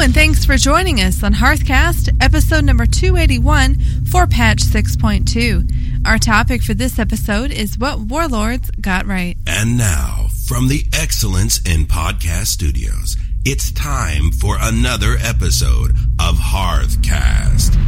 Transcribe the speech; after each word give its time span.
and 0.00 0.14
thanks 0.14 0.46
for 0.46 0.56
joining 0.56 1.00
us 1.02 1.22
on 1.22 1.34
Hearthcast, 1.34 2.16
episode 2.22 2.64
number 2.64 2.86
281 2.86 3.76
for 4.06 4.26
patch 4.26 4.58
6.2. 4.58 6.06
Our 6.06 6.16
topic 6.16 6.62
for 6.62 6.72
this 6.72 6.98
episode 6.98 7.50
is 7.50 7.78
what 7.78 8.00
warlords 8.00 8.70
got 8.80 9.06
right. 9.06 9.36
And 9.46 9.76
now, 9.76 10.28
from 10.46 10.68
the 10.68 10.86
Excellence 10.94 11.58
in 11.66 11.84
Podcast 11.84 12.46
Studios, 12.46 13.16
it's 13.44 13.72
time 13.72 14.30
for 14.30 14.56
another 14.58 15.16
episode 15.20 15.90
of 16.18 16.36
Hearthcast. 16.36 17.79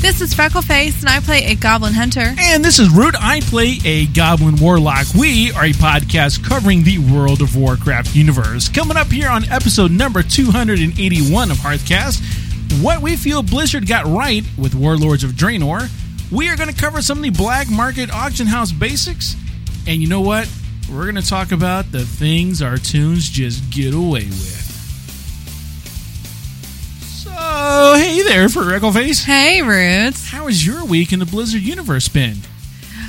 This 0.00 0.22
is 0.22 0.32
Freckleface, 0.34 1.00
and 1.00 1.10
I 1.10 1.20
play 1.20 1.44
a 1.44 1.54
Goblin 1.54 1.92
Hunter. 1.92 2.34
And 2.38 2.64
this 2.64 2.78
is 2.78 2.88
Root. 2.88 3.14
I 3.20 3.40
play 3.40 3.76
a 3.84 4.06
Goblin 4.06 4.56
Warlock. 4.56 5.06
We 5.12 5.52
are 5.52 5.66
a 5.66 5.72
podcast 5.72 6.42
covering 6.42 6.84
the 6.84 6.96
World 6.98 7.42
of 7.42 7.54
Warcraft 7.54 8.16
universe. 8.16 8.70
Coming 8.70 8.96
up 8.96 9.08
here 9.08 9.28
on 9.28 9.44
episode 9.50 9.90
number 9.90 10.22
281 10.22 11.50
of 11.50 11.58
Hearthcast, 11.58 12.82
what 12.82 13.02
we 13.02 13.14
feel 13.14 13.42
Blizzard 13.42 13.86
got 13.86 14.06
right 14.06 14.42
with 14.56 14.74
Warlords 14.74 15.22
of 15.22 15.32
Draenor. 15.32 15.90
We 16.32 16.48
are 16.48 16.56
going 16.56 16.72
to 16.72 16.80
cover 16.80 17.02
some 17.02 17.18
of 17.18 17.22
the 17.24 17.30
black 17.30 17.70
market 17.70 18.10
auction 18.10 18.46
house 18.46 18.72
basics. 18.72 19.36
And 19.86 20.00
you 20.00 20.08
know 20.08 20.22
what? 20.22 20.50
We're 20.90 21.02
going 21.02 21.22
to 21.22 21.28
talk 21.28 21.52
about 21.52 21.92
the 21.92 22.06
things 22.06 22.62
our 22.62 22.78
toons 22.78 23.28
just 23.28 23.68
get 23.70 23.92
away 23.92 24.24
with. 24.24 24.59
So, 27.54 27.94
hey 27.96 28.22
there, 28.22 28.48
for 28.48 28.60
Freckleface. 28.60 29.24
Hey, 29.24 29.60
Roots. 29.62 30.30
How 30.30 30.46
has 30.46 30.64
your 30.64 30.84
week 30.84 31.12
in 31.12 31.18
the 31.18 31.26
Blizzard 31.26 31.62
universe 31.62 32.08
been? 32.08 32.36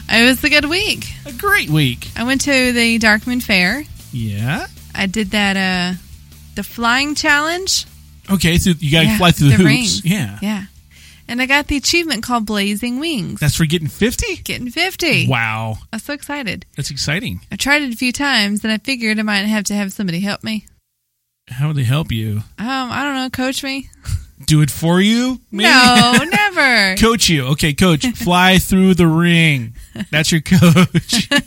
It 0.10 0.26
was 0.26 0.44
a 0.44 0.50
good 0.50 0.66
week. 0.66 1.14
A 1.28 1.32
great 1.32 1.70
week. 1.70 2.10
I 2.16 2.24
went 2.24 2.42
to 2.42 2.72
the 2.74 2.98
Darkmoon 2.98 3.44
Faire. 3.44 3.84
Yeah. 4.12 4.66
I 4.96 5.06
did 5.06 5.32
that, 5.32 5.58
uh, 5.58 5.98
the 6.56 6.64
flying 6.64 7.14
challenge. 7.14 7.86
Okay, 8.32 8.58
so 8.58 8.72
you 8.80 8.92
got 8.92 9.02
to 9.02 9.08
Yeah, 9.10 9.18
fly 9.20 9.30
through 9.32 9.50
the, 9.52 9.58
the 9.58 9.64
hoops. 9.64 10.04
Yeah. 10.04 10.40
Yeah. 10.42 10.64
And 11.28 11.40
I 11.40 11.46
got 11.46 11.68
the 11.68 11.78
achievement 11.78 12.24
called 12.24 12.48
Blazing 12.48 13.00
Wings. 13.00 13.40
That's 13.40 13.56
for 13.56 13.68
getting 13.68 13.90
50? 13.90 14.38
Getting 14.38 14.72
50. 14.72 15.28
Wow. 15.28 15.76
I'm 15.94 16.00
so 16.00 16.14
excited. 16.14 16.66
That's 16.76 16.90
exciting. 16.90 17.42
I 17.52 17.58
tried 17.58 17.84
it 17.84 17.94
a 17.94 17.98
few 17.98 18.12
times, 18.12 18.64
and 18.64 18.74
I 18.74 18.80
figured 18.80 19.20
I 19.20 19.22
might 19.22 19.36
have 19.44 19.66
to 19.66 19.76
have 19.76 19.94
somebody 19.94 20.20
help 20.22 20.44
me. 20.44 20.66
How 21.48 21.68
would 21.68 21.78
they 21.78 21.84
help 21.84 22.12
you? 22.12 22.38
Um, 22.58 22.66
I 22.92 23.04
don't 23.04 23.14
know, 23.16 23.30
coach 23.30 23.64
me? 23.64 23.90
Do 24.46 24.62
it 24.62 24.72
for 24.72 25.00
you? 25.02 25.40
Maybe? 25.52 25.70
No, 25.70 26.18
never. 26.30 26.96
coach 26.98 27.30
you. 27.30 27.48
Okay, 27.48 27.74
coach, 27.74 28.06
fly 28.18 28.58
through 28.58 28.96
the 28.96 29.08
ring. 29.08 29.76
That's 30.12 30.32
your 30.32 30.42
coach. 30.42 31.30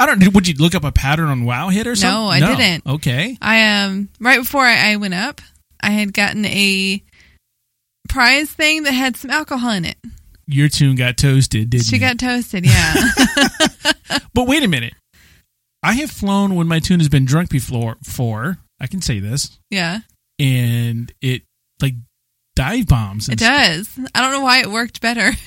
I 0.00 0.06
don't 0.06 0.32
would 0.34 0.46
you 0.46 0.54
look 0.54 0.74
up 0.76 0.84
a 0.84 0.92
pattern 0.92 1.28
on 1.28 1.42
Wowhead 1.42 1.86
or 1.86 1.96
something? 1.96 2.20
No, 2.20 2.28
I 2.28 2.56
didn't. 2.56 2.86
Okay. 2.86 3.36
I 3.42 3.82
um 3.82 4.08
right 4.20 4.38
before 4.38 4.62
I, 4.62 4.92
I 4.92 4.96
went 4.96 5.14
up, 5.14 5.40
I 5.80 5.90
had 5.90 6.12
gotten 6.12 6.44
a 6.44 7.02
prize 8.08 8.50
thing 8.50 8.84
that 8.84 8.92
had 8.92 9.16
some 9.16 9.30
alcohol 9.30 9.70
in 9.72 9.84
it. 9.84 9.96
Your 10.46 10.68
toon 10.68 10.94
got 10.96 11.16
toasted, 11.16 11.70
didn't 11.70 11.86
She 11.86 11.96
it? 11.96 11.98
got 11.98 12.18
toasted, 12.18 12.64
yeah. 12.64 12.94
but 14.34 14.46
wait 14.46 14.62
a 14.62 14.68
minute. 14.68 14.94
I 15.82 15.94
have 15.94 16.10
flown 16.10 16.54
when 16.54 16.66
my 16.68 16.78
toon 16.78 17.00
has 17.00 17.08
been 17.08 17.24
drunk 17.24 17.50
before. 17.50 17.96
For 18.02 18.58
I 18.80 18.86
can 18.86 19.02
say 19.02 19.18
this, 19.20 19.58
yeah. 19.70 20.00
and 20.38 21.12
it 21.20 21.42
like 21.80 21.94
dive 22.56 22.86
bombs. 22.86 23.28
And 23.28 23.40
It 23.40 23.44
does. 23.44 23.88
I 24.14 24.20
don't 24.20 24.32
know 24.32 24.40
why 24.42 24.60
it 24.60 24.70
worked 24.70 25.00
better. 25.00 25.32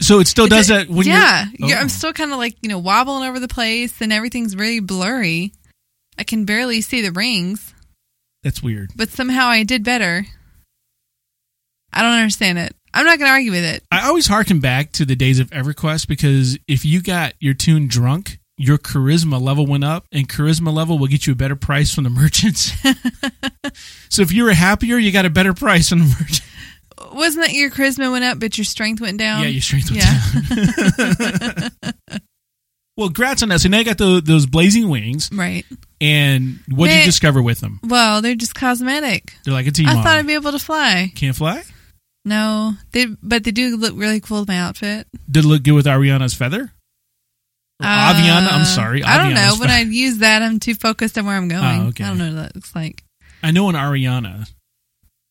So 0.00 0.20
it 0.20 0.28
still 0.28 0.46
does 0.46 0.70
It- 0.70 0.74
that 0.88 0.88
when 0.94 1.06
yeah, 1.08 1.46
oh. 1.46 1.50
you're. 1.58 1.68
you're- 1.70 1.78
Oh. 1.78 1.80
I'm 1.82 1.88
still 1.88 2.12
kind 2.12 2.30
of 2.32 2.38
like 2.38 2.56
you 2.62 2.68
know 2.68 2.78
wobbling 2.78 3.28
over 3.28 3.40
the 3.40 3.48
place, 3.48 4.00
and 4.00 4.12
everything's 4.12 4.54
really 4.54 4.78
blurry. 4.78 5.52
I 6.16 6.22
can 6.24 6.44
barely 6.44 6.80
see 6.82 7.00
the 7.00 7.10
rings, 7.10 7.74
That's 8.44 8.62
weird. 8.62 8.90
but 8.96 9.08
somehow 9.10 9.46
I 9.48 9.64
did 9.64 9.82
better. 9.82 10.24
I 11.92 12.02
don't 12.02 12.12
understand 12.12 12.58
it. 12.58 12.74
I'm 12.94 13.04
not 13.06 13.18
going 13.18 13.28
to 13.28 13.32
argue 13.32 13.50
with 13.50 13.64
it. 13.64 13.82
I 13.90 14.06
always 14.06 14.26
harken 14.26 14.60
back 14.60 14.92
to 14.92 15.04
the 15.04 15.16
days 15.16 15.38
of 15.40 15.50
EverQuest 15.50 16.06
because 16.08 16.58
if 16.68 16.84
you 16.84 17.02
got 17.02 17.34
your 17.40 17.54
toon 17.54 17.86
drunk, 17.88 18.38
your 18.58 18.76
charisma 18.76 19.40
level 19.40 19.66
went 19.66 19.84
up, 19.84 20.04
and 20.12 20.28
charisma 20.28 20.72
level 20.72 20.98
will 20.98 21.06
get 21.06 21.26
you 21.26 21.32
a 21.32 21.36
better 21.36 21.56
price 21.56 21.94
from 21.94 22.04
the 22.04 22.10
merchants. 22.10 22.72
so 24.10 24.20
if 24.20 24.32
you 24.32 24.44
were 24.44 24.52
happier, 24.52 24.98
you 24.98 25.12
got 25.12 25.24
a 25.24 25.30
better 25.30 25.54
price 25.54 25.88
from 25.88 26.00
the 26.00 26.04
merchant. 26.20 26.42
Wasn't 27.14 27.46
that 27.46 27.54
your 27.54 27.70
charisma 27.70 28.10
went 28.10 28.24
up, 28.24 28.40
but 28.40 28.58
your 28.58 28.64
strength 28.64 29.00
went 29.00 29.18
down? 29.18 29.42
yeah, 29.42 29.48
your 29.48 29.62
strength 29.62 29.90
went 29.90 30.02
Yeah. 30.02 31.68
down. 31.78 32.20
well, 32.96 33.08
grats 33.08 33.42
on 33.42 33.48
that. 33.50 33.60
So 33.60 33.68
now 33.68 33.78
you 33.78 33.84
got 33.84 33.98
the, 33.98 34.20
those 34.22 34.46
blazing 34.46 34.88
wings, 34.88 35.30
right. 35.32 35.64
and 36.00 36.58
what 36.68 36.88
did 36.88 36.98
you 36.98 37.04
discover 37.04 37.40
with 37.40 37.60
them? 37.60 37.78
Well, 37.84 38.20
they're 38.20 38.34
just 38.34 38.54
cosmetic. 38.56 39.34
They're 39.44 39.54
like 39.54 39.68
a 39.68 39.70
team. 39.70 39.88
I 39.88 39.94
thought 39.94 40.18
I'd 40.18 40.26
be 40.26 40.34
able 40.34 40.52
to 40.52 40.58
fly. 40.58 41.12
Can't 41.14 41.36
fly. 41.36 41.62
No, 42.24 42.72
they 42.92 43.06
but 43.22 43.44
they 43.44 43.52
do 43.52 43.76
look 43.76 43.94
really 43.96 44.20
cool 44.20 44.40
with 44.40 44.48
my 44.48 44.58
outfit. 44.58 45.06
Did 45.30 45.44
it 45.44 45.48
look 45.48 45.62
good 45.62 45.72
with 45.72 45.86
Ariana's 45.86 46.34
feather? 46.34 46.72
Uh, 47.80 48.12
Aviana, 48.14 48.52
I'm 48.52 48.64
sorry. 48.64 49.02
I 49.04 49.18
don't 49.18 49.34
know. 49.34 49.40
Aviana's 49.40 49.58
fe- 49.66 49.72
I 49.72 49.80
use 49.82 50.18
that, 50.18 50.42
I'm 50.42 50.58
too 50.60 50.74
focused 50.74 51.16
on 51.18 51.26
where 51.26 51.36
I'm 51.36 51.48
going. 51.48 51.80
Oh, 51.82 51.86
okay. 51.88 52.04
I 52.04 52.08
don't 52.08 52.18
know 52.18 52.26
what 52.34 52.42
that 52.42 52.54
looks 52.56 52.74
like. 52.74 53.04
I 53.42 53.50
know 53.52 53.68
an 53.68 53.76
Ariana, 53.76 54.48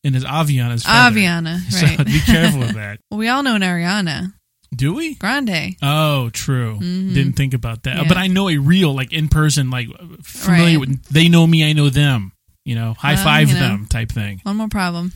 and 0.04 0.16
it's 0.16 0.24
Aviana's 0.24 0.82
feather. 0.84 1.16
Aviana, 1.16 1.58
So 1.70 1.86
right? 1.86 2.06
be 2.06 2.20
careful 2.20 2.62
of 2.62 2.74
that. 2.74 3.00
well, 3.10 3.18
we 3.18 3.28
all 3.28 3.42
know 3.42 3.54
an 3.56 3.62
Ariana 3.62 4.32
Do 4.74 4.94
we? 4.94 5.14
Grande. 5.16 5.76
Oh, 5.82 6.30
true. 6.30 6.78
Mhm. 6.80 7.12
Didn't 7.14 7.34
think 7.34 7.52
about 7.54 7.82
that. 7.82 7.96
Yeah. 7.96 8.04
But 8.08 8.16
I 8.16 8.28
know 8.28 8.48
a 8.48 8.56
real, 8.56 8.94
like 8.94 9.12
in 9.12 9.28
person, 9.28 9.68
like 9.70 9.88
familiar 10.22 10.78
Right. 10.78 10.80
with. 10.80 11.04
They 11.06 11.28
know 11.28 11.46
me, 11.46 11.68
I 11.68 11.72
know 11.74 11.90
them. 11.90 12.32
You 12.64 12.74
know, 12.74 12.94
high 12.94 13.14
Well, 13.14 13.24
five 13.24 13.48
you 13.48 13.54
know. 13.54 13.60
them 13.60 13.86
type 13.86 14.10
thing. 14.12 14.40
One 14.42 14.56
more 14.56 14.68
problem. 14.68 15.12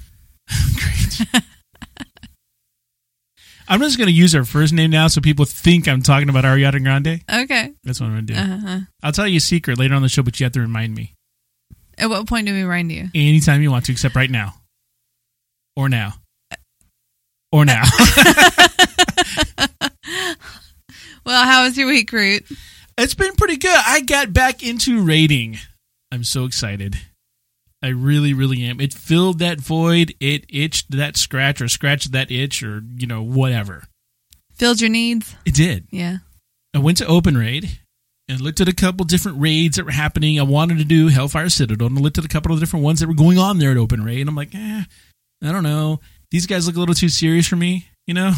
Great. 0.75 1.43
I'm 3.69 3.81
just 3.81 3.97
going 3.99 4.09
to 4.09 4.13
use 4.13 4.33
her 4.33 4.45
first 4.45 4.73
name 4.73 4.91
now, 4.91 5.07
so 5.09 5.21
people 5.21 5.45
think 5.45 5.87
I'm 5.89 6.03
talking 6.03 6.29
about 6.29 6.45
Ariana 6.45 6.83
Grande. 6.83 7.23
Okay. 7.33 7.73
That's 7.85 8.01
what 8.01 8.07
I'm 8.07 8.13
going 8.15 8.27
to 8.27 8.33
do. 8.35 8.39
Uh-huh. 8.39 8.79
I'll 9.03 9.13
tell 9.13 9.27
you 9.29 9.37
a 9.39 9.41
secret 9.41 9.79
later 9.79 9.95
on 9.95 10.03
the 10.03 10.09
show, 10.09 10.23
but 10.23 10.39
you 10.41 10.45
have 10.45 10.53
to 10.53 10.61
remind 10.61 10.95
me 10.95 11.15
At 11.99 12.11
what 12.11 12.27
point 12.27 12.47
do 12.47 12.53
we 12.53 12.63
remind 12.63 12.91
you? 12.93 13.09
anytime 13.15 13.63
you 13.63 13.71
want 13.71 13.85
to, 13.87 13.93
except 13.93 14.15
right 14.17 14.31
now, 14.31 14.55
or 15.77 15.89
now, 15.89 16.15
or 17.53 17.65
now. 17.65 17.85
Well, 21.25 21.45
how 21.45 21.63
was 21.63 21.77
your 21.79 21.87
week, 21.87 22.11
Root? 22.13 22.45
It's 22.99 23.15
been 23.15 23.35
pretty 23.37 23.57
good. 23.57 23.79
I 23.87 24.01
got 24.01 24.33
back 24.33 24.63
into 24.65 25.03
raiding. 25.05 25.57
I'm 26.11 26.25
so 26.25 26.45
excited. 26.47 26.97
I 27.83 27.89
really, 27.89 28.33
really 28.33 28.63
am. 28.65 28.81
It 28.81 28.95
filled 28.95 29.41
that 29.41 29.61
void. 29.61 30.15
It 30.21 30.47
itched 30.49 30.93
that 30.93 31.17
scratch 31.17 31.61
or 31.61 31.69
scratched 31.69 32.13
that 32.13 32.31
itch 32.31 32.63
or, 32.63 32.83
you 32.97 33.07
know, 33.07 33.23
whatever. 33.23 33.85
Filled 34.55 34.81
your 34.81 34.91
needs? 34.91 35.35
It 35.45 35.55
did. 35.55 35.87
Yeah. 35.91 36.19
I 36.75 36.79
went 36.79 36.99
to 36.99 37.07
Open 37.07 37.37
Raid 37.37 37.81
and 38.29 38.41
looked 38.41 38.61
at 38.61 38.69
a 38.69 38.75
couple 38.75 39.05
different 39.05 39.41
raids 39.41 39.77
that 39.77 39.85
were 39.85 39.91
happening. 39.91 40.39
I 40.39 40.45
wanted 40.45 40.79
to 40.79 40.85
do 40.85 41.09
Hellfire 41.09 41.49
Citadel 41.49 41.89
and 41.89 41.99
I 41.99 42.01
looked 42.01 42.19
at 42.19 42.25
a 42.25 42.29
couple 42.29 42.53
of 42.53 42.61
different 42.61 42.85
ones 42.85 43.01
that 43.01 43.09
were 43.09 43.15
going 43.15 43.39
on 43.39 43.59
there 43.59 43.73
at 43.73 43.77
Open 43.77 44.05
Raid. 44.05 44.21
And 44.21 44.29
I'm 44.29 44.37
like, 44.37 44.55
eh, 44.55 44.85
I 45.43 45.53
don't 45.53 45.65
know. 45.65 46.01
These 46.31 46.47
guys 46.47 46.67
look 46.67 46.77
a 46.77 46.81
little 46.81 46.95
too 46.95 47.09
serious 47.09 47.49
for 47.49 47.57
me, 47.57 47.89
you 48.07 48.15
know? 48.15 48.33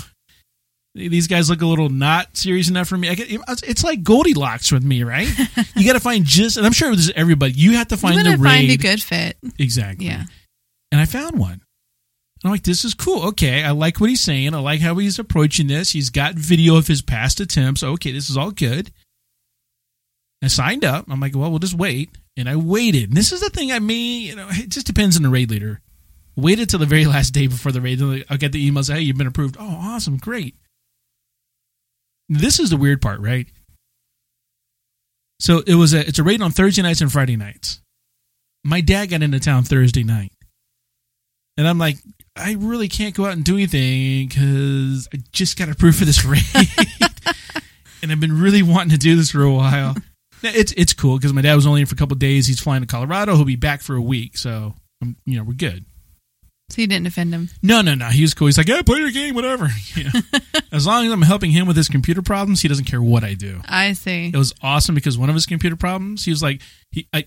These 0.94 1.27
guys 1.27 1.50
look 1.50 1.60
a 1.60 1.66
little 1.66 1.88
not 1.88 2.37
serious 2.37 2.69
enough 2.69 2.87
for 2.87 2.97
me. 2.97 3.09
I 3.09 3.15
get, 3.15 3.27
it's 3.28 3.82
like 3.82 4.05
Goldilocks 4.05 4.71
with 4.71 4.84
me, 4.84 5.03
right? 5.03 5.28
you 5.77 5.84
got 5.84 5.94
to 5.94 6.00
find 6.00 6.25
just, 6.25 6.56
and 6.56 6.65
I'm 6.65 6.72
sure 6.72 6.91
this 6.94 7.06
is 7.06 7.12
everybody. 7.16 7.53
You 7.53 7.72
have 7.72 7.88
to 7.88 7.97
find 7.97 8.15
you 8.15 8.22
the 8.22 8.31
want 8.31 8.41
to 8.41 8.44
raid 8.44 8.50
find 8.50 8.71
a 8.71 8.77
good 8.77 9.03
fit. 9.03 9.37
exactly. 9.59 10.06
Yeah. 10.06 10.25
And 10.93 11.00
I 11.00 11.06
found 11.06 11.38
one. 11.38 11.62
I'm 12.44 12.50
like, 12.50 12.62
this 12.62 12.84
is 12.84 12.94
cool. 12.94 13.28
Okay, 13.28 13.65
I 13.65 13.71
like 13.71 13.99
what 13.99 14.10
he's 14.10 14.21
saying. 14.21 14.55
I 14.55 14.59
like 14.59 14.81
how 14.81 14.94
he's 14.97 15.19
approaching 15.19 15.66
this. 15.66 15.91
He's 15.91 16.10
got 16.10 16.34
video 16.34 16.77
of 16.77 16.87
his 16.87 17.00
past 17.00 17.41
attempts. 17.41 17.82
Okay, 17.82 18.12
this 18.12 18.28
is 18.28 18.37
all 18.37 18.50
good. 18.50 18.93
I 20.43 20.49
signed 20.49 20.85
up. 20.85 21.06
I'm 21.08 21.20
like, 21.20 21.35
well, 21.35 21.49
we'll 21.49 21.58
just 21.58 21.75
wait. 21.75 22.11
And 22.37 22.49
I 22.49 22.56
waited. 22.56 23.08
And 23.08 23.17
this 23.17 23.32
is 23.32 23.40
the 23.40 23.49
thing 23.49 23.73
I 23.73 23.79
mean, 23.79 24.26
you 24.26 24.37
know, 24.37 24.47
it 24.50 24.69
just 24.69 24.87
depends 24.87 25.17
on 25.17 25.23
the 25.23 25.31
raid 25.31 25.50
leader. 25.50 25.81
Waited 26.37 26.69
till 26.69 26.79
the 26.79 26.87
very 26.87 27.05
last 27.06 27.31
day 27.31 27.47
before 27.47 27.73
the 27.73 27.81
raid. 27.81 28.02
I'll 28.29 28.37
get 28.37 28.52
the 28.52 28.64
email 28.64 28.85
say, 28.85 28.94
hey, 28.94 29.00
you've 29.00 29.17
been 29.17 29.26
approved. 29.26 29.56
Oh, 29.58 29.79
awesome, 29.81 30.19
great. 30.19 30.55
This 32.29 32.59
is 32.59 32.71
the 32.71 32.76
weird 32.76 33.03
part, 33.03 33.21
right? 33.21 33.47
So 35.41 35.62
it 35.67 35.75
was 35.75 35.93
a 35.93 36.06
it's 36.06 36.19
a 36.19 36.23
raid 36.23 36.41
on 36.43 36.50
Thursday 36.50 36.82
nights 36.82 37.00
and 37.00 37.12
Friday 37.12 37.37
nights. 37.37 37.81
My 38.65 38.81
dad 38.81 39.11
got 39.11 39.23
into 39.23 39.41
town 39.41 39.65
Thursday 39.65 40.05
night. 40.05 40.32
And 41.56 41.69
I'm 41.69 41.79
like, 41.79 41.99
I 42.35 42.55
really 42.59 42.88
can't 42.88 43.15
go 43.15 43.26
out 43.26 43.32
and 43.35 43.44
do 43.44 43.55
anything 43.55 44.26
because 44.26 45.09
I 45.12 45.19
just 45.32 45.56
got 45.56 45.69
approved 45.69 45.99
for 45.99 46.05
this 46.05 46.25
raid. 46.25 46.43
and 48.03 48.11
I've 48.11 48.21
been 48.21 48.41
really 48.41 48.62
wanting 48.62 48.91
to 48.91 48.99
do 48.99 49.17
this 49.17 49.31
for 49.31 49.43
a 49.43 49.53
while. 49.53 49.94
It's 50.43 50.73
it's 50.73 50.93
cool 50.93 51.17
because 51.17 51.32
my 51.32 51.43
dad 51.43 51.55
was 51.55 51.67
only 51.67 51.81
in 51.82 51.87
for 51.87 51.94
a 51.94 51.99
couple 51.99 52.17
days. 52.17 52.47
He's 52.47 52.61
flying 52.61 52.82
to 52.82 52.87
Colorado. 52.87 53.37
He'll 53.37 53.44
be 53.44 53.56
back 53.56 53.82
for 53.82 53.94
a 53.97 54.03
week, 54.03 54.37
so 54.37 54.75
um, 55.00 55.17
you 55.25 55.37
know 55.37 55.44
we're 55.44 55.55
good. 55.55 55.85
So 56.75 56.81
you 56.81 56.88
didn't 56.88 57.06
offend 57.06 57.32
him. 57.32 57.50
No, 57.62 57.82
no, 57.82 57.94
no. 57.94 58.06
He 58.09 58.23
was 58.23 58.35
cool. 58.35 58.49
He's 58.49 58.59
like, 58.59 58.67
yeah, 58.67 58.82
play 58.82 58.99
your 58.99 59.12
game, 59.12 59.37
whatever. 59.37 59.69
You 59.94 60.05
know? 60.05 60.21
as 60.73 60.88
long 60.88 61.06
as 61.06 61.12
I'm 61.12 61.23
helping 61.23 61.53
him 61.53 61.69
with 61.69 61.76
his 61.76 61.88
computer 61.88 62.21
problems, 62.21 62.62
he 62.62 62.69
doesn't 62.69 62.87
care 62.87 63.00
what 63.00 63.23
I 63.23 63.35
do. 63.35 63.61
I 63.65 63.93
see. 63.93 64.32
It 64.35 64.37
was 64.37 64.53
awesome 64.61 64.97
because 64.97 65.17
one 65.17 65.29
of 65.29 65.37
his 65.37 65.47
computer 65.47 65.76
problems, 65.76 66.25
he 66.25 66.32
was 66.32 66.43
like, 66.43 66.61
he, 66.91 67.06
I, 67.12 67.26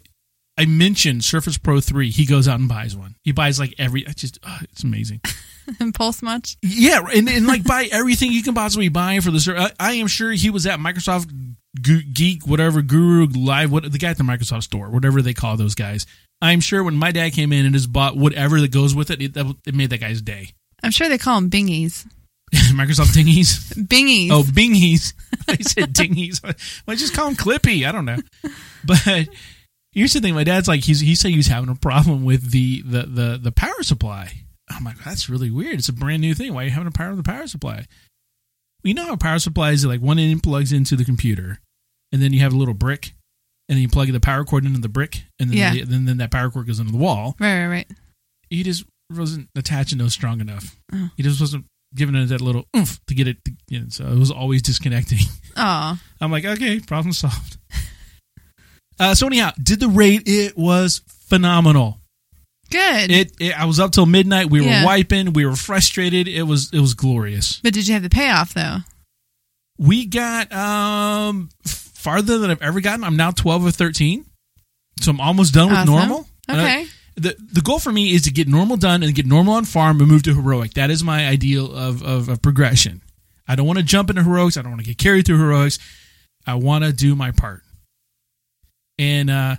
I 0.58 0.66
mentioned 0.66 1.24
Surface 1.24 1.58
Pro 1.58 1.80
3. 1.80 2.10
He 2.10 2.26
goes 2.26 2.46
out 2.46 2.60
and 2.60 2.68
buys 2.68 2.94
one. 2.94 3.16
He 3.24 3.32
buys 3.32 3.58
like 3.58 3.74
every, 3.78 4.02
it's 4.02 4.20
just, 4.20 4.38
oh, 4.44 4.58
it's 4.64 4.84
amazing. 4.84 5.22
Impulse 5.80 6.22
much? 6.22 6.58
Yeah. 6.62 7.02
And, 7.14 7.28
and 7.30 7.48
like 7.48 7.64
buy 7.64 7.88
everything 7.92 8.32
you 8.32 8.44
can 8.44 8.54
possibly 8.54 8.90
buy 8.90 9.20
for 9.20 9.32
the, 9.32 9.72
I, 9.80 9.92
I 9.92 9.94
am 9.94 10.08
sure 10.08 10.32
he 10.32 10.50
was 10.50 10.66
at 10.66 10.80
Microsoft 10.80 11.32
Geek, 11.82 12.48
whatever, 12.48 12.82
Guru 12.82 13.28
Live, 13.28 13.72
what 13.72 13.92
the 13.92 13.98
guy 13.98 14.10
at 14.10 14.18
the 14.18 14.24
Microsoft 14.24 14.64
store, 14.64 14.90
whatever 14.90 15.22
they 15.22 15.34
call 15.34 15.58
those 15.58 15.76
guys. 15.76 16.06
I'm 16.42 16.60
sure 16.60 16.84
when 16.84 16.96
my 16.96 17.12
dad 17.12 17.34
came 17.34 17.52
in 17.52 17.66
and 17.66 17.74
just 17.74 17.92
bought 17.92 18.16
whatever 18.16 18.62
that 18.62 18.72
goes 18.72 18.94
with 18.94 19.10
it, 19.10 19.22
it, 19.22 19.38
it 19.66 19.76
made 19.76 19.90
that 19.90 20.00
guy's 20.00 20.22
day. 20.22 20.52
I'm 20.84 20.92
sure 20.92 21.10
they 21.10 21.18
call 21.18 21.40
them 21.40 21.50
bingies. 21.50 22.06
Microsoft 22.54 23.14
dingies. 23.14 23.74
Bingies. 23.74 24.30
Oh, 24.32 24.44
bingies. 24.44 25.14
I 25.48 25.58
said 25.58 25.94
dingies. 25.94 26.42
Why 26.86 26.96
just 26.96 27.14
call 27.14 27.28
him 27.28 27.36
Clippy? 27.36 27.88
I 27.88 27.92
don't 27.92 28.06
know. 28.06 28.18
But 28.86 29.28
here's 29.92 30.14
the 30.14 30.22
thing: 30.22 30.34
my 30.34 30.46
dad's 30.46 30.68
like 30.68 30.84
he's 30.84 31.02
he 31.02 31.16
said 31.16 31.32
he 31.32 31.38
was 31.38 31.48
having 31.48 31.70
a 31.70 31.76
problem 31.76 32.24
with 32.24 32.52
the 32.52 32.82
the 32.84 33.02
the, 33.04 33.40
the 33.44 33.52
power 33.52 33.82
supply. 33.82 34.32
I'm 34.70 34.84
like, 34.84 34.98
that's 35.04 35.30
really 35.30 35.50
weird. 35.50 35.80
It's 35.80 35.90
a 35.90 35.94
brand 35.94 36.22
new 36.22 36.34
thing. 36.34 36.54
Why 36.54 36.64
are 36.64 36.66
you 36.66 36.72
having 36.72 36.88
a 36.88 36.92
power 36.92 37.10
with 37.10 37.24
the 37.24 37.32
power 37.32 37.48
supply? 37.48 37.86
You 38.84 38.94
know 38.94 39.06
how 39.06 39.16
power 39.16 39.40
supplies 39.40 39.84
are 39.84 39.88
like 39.88 40.02
one 40.02 40.20
end 40.20 40.44
plugs 40.44 40.72
into 40.72 40.96
the 40.96 41.06
computer, 41.06 41.60
and 42.12 42.22
then 42.22 42.34
you 42.34 42.40
have 42.42 42.54
a 42.54 42.58
little 42.58 42.74
brick, 42.74 43.14
and 43.70 43.76
then 43.76 43.82
you 43.82 43.90
plug 43.90 44.12
the 44.12 44.20
power 44.20 44.44
cord 44.46 44.66
into 44.66 44.80
the 44.80 44.90
brick, 44.90 45.24
and 45.40 45.50
then 45.50 45.58
Yeah. 45.58 45.74
the, 45.74 45.84
then 45.84 46.06
then 46.06 46.18
that 46.18 46.32
power 46.32 46.50
cord 46.52 46.68
goes 46.68 46.80
into 46.80 46.92
the 46.92 46.98
wall. 46.98 47.36
Right, 47.40 47.62
right, 47.64 47.68
right. 47.68 47.88
He 48.50 48.64
just 48.64 48.86
wasn't 49.12 49.50
attaching 49.56 49.98
those 49.98 50.14
strong 50.14 50.42
enough. 50.42 50.76
Oh. 50.94 51.10
He 51.18 51.24
just 51.24 51.40
wasn't 51.42 51.66
giving 51.96 52.16
it 52.16 52.26
that 52.28 52.42
little 52.42 52.66
oomph 52.76 53.00
to 53.08 53.16
get 53.16 53.28
it. 53.28 53.44
To, 53.46 53.52
you 53.70 53.80
know, 53.80 53.86
so 53.90 54.06
it 54.06 54.18
was 54.18 54.32
always 54.32 54.62
disconnecting. 54.62 55.20
Oh, 55.60 56.00
I'm 56.22 56.32
like, 56.32 56.46
okay, 56.46 56.80
problem 56.80 57.14
solved. 57.14 57.58
Uh, 59.00 59.14
so 59.14 59.28
anyhow, 59.28 59.52
did 59.62 59.80
the 59.80 59.88
raid? 59.90 60.24
It 60.26 60.58
was 60.58 61.02
phenomenal. 61.30 62.00
Good. 62.68 63.12
It, 63.12 63.32
it 63.40 63.60
I 63.60 63.66
was 63.66 63.80
up 63.80 63.92
till 63.92 64.06
midnight. 64.06 64.50
We 64.50 64.62
were 64.62 64.86
wiping. 64.86 65.34
We 65.34 65.46
were 65.46 65.56
frustrated. 65.56 66.28
It 66.28 66.44
was 66.44 66.72
it 66.74 66.80
was 66.80 66.94
glorious. 66.94 67.60
but 67.64 67.74
did 67.74 67.88
you 67.88 67.94
have 67.94 68.04
the 68.04 68.10
payoff 68.10 68.54
though? 68.54 68.78
We 69.80 70.06
got 70.06 70.52
um 70.54 71.50
farther 71.66 72.38
than 72.40 72.52
I've 72.52 72.62
ever 72.62 72.82
gotten. 72.82 73.04
I'm 73.04 73.16
now 73.18 73.32
12 73.32 73.66
or 73.68 73.72
13, 73.72 74.26
so 75.02 75.12
I'm 75.12 75.20
almost 75.22 75.54
done 75.54 75.70
with 75.70 75.86
normal. 75.86 76.28
I- 76.50 76.54
Okay. 76.54 76.86
the 77.16 77.36
the 77.52 77.62
goal 77.62 77.78
for 77.80 77.92
me 77.92 78.14
is 78.16 78.22
to 78.24 78.32
get 78.32 78.48
normal 78.48 78.78
done 78.78 79.04
and 79.04 79.14
get 79.14 79.26
normal 79.26 79.54
on 79.56 79.66
farm 79.66 80.00
and 80.00 80.10
move 80.10 80.24
to 80.24 80.34
heroic. 80.34 80.74
That 80.76 80.90
is 80.90 81.04
my 81.04 81.28
ideal 81.28 81.72
of 81.76 82.02
of, 82.02 82.30
of 82.30 82.42
progression. 82.42 83.02
I 83.48 83.56
don't 83.56 83.66
want 83.68 83.80
to 83.80 83.84
jump 83.86 84.10
into 84.10 84.24
heroics. 84.24 84.56
I 84.58 84.62
don't 84.62 84.72
want 84.72 84.82
to 84.82 84.88
get 84.88 84.98
carried 84.98 85.26
through 85.26 85.40
heroics. 85.40 85.78
I 86.46 86.56
want 86.56 86.84
to 86.86 86.94
do 86.94 87.16
my 87.16 87.32
part. 87.32 87.62
And 89.00 89.30
uh, 89.30 89.56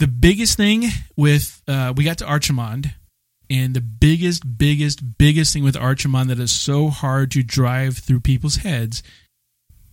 the 0.00 0.08
biggest 0.08 0.56
thing 0.56 0.86
with 1.14 1.62
uh, 1.68 1.92
we 1.94 2.04
got 2.04 2.18
to 2.18 2.24
Archimonde, 2.24 2.94
and 3.50 3.74
the 3.74 3.82
biggest, 3.82 4.58
biggest, 4.58 5.18
biggest 5.18 5.52
thing 5.52 5.62
with 5.62 5.76
Archimonde 5.76 6.28
that 6.28 6.40
is 6.40 6.50
so 6.50 6.88
hard 6.88 7.30
to 7.32 7.42
drive 7.42 7.98
through 7.98 8.20
people's 8.20 8.56
heads 8.56 9.02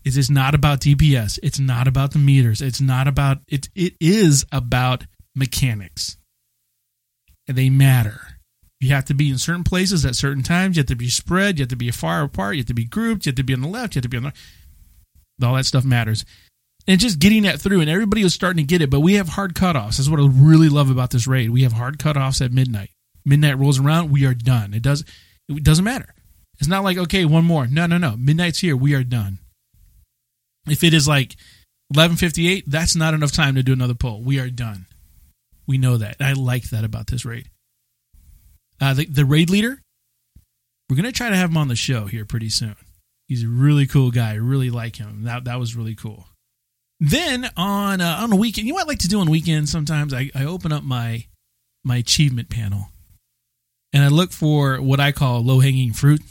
is 0.06 0.16
it's 0.16 0.30
not 0.30 0.56
about 0.56 0.80
DPS. 0.80 1.40
It's 1.44 1.60
not 1.60 1.88
about 1.88 2.12
the 2.12 2.20
meters. 2.20 2.62
It's 2.62 2.80
not 2.80 3.08
about 3.08 3.40
it. 3.50 3.68
It 3.76 3.96
is 4.00 4.46
about 4.52 5.06
mechanics, 5.36 6.18
and 7.46 7.58
they 7.58 7.70
matter. 7.70 8.22
You 8.80 8.90
have 8.90 9.06
to 9.06 9.14
be 9.14 9.30
in 9.30 9.40
certain 9.40 9.64
places 9.66 10.06
at 10.06 10.16
certain 10.16 10.44
times. 10.44 10.78
You 10.78 10.82
have 10.82 10.88
to 10.88 10.96
be 10.96 11.10
spread. 11.10 11.60
You 11.60 11.64
have 11.64 11.70
to 11.70 11.76
be 11.76 11.92
far 11.92 12.22
apart. 12.22 12.56
You 12.56 12.62
have 12.62 12.68
to 12.68 12.74
be 12.74 12.86
grouped. 12.86 13.26
You 13.26 13.32
have 13.32 13.36
to 13.38 13.44
be 13.44 13.54
on 13.54 13.62
the 13.62 13.68
left. 13.68 13.96
You 13.96 14.00
have 14.00 14.04
to 14.04 14.10
be 14.10 14.18
on 14.18 14.24
the. 14.24 15.46
All 15.46 15.56
that 15.56 15.66
stuff 15.66 15.84
matters. 15.84 16.24
And 16.88 17.02
just 17.02 17.20
getting 17.20 17.44
that 17.44 17.60
through, 17.60 17.82
and 17.82 17.90
everybody 17.90 18.24
was 18.24 18.34
starting 18.34 18.64
to 18.64 18.68
get 18.68 18.82
it. 18.82 18.90
But 18.90 19.02
we 19.02 19.16
have 19.16 19.28
hard 19.28 19.56
cutoffs. 19.56 19.98
That's 19.98 20.08
what 20.08 20.22
I 20.22 20.28
really 20.28 20.70
love 20.70 20.90
about 20.90 21.12
this 21.12 21.28
raid. 21.28 21.50
We 21.50 21.64
have 21.64 21.74
hard 21.74 22.00
cutoffs 22.00 22.44
at 22.44 22.54
midnight. 22.54 22.92
Midnight 23.26 23.58
rolls 23.58 23.78
around, 23.78 24.10
we 24.10 24.26
are 24.26 24.34
done. 24.34 24.74
It 24.74 24.84
does. 24.84 25.04
It 25.50 25.64
doesn't 25.64 25.84
matter. 25.84 26.14
It's 26.60 26.70
not 26.70 26.84
like 26.84 26.98
okay, 26.98 27.26
one 27.26 27.44
more. 27.46 27.68
No, 27.68 27.86
no, 27.88 27.98
no. 27.98 28.16
Midnight's 28.18 28.60
here. 28.60 28.76
We 28.76 28.96
are 28.96 29.04
done. 29.04 29.40
If 30.66 30.84
it 30.84 30.94
is 30.94 31.08
like 31.08 31.36
eleven 31.94 32.16
fifty 32.16 32.48
eight, 32.48 32.64
that's 32.68 32.96
not 32.96 33.14
enough 33.14 33.32
time 33.32 33.56
to 33.56 33.64
do 33.64 33.74
another 33.74 33.94
poll. 33.94 34.22
We 34.22 34.40
are 34.40 34.50
done. 34.50 34.86
We 35.68 35.78
know 35.78 35.98
that. 35.98 36.18
I 36.22 36.34
like 36.34 36.70
that 36.70 36.86
about 36.86 37.08
this 37.08 37.26
raid. 37.26 37.50
Uh, 38.80 38.94
the, 38.94 39.06
the 39.06 39.26
raid 39.26 39.50
leader, 39.50 39.82
we're 40.90 40.96
gonna 40.96 41.12
try 41.12 41.30
to 41.30 41.36
have 41.36 41.50
him 41.50 41.58
on 41.58 41.68
the 41.68 41.76
show 41.76 42.06
here 42.06 42.24
pretty 42.24 42.50
soon. 42.50 42.76
He's 43.28 43.44
a 43.44 43.50
really 43.50 43.88
cool 43.88 44.12
guy. 44.12 44.32
I 44.32 44.36
really 44.36 44.70
like 44.70 44.96
him. 44.96 45.24
That 45.24 45.44
that 45.44 45.60
was 45.60 45.76
really 45.76 45.96
cool. 45.96 46.28
Then 47.00 47.50
on 47.56 48.02
uh, 48.02 48.20
on 48.22 48.34
a 48.34 48.36
weekend, 48.36 48.66
you 48.68 48.74
know 48.74 48.78
what 48.78 48.86
I 48.86 48.88
like 48.90 49.00
to 49.00 49.08
do 49.08 49.20
on 49.20 49.30
weekends 49.30 49.72
sometimes? 49.72 50.14
I, 50.14 50.32
I 50.34 50.46
open 50.46 50.72
up 50.72 50.84
my 50.84 51.26
my 51.84 51.98
achievement 51.98 52.50
panel 52.50 52.90
and 53.94 54.04
I 54.04 54.08
look 54.08 54.32
for 54.32 54.82
what 54.82 55.00
I 55.00 55.12
call 55.12 55.44
low 55.44 55.60
hanging 55.60 55.94
fruit. 55.94 56.22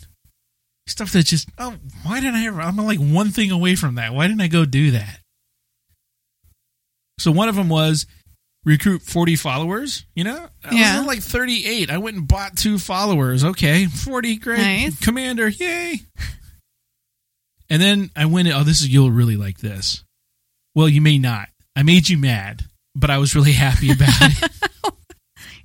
Stuff 0.89 1.13
that 1.13 1.27
just 1.27 1.49
oh 1.59 1.77
why 2.05 2.21
didn't 2.21 2.35
I 2.37 2.47
ever 2.47 2.61
I'm 2.61 2.77
like 2.77 2.99
one 2.99 3.31
thing 3.31 3.51
away 3.51 3.77
from 3.77 3.95
that. 3.97 4.13
Why 4.15 4.27
didn't 4.27 4.41
I 4.41 4.49
go 4.49 4.65
do 4.65 4.91
that? 4.93 5.21
So 7.19 7.31
one 7.33 7.49
of 7.49 7.55
them 7.57 7.69
was 7.69 8.07
recruit 8.65 9.03
40 9.03 9.37
followers, 9.37 10.05
you 10.15 10.25
know? 10.25 10.49
I 10.65 10.75
Yeah. 10.75 11.01
at 11.01 11.07
like 11.07 11.23
38. 11.23 11.91
I 11.91 11.99
went 11.99 12.17
and 12.17 12.29
bought 12.29 12.57
two 12.57 12.79
followers. 12.79 13.45
Okay, 13.45 13.87
40 13.87 14.37
great. 14.37 14.59
Nice. 14.59 15.01
Commander, 15.01 15.49
yay. 15.49 16.01
And 17.71 17.81
then 17.81 18.11
I 18.15 18.27
went 18.27 18.49
oh 18.49 18.65
this 18.65 18.81
is 18.81 18.89
you'll 18.89 19.11
really 19.11 19.37
like 19.37 19.59
this. 19.59 20.05
Well, 20.77 20.89
you 20.89 21.01
may 21.01 21.19
not. 21.19 21.49
I 21.75 21.83
made 21.83 22.09
you 22.09 22.19
mad, 22.19 22.63
but 22.95 23.11
I 23.11 23.19
was 23.19 23.35
really 23.35 23.53
happy 23.53 23.91
about 23.91 24.09
it. 24.21 24.51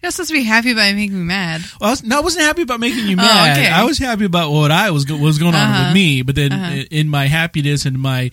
You're 0.02 0.10
supposed 0.10 0.30
to 0.30 0.34
be 0.36 0.44
happy 0.44 0.72
about 0.72 0.96
making 0.96 1.16
me 1.16 1.24
mad. 1.26 1.62
Well, 1.80 1.90
I, 1.90 1.92
was, 1.92 2.04
no, 2.04 2.18
I 2.18 2.22
wasn't 2.22 2.46
happy 2.46 2.64
about 2.64 2.80
making 2.80 3.06
you 3.06 3.14
Oh, 3.14 3.18
mad. 3.18 3.58
okay. 3.58 3.68
I 3.70 3.84
was 3.84 4.00
happy 4.00 4.26
about 4.26 4.50
what 4.52 4.72
I 4.72 4.90
was 4.90 5.06
what 5.08 5.20
was 5.20 5.38
going 5.38 5.54
on 5.54 5.62
Uh-huh. 5.70 5.84
with 5.90 5.94
me. 5.94 6.24
But 6.24 6.34
then, 6.36 6.52
Uh-huh. 6.52 6.84
in 6.90 7.08
my 7.08 7.28
happiness 7.28 7.86
and 7.86 8.00
my 8.02 8.32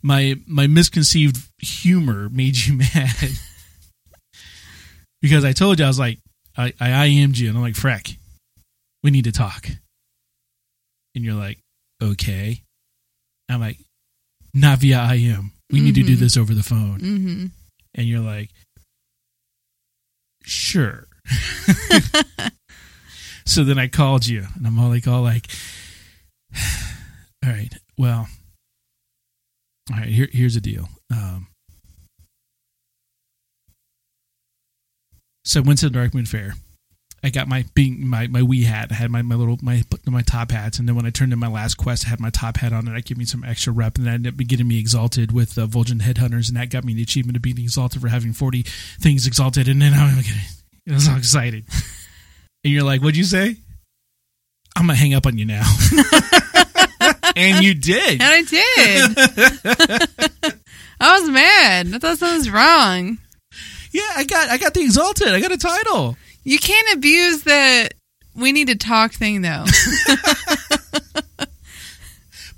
my 0.00 0.36
my 0.46 0.66
misconceived 0.68 1.36
humor, 1.58 2.28
made 2.30 2.56
you 2.56 2.74
mad 2.94 3.10
because 5.20 5.44
I 5.44 5.52
told 5.52 5.78
you 5.80 5.84
I 5.84 5.88
was 5.88 5.98
like 5.98 6.18
I 6.56 6.72
I 6.80 7.06
IM'd 7.06 7.36
you 7.36 7.48
and 7.48 7.58
I'm 7.58 7.62
like 7.62 7.74
Freck, 7.74 8.16
we 9.02 9.10
need 9.10 9.24
to 9.24 9.32
talk, 9.32 9.66
and 11.14 11.24
you're 11.24 11.34
like 11.34 11.58
okay. 12.02 12.62
I'm 13.50 13.60
like 13.60 13.78
not 14.54 14.78
via 14.78 15.12
IM. 15.14 15.52
We 15.72 15.80
need 15.80 15.94
to 15.96 16.02
do 16.02 16.16
Mhm. 16.16 16.20
this 16.20 16.36
over 16.36 16.54
the 16.54 16.62
phone, 16.62 17.00
Mm-hmm. 17.00 17.46
and 17.94 18.06
you're 18.06 18.20
like 18.20 18.50
sure. 20.44 21.08
so 23.46 23.64
then 23.64 23.78
I 23.78 23.88
called 23.88 24.26
you, 24.26 24.46
and 24.54 24.66
I'm 24.66 24.78
all 24.78 24.90
like, 24.90 25.08
all 25.08 25.22
like, 25.22 25.48
all 27.44 27.50
right, 27.50 27.74
well, 27.96 28.28
all 29.90 29.96
right. 29.98 30.08
Here, 30.08 30.28
here's 30.32 30.54
the 30.54 30.60
deal. 30.60 30.88
Um, 31.10 31.46
so 35.44 35.60
I 35.60 35.62
went 35.62 35.78
to 35.80 35.88
the 35.88 35.98
Darkmoon 35.98 36.28
Faire. 36.28 36.54
I 37.24 37.30
got 37.30 37.46
my 37.46 37.64
being 37.74 38.06
my 38.06 38.26
my 38.26 38.42
wee 38.42 38.64
hat. 38.64 38.88
I 38.90 38.94
had 38.94 39.10
my, 39.10 39.22
my 39.22 39.36
little 39.36 39.56
my 39.62 39.84
my 40.06 40.22
top 40.22 40.50
hats, 40.50 40.78
and 40.78 40.88
then 40.88 40.96
when 40.96 41.06
I 41.06 41.10
turned 41.10 41.32
in 41.32 41.38
my 41.38 41.48
last 41.48 41.76
quest, 41.76 42.06
I 42.06 42.10
had 42.10 42.18
my 42.18 42.30
top 42.30 42.56
hat 42.56 42.72
on, 42.72 42.88
and 42.88 42.96
that 42.96 43.04
gave 43.04 43.16
me 43.16 43.24
some 43.24 43.44
extra 43.44 43.72
rep, 43.72 43.96
and 43.96 44.06
that 44.06 44.14
ended 44.14 44.34
up 44.34 44.46
getting 44.48 44.66
me 44.66 44.80
exalted 44.80 45.30
with 45.30 45.56
uh, 45.56 45.66
Vol'jin 45.66 46.00
Headhunters, 46.00 46.48
and 46.48 46.56
that 46.56 46.70
got 46.70 46.84
me 46.84 46.94
the 46.94 47.02
achievement 47.02 47.36
of 47.36 47.42
being 47.42 47.58
exalted 47.58 48.02
for 48.02 48.08
having 48.08 48.32
forty 48.32 48.62
things 49.00 49.26
exalted, 49.26 49.68
and 49.68 49.80
then 49.80 49.94
I'm 49.94 50.16
getting, 50.16 50.32
I 50.88 50.94
was 50.94 51.08
all 51.08 51.16
excited. 51.16 51.64
and 52.64 52.72
you're 52.72 52.82
like, 52.82 53.02
"What'd 53.02 53.16
you 53.16 53.24
say?" 53.24 53.56
I'm 54.74 54.86
gonna 54.86 54.96
hang 54.96 55.14
up 55.14 55.26
on 55.26 55.38
you 55.38 55.44
now, 55.44 55.62
and 57.36 57.62
you 57.62 57.74
did. 57.74 58.20
And 58.20 58.22
I 58.22 58.42
did. 58.42 59.18
I 61.00 61.20
was 61.20 61.30
mad. 61.30 61.94
I 61.94 61.98
thought 61.98 62.18
something 62.18 62.38
was 62.38 62.50
wrong. 62.50 63.18
Yeah, 63.92 64.10
I 64.16 64.24
got 64.24 64.48
I 64.48 64.58
got 64.58 64.74
the 64.74 64.82
exalted. 64.82 65.28
I 65.28 65.40
got 65.40 65.52
a 65.52 65.58
title. 65.58 66.16
You 66.44 66.58
can't 66.58 66.96
abuse 66.96 67.42
the 67.42 67.90
we 68.34 68.52
need 68.52 68.68
to 68.68 68.76
talk 68.76 69.12
thing 69.12 69.42
though. 69.42 69.64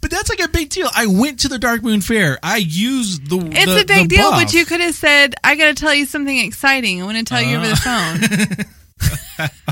But 0.01 0.11
that's 0.11 0.29
like 0.29 0.41
a 0.41 0.49
big 0.49 0.69
deal. 0.69 0.91
I 0.95 1.07
went 1.07 1.41
to 1.41 1.49
the 1.49 1.57
Darkmoon 1.57 2.05
Faire. 2.05 2.39
I 2.43 2.59
used 2.59 3.31
the. 3.31 3.39
It's 3.39 3.65
the- 3.65 3.81
a 3.81 3.85
big 3.87 4.11
deal, 4.11 4.31
buff. 4.33 4.43
but 4.43 4.53
you 4.53 4.67
could 4.67 4.81
have 4.81 4.95
said, 4.95 5.35
I 5.43 5.57
got 5.57 5.69
to 5.69 5.75
tell 5.75 5.95
you 5.95 6.05
something 6.05 6.37
exciting. 6.41 7.01
I 7.01 7.07
want 7.07 7.17
to 7.17 7.25
tell 7.25 7.41
you 7.41 7.57
over 7.57 7.67
the 7.67 8.69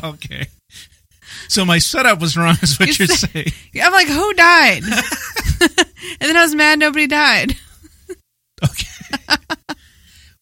phone. 0.01 0.05
okay. 0.15 0.47
So 1.49 1.67
my 1.67 1.77
setup 1.79 2.19
was 2.23 2.35
wrong, 2.35 2.57
is 2.63 2.81
what 2.81 2.89
You 2.89 2.95
you're 3.05 3.15
said- 3.15 3.29
saying. 3.31 3.53
I'm 3.83 3.93
like, 3.93 4.07
who 4.09 4.33
died? 4.33 4.83
and 5.61 5.77
then 6.19 6.35
I 6.39 6.43
was 6.43 6.55
mad 6.55 6.79
nobody 6.79 7.07
died. 7.07 7.55
Okay. 8.65 9.37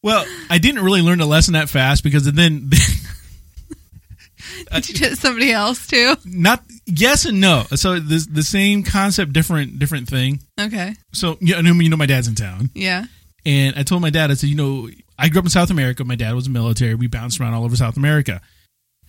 well, 0.04 0.24
I 0.48 0.58
didn't 0.58 0.84
really 0.84 1.02
learn 1.02 1.18
the 1.18 1.26
lesson 1.26 1.54
that 1.54 1.68
fast 1.68 2.04
because 2.04 2.30
then 2.30 2.70
Did 4.74 4.88
you 4.88 4.94
get 4.94 5.18
somebody 5.18 5.50
else 5.52 5.86
too? 5.86 6.14
not 6.24 6.62
yes 6.86 7.24
and 7.24 7.40
no. 7.40 7.64
So 7.74 7.98
the 7.98 8.26
the 8.30 8.42
same 8.42 8.82
concept, 8.82 9.32
different 9.32 9.78
different 9.78 10.08
thing. 10.08 10.40
Okay. 10.60 10.94
So 11.12 11.36
you 11.40 11.60
know, 11.62 11.72
you 11.72 11.88
know 11.88 11.96
my 11.96 12.06
dad's 12.06 12.28
in 12.28 12.34
town, 12.34 12.70
Yeah. 12.74 13.04
and 13.44 13.74
I 13.76 13.82
told 13.82 14.02
my 14.02 14.10
dad, 14.10 14.30
I 14.30 14.34
said, 14.34 14.48
you 14.50 14.56
know, 14.56 14.88
I 15.18 15.28
grew 15.28 15.40
up 15.40 15.44
in 15.46 15.50
South 15.50 15.70
America. 15.70 16.04
My 16.04 16.14
dad 16.16 16.34
was 16.34 16.46
in 16.46 16.52
military. 16.52 16.94
We 16.94 17.06
bounced 17.08 17.40
around 17.40 17.54
all 17.54 17.64
over 17.64 17.76
South 17.76 17.96
America. 17.96 18.40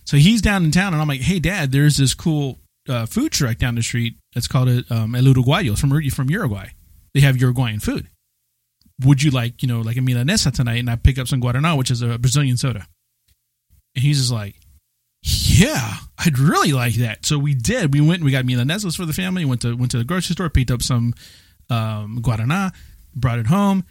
So 0.04 0.16
he's 0.16 0.42
down 0.42 0.64
in 0.64 0.72
town, 0.72 0.92
and 0.94 1.00
I'm 1.00 1.06
like, 1.08 1.20
hey, 1.20 1.38
dad, 1.38 1.70
there's 1.70 1.96
this 1.96 2.12
cool 2.12 2.58
uh, 2.88 3.06
food 3.06 3.30
truck 3.32 3.56
down 3.58 3.76
the 3.76 3.82
street. 3.82 4.14
It's 4.34 4.48
called 4.48 4.68
a, 4.68 4.84
um, 4.90 5.14
El 5.14 5.22
Uruguayo. 5.24 5.72
It's 5.72 5.80
from 5.80 5.90
from 6.10 6.28
Uruguay. 6.28 6.70
They 7.14 7.20
have 7.20 7.36
Uruguayan 7.36 7.78
food. 7.78 8.08
Would 9.04 9.22
you 9.22 9.30
like, 9.30 9.62
you 9.62 9.68
know, 9.68 9.80
like 9.80 9.96
a 9.96 10.00
milanesa 10.00 10.52
tonight? 10.52 10.78
And 10.80 10.90
I 10.90 10.96
pick 10.96 11.18
up 11.18 11.28
some 11.28 11.40
guaraná, 11.40 11.76
which 11.78 11.90
is 11.90 12.02
a 12.02 12.18
Brazilian 12.18 12.56
soda. 12.56 12.86
And 13.94 14.02
he's 14.02 14.18
just 14.18 14.32
like, 14.32 14.56
yeah, 15.22 15.96
I'd 16.18 16.38
really 16.38 16.72
like 16.72 16.94
that. 16.94 17.24
So 17.24 17.38
we 17.38 17.54
did. 17.54 17.94
We 17.94 18.00
went 18.00 18.16
and 18.16 18.24
we 18.24 18.32
got 18.32 18.44
milanesas 18.44 18.96
for 18.96 19.06
the 19.06 19.12
family. 19.12 19.44
Went 19.44 19.62
to 19.62 19.76
went 19.76 19.92
to 19.92 19.98
the 19.98 20.04
grocery 20.04 20.34
store, 20.34 20.50
picked 20.50 20.70
up 20.70 20.82
some 20.82 21.14
um, 21.70 22.20
guaraná, 22.22 22.72
brought 23.14 23.38
it 23.38 23.46
home. 23.46 23.84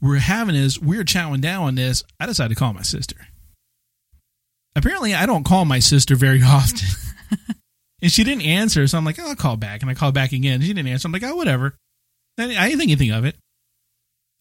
We're 0.00 0.18
having 0.18 0.54
this. 0.54 0.78
We're 0.78 1.04
chowing 1.04 1.40
down 1.40 1.64
on 1.64 1.74
this. 1.74 2.04
I 2.20 2.26
decided 2.26 2.54
to 2.54 2.58
call 2.58 2.72
my 2.72 2.82
sister. 2.82 3.16
Apparently, 4.76 5.14
I 5.14 5.26
don't 5.26 5.44
call 5.44 5.64
my 5.64 5.80
sister 5.80 6.14
very 6.14 6.42
often, 6.44 6.88
and 8.00 8.12
she 8.12 8.22
didn't 8.22 8.42
answer. 8.42 8.86
So 8.86 8.96
I'm 8.96 9.04
like, 9.04 9.18
oh, 9.18 9.28
I'll 9.28 9.36
call 9.36 9.56
back, 9.56 9.82
and 9.82 9.90
I 9.90 9.94
call 9.94 10.12
back 10.12 10.32
again. 10.32 10.60
She 10.60 10.72
didn't 10.72 10.88
answer. 10.88 11.08
I'm 11.08 11.12
like, 11.12 11.24
oh, 11.24 11.34
whatever. 11.34 11.74
I 12.38 12.44
I 12.44 12.68
didn't 12.68 12.78
think 12.78 12.90
anything 12.92 13.10
of 13.10 13.24
it. 13.24 13.36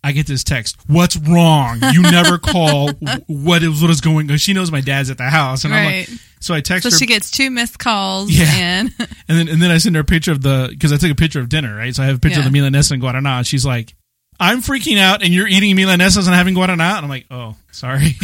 I 0.03 0.11
get 0.13 0.27
this 0.27 0.43
text. 0.45 0.77
What's 0.87 1.17
wrong? 1.17 1.79
You 1.91 2.01
never 2.03 2.37
call. 2.39 2.91
What 3.27 3.63
is 3.63 3.81
what 3.81 3.89
is 3.91 3.99
going? 4.01 4.31
on? 4.31 4.37
She 4.37 4.53
knows 4.53 4.71
my 4.71 4.81
dad's 4.81 5.09
at 5.09 5.17
the 5.17 5.29
house, 5.29 5.65
and 5.65 5.73
I'm 5.73 5.85
like, 5.85 6.09
so 6.39 6.53
I 6.53 6.61
text 6.61 6.83
so 6.83 6.89
her. 6.89 6.97
she 6.97 7.05
gets 7.05 7.29
two 7.31 7.49
missed 7.49 7.79
calls 7.79 8.31
Yeah. 8.31 8.45
and 8.53 8.93
And 9.27 9.37
then 9.37 9.47
and 9.49 9.61
then 9.61 9.71
I 9.71 9.77
send 9.77 9.95
her 9.95 10.01
a 10.01 10.05
picture 10.05 10.31
of 10.31 10.41
the 10.41 10.67
because 10.71 10.93
I 10.93 10.97
took 10.97 11.11
a 11.11 11.15
picture 11.15 11.39
of 11.41 11.49
dinner, 11.49 11.75
right? 11.75 11.93
So 11.93 12.01
I 12.03 12.05
have 12.05 12.15
a 12.15 12.19
picture 12.19 12.39
of 12.39 12.51
the 12.51 12.57
milanesa 12.57 12.91
and 12.91 13.01
guaraná. 13.03 13.45
She's 13.45 13.65
like, 13.65 13.93
"I'm 14.39 14.61
freaking 14.61 14.97
out, 14.99 15.21
and 15.21 15.33
you're 15.33 15.47
eating 15.47 15.75
milanesas 15.75 16.27
and 16.27 16.35
having 16.35 16.55
guaraná." 16.55 16.95
And 16.95 17.03
I'm 17.03 17.09
like, 17.09 17.25
"Oh, 17.29 17.55
sorry." 17.71 18.15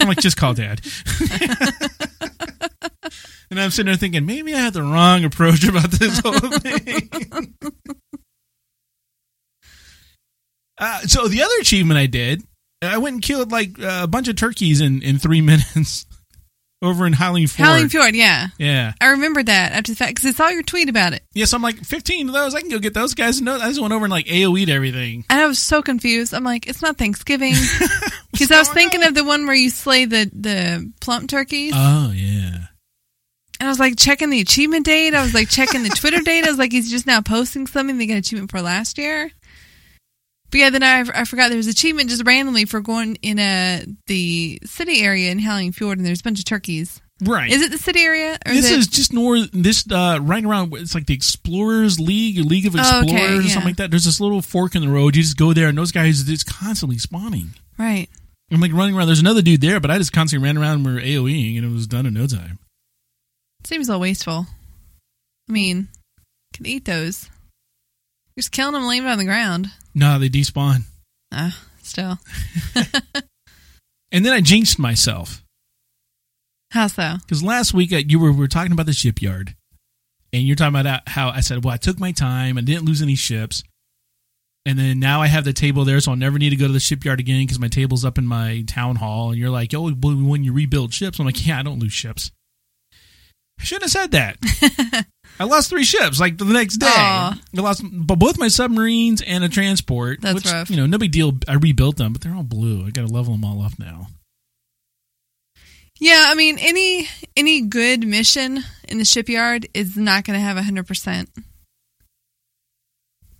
I'm 0.00 0.08
like, 0.08 0.18
"Just 0.20 0.36
call 0.38 0.54
dad." 0.54 0.80
and 3.50 3.60
I'm 3.60 3.70
sitting 3.70 3.86
there 3.86 3.96
thinking, 3.96 4.26
maybe 4.26 4.54
I 4.54 4.58
had 4.60 4.72
the 4.74 4.82
wrong 4.82 5.24
approach 5.24 5.64
about 5.66 5.90
this 5.90 6.18
whole 6.20 6.32
thing. 6.32 7.54
Uh, 10.78 11.00
so 11.02 11.28
the 11.28 11.42
other 11.42 11.54
achievement 11.60 11.98
I 11.98 12.06
did, 12.06 12.42
I 12.82 12.98
went 12.98 13.14
and 13.14 13.22
killed 13.22 13.50
like 13.52 13.78
a 13.80 14.06
bunch 14.06 14.28
of 14.28 14.36
turkeys 14.36 14.80
in 14.80 15.02
in 15.02 15.18
three 15.18 15.40
minutes 15.42 16.06
over 16.80 17.06
in 17.06 17.12
Howling 17.12 17.48
Ford. 17.48 17.66
Howling 17.66 17.88
Fjord. 17.88 18.14
Yeah. 18.14 18.48
Yeah. 18.56 18.92
I 19.00 19.08
remember 19.08 19.42
that 19.42 19.72
after 19.72 19.90
the 19.90 19.96
fact 19.96 20.14
because 20.14 20.26
I 20.28 20.32
saw 20.32 20.48
your 20.48 20.62
tweet 20.62 20.88
about 20.88 21.12
it. 21.12 21.22
Yes, 21.34 21.52
I'm 21.52 21.60
like 21.62 21.80
15 21.80 22.28
of 22.28 22.34
those. 22.34 22.54
I 22.54 22.60
can 22.60 22.68
go 22.70 22.78
get 22.78 22.94
those 22.94 23.14
guys. 23.14 23.40
No, 23.42 23.56
I 23.56 23.66
just 23.68 23.80
went 23.80 23.92
over 23.92 24.04
and 24.04 24.12
like 24.12 24.26
AOE'd 24.26 24.70
everything. 24.70 25.24
And 25.28 25.40
I 25.40 25.46
was 25.46 25.58
so 25.58 25.82
confused. 25.82 26.32
I'm 26.32 26.44
like, 26.44 26.68
it's 26.68 26.80
not 26.82 26.96
Thanksgiving. 26.96 27.54
Because 28.30 28.52
I 28.52 28.58
was 28.58 28.68
thinking 28.68 29.00
on? 29.02 29.08
of 29.08 29.14
the 29.14 29.24
one 29.24 29.46
where 29.46 29.56
you 29.56 29.68
slay 29.70 30.04
the, 30.04 30.30
the 30.32 30.92
plump 31.00 31.28
turkeys. 31.28 31.72
Oh 31.74 32.12
yeah. 32.14 32.66
and 33.58 33.66
I 33.66 33.68
was 33.68 33.80
like 33.80 33.96
checking 33.96 34.30
the 34.30 34.40
achievement 34.40 34.86
date. 34.86 35.12
I 35.14 35.22
was 35.22 35.34
like 35.34 35.48
checking 35.48 35.82
the 35.82 35.88
Twitter 35.88 36.20
date. 36.20 36.44
I 36.44 36.48
was 36.50 36.58
like, 36.58 36.70
he's 36.70 36.88
just 36.88 37.06
now 37.06 37.20
posting 37.20 37.66
something 37.66 37.98
they 37.98 38.06
got 38.06 38.18
achievement 38.18 38.52
for 38.52 38.60
last 38.62 38.96
year. 38.98 39.32
But 40.50 40.60
yeah, 40.60 40.70
then 40.70 40.82
I, 40.82 41.04
I 41.14 41.24
forgot 41.24 41.48
there 41.48 41.56
was 41.58 41.66
achievement 41.66 42.08
just 42.10 42.24
randomly 42.26 42.64
for 42.64 42.80
going 42.80 43.16
in 43.16 43.38
a 43.38 43.84
the 44.06 44.60
city 44.64 45.02
area 45.02 45.30
in 45.30 45.38
Howling 45.38 45.72
Fjord, 45.72 45.98
and 45.98 46.06
there's 46.06 46.20
a 46.20 46.24
bunch 46.24 46.38
of 46.38 46.44
turkeys. 46.46 47.00
Right. 47.20 47.50
Is 47.50 47.62
it 47.62 47.70
the 47.72 47.78
city 47.78 48.00
area? 48.00 48.38
Or 48.46 48.52
this 48.52 48.66
is, 48.66 48.70
it, 48.70 48.78
is 48.78 48.86
just 48.86 49.12
north. 49.12 49.50
This 49.52 49.84
uh, 49.90 50.20
right 50.22 50.44
around. 50.44 50.72
It's 50.74 50.94
like 50.94 51.06
the 51.06 51.14
Explorers 51.14 51.98
League 51.98 52.38
or 52.38 52.42
League 52.44 52.64
of 52.66 52.76
Oh, 52.76 52.78
Explorers 52.78 53.10
okay, 53.12 53.38
or 53.38 53.42
something 53.42 53.64
like 53.70 53.76
that. 53.78 53.90
There's 53.90 54.04
this 54.04 54.20
little 54.20 54.40
fork 54.40 54.74
in 54.76 54.82
the 54.82 54.88
road. 54.88 55.16
You 55.16 55.22
just 55.22 55.36
go 55.36 55.52
there, 55.52 55.68
and 55.68 55.76
those 55.76 55.92
guys 55.92 56.28
it's 56.28 56.44
constantly 56.44 56.96
spawning. 56.98 57.50
right? 57.76 58.08
I'm 58.50 58.60
like 58.60 58.72
running 58.72 58.96
around. 58.96 59.08
There's 59.08 59.20
another 59.20 59.42
dude 59.42 59.60
there, 59.60 59.80
but 59.80 59.90
I 59.90 59.98
just 59.98 60.12
constantly 60.12 60.46
ran 60.46 60.56
around 60.56 60.76
and 60.76 60.86
we 60.86 60.94
were 60.94 61.00
AOEing, 61.00 61.56
and 61.58 61.66
it 61.66 61.72
was 61.72 61.86
done 61.86 62.06
in 62.06 62.14
no 62.14 62.26
time. 62.26 62.58
Seems 63.64 63.88
a 63.88 63.92
little 63.92 64.00
wasteful. 64.00 64.46
I 65.48 65.52
mean, 65.52 65.88
can 66.54 66.64
eat 66.66 66.84
those. 66.86 67.28
You're 68.36 68.42
just 68.42 68.52
killing 68.52 68.72
them, 68.74 68.84
laying 68.86 69.02
them 69.02 69.10
on 69.12 69.18
the 69.18 69.24
ground. 69.24 69.66
No, 69.98 70.18
they 70.18 70.28
despawn. 70.28 70.82
Ah, 71.32 71.60
still. 71.82 72.18
And 74.10 74.24
then 74.24 74.32
I 74.32 74.40
jinxed 74.40 74.78
myself. 74.78 75.44
How 76.70 76.86
so? 76.86 77.16
Because 77.20 77.42
last 77.42 77.74
week 77.74 77.92
uh, 77.92 77.96
you 77.96 78.18
were 78.18 78.32
we 78.32 78.38
were 78.38 78.48
talking 78.48 78.72
about 78.72 78.86
the 78.86 78.92
shipyard, 78.92 79.54
and 80.32 80.44
you're 80.44 80.56
talking 80.56 80.78
about 80.78 81.06
how 81.06 81.28
I 81.28 81.40
said, 81.40 81.62
"Well, 81.64 81.74
I 81.74 81.76
took 81.76 81.98
my 81.98 82.12
time 82.12 82.56
and 82.56 82.66
didn't 82.66 82.86
lose 82.86 83.02
any 83.02 83.16
ships." 83.16 83.62
And 84.64 84.78
then 84.78 84.98
now 84.98 85.20
I 85.22 85.26
have 85.26 85.44
the 85.44 85.52
table 85.52 85.84
there, 85.84 86.00
so 86.00 86.12
I'll 86.12 86.16
never 86.16 86.38
need 86.38 86.50
to 86.50 86.56
go 86.56 86.66
to 86.66 86.72
the 86.72 86.80
shipyard 86.80 87.20
again 87.20 87.42
because 87.42 87.58
my 87.58 87.68
table's 87.68 88.04
up 88.04 88.18
in 88.18 88.26
my 88.26 88.64
town 88.66 88.96
hall. 88.96 89.30
And 89.30 89.38
you're 89.38 89.50
like, 89.50 89.74
"Oh, 89.74 89.92
well, 90.02 90.14
when 90.14 90.44
you 90.44 90.52
rebuild 90.52 90.94
ships," 90.94 91.18
I'm 91.18 91.26
like, 91.26 91.46
"Yeah, 91.46 91.58
I 91.58 91.62
don't 91.62 91.78
lose 91.78 91.92
ships." 91.92 92.30
I 93.58 93.64
shouldn't 93.64 93.90
have 93.90 93.90
said 93.90 94.10
that. 94.12 95.06
I 95.40 95.44
lost 95.44 95.70
three 95.70 95.84
ships 95.84 96.18
like 96.18 96.36
the 96.36 96.44
next 96.44 96.78
day. 96.78 96.86
Aw. 96.88 97.40
I 97.56 97.60
lost 97.60 97.82
but 97.84 98.18
both 98.18 98.38
my 98.38 98.48
submarines 98.48 99.22
and 99.22 99.44
a 99.44 99.48
transport. 99.48 100.20
That's 100.20 100.34
which, 100.34 100.46
rough. 100.46 100.70
You 100.70 100.76
know, 100.76 100.86
no 100.86 100.98
big 100.98 101.12
deal. 101.12 101.32
I 101.46 101.54
rebuilt 101.54 101.96
them, 101.96 102.12
but 102.12 102.22
they're 102.22 102.34
all 102.34 102.42
blue. 102.42 102.86
I 102.86 102.90
got 102.90 103.06
to 103.06 103.12
level 103.12 103.34
them 103.34 103.44
all 103.44 103.62
up 103.62 103.78
now. 103.78 104.08
Yeah, 106.00 106.26
I 106.28 106.34
mean, 106.34 106.58
any 106.60 107.08
any 107.36 107.62
good 107.62 108.06
mission 108.06 108.62
in 108.88 108.98
the 108.98 109.04
shipyard 109.04 109.66
is 109.74 109.96
not 109.96 110.24
going 110.24 110.38
to 110.38 110.44
have 110.44 110.56
hundred 110.56 110.86
percent. 110.86 111.30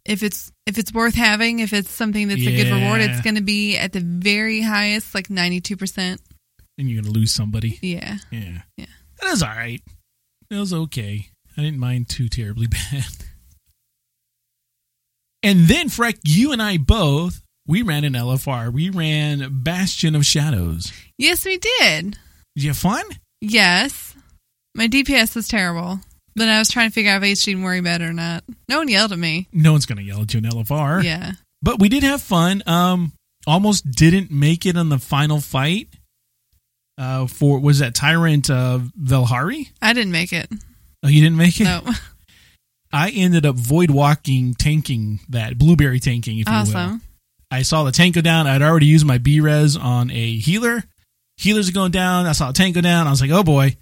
If 0.05 0.23
it's 0.23 0.51
if 0.67 0.79
it's 0.79 0.93
worth 0.93 1.15
having, 1.15 1.61
if 1.61 1.73
it's 1.73 1.91
something 1.91 2.29
that's 2.29 2.41
a 2.41 2.57
good 2.57 2.73
reward, 2.73 3.01
it's 3.01 3.21
going 3.21 3.37
to 3.37 3.43
be 3.43 3.77
at 3.77 3.93
the 3.93 4.01
very 4.01 4.61
highest, 4.61 5.15
like 5.15 5.31
ninety 5.31 5.61
two 5.61 5.77
percent. 5.77 6.21
And 6.79 6.89
you're 6.89 7.03
gonna 7.03 7.13
lose 7.13 7.33
somebody. 7.33 7.79
Yeah, 7.83 8.19
Yeah. 8.31 8.63
Yeah. 8.77 8.87
That 9.21 9.33
is 9.33 9.43
all 9.43 9.49
right. 9.49 9.83
It 10.51 10.57
was 10.57 10.73
okay. 10.73 11.29
I 11.57 11.63
didn't 11.63 11.79
mind 11.81 12.09
too 12.09 12.29
terribly 12.29 12.67
bad. 12.93 13.05
And 15.43 15.67
then, 15.69 15.89
Freck, 15.89 16.19
you 16.25 16.53
and 16.53 16.61
I 16.61 16.79
both, 16.79 17.43
we 17.67 17.83
ran 17.83 18.05
an 18.05 18.15
LFR. 18.15 18.73
We 18.73 18.91
ran 18.91 19.63
Bastion 19.63 20.15
of 20.17 20.27
Shadows. 20.27 20.93
yes, 21.17 21.45
we 21.45 21.59
did. 21.59 22.19
Did 22.57 22.65
you 22.65 22.71
have 22.71 22.79
fun? 22.79 23.05
Yes, 23.41 24.15
my 24.75 24.89
DPS 24.89 25.37
was 25.37 25.47
terrible, 25.47 26.01
but 26.35 26.49
I 26.49 26.59
was 26.59 26.69
trying 26.71 26.89
to 26.91 26.95
figure 26.95 27.13
out 27.13 27.23
if 27.23 27.29
HD 27.39 27.45
didn't 27.47 27.63
worry 27.63 27.79
about 27.79 28.01
it 28.01 28.07
or 28.07 28.13
not. 28.13 28.43
No 28.69 28.79
one 28.79 28.89
yelled 28.89 29.13
at 29.13 29.19
me. 29.19 29.47
No 29.53 29.73
one's 29.73 29.87
going 29.87 29.99
to 29.99 30.03
yell 30.05 30.23
at 30.23 30.35
you 30.35 30.39
in 30.39 30.45
LFR. 30.45 31.05
Yeah, 31.05 31.33
But 31.63 31.79
we 31.79 31.89
did 31.89 32.03
have 32.03 32.21
fun. 32.21 32.63
Um, 32.67 33.13
almost 33.47 33.89
didn't 33.91 34.33
make 34.33 34.67
it 34.67 34.77
on 34.77 34.89
the 34.89 34.99
final 34.99 35.41
fight. 35.41 35.89
Uh, 36.99 37.27
for 37.27 37.61
was 37.61 37.79
that 37.79 37.95
Tyrant 37.95 38.51
uh, 38.51 38.81
Velhari? 39.01 39.71
I 39.81 39.93
didn't 39.93 40.13
make 40.13 40.33
it. 40.33 40.51
Oh, 41.03 41.09
you 41.09 41.23
didn't 41.23 41.37
make 41.39 41.61
it. 41.61 41.65
No, 41.65 41.83
I 42.93 43.11
ended 43.11 43.47
up 43.47 43.57
void 43.57 43.91
walking, 43.91 44.55
tanking 44.55 45.21
that 45.29 45.57
blueberry 45.57 46.01
tanking, 46.01 46.39
if 46.41 46.49
you 46.49 46.53
will. 46.53 46.61
awesome. 46.61 47.03
I 47.51 47.63
saw 47.63 47.85
the 47.85 47.93
tank 47.93 48.17
go 48.17 48.21
down. 48.21 48.47
I'd 48.47 48.63
already 48.63 48.87
used 48.87 49.07
my 49.07 49.19
B 49.19 49.41
res 49.41 49.77
on 49.77 50.11
a 50.11 50.37
healer. 50.37 50.83
Healers 51.37 51.69
are 51.69 51.73
going 51.73 51.93
down. 51.93 52.27
I 52.27 52.33
saw 52.33 52.51
a 52.51 52.53
tank 52.53 52.75
go 52.75 52.81
down. 52.81 53.07
I 53.07 53.11
was 53.11 53.21
like, 53.21 53.31
oh 53.31 53.45
boy. 53.45 53.77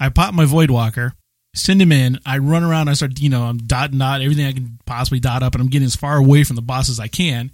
I 0.00 0.08
pop 0.08 0.34
my 0.34 0.46
Void 0.46 0.70
Walker, 0.70 1.12
send 1.54 1.80
him 1.80 1.92
in. 1.92 2.18
I 2.26 2.38
run 2.38 2.64
around. 2.64 2.88
I 2.88 2.94
start, 2.94 3.20
you 3.20 3.28
know, 3.28 3.44
I'm 3.44 3.58
dotting 3.58 3.98
dot 3.98 4.20
everything 4.20 4.46
I 4.46 4.52
can 4.52 4.78
possibly 4.84 5.20
dot 5.20 5.44
up, 5.44 5.54
and 5.54 5.62
I'm 5.62 5.68
getting 5.68 5.86
as 5.86 5.94
far 5.94 6.16
away 6.16 6.42
from 6.42 6.56
the 6.56 6.62
boss 6.62 6.88
as 6.88 6.98
I 6.98 7.06
can. 7.06 7.52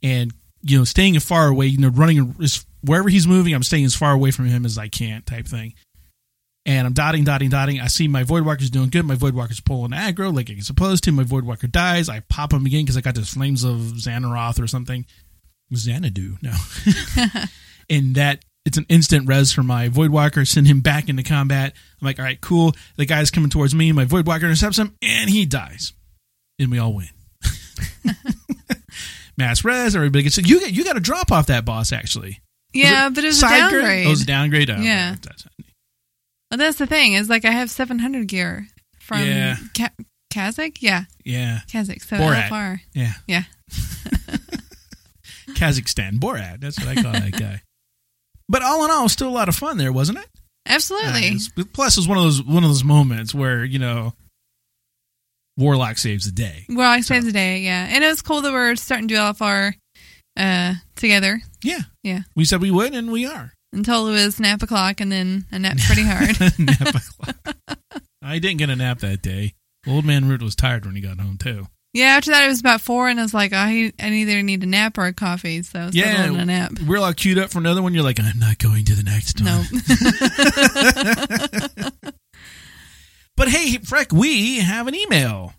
And, 0.00 0.32
you 0.62 0.78
know, 0.78 0.84
staying 0.84 1.16
as 1.16 1.24
far 1.24 1.48
away, 1.48 1.66
you 1.66 1.78
know, 1.78 1.88
running 1.88 2.36
as 2.40 2.64
wherever 2.86 3.08
he's 3.08 3.26
moving, 3.26 3.54
I'm 3.54 3.62
staying 3.62 3.84
as 3.84 3.94
far 3.94 4.12
away 4.12 4.30
from 4.30 4.46
him 4.46 4.64
as 4.64 4.78
I 4.78 4.88
can, 4.88 5.22
type 5.22 5.46
thing. 5.46 5.74
And 6.64 6.84
I'm 6.84 6.94
dotting, 6.94 7.22
dotting, 7.22 7.48
dotting. 7.48 7.80
I 7.80 7.86
see 7.86 8.08
my 8.08 8.24
Void 8.24 8.44
Walker's 8.44 8.70
doing 8.70 8.88
good. 8.90 9.04
My 9.04 9.14
Void 9.14 9.34
Walker's 9.34 9.60
pulling 9.60 9.92
aggro 9.92 10.34
like 10.34 10.50
it's 10.50 10.66
supposed 10.66 11.04
to. 11.04 11.12
My 11.12 11.22
Void 11.22 11.44
Walker 11.44 11.68
dies. 11.68 12.08
I 12.08 12.20
pop 12.20 12.52
him 12.52 12.66
again 12.66 12.82
because 12.82 12.96
I 12.96 13.02
got 13.02 13.14
this 13.14 13.34
Flames 13.34 13.62
of 13.62 13.76
Xanaroth 13.76 14.60
or 14.60 14.66
something. 14.66 15.06
Xanadu, 15.74 16.36
no. 16.42 16.54
and 17.90 18.16
that 18.16 18.44
it's 18.64 18.78
an 18.78 18.86
instant 18.88 19.28
res 19.28 19.52
for 19.52 19.62
my 19.62 19.88
Void 19.88 20.10
Walker. 20.10 20.44
Send 20.44 20.66
him 20.66 20.80
back 20.80 21.08
into 21.08 21.22
combat. 21.22 21.72
I'm 22.00 22.04
like, 22.04 22.18
all 22.18 22.24
right, 22.24 22.40
cool. 22.40 22.74
The 22.96 23.06
guy's 23.06 23.30
coming 23.30 23.50
towards 23.50 23.72
me. 23.72 23.92
My 23.92 24.04
Void 24.04 24.26
Walker 24.26 24.46
intercepts 24.46 24.78
him, 24.78 24.96
and 25.00 25.30
he 25.30 25.46
dies. 25.46 25.92
And 26.58 26.70
we 26.72 26.80
all 26.80 26.94
win. 26.94 27.08
Mass 29.36 29.64
res. 29.64 29.94
Everybody 29.94 30.24
gets 30.24 30.38
you. 30.38 30.58
You 30.58 30.84
got 30.84 30.94
to 30.94 31.00
drop 31.00 31.30
off 31.30 31.46
that 31.46 31.64
boss 31.64 31.92
actually. 31.92 32.40
Yeah, 32.76 33.08
but 33.10 33.24
it 33.24 33.28
was 33.28 33.36
a 33.38 33.40
Side 33.40 33.70
grade? 33.70 33.82
downgrade. 33.82 34.06
Oh, 34.06 34.08
it 34.08 34.10
was 34.10 34.22
a 34.22 34.26
downgrade. 34.26 34.70
Oh, 34.70 34.76
Yeah. 34.80 35.16
that's- 35.22 35.46
Well, 36.50 36.58
that's 36.58 36.78
the 36.78 36.86
thing 36.86 37.14
is 37.14 37.28
like 37.28 37.44
I 37.44 37.50
have 37.50 37.70
700 37.70 38.28
gear 38.28 38.68
from 39.00 39.24
Yeah. 39.26 39.56
Ka- 39.76 39.90
Kazzak. 40.32 40.76
Yeah, 40.80 41.04
Yeah. 41.24 41.60
Kazakh. 41.68 42.02
So 42.02 42.16
Borat. 42.16 42.48
LFR. 42.48 42.80
Yeah. 42.94 43.14
Yeah. 43.26 43.44
Kazakhstan 45.50 46.14
Borat. 46.18 46.60
That's 46.60 46.78
what 46.78 46.88
I 46.88 47.02
call 47.02 47.12
that 47.12 47.32
guy. 47.32 47.62
But 48.48 48.62
all 48.62 48.84
in 48.84 48.90
all, 48.90 49.00
it 49.00 49.04
was 49.04 49.12
still 49.12 49.28
a 49.28 49.30
lot 49.30 49.48
of 49.48 49.56
fun 49.56 49.78
there, 49.78 49.92
wasn't 49.92 50.18
it? 50.18 50.28
Absolutely. 50.66 51.10
Uh, 51.30 51.34
it's- 51.34 51.50
plus, 51.72 51.96
it's 51.98 52.06
one 52.06 52.18
of 52.18 52.24
those 52.24 52.42
one 52.42 52.64
of 52.64 52.70
those 52.70 52.84
moments 52.84 53.34
where 53.34 53.64
you 53.64 53.78
know, 53.78 54.14
Warlock 55.56 55.98
saves 55.98 56.26
the 56.26 56.32
day. 56.32 56.66
well, 56.68 56.90
I 56.90 57.00
saved 57.00 57.26
the 57.26 57.32
day, 57.32 57.60
yeah. 57.60 57.86
And 57.90 58.04
it 58.04 58.08
was 58.08 58.22
cool 58.22 58.40
that 58.42 58.52
we're 58.52 58.76
starting 58.76 59.08
to 59.08 59.14
do 59.14 59.18
LFR 59.20 59.74
uh, 60.36 60.74
together 60.96 61.40
Yeah, 61.62 61.80
Yeah. 62.02 62.20
We 62.34 62.44
said 62.44 62.60
we 62.60 62.70
would, 62.70 62.94
and 62.94 63.10
we 63.12 63.26
are. 63.26 63.52
until 63.72 64.06
it 64.08 64.12
was 64.12 64.38
nap 64.40 64.62
o'clock, 64.62 65.00
and 65.00 65.10
then 65.12 65.44
I 65.52 65.58
napped 65.58 65.80
pretty 65.82 66.02
hard. 66.06 66.38
Nap 66.58 66.94
o'clock. 66.94 67.78
I 68.22 68.38
didn't 68.38 68.58
get 68.58 68.70
a 68.70 68.76
nap 68.76 68.98
that 69.00 69.22
day. 69.22 69.54
Old 69.86 70.04
man 70.04 70.26
Root 70.28 70.42
was 70.42 70.56
tired 70.56 70.84
when 70.84 70.94
he 70.96 71.00
got 71.00 71.20
home 71.20 71.38
too. 71.38 71.66
yeah, 71.94 72.16
after 72.16 72.30
that 72.32 72.44
it 72.44 72.48
was 72.48 72.60
about 72.60 72.80
four, 72.80 73.08
and 73.08 73.18
I 73.20 73.22
was 73.22 73.32
like, 73.34 73.52
I, 73.52 73.92
I 74.00 74.08
either 74.10 74.42
need 74.42 74.62
a 74.62 74.66
nap 74.66 74.98
or 74.98 75.06
a 75.06 75.12
coffee, 75.12 75.62
so 75.62 75.78
I 75.80 75.90
Yeah, 75.92 76.28
on 76.30 76.36
a 76.40 76.44
nap. 76.44 76.72
we're 76.86 76.98
all 76.98 77.12
queued 77.14 77.38
up 77.38 77.50
for 77.50 77.58
another 77.58 77.82
one. 77.82 77.94
You're 77.94 78.02
like, 78.04 78.18
I'm 78.20 78.38
not 78.38 78.58
going 78.58 78.84
to 78.86 78.94
the 78.94 79.02
next 79.04 79.40
one. 79.40 79.64
No. 82.02 82.10
But 83.36 83.48
hey, 83.48 83.76
Freck, 83.76 84.14
we 84.14 84.60
have 84.60 84.86
an 84.86 84.94
email. 84.94 85.52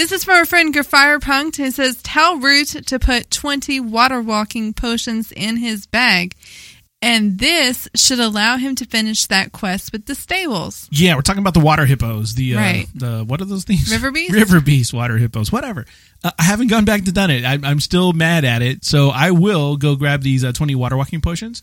This 0.00 0.12
is 0.12 0.24
from 0.24 0.36
our 0.36 0.46
friend 0.46 0.74
Grafire 0.74 1.22
who 1.58 1.70
says, 1.70 2.02
Tell 2.02 2.38
Root 2.38 2.68
to 2.86 2.98
put 2.98 3.30
20 3.30 3.80
water 3.80 4.22
walking 4.22 4.72
potions 4.72 5.30
in 5.30 5.58
his 5.58 5.86
bag. 5.86 6.34
And 7.02 7.38
this 7.38 7.86
should 7.94 8.18
allow 8.18 8.56
him 8.56 8.74
to 8.76 8.86
finish 8.86 9.26
that 9.26 9.52
quest 9.52 9.92
with 9.92 10.06
the 10.06 10.14
stables. 10.14 10.88
Yeah, 10.90 11.16
we're 11.16 11.20
talking 11.20 11.42
about 11.42 11.52
the 11.52 11.60
water 11.60 11.84
hippos. 11.84 12.34
The 12.34 12.54
uh, 12.54 12.58
Right. 12.58 12.86
the 12.94 13.24
what 13.26 13.42
are 13.42 13.44
those 13.44 13.64
things? 13.64 13.92
River 13.92 14.10
beast? 14.10 14.32
River 14.34 14.62
beast, 14.62 14.94
water 14.94 15.18
hippos, 15.18 15.52
whatever. 15.52 15.84
Uh, 16.24 16.30
I 16.38 16.44
haven't 16.44 16.68
gone 16.68 16.86
back 16.86 17.04
to 17.04 17.12
done 17.12 17.30
it. 17.30 17.44
I, 17.44 17.58
I'm 17.62 17.80
still 17.80 18.14
mad 18.14 18.46
at 18.46 18.62
it, 18.62 18.86
so 18.86 19.10
I 19.10 19.32
will 19.32 19.76
go 19.76 19.96
grab 19.96 20.22
these 20.22 20.44
uh, 20.44 20.52
20 20.52 20.76
water 20.76 20.96
walking 20.96 21.20
potions, 21.20 21.62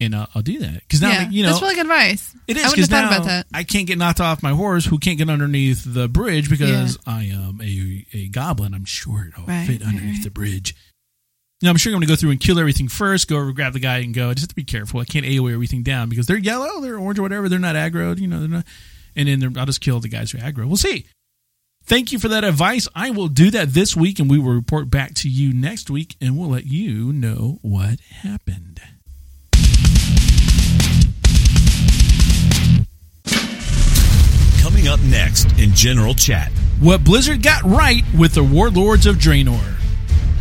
and 0.00 0.14
uh, 0.14 0.26
I'll 0.34 0.42
do 0.42 0.58
that 0.60 0.74
because 0.80 1.00
now 1.02 1.08
yeah, 1.10 1.28
you 1.30 1.42
know 1.42 1.50
that's 1.50 1.62
really 1.62 1.74
good 1.74 1.82
advice. 1.86 2.34
It 2.46 2.56
is 2.56 2.70
because 2.72 2.90
now 2.90 3.06
about 3.08 3.24
that. 3.26 3.46
I 3.54 3.62
can't 3.64 3.86
get 3.86 3.98
knocked 3.98 4.20
off 4.20 4.42
my 4.42 4.52
horse, 4.52 4.84
who 4.84 4.98
can't 4.98 5.18
get 5.18 5.30
underneath 5.30 5.82
the 5.86 6.08
bridge 6.08 6.50
because 6.50 6.98
I 7.06 7.24
am 7.24 7.60
a 7.62 8.06
a 8.12 8.28
goblin. 8.28 8.74
I'm 8.74 8.84
sure 8.84 9.28
it'll 9.28 9.46
Right, 9.46 9.66
fit 9.66 9.82
underneath 9.82 10.16
right. 10.16 10.24
the 10.24 10.30
bridge. 10.30 10.74
Now 11.62 11.70
I'm 11.70 11.76
sure 11.78 11.90
I'm 11.90 11.94
going 11.94 12.02
to 12.06 12.12
go 12.12 12.16
through 12.16 12.32
and 12.32 12.40
kill 12.40 12.58
everything 12.58 12.88
first. 12.88 13.28
Go 13.28 13.36
over, 13.38 13.52
grab 13.52 13.72
the 13.72 13.78
guy, 13.80 13.98
and 13.98 14.12
go. 14.12 14.28
I 14.28 14.34
just 14.34 14.42
have 14.42 14.48
to 14.50 14.54
be 14.54 14.64
careful. 14.64 15.00
I 15.00 15.04
can't 15.06 15.24
AOE 15.24 15.54
everything 15.54 15.82
down 15.82 16.10
because 16.10 16.26
they're 16.26 16.36
yellow, 16.36 16.82
they're 16.82 16.98
orange, 16.98 17.18
or 17.18 17.22
whatever. 17.22 17.48
They're 17.48 17.58
not 17.58 17.76
aggroed. 17.76 18.18
You 18.18 18.26
know, 18.28 18.40
they're 18.40 18.48
not. 18.48 18.66
And 19.16 19.26
then 19.28 19.40
they're- 19.40 19.52
I'll 19.56 19.64
just 19.64 19.80
kill 19.80 19.98
the 20.00 20.08
guys 20.10 20.30
who 20.30 20.38
are 20.38 20.42
aggro. 20.42 20.66
We'll 20.66 20.76
see. 20.76 21.06
Thank 21.86 22.12
you 22.12 22.18
for 22.18 22.28
that 22.28 22.44
advice. 22.44 22.88
I 22.94 23.10
will 23.10 23.28
do 23.28 23.50
that 23.52 23.68
this 23.72 23.96
week, 23.96 24.18
and 24.18 24.28
we 24.28 24.38
will 24.38 24.52
report 24.52 24.90
back 24.90 25.14
to 25.14 25.30
you 25.30 25.54
next 25.54 25.88
week, 25.88 26.16
and 26.20 26.36
we'll 26.36 26.50
let 26.50 26.66
you 26.66 27.12
know 27.12 27.58
what 27.62 28.00
happened. 28.00 28.80
Coming 34.86 35.00
up 35.00 35.10
next 35.10 35.58
in 35.58 35.72
General 35.72 36.14
Chat. 36.14 36.52
What 36.78 37.02
Blizzard 37.02 37.42
got 37.42 37.64
right 37.64 38.04
with 38.16 38.34
the 38.34 38.44
Warlords 38.44 39.06
of 39.06 39.16
Draenor. 39.16 39.74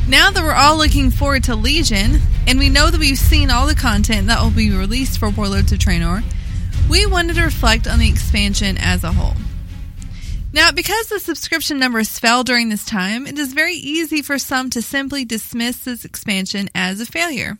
Now 0.07 0.29
that 0.29 0.43
we're 0.43 0.53
all 0.53 0.77
looking 0.77 1.09
forward 1.09 1.45
to 1.45 1.55
Legion, 1.55 2.19
and 2.45 2.59
we 2.59 2.69
know 2.69 2.91
that 2.91 2.99
we've 2.99 3.17
seen 3.17 3.49
all 3.49 3.65
the 3.65 3.73
content 3.73 4.27
that 4.27 4.43
will 4.43 4.51
be 4.51 4.69
released 4.69 5.17
for 5.17 5.31
Warlords 5.31 5.71
of 5.71 5.79
Draenor, 5.79 6.23
we 6.87 7.07
wanted 7.07 7.37
to 7.37 7.43
reflect 7.43 7.87
on 7.87 7.97
the 7.97 8.07
expansion 8.07 8.77
as 8.77 9.03
a 9.03 9.11
whole. 9.11 9.33
Now, 10.53 10.71
because 10.71 11.07
the 11.07 11.19
subscription 11.19 11.79
numbers 11.79 12.19
fell 12.19 12.43
during 12.43 12.69
this 12.69 12.85
time, 12.85 13.25
it 13.25 13.39
is 13.39 13.51
very 13.51 13.75
easy 13.75 14.21
for 14.21 14.37
some 14.37 14.69
to 14.71 14.81
simply 14.83 15.25
dismiss 15.25 15.77
this 15.77 16.05
expansion 16.05 16.69
as 16.75 17.01
a 17.01 17.07
failure. 17.07 17.57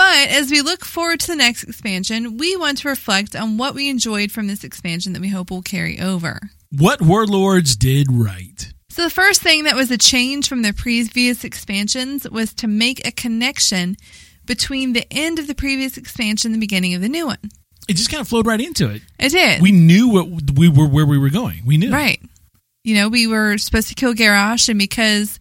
But 0.00 0.30
as 0.30 0.50
we 0.50 0.62
look 0.62 0.82
forward 0.82 1.20
to 1.20 1.26
the 1.26 1.36
next 1.36 1.62
expansion, 1.64 2.38
we 2.38 2.56
want 2.56 2.78
to 2.78 2.88
reflect 2.88 3.36
on 3.36 3.58
what 3.58 3.74
we 3.74 3.90
enjoyed 3.90 4.32
from 4.32 4.46
this 4.46 4.64
expansion 4.64 5.12
that 5.12 5.20
we 5.20 5.28
hope 5.28 5.50
will 5.50 5.60
carry 5.60 6.00
over. 6.00 6.40
What 6.70 7.02
Warlords 7.02 7.76
did 7.76 8.06
right. 8.10 8.72
So 8.88 9.02
the 9.02 9.10
first 9.10 9.42
thing 9.42 9.64
that 9.64 9.76
was 9.76 9.90
a 9.90 9.98
change 9.98 10.48
from 10.48 10.62
the 10.62 10.72
previous 10.72 11.44
expansions 11.44 12.26
was 12.30 12.54
to 12.54 12.66
make 12.66 13.06
a 13.06 13.12
connection 13.12 13.98
between 14.46 14.94
the 14.94 15.06
end 15.12 15.38
of 15.38 15.46
the 15.46 15.54
previous 15.54 15.98
expansion 15.98 16.54
and 16.54 16.54
the 16.54 16.66
beginning 16.66 16.94
of 16.94 17.02
the 17.02 17.08
new 17.10 17.26
one. 17.26 17.50
It 17.86 17.98
just 17.98 18.10
kind 18.10 18.22
of 18.22 18.28
flowed 18.28 18.46
right 18.46 18.58
into 18.58 18.88
it. 18.88 19.02
It 19.18 19.32
did. 19.32 19.60
We 19.60 19.70
knew 19.70 20.08
what 20.08 20.28
we 20.56 20.70
were 20.70 20.88
where 20.88 21.04
we 21.04 21.18
were 21.18 21.28
going. 21.28 21.60
We 21.66 21.76
knew. 21.76 21.92
right. 21.92 22.22
You 22.84 22.94
know, 22.94 23.10
we 23.10 23.26
were 23.26 23.58
supposed 23.58 23.88
to 23.88 23.94
kill 23.94 24.14
Garrosh, 24.14 24.70
and 24.70 24.78
because 24.78 25.38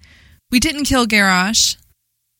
we 0.52 0.60
didn't 0.60 0.84
kill 0.84 1.08
Garrosh, 1.08 1.78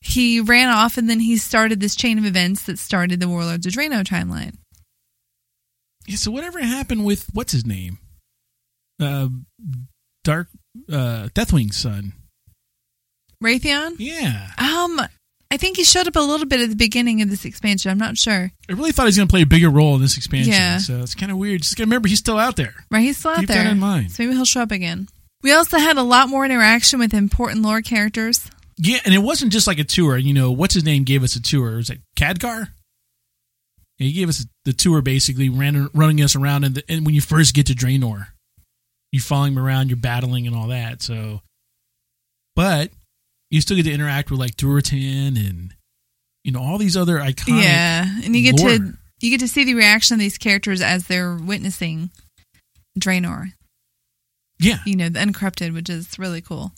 he 0.02 0.40
ran 0.40 0.70
off 0.70 0.98
and 0.98 1.10
then 1.10 1.20
he 1.20 1.38
started 1.38 1.80
this 1.80 1.96
chain 1.96 2.18
of 2.18 2.26
events 2.26 2.64
that 2.64 2.80
started 2.80 3.20
the 3.20 3.28
Warlords 3.28 3.66
of 3.66 3.74
Draenor 3.74 4.04
timeline. 4.04 4.56
Yeah, 6.08 6.16
so 6.16 6.32
whatever 6.32 6.60
happened 6.60 7.06
with 7.06 7.28
what's 7.34 7.52
his 7.52 7.66
name? 7.66 8.00
Uh 9.00 9.30
Dark 10.24 10.48
uh 10.92 11.30
Deathwing's 11.34 11.78
son. 11.78 12.14
Wrathion? 13.44 13.96
Yeah. 14.00 14.50
Um, 14.58 15.00
I 15.52 15.58
think 15.58 15.78
he 15.78 15.84
showed 15.84 16.08
up 16.08 16.16
a 16.16 16.20
little 16.20 16.46
bit 16.46 16.60
at 16.62 16.70
the 16.70 16.76
beginning 16.76 17.22
of 17.22 17.30
this 17.30 17.46
expansion. 17.46 17.90
I'm 17.90 17.98
not 17.98 18.18
sure. 18.18 18.52
I 18.70 18.74
really 18.74 18.92
thought 18.92 19.04
he 19.04 19.08
was 19.08 19.18
gonna 19.18 19.28
play 19.28 19.44
a 19.44 19.46
bigger 19.46 19.70
role 19.70 19.96
in 19.96 20.02
this 20.02 20.18
expansion. 20.18 20.54
Yeah. 20.54 20.78
So 20.80 21.00
it's 21.02 21.16
kinda 21.16 21.36
weird. 21.36 21.62
Just 21.62 21.80
remember 21.80 22.08
he's 22.08 22.20
still 22.20 22.38
out 22.38 22.56
there. 22.56 22.74
Right, 22.92 23.02
he's 23.02 23.18
still 23.18 23.32
out 23.32 23.40
Keep 23.40 23.48
there. 23.50 23.64
that 23.64 23.72
in 23.72 23.80
mind. 23.80 24.12
So 24.12 24.24
maybe 24.24 24.36
he'll 24.36 24.46
show 24.46 24.62
up 24.62 24.72
again. 24.72 25.08
We 25.42 25.54
also 25.54 25.78
had 25.78 25.98
a 25.98 26.04
lot 26.04 26.28
more 26.30 26.44
interaction 26.44 27.00
with 27.00 27.14
important 27.14 27.62
lore 27.62 27.82
characters. 27.82 28.50
Yeah, 28.82 29.00
and 29.04 29.14
it 29.14 29.20
wasn't 29.20 29.52
just 29.52 29.68
like 29.68 29.78
a 29.78 29.84
tour. 29.84 30.18
You 30.18 30.34
know, 30.34 30.52
what's 30.52 30.74
his 30.74 30.86
name 30.86 31.04
gave 31.04 31.22
us 31.22 31.36
a 31.36 31.42
tour. 31.42 31.76
Was 31.76 31.90
it 31.90 32.00
Khadgar? 32.16 32.70
Yeah, 33.98 34.08
he 34.08 34.14
gave 34.14 34.30
us 34.30 34.46
the 34.64 34.72
tour 34.72 35.02
basically, 35.02 35.50
ran, 35.50 35.90
running 35.94 36.22
us 36.22 36.36
around. 36.36 36.64
And, 36.64 36.82
and 36.88 37.06
when 37.06 37.14
you 37.14 37.20
first 37.20 37.54
get 37.54 37.68
to 37.68 37.74
Draenor, 37.74 38.28
you're 39.12 39.22
following 39.22 39.54
him 39.54 39.60
around, 39.60 39.90
you're 39.90 39.98
battling 39.98 40.48
and 40.48 40.56
all 40.56 40.68
that. 40.68 41.02
So, 41.02 41.42
but 42.56 42.92
you 43.52 43.60
still 43.60 43.76
get 43.76 43.84
to 43.84 43.92
interact 43.92 44.32
with 44.32 44.40
like 44.40 44.56
Durotan 44.56 45.38
and 45.38 45.74
you 46.46 46.54
know 46.54 46.62
all 46.62 46.78
these 46.78 46.96
other 46.96 47.18
iconic. 47.18 47.62
yeah, 47.62 48.06
and 48.24 48.34
you 48.34 48.44
get 48.52 48.62
lore. 48.62 48.78
to 48.78 48.94
you 49.20 49.30
get 49.30 49.42
to 49.42 49.48
see 49.50 49.66
the 49.66 49.74
reaction 49.74 50.14
of 50.14 50.20
these 50.20 50.38
characters 50.38 50.82
as 50.82 51.08
they're 51.08 51.36
witnessing 51.36 52.12
Draenor. 52.98 53.52
yeah, 54.60 54.78
You 54.86 54.96
know, 54.96 55.10
the 55.10 55.20
Uncorrupted, 55.20 55.74
which 55.74 55.90
is 55.90 56.18
really 56.18 56.42
cool. 56.42 56.72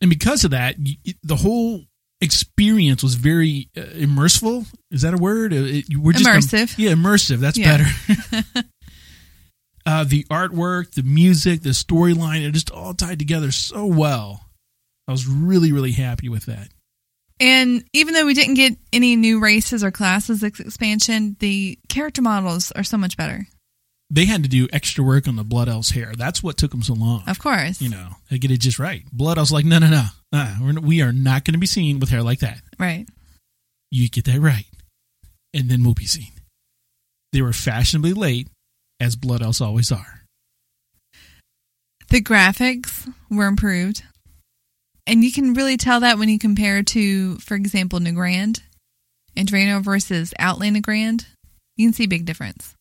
And 0.00 0.10
because 0.10 0.44
of 0.44 0.50
that, 0.52 0.76
the 1.22 1.36
whole 1.36 1.84
experience 2.20 3.02
was 3.02 3.14
very 3.14 3.68
uh, 3.76 3.80
immersive. 3.80 4.66
Is 4.90 5.02
that 5.02 5.14
a 5.14 5.16
word? 5.16 5.52
It, 5.52 5.88
it- 5.90 5.96
we're 5.96 6.12
just 6.12 6.26
Immersive. 6.50 6.74
yeah, 6.78 6.92
immersive. 6.92 7.38
That's 7.38 7.56
Yeah. 7.58 7.78
better. 7.78 8.64
uh, 9.86 10.04
the 10.04 10.24
artwork, 10.24 10.92
the 10.92 11.02
music, 11.02 11.62
the 11.62 11.70
storyline, 11.70 12.46
it 12.46 12.52
just 12.52 12.70
all 12.70 12.94
tied 12.94 13.18
together 13.18 13.50
so 13.50 13.86
well. 13.86 14.44
I 15.08 15.12
was 15.12 15.26
really, 15.26 15.72
really 15.72 15.92
happy 15.92 16.28
with 16.28 16.46
that. 16.46 16.68
And 17.40 17.84
even 17.94 18.12
though 18.12 18.26
we 18.26 18.34
didn't 18.34 18.54
get 18.54 18.76
any 18.92 19.16
new 19.16 19.40
races 19.40 19.82
or 19.82 19.90
classes 19.90 20.40
this 20.40 20.60
expansion, 20.60 21.36
the 21.40 21.78
character 21.88 22.20
models 22.20 22.70
are 22.72 22.84
so 22.84 22.98
much 22.98 23.16
better. 23.16 23.46
They 24.12 24.24
had 24.24 24.42
to 24.42 24.48
do 24.48 24.66
extra 24.72 25.04
work 25.04 25.28
on 25.28 25.36
the 25.36 25.44
Blood 25.44 25.68
Elf's 25.68 25.90
hair. 25.90 26.12
That's 26.16 26.42
what 26.42 26.56
took 26.56 26.72
them 26.72 26.82
so 26.82 26.94
long. 26.94 27.22
Of 27.28 27.38
course. 27.38 27.80
You 27.80 27.90
know, 27.90 28.08
they 28.28 28.38
get 28.38 28.50
it 28.50 28.58
just 28.58 28.80
right. 28.80 29.04
Blood 29.12 29.38
Elf's 29.38 29.52
like, 29.52 29.64
no, 29.64 29.78
no, 29.78 29.88
no. 29.88 30.04
Uh, 30.32 30.56
we're, 30.60 30.80
we 30.80 31.00
are 31.00 31.12
not 31.12 31.44
going 31.44 31.52
to 31.52 31.60
be 31.60 31.66
seen 31.66 32.00
with 32.00 32.10
hair 32.10 32.22
like 32.22 32.40
that. 32.40 32.60
Right. 32.78 33.06
You 33.92 34.08
get 34.08 34.24
that 34.24 34.40
right, 34.40 34.66
and 35.54 35.68
then 35.68 35.84
we'll 35.84 35.94
be 35.94 36.06
seen. 36.06 36.32
They 37.32 37.42
were 37.42 37.52
fashionably 37.52 38.12
late, 38.12 38.48
as 38.98 39.14
Blood 39.14 39.42
Elves 39.42 39.60
always 39.60 39.92
are. 39.92 40.22
The 42.08 42.20
graphics 42.20 43.12
were 43.30 43.46
improved. 43.46 44.02
And 45.06 45.24
you 45.24 45.32
can 45.32 45.54
really 45.54 45.76
tell 45.76 46.00
that 46.00 46.18
when 46.18 46.28
you 46.28 46.38
compare 46.38 46.82
to, 46.82 47.36
for 47.36 47.54
example, 47.54 47.98
Nagrand 48.00 48.60
and 49.36 49.48
Draenor 49.48 49.82
versus 49.82 50.34
Outland 50.38 50.82
Grand. 50.82 51.26
You 51.76 51.86
can 51.86 51.92
see 51.92 52.04
a 52.04 52.08
big 52.08 52.26
difference. 52.26 52.74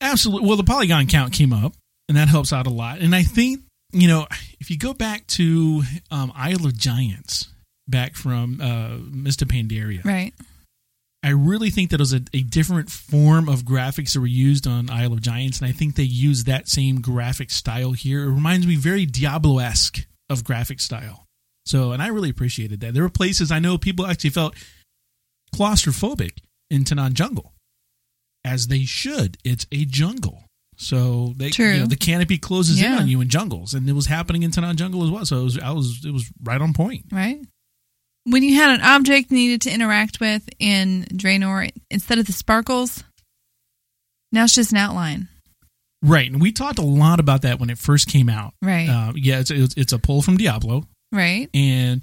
Absolutely. 0.00 0.48
Well, 0.48 0.56
the 0.56 0.64
polygon 0.64 1.06
count 1.06 1.32
came 1.32 1.52
up, 1.52 1.74
and 2.08 2.16
that 2.16 2.28
helps 2.28 2.52
out 2.52 2.66
a 2.66 2.70
lot. 2.70 3.00
And 3.00 3.14
I 3.14 3.22
think, 3.22 3.60
you 3.92 4.08
know, 4.08 4.26
if 4.60 4.70
you 4.70 4.78
go 4.78 4.94
back 4.94 5.26
to 5.28 5.82
um, 6.10 6.32
Isle 6.34 6.66
of 6.66 6.76
Giants, 6.76 7.48
back 7.88 8.14
from 8.14 8.60
uh, 8.60 8.96
Mists 9.10 9.42
of 9.42 9.48
Pandaria, 9.48 10.04
Right. 10.04 10.32
I 11.22 11.30
really 11.30 11.68
think 11.68 11.90
that 11.90 12.00
was 12.00 12.14
a, 12.14 12.22
a 12.32 12.42
different 12.42 12.90
form 12.90 13.46
of 13.50 13.64
graphics 13.66 14.14
that 14.14 14.20
were 14.20 14.26
used 14.26 14.66
on 14.66 14.88
Isle 14.88 15.12
of 15.12 15.20
Giants, 15.20 15.60
and 15.60 15.68
I 15.68 15.72
think 15.72 15.94
they 15.94 16.02
use 16.02 16.44
that 16.44 16.66
same 16.66 17.02
graphic 17.02 17.50
style 17.50 17.92
here. 17.92 18.22
It 18.24 18.30
reminds 18.32 18.66
me 18.66 18.76
very 18.76 19.04
Diablo 19.04 19.58
esque 19.58 20.06
of 20.30 20.44
graphic 20.44 20.80
style. 20.80 21.26
So, 21.66 21.92
and 21.92 22.02
I 22.02 22.06
really 22.08 22.30
appreciated 22.30 22.80
that. 22.80 22.94
There 22.94 23.02
were 23.02 23.10
places 23.10 23.52
I 23.52 23.58
know 23.58 23.76
people 23.76 24.06
actually 24.06 24.30
felt 24.30 24.54
claustrophobic 25.54 26.38
in 26.70 26.84
Tanaan 26.84 27.12
Jungle, 27.12 27.52
as 28.44 28.66
they 28.68 28.84
should. 28.84 29.36
It's 29.44 29.66
a 29.72 29.84
jungle. 29.84 30.44
So 30.76 31.34
they, 31.36 31.50
True. 31.50 31.72
You 31.72 31.80
know, 31.80 31.86
the 31.86 31.96
canopy 31.96 32.38
closes 32.38 32.80
in 32.80 32.90
on 32.92 33.06
you 33.06 33.20
in 33.20 33.28
jungles, 33.28 33.74
and 33.74 33.86
it 33.88 33.92
was 33.92 34.06
happening 34.06 34.42
in 34.44 34.50
Tanaan 34.50 34.76
Jungle 34.76 35.04
as 35.04 35.10
well. 35.10 35.26
So 35.26 35.40
it 35.40 35.44
was, 35.44 35.58
I 35.58 35.70
was, 35.72 36.04
it 36.06 36.10
was 36.10 36.30
right 36.42 36.60
on 36.60 36.72
point. 36.72 37.04
Right. 37.12 37.38
when 38.24 38.42
you 38.42 38.54
had 38.54 38.70
an 38.70 38.80
object 38.80 39.30
needed 39.30 39.60
to 39.62 39.70
interact 39.70 40.20
with 40.20 40.48
in 40.58 41.04
Draenor, 41.12 41.70
instead 41.90 42.18
of 42.18 42.26
the 42.26 42.32
sparkles, 42.32 43.04
now 44.32 44.44
it's 44.44 44.54
just 44.54 44.72
an 44.72 44.78
outline. 44.78 45.28
Right, 46.02 46.30
and 46.32 46.40
we 46.40 46.50
talked 46.50 46.78
a 46.78 46.82
lot 46.82 47.20
about 47.20 47.42
that 47.42 47.60
when 47.60 47.68
it 47.68 47.76
first 47.76 48.08
came 48.08 48.30
out. 48.30 48.54
Right. 48.62 48.88
Uh, 48.88 49.12
yeah, 49.16 49.40
it's, 49.40 49.50
it's 49.50 49.74
it's 49.76 49.92
a 49.92 49.98
pull 49.98 50.22
from 50.22 50.38
Diablo, 50.38 50.84
Right. 51.12 51.50
and 51.52 52.00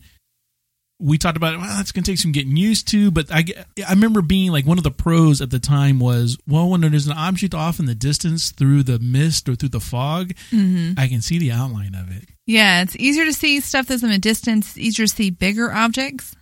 we 0.99 1.17
talked 1.17 1.37
about 1.37 1.57
well, 1.59 1.67
that's 1.77 1.91
going 1.91 2.03
to 2.03 2.11
take 2.11 2.19
some 2.19 2.31
getting 2.31 2.57
used 2.57 2.87
to. 2.89 3.11
But 3.11 3.31
I 3.31 3.45
I 3.85 3.91
remember 3.91 4.21
being 4.21 4.51
like 4.51 4.65
one 4.65 4.77
of 4.77 4.83
the 4.83 4.91
pros 4.91 5.41
at 5.41 5.49
the 5.51 5.59
time 5.59 5.99
was 5.99 6.37
well 6.47 6.69
when 6.69 6.81
there's 6.81 7.07
an 7.07 7.17
object 7.17 7.53
off 7.53 7.79
in 7.79 7.85
the 7.85 7.95
distance 7.95 8.51
through 8.51 8.83
the 8.83 8.99
mist 8.99 9.47
or 9.47 9.55
through 9.55 9.69
the 9.69 9.79
fog, 9.79 10.33
hmm 10.49 10.93
I 10.97 11.07
can 11.07 11.21
see 11.21 11.37
the 11.37 11.51
outline 11.51 11.95
of 11.95 12.15
it. 12.15 12.29
Yeah, 12.45 12.81
it's 12.81 12.95
easier 12.95 13.25
to 13.25 13.33
see 13.33 13.59
stuff 13.59 13.87
that's 13.87 14.03
in 14.03 14.09
a 14.09 14.17
distance. 14.17 14.69
It's 14.69 14.77
easier 14.77 15.05
to 15.05 15.13
see 15.13 15.29
bigger 15.29 15.71
objects. 15.71 16.35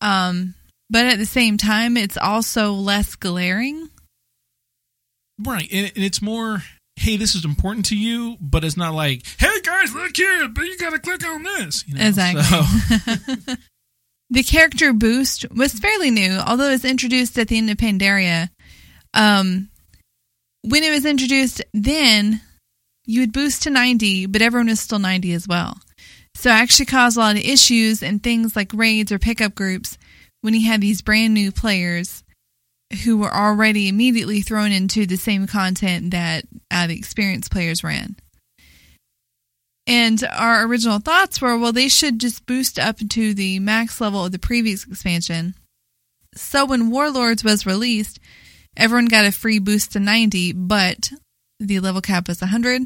Um, 0.00 0.54
but 0.88 1.06
at 1.06 1.18
the 1.18 1.26
same 1.26 1.56
time, 1.56 1.96
it's 1.96 2.16
also 2.16 2.72
less 2.72 3.14
glaring. 3.16 3.90
Right, 5.38 5.68
and 5.72 5.92
it's 5.96 6.22
more. 6.22 6.62
Hey, 7.00 7.16
this 7.16 7.34
is 7.34 7.46
important 7.46 7.86
to 7.86 7.96
you, 7.96 8.36
but 8.42 8.62
it's 8.62 8.76
not 8.76 8.92
like, 8.92 9.22
hey 9.38 9.60
guys, 9.62 9.94
look 9.94 10.14
here, 10.14 10.48
but 10.48 10.64
you 10.66 10.76
got 10.76 10.90
to 10.90 10.98
click 10.98 11.26
on 11.26 11.42
this. 11.42 11.82
You 11.88 11.94
know? 11.94 12.06
Exactly. 12.06 12.42
So- 12.42 13.54
The 14.32 14.44
character 14.44 14.92
boost 14.92 15.44
was 15.50 15.72
fairly 15.72 16.10
new, 16.12 16.34
although 16.46 16.68
it 16.68 16.72
was 16.72 16.84
introduced 16.84 17.36
at 17.36 17.48
the 17.48 17.58
end 17.58 17.68
of 17.68 17.78
Pandaria. 17.78 18.48
Um, 19.12 19.70
when 20.62 20.84
it 20.84 20.90
was 20.92 21.04
introduced, 21.04 21.62
then 21.74 22.40
you 23.06 23.20
would 23.22 23.32
boost 23.32 23.64
to 23.64 23.70
90, 23.70 24.26
but 24.26 24.40
everyone 24.40 24.68
was 24.68 24.78
still 24.78 25.00
90 25.00 25.32
as 25.32 25.48
well. 25.48 25.80
So 26.36 26.48
it 26.50 26.52
actually 26.52 26.86
caused 26.86 27.16
a 27.16 27.20
lot 27.20 27.34
of 27.36 27.42
issues 27.42 28.04
and 28.04 28.22
things 28.22 28.54
like 28.54 28.72
raids 28.72 29.10
or 29.10 29.18
pickup 29.18 29.56
groups 29.56 29.98
when 30.42 30.54
you 30.54 30.64
had 30.64 30.80
these 30.80 31.02
brand 31.02 31.34
new 31.34 31.50
players 31.50 32.22
who 33.04 33.18
were 33.18 33.34
already 33.34 33.88
immediately 33.88 34.40
thrown 34.40 34.72
into 34.72 35.06
the 35.06 35.16
same 35.16 35.46
content 35.46 36.10
that 36.10 36.44
uh, 36.70 36.86
the 36.86 36.96
experienced 36.96 37.50
players 37.50 37.84
ran. 37.84 38.16
And 39.86 40.22
our 40.32 40.64
original 40.66 40.98
thoughts 40.98 41.40
were, 41.40 41.58
well, 41.58 41.72
they 41.72 41.88
should 41.88 42.20
just 42.20 42.46
boost 42.46 42.78
up 42.78 42.98
to 42.98 43.34
the 43.34 43.58
max 43.58 44.00
level 44.00 44.24
of 44.24 44.32
the 44.32 44.38
previous 44.38 44.86
expansion. 44.86 45.54
So 46.34 46.64
when 46.64 46.90
Warlords 46.90 47.42
was 47.42 47.66
released, 47.66 48.20
everyone 48.76 49.06
got 49.06 49.24
a 49.24 49.32
free 49.32 49.58
boost 49.58 49.92
to 49.92 50.00
90, 50.00 50.52
but 50.52 51.10
the 51.58 51.80
level 51.80 52.00
cap 52.00 52.28
was 52.28 52.40
100, 52.40 52.82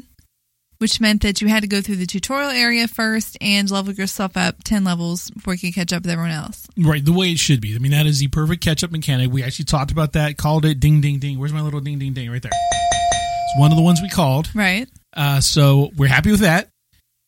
which 0.85 1.01
meant 1.01 1.23
that 1.23 1.41
you 1.41 1.47
had 1.47 1.63
to 1.63 1.67
go 1.67 1.81
through 1.81 1.95
the 1.95 2.05
tutorial 2.05 2.51
area 2.51 2.87
first 2.87 3.35
and 3.41 3.71
level 3.71 3.91
yourself 3.91 4.37
up 4.37 4.63
10 4.63 4.83
levels 4.83 5.31
before 5.31 5.55
you 5.55 5.59
could 5.59 5.73
catch 5.73 5.91
up 5.91 6.03
with 6.03 6.11
everyone 6.11 6.29
else. 6.29 6.67
Right, 6.77 7.03
the 7.03 7.11
way 7.11 7.31
it 7.31 7.39
should 7.39 7.59
be. 7.59 7.73
I 7.73 7.79
mean, 7.79 7.91
that 7.91 8.05
is 8.05 8.19
the 8.19 8.27
perfect 8.27 8.63
catch 8.63 8.83
up 8.83 8.91
mechanic. 8.91 9.31
We 9.31 9.41
actually 9.41 9.65
talked 9.65 9.91
about 9.91 10.13
that, 10.13 10.37
called 10.37 10.63
it 10.63 10.79
ding, 10.79 11.01
ding, 11.01 11.17
ding. 11.17 11.39
Where's 11.39 11.53
my 11.53 11.61
little 11.61 11.79
ding, 11.79 11.97
ding, 11.97 12.13
ding? 12.13 12.29
Right 12.29 12.39
there. 12.39 12.51
It's 12.53 13.59
one 13.59 13.71
of 13.71 13.77
the 13.77 13.83
ones 13.83 13.99
we 13.99 14.09
called. 14.09 14.53
Right? 14.53 14.87
Uh, 15.17 15.41
so 15.41 15.89
we're 15.97 16.07
happy 16.07 16.29
with 16.29 16.41
that. 16.41 16.69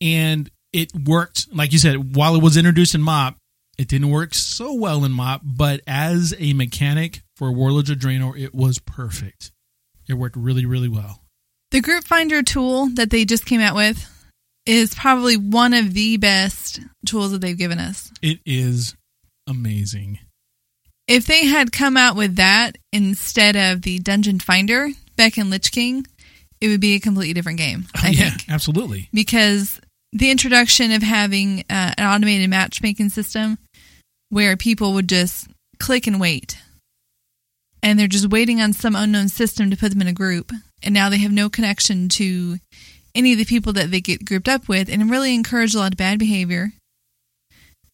And 0.02 0.52
it 0.72 0.92
worked, 0.94 1.52
like 1.52 1.74
you 1.74 1.80
said, 1.80 2.16
while 2.16 2.36
it 2.36 2.44
was 2.44 2.58
introduced 2.58 2.94
in 2.94 3.02
MOP, 3.02 3.38
it 3.80 3.88
didn't 3.88 4.12
work 4.12 4.36
so 4.36 4.76
well 4.76 5.04
in 5.04 5.12
MOP, 5.14 5.42
but 5.44 5.82
as 5.88 6.36
a 6.38 6.54
mechanic 6.54 7.24
for 7.36 7.52
Warlords 7.52 7.90
of 7.90 7.98
Draenor, 7.98 8.40
it 8.40 8.54
was 8.54 8.78
perfect. 8.78 9.52
It 10.08 10.14
worked 10.14 10.36
really, 10.36 10.68
really 10.68 10.90
well. 10.90 11.24
The 11.72 11.82
group 11.82 12.04
finder 12.06 12.44
tool 12.44 12.88
that 12.96 13.10
they 13.10 13.26
just 13.26 13.46
came 13.46 13.62
out 13.62 13.76
with 13.76 14.14
is 14.66 14.94
probably 14.96 15.38
one 15.38 15.74
of 15.74 15.94
the 15.94 16.18
best 16.18 16.80
tools 17.06 17.32
that 17.32 17.40
they've 17.42 17.58
given 17.58 17.80
us. 17.80 18.12
It 18.22 18.40
is 18.46 18.96
amazing. 19.48 20.20
If 21.08 21.26
they 21.26 21.46
had 21.46 21.72
come 21.72 21.96
out 21.96 22.16
with 22.18 22.36
that 22.36 22.78
instead 22.92 23.56
of 23.56 23.82
the 23.82 24.00
Dungeon 24.00 24.40
Finder 24.40 24.90
back 25.16 25.38
in 25.38 25.50
Lich 25.50 25.72
King, 25.72 26.06
it 26.60 26.68
would 26.68 26.82
be 26.82 26.96
a 26.96 27.00
completely 27.00 27.34
different 27.34 27.60
game. 27.60 27.86
I 27.96 28.08
Oh, 28.08 28.12
yeah, 28.12 28.30
think 28.32 28.50
absolutely. 28.50 29.10
because 29.14 29.80
the 30.12 30.32
introduction 30.32 30.92
of 30.92 31.02
having 31.04 31.62
uh, 31.70 31.94
an 31.98 32.06
automated 32.06 32.50
matchmaking 32.50 33.10
system 33.10 33.58
where 34.30 34.58
people 34.58 34.94
would 34.94 35.08
just 35.08 35.48
click 35.80 36.08
and 36.08 36.20
wait, 36.20 36.58
and 37.84 37.98
they're 37.98 38.08
just 38.08 38.30
waiting 38.30 38.60
on 38.62 38.74
some 38.74 38.96
unknown 38.96 39.30
system 39.30 39.70
to 39.70 39.78
put 39.78 39.92
them 39.92 40.02
in 40.02 40.08
a 40.08 40.14
group, 40.14 40.52
and 40.84 40.94
now 40.94 41.10
they 41.10 41.18
have 41.20 41.32
no 41.32 41.50
connection 41.50 42.10
to 42.10 42.58
any 43.16 43.32
of 43.34 43.40
the 43.40 43.46
people 43.46 43.74
that 43.74 43.90
they 43.90 44.02
get 44.02 44.26
grouped 44.26 44.48
up 44.48 44.68
with, 44.68 44.90
and 44.90 45.10
really 45.10 45.34
encourage 45.34 45.74
a 45.74 45.80
lot 45.80 45.94
of 45.94 45.98
bad 45.98 46.20
behavior 46.20 46.72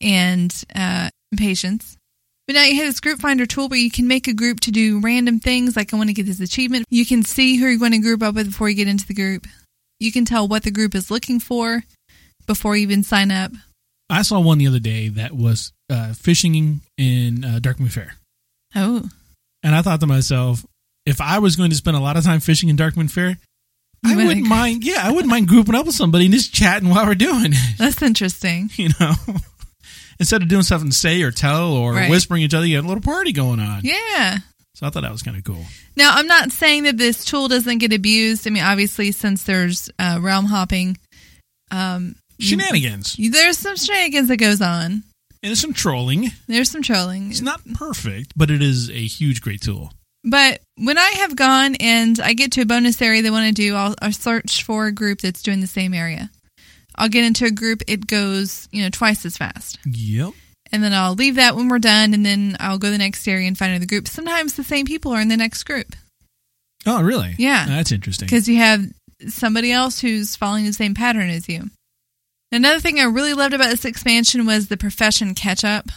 and 0.01 0.63
uh, 0.75 1.09
impatience. 1.31 1.97
But 2.45 2.55
now 2.55 2.63
you 2.63 2.75
have 2.75 2.87
this 2.87 2.99
group 2.99 3.19
finder 3.21 3.45
tool 3.45 3.69
where 3.69 3.79
you 3.79 3.89
can 3.89 4.07
make 4.07 4.27
a 4.27 4.33
group 4.33 4.59
to 4.61 4.71
do 4.71 4.99
random 4.99 5.39
things, 5.39 5.77
like 5.77 5.93
I 5.93 5.97
want 5.97 6.09
to 6.09 6.13
get 6.13 6.25
this 6.25 6.41
achievement. 6.41 6.85
You 6.89 7.05
can 7.05 7.23
see 7.23 7.55
who 7.55 7.67
you're 7.67 7.79
going 7.79 7.93
to 7.93 7.99
group 7.99 8.21
up 8.21 8.35
with 8.35 8.47
before 8.47 8.67
you 8.69 8.75
get 8.75 8.89
into 8.89 9.07
the 9.07 9.13
group. 9.13 9.47
You 9.99 10.11
can 10.11 10.25
tell 10.25 10.47
what 10.47 10.63
the 10.63 10.71
group 10.71 10.93
is 10.93 11.09
looking 11.09 11.39
for 11.39 11.83
before 12.45 12.75
you 12.75 12.83
even 12.83 13.03
sign 13.03 13.31
up. 13.31 13.53
I 14.09 14.23
saw 14.23 14.41
one 14.41 14.57
the 14.57 14.67
other 14.67 14.79
day 14.79 15.07
that 15.07 15.31
was 15.31 15.71
uh, 15.89 16.13
fishing 16.13 16.81
in 16.97 17.45
uh, 17.45 17.59
Darkmoon 17.61 17.89
Faire. 17.89 18.15
Oh, 18.75 19.07
And 19.63 19.73
I 19.73 19.81
thought 19.81 20.01
to 20.01 20.07
myself, 20.07 20.65
if 21.05 21.19
I 21.21 21.39
was 21.39 21.55
going 21.55 21.69
to 21.69 21.75
spend 21.75 21.97
a 21.97 21.99
lot 21.99 22.17
of 22.17 22.23
time 22.23 22.39
fishing 22.39 22.69
in 22.69 22.77
Darkmoon 22.77 23.09
Faire, 23.11 23.37
I 24.05 24.15
would 24.15 24.25
wouldn't 24.25 24.31
agree. 24.45 24.49
mind. 24.49 24.83
Yeah, 24.83 25.01
I 25.03 25.11
wouldn't 25.11 25.29
mind 25.29 25.47
grouping 25.47 25.75
up 25.75 25.85
with 25.85 25.95
somebody 25.95 26.25
and 26.25 26.33
just 26.33 26.53
chatting 26.53 26.89
while 26.89 27.05
we're 27.05 27.15
doing 27.15 27.53
it. 27.53 27.75
that's 27.77 28.01
interesting. 28.01 28.69
You 28.75 28.89
know, 28.99 29.13
instead 30.19 30.41
of 30.41 30.47
doing 30.49 30.63
something 30.63 30.91
say 30.91 31.21
or 31.21 31.31
tell 31.31 31.73
or 31.73 31.93
Right. 31.93 32.09
whispering 32.09 32.41
each 32.43 32.53
other, 32.53 32.65
you 32.65 32.75
have 32.77 32.85
a 32.85 32.87
little 32.87 33.01
party 33.03 33.31
going 33.31 33.59
on. 33.59 33.81
Yeah. 33.83 34.37
So 34.75 34.87
I 34.87 34.89
thought 34.89 35.01
that 35.03 35.11
was 35.11 35.21
kind 35.23 35.37
of 35.37 35.43
cool. 35.43 35.63
Now, 35.95 36.11
I'm 36.15 36.25
not 36.27 36.51
saying 36.51 36.83
that 36.83 36.97
this 36.97 37.23
tool 37.25 37.47
doesn't 37.47 37.77
get 37.77 37.93
abused. 37.93 38.47
I 38.47 38.49
mean, 38.49 38.63
obviously, 38.63 39.11
since 39.11 39.43
there's 39.43 39.89
uh, 39.99 40.17
realm 40.21 40.45
hopping, 40.45 40.97
um, 41.71 42.15
Shenanigans 42.39 43.17
you- 43.17 43.29
there's 43.31 43.57
some 43.57 43.75
shenanigans 43.75 44.27
that 44.29 44.37
goes 44.37 44.61
on. 44.61 44.91
and 44.91 45.03
there's 45.41 45.59
some 45.61 45.73
trolling. 45.73 46.31
There's 46.47 46.71
some 46.71 46.81
trolling. 46.81 47.29
It's 47.29 47.41
not 47.41 47.61
perfect, 47.75 48.33
but 48.35 48.49
it 48.51 48.61
is 48.61 48.89
a 48.89 48.93
huge, 49.05 49.41
great 49.41 49.61
tool. 49.61 49.93
But 50.23 50.61
when 50.77 50.97
I 50.97 51.09
have 51.17 51.35
gone 51.35 51.75
and 51.75 52.19
I 52.19 52.33
get 52.33 52.53
to 52.53 52.61
a 52.61 52.65
bonus 52.65 53.01
area 53.01 53.21
they 53.21 53.29
want 53.29 53.47
to 53.47 53.53
do, 53.53 53.75
I'll, 53.75 53.95
I'll 54.01 54.11
search 54.11 54.63
for 54.63 54.87
a 54.87 54.91
group 54.91 55.19
that's 55.19 55.43
doing 55.43 55.59
the 55.59 55.67
same 55.67 55.93
area. 55.93 56.29
I'll 56.95 57.09
get 57.09 57.25
into 57.25 57.45
a 57.45 57.51
group, 57.51 57.81
it 57.87 58.07
goes, 58.07 58.69
you 58.71 58.83
know, 58.83 58.89
twice 58.89 59.25
as 59.25 59.35
fast. 59.37 59.79
Yep. 59.85 60.33
And 60.71 60.83
then 60.83 60.93
I'll 60.93 61.15
leave 61.15 61.35
that 61.35 61.55
when 61.55 61.67
we're 61.67 61.79
done, 61.79 62.13
and 62.13 62.25
then 62.25 62.55
I'll 62.59 62.77
go 62.77 62.87
to 62.87 62.91
the 62.91 62.97
next 62.97 63.27
area 63.27 63.47
and 63.47 63.57
find 63.57 63.71
another 63.71 63.85
group. 63.85 64.07
Sometimes 64.07 64.55
the 64.55 64.63
same 64.63 64.85
people 64.85 65.11
are 65.11 65.21
in 65.21 65.27
the 65.27 65.37
next 65.37 65.63
group 65.63 65.95
Oh, 66.85 67.01
really? 67.01 67.35
Yeah. 67.37 67.65
Oh, 67.67 67.71
that's 67.75 67.91
interesting. 67.91 68.25
because 68.25 68.47
you 68.47 68.57
have 68.57 68.83
somebody 69.27 69.71
else 69.71 69.99
who's 69.99 70.35
following 70.35 70.65
the 70.65 70.73
same 70.73 70.93
pattern 70.93 71.29
as 71.29 71.47
you. 71.47 71.69
Another 72.51 72.79
thing 72.79 72.99
I 72.99 73.03
really 73.03 73.33
loved 73.33 73.53
about 73.53 73.69
this 73.69 73.85
expansion 73.85 74.45
was 74.45 74.67
the 74.67 74.77
profession 74.77 75.33
catch 75.33 75.63
up. 75.63 75.87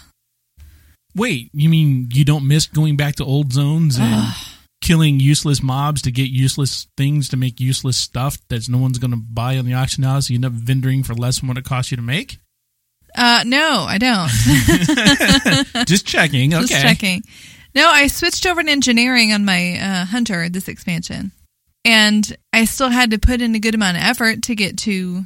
Wait, 1.16 1.50
you 1.54 1.68
mean 1.68 2.08
you 2.12 2.24
don't 2.24 2.46
miss 2.46 2.66
going 2.66 2.96
back 2.96 3.16
to 3.16 3.24
old 3.24 3.52
zones 3.52 3.98
and 3.98 4.34
killing 4.82 5.18
useless 5.18 5.62
mobs 5.62 6.02
to 6.02 6.12
get 6.12 6.28
useless 6.28 6.86
things 6.96 7.30
to 7.30 7.36
make 7.38 7.58
useless 7.58 7.96
stuff 7.96 8.36
that 8.48 8.68
no 8.68 8.76
one's 8.76 8.98
going 8.98 9.12
to 9.12 9.16
buy 9.16 9.56
on 9.56 9.64
the 9.64 9.72
auction 9.72 10.04
house? 10.04 10.28
So 10.28 10.34
you 10.34 10.36
end 10.36 10.44
up 10.44 10.52
vendoring 10.52 11.04
for 11.06 11.14
less 11.14 11.40
than 11.40 11.48
what 11.48 11.56
it 11.56 11.64
costs 11.64 11.90
you 11.90 11.96
to 11.96 12.02
make? 12.02 12.38
Uh, 13.16 13.44
no, 13.46 13.86
I 13.88 13.96
don't. 13.96 15.86
Just 15.86 16.06
checking. 16.06 16.52
Okay. 16.52 16.66
Just 16.66 16.82
checking. 16.82 17.22
No, 17.74 17.88
I 17.88 18.08
switched 18.08 18.46
over 18.46 18.62
to 18.62 18.70
engineering 18.70 19.32
on 19.32 19.44
my 19.44 19.78
uh, 19.78 20.04
hunter 20.04 20.50
this 20.50 20.68
expansion, 20.68 21.32
and 21.84 22.36
I 22.52 22.66
still 22.66 22.90
had 22.90 23.10
to 23.12 23.18
put 23.18 23.40
in 23.40 23.54
a 23.54 23.58
good 23.58 23.74
amount 23.74 23.96
of 23.96 24.02
effort 24.02 24.42
to 24.44 24.54
get 24.54 24.76
to 24.78 25.24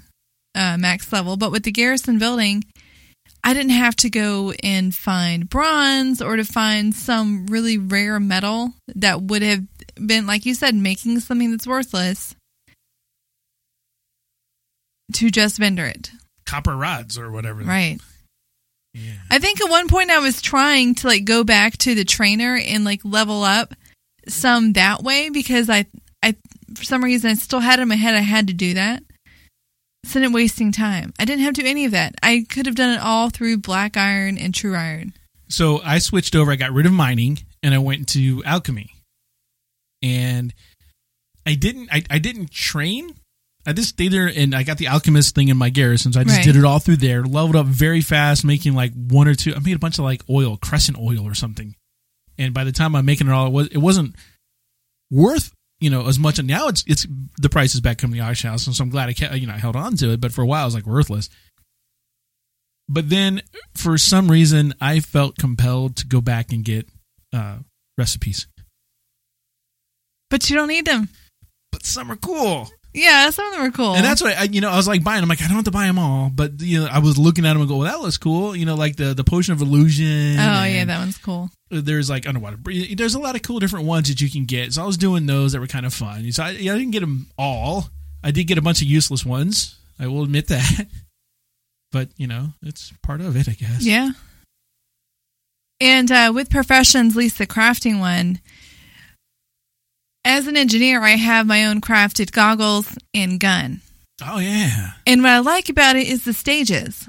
uh, 0.55 0.77
max 0.79 1.13
level. 1.13 1.37
But 1.37 1.51
with 1.51 1.65
the 1.65 1.73
garrison 1.73 2.19
building, 2.21 2.65
I 3.43 3.55
didn't 3.55 3.71
have 3.71 3.97
to 3.97 4.11
go 4.11 4.53
and 4.63 4.95
find 4.95 5.49
bronze 5.49 6.21
or 6.21 6.37
to 6.37 6.45
find 6.45 6.95
some 6.95 7.47
really 7.47 7.79
rare 7.79 8.21
metal 8.21 8.75
that 8.95 9.23
would 9.23 9.43
have 9.43 9.65
been, 9.95 10.27
like 10.27 10.47
you 10.47 10.55
said, 10.55 10.75
making 10.75 11.21
something 11.21 11.51
that's 11.51 11.67
worthless 11.67 12.35
to 15.15 15.31
just 15.31 15.59
vendor 15.59 15.87
it. 15.87 16.11
Copper 16.47 16.77
rods 16.77 17.19
or 17.19 17.31
whatever. 17.31 17.63
Right. 17.63 17.99
Yeah. 18.93 19.15
I 19.31 19.39
think 19.39 19.61
at 19.61 19.71
one 19.71 19.89
point 19.89 20.11
I 20.11 20.19
was 20.19 20.43
trying 20.43 20.97
to 20.97 21.07
like 21.07 21.25
go 21.25 21.45
back 21.45 21.79
to 21.79 21.95
the 21.95 22.05
trainer 22.05 22.57
and 22.57 22.85
like 22.85 23.01
level 23.05 23.43
up 23.43 23.75
some 24.29 24.73
that 24.75 25.03
way 25.03 25.31
because 25.31 25.71
I 25.71 25.87
I 26.23 26.35
for 26.75 26.85
some 26.85 27.05
reason 27.05 27.31
I 27.31 27.35
still 27.35 27.61
had 27.61 27.81
in 27.81 27.89
my 27.89 27.95
head 27.95 28.15
I 28.15 28.21
had 28.21 28.49
to 28.49 28.53
do 28.53 28.75
that. 28.75 29.03
It's 30.03 30.15
not 30.15 30.33
wasting 30.33 30.73
time. 30.73 31.13
I 31.19 31.25
didn't 31.25 31.45
have 31.45 31.55
to 31.55 31.63
do 31.63 31.69
any 31.69 31.85
of 31.85 31.93
that. 31.93 32.15
I 32.23 32.45
could 32.49 32.67
have 32.67 32.75
done 32.75 32.91
it 32.97 33.01
all 33.01 33.31
through 33.31 33.59
black 33.59 33.97
iron 33.97 34.39
and 34.39 34.55
true 34.55 34.75
iron. 34.75 35.13
So 35.49 35.81
I 35.85 35.99
switched 35.99 36.35
over. 36.35 36.51
I 36.51 36.57
got 36.57 36.73
rid 36.73 36.87
of 36.87 36.93
mining 36.93 37.39
and 37.63 37.75
I 37.75 37.79
went 37.79 38.09
to 38.11 38.43
alchemy. 38.45 38.91
And 40.03 40.55
I 41.47 41.55
didn't 41.55 41.89
I, 41.93 42.03
I 42.11 42.19
didn't 42.19 42.51
train 42.51 43.15
I 43.67 43.75
just 43.75 43.91
stayed 43.91 44.13
there 44.13 44.27
and 44.35 44.55
I 44.55 44.63
got 44.63 44.79
the 44.79 44.89
alchemist 44.89 45.35
thing 45.35 45.49
in 45.49 45.57
my 45.59 45.69
garrison, 45.69 46.13
so 46.15 46.21
I 46.21 46.25
just 46.25 46.39
Right. 46.39 46.45
did 46.47 46.57
it 46.57 46.65
all 46.65 46.79
through 46.79 46.97
there. 46.97 47.23
Leveled 47.23 47.57
up 47.57 47.67
very 47.67 48.01
fast, 48.01 48.43
making 48.43 48.75
like 48.75 48.93
one 48.95 49.29
or 49.29 49.35
two. 49.35 49.55
I 49.55 49.59
made 49.59 49.77
a 49.77 49.79
bunch 49.79 49.99
of 49.99 50.05
like 50.05 50.23
oil, 50.31 50.57
crescent 50.57 50.97
oil 50.99 51.27
or 51.29 51.35
something. 51.35 51.75
And 52.39 52.55
by 52.55 52.65
the 52.65 52.73
time 52.73 52.97
I'm 52.97 53.05
making 53.05 53.27
it 53.29 53.33
all, 53.33 53.47
it 53.47 53.53
was 53.53 53.67
it 53.69 53.77
wasn't 53.79 54.17
worth 55.11 55.53
you 55.81 55.91
know 55.91 56.07
as 56.07 56.19
much. 56.19 56.39
And 56.39 56.49
now 56.49 56.69
it's 56.69 56.85
it's 56.87 57.07
the 57.39 57.49
price 57.49 57.75
is 57.75 57.81
back 57.81 57.99
coming 57.99 58.17
to 58.17 58.23
the 58.23 58.29
auction 58.29 58.51
house, 58.51 58.67
and 58.67 58.77
so 58.77 58.85
I'm 58.85 58.91
glad 58.91 59.09
I 59.09 59.13
kept, 59.13 59.35
you 59.35 59.47
know 59.47 59.55
I 59.55 59.59
held 59.59 59.77
on 59.77 59.97
to 59.97 60.13
it. 60.13 60.21
But 60.21 60.33
for 60.33 60.43
a 60.43 60.47
while, 60.47 60.63
it 60.63 60.67
was 60.67 60.75
like 60.75 60.87
worthless. 60.87 61.29
But 62.89 63.09
then 63.09 63.43
for 63.75 63.97
some 63.99 64.31
reason, 64.31 64.75
I 64.81 65.01
felt 65.01 65.39
compelled 65.39 65.97
to 65.99 66.07
go 66.07 66.21
back 66.21 66.53
and 66.53 66.65
get 66.65 66.89
uh, 67.33 67.59
recipes. 67.97 68.49
But 70.29 70.51
you 70.51 70.57
don't 70.57 70.69
need 70.69 70.87
them. 70.87 71.09
But 71.71 71.85
some 71.85 72.11
are 72.11 72.17
cool. 72.17 72.69
Yeah, 72.93 73.31
some 73.31 73.47
of 73.47 73.53
them 73.53 73.63
are 73.63 73.71
cool. 73.71 73.95
And 73.95 74.05
that's 74.05 74.21
what 74.21 74.37
I, 74.37 74.45
you 74.45 74.61
know, 74.61 74.69
I 74.71 74.77
was 74.77 74.89
like 74.89 75.05
buying. 75.05 75.23
I'm 75.23 75.29
like, 75.29 75.41
I 75.41 75.47
don't 75.47 75.57
have 75.57 75.65
to 75.65 75.71
buy 75.71 75.87
them 75.87 75.99
all, 75.99 76.29
but 76.29 76.61
you 76.61 76.81
know, 76.81 76.89
I 76.91 76.99
was 76.99 77.19
looking 77.19 77.47
at 77.47 77.53
them 77.53 77.61
and 77.63 77.69
go, 77.69 77.77
well, 77.77 77.91
that 77.91 78.01
looks 78.01 78.19
cool. 78.19 78.57
You 78.57 78.67
know, 78.67 78.75
like 78.75 78.97
the 78.97 79.15
the 79.15 79.25
potion 79.25 79.53
of 79.53 79.61
illusion. 79.61 80.39
oh 80.39 80.65
yeah, 80.65 80.85
that 80.85 80.99
one's 80.99 81.19
cool. 81.19 81.51
There's 81.71 82.11
like 82.11 82.27
underwater. 82.27 82.59
There's 82.95 83.15
a 83.15 83.21
lot 83.21 83.37
of 83.37 83.43
cool 83.43 83.61
different 83.61 83.87
ones 83.87 84.09
that 84.09 84.21
you 84.21 84.29
can 84.29 84.45
get. 84.45 84.73
So 84.73 84.83
I 84.83 84.87
was 84.87 84.97
doing 84.97 85.27
those 85.27 85.53
that 85.53 85.61
were 85.61 85.69
kind 85.69 85.87
of 85.87 85.95
fun. 85.95 86.33
So 86.33 86.43
I, 86.43 86.51
yeah, 86.51 86.75
I 86.75 86.79
didn't 86.79 86.91
get 86.91 87.01
them 87.01 87.29
all. 87.39 87.91
I 88.25 88.33
did 88.33 88.45
get 88.45 88.59
a 88.59 88.63
bunch 88.63 88.83
of 88.83 88.89
useless 88.89 89.25
ones. 89.25 89.79
I 89.99 90.09
will 90.09 90.25
admit 90.25 90.49
that. 90.49 90.87
But 91.93 92.09
you 92.17 92.27
know, 92.29 92.51
it's 92.63 92.93
part 93.03 93.21
of 93.21 93.37
it, 93.37 93.49
I 93.49 93.53
guess. 93.53 93.85
Yeah. 93.85 94.11
And 95.81 96.13
uh, 96.13 96.31
with 96.35 96.51
professions, 96.51 97.15
at 97.15 97.19
least 97.19 97.39
the 97.39 97.47
crafting 97.47 97.99
one, 97.99 98.39
as 100.25 100.47
an 100.47 100.57
engineer, 100.57 101.03
I 101.03 101.11
have 101.11 101.47
my 101.47 101.67
own 101.67 101.81
crafted 101.81 102.33
goggles 102.33 102.97
and 103.15 103.41
gun. 103.41 103.81
Oh 104.23 104.39
yeah. 104.39 104.93
And 105.07 105.23
what 105.23 105.31
I 105.31 105.39
like 105.39 105.69
about 105.69 105.97
it 105.97 106.07
is 106.09 106.25
the 106.25 106.33
stages. 106.33 107.09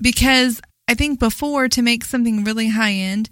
Because 0.00 0.60
I 0.88 0.94
think 0.94 1.20
before, 1.20 1.68
to 1.68 1.82
make 1.82 2.04
something 2.04 2.42
really 2.42 2.68
high 2.68 2.92
end, 2.92 3.30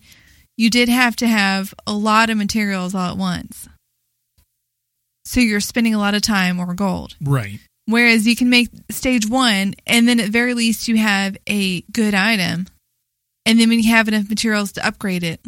you 0.57 0.71
did 0.71 0.89
have 0.89 1.17
to 1.17 1.27
have 1.27 1.75
a 1.87 1.93
lot 1.93 2.31
of 2.31 2.37
materials 2.37 2.95
all 2.95 3.11
at 3.11 3.17
once. 3.17 3.69
So 5.25 5.41
you're 5.41 5.61
spending 5.61 5.95
a 5.95 5.99
lot 5.99 6.15
of 6.15 6.23
time 6.23 6.59
or 6.59 6.73
gold. 6.75 7.17
Right. 7.21 7.61
Whereas 7.87 8.27
you 8.27 8.37
can 8.37 8.51
make 8.51 8.69
stage 8.91 9.27
one, 9.27 9.75
and 9.87 10.07
then 10.07 10.21
at 10.21 10.31
very 10.31 10.55
least 10.55 10.89
you 10.89 10.99
have 10.99 11.37
a 11.47 11.81
good 11.93 12.15
item. 12.15 12.67
And 13.47 13.59
then 13.59 13.71
when 13.71 13.81
you 13.81 13.91
have 13.91 14.09
enough 14.09 14.29
materials 14.29 14.73
to 14.73 14.87
upgrade 14.87 15.23
it, 15.25 15.41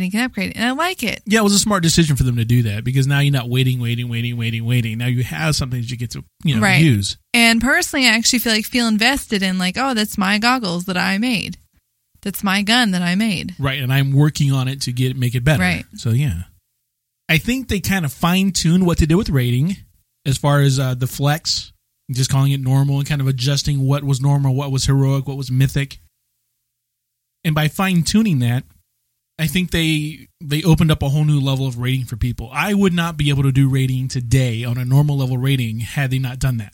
then 0.00 0.06
you 0.06 0.10
can 0.12 0.20
upgrade. 0.24 0.52
And 0.56 0.64
I 0.64 0.70
like 0.72 1.02
it. 1.02 1.22
Yeah, 1.26 1.40
it 1.40 1.42
was 1.44 1.54
a 1.54 1.58
smart 1.58 1.82
decision 1.82 2.16
for 2.16 2.22
them 2.22 2.36
to 2.36 2.44
do 2.44 2.62
that 2.64 2.84
because 2.84 3.06
now 3.06 3.20
you're 3.20 3.32
not 3.32 3.48
waiting, 3.48 3.80
waiting, 3.80 4.08
waiting, 4.08 4.36
waiting, 4.36 4.64
waiting. 4.64 4.98
Now 4.98 5.06
you 5.06 5.22
have 5.24 5.56
something 5.56 5.80
that 5.80 5.90
you 5.90 5.96
get 5.96 6.10
to 6.12 6.24
you 6.44 6.56
know 6.56 6.62
Right. 6.62 6.82
use. 6.82 7.16
And 7.34 7.60
personally, 7.60 8.06
I 8.06 8.10
actually 8.10 8.38
feel 8.40 8.52
like 8.52 8.64
feel 8.66 8.86
invested 8.88 9.42
in 9.42 9.58
like, 9.58 9.76
oh, 9.78 9.94
that's 9.94 10.16
my 10.18 10.38
goggles 10.38 10.84
that 10.86 10.96
I 10.96 11.18
made. 11.18 11.58
That's 12.22 12.42
my 12.42 12.62
gun 12.62 12.90
that 12.90 13.02
I 13.02 13.14
made. 13.14 13.54
Right, 13.58 13.80
and 13.80 13.92
I'm 13.92 14.12
working 14.12 14.50
on 14.52 14.66
it 14.68 14.80
to 14.82 14.92
get 14.92 15.12
it, 15.12 15.16
make 15.16 15.34
it 15.34 15.44
better. 15.44 15.62
Right. 15.62 15.84
So 15.94 16.10
yeah, 16.10 16.42
I 17.28 17.38
think 17.38 17.68
they 17.68 17.80
kind 17.80 18.04
of 18.04 18.12
fine 18.12 18.52
tune 18.52 18.84
what 18.84 18.98
to 18.98 19.06
do 19.06 19.16
with 19.16 19.30
raiding 19.30 19.76
as 20.24 20.36
far 20.38 20.60
as 20.60 20.80
uh, 20.80 20.94
the 20.94 21.06
flex, 21.06 21.72
just 22.10 22.30
calling 22.30 22.50
it 22.52 22.60
normal 22.60 22.98
and 22.98 23.06
kind 23.08 23.20
of 23.20 23.28
adjusting 23.28 23.86
what 23.86 24.02
was 24.02 24.20
normal, 24.20 24.54
what 24.54 24.72
was 24.72 24.86
heroic, 24.86 25.26
what 25.28 25.36
was 25.36 25.50
mythic. 25.52 25.98
And 27.44 27.54
by 27.54 27.68
fine 27.68 28.02
tuning 28.02 28.40
that, 28.40 28.64
I 29.38 29.46
think 29.46 29.70
they 29.70 30.28
they 30.40 30.62
opened 30.62 30.90
up 30.90 31.02
a 31.02 31.08
whole 31.08 31.24
new 31.24 31.40
level 31.40 31.66
of 31.66 31.78
raiding 31.78 32.06
for 32.06 32.16
people. 32.16 32.48
I 32.52 32.72
would 32.72 32.94
not 32.94 33.16
be 33.16 33.28
able 33.28 33.42
to 33.42 33.52
do 33.52 33.68
raiding 33.68 34.08
today 34.08 34.64
on 34.64 34.78
a 34.78 34.84
normal 34.84 35.18
level 35.18 35.36
raiding 35.36 35.80
had 35.80 36.10
they 36.10 36.18
not 36.18 36.38
done 36.38 36.56
that. 36.58 36.72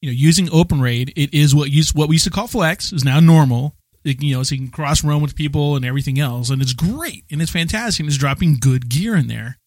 You 0.00 0.10
know, 0.10 0.14
using 0.14 0.50
open 0.50 0.80
raid, 0.80 1.12
it 1.16 1.34
is 1.34 1.54
what 1.54 1.70
used 1.70 1.96
what 1.96 2.08
we 2.08 2.14
used 2.14 2.24
to 2.24 2.30
call 2.30 2.46
flex 2.46 2.92
is 2.92 3.04
now 3.04 3.20
normal. 3.20 3.74
It, 4.02 4.22
you 4.22 4.34
know, 4.34 4.42
so 4.42 4.54
you 4.54 4.62
can 4.62 4.70
cross 4.70 5.02
realm 5.02 5.22
with 5.22 5.34
people 5.34 5.76
and 5.76 5.84
everything 5.84 6.18
else, 6.18 6.50
and 6.50 6.60
it's 6.60 6.74
great 6.74 7.24
and 7.30 7.40
it's 7.40 7.52
fantastic. 7.52 8.00
And 8.00 8.08
it's 8.08 8.18
dropping 8.18 8.58
good 8.58 8.88
gear 8.88 9.16
in 9.16 9.28
there. 9.28 9.58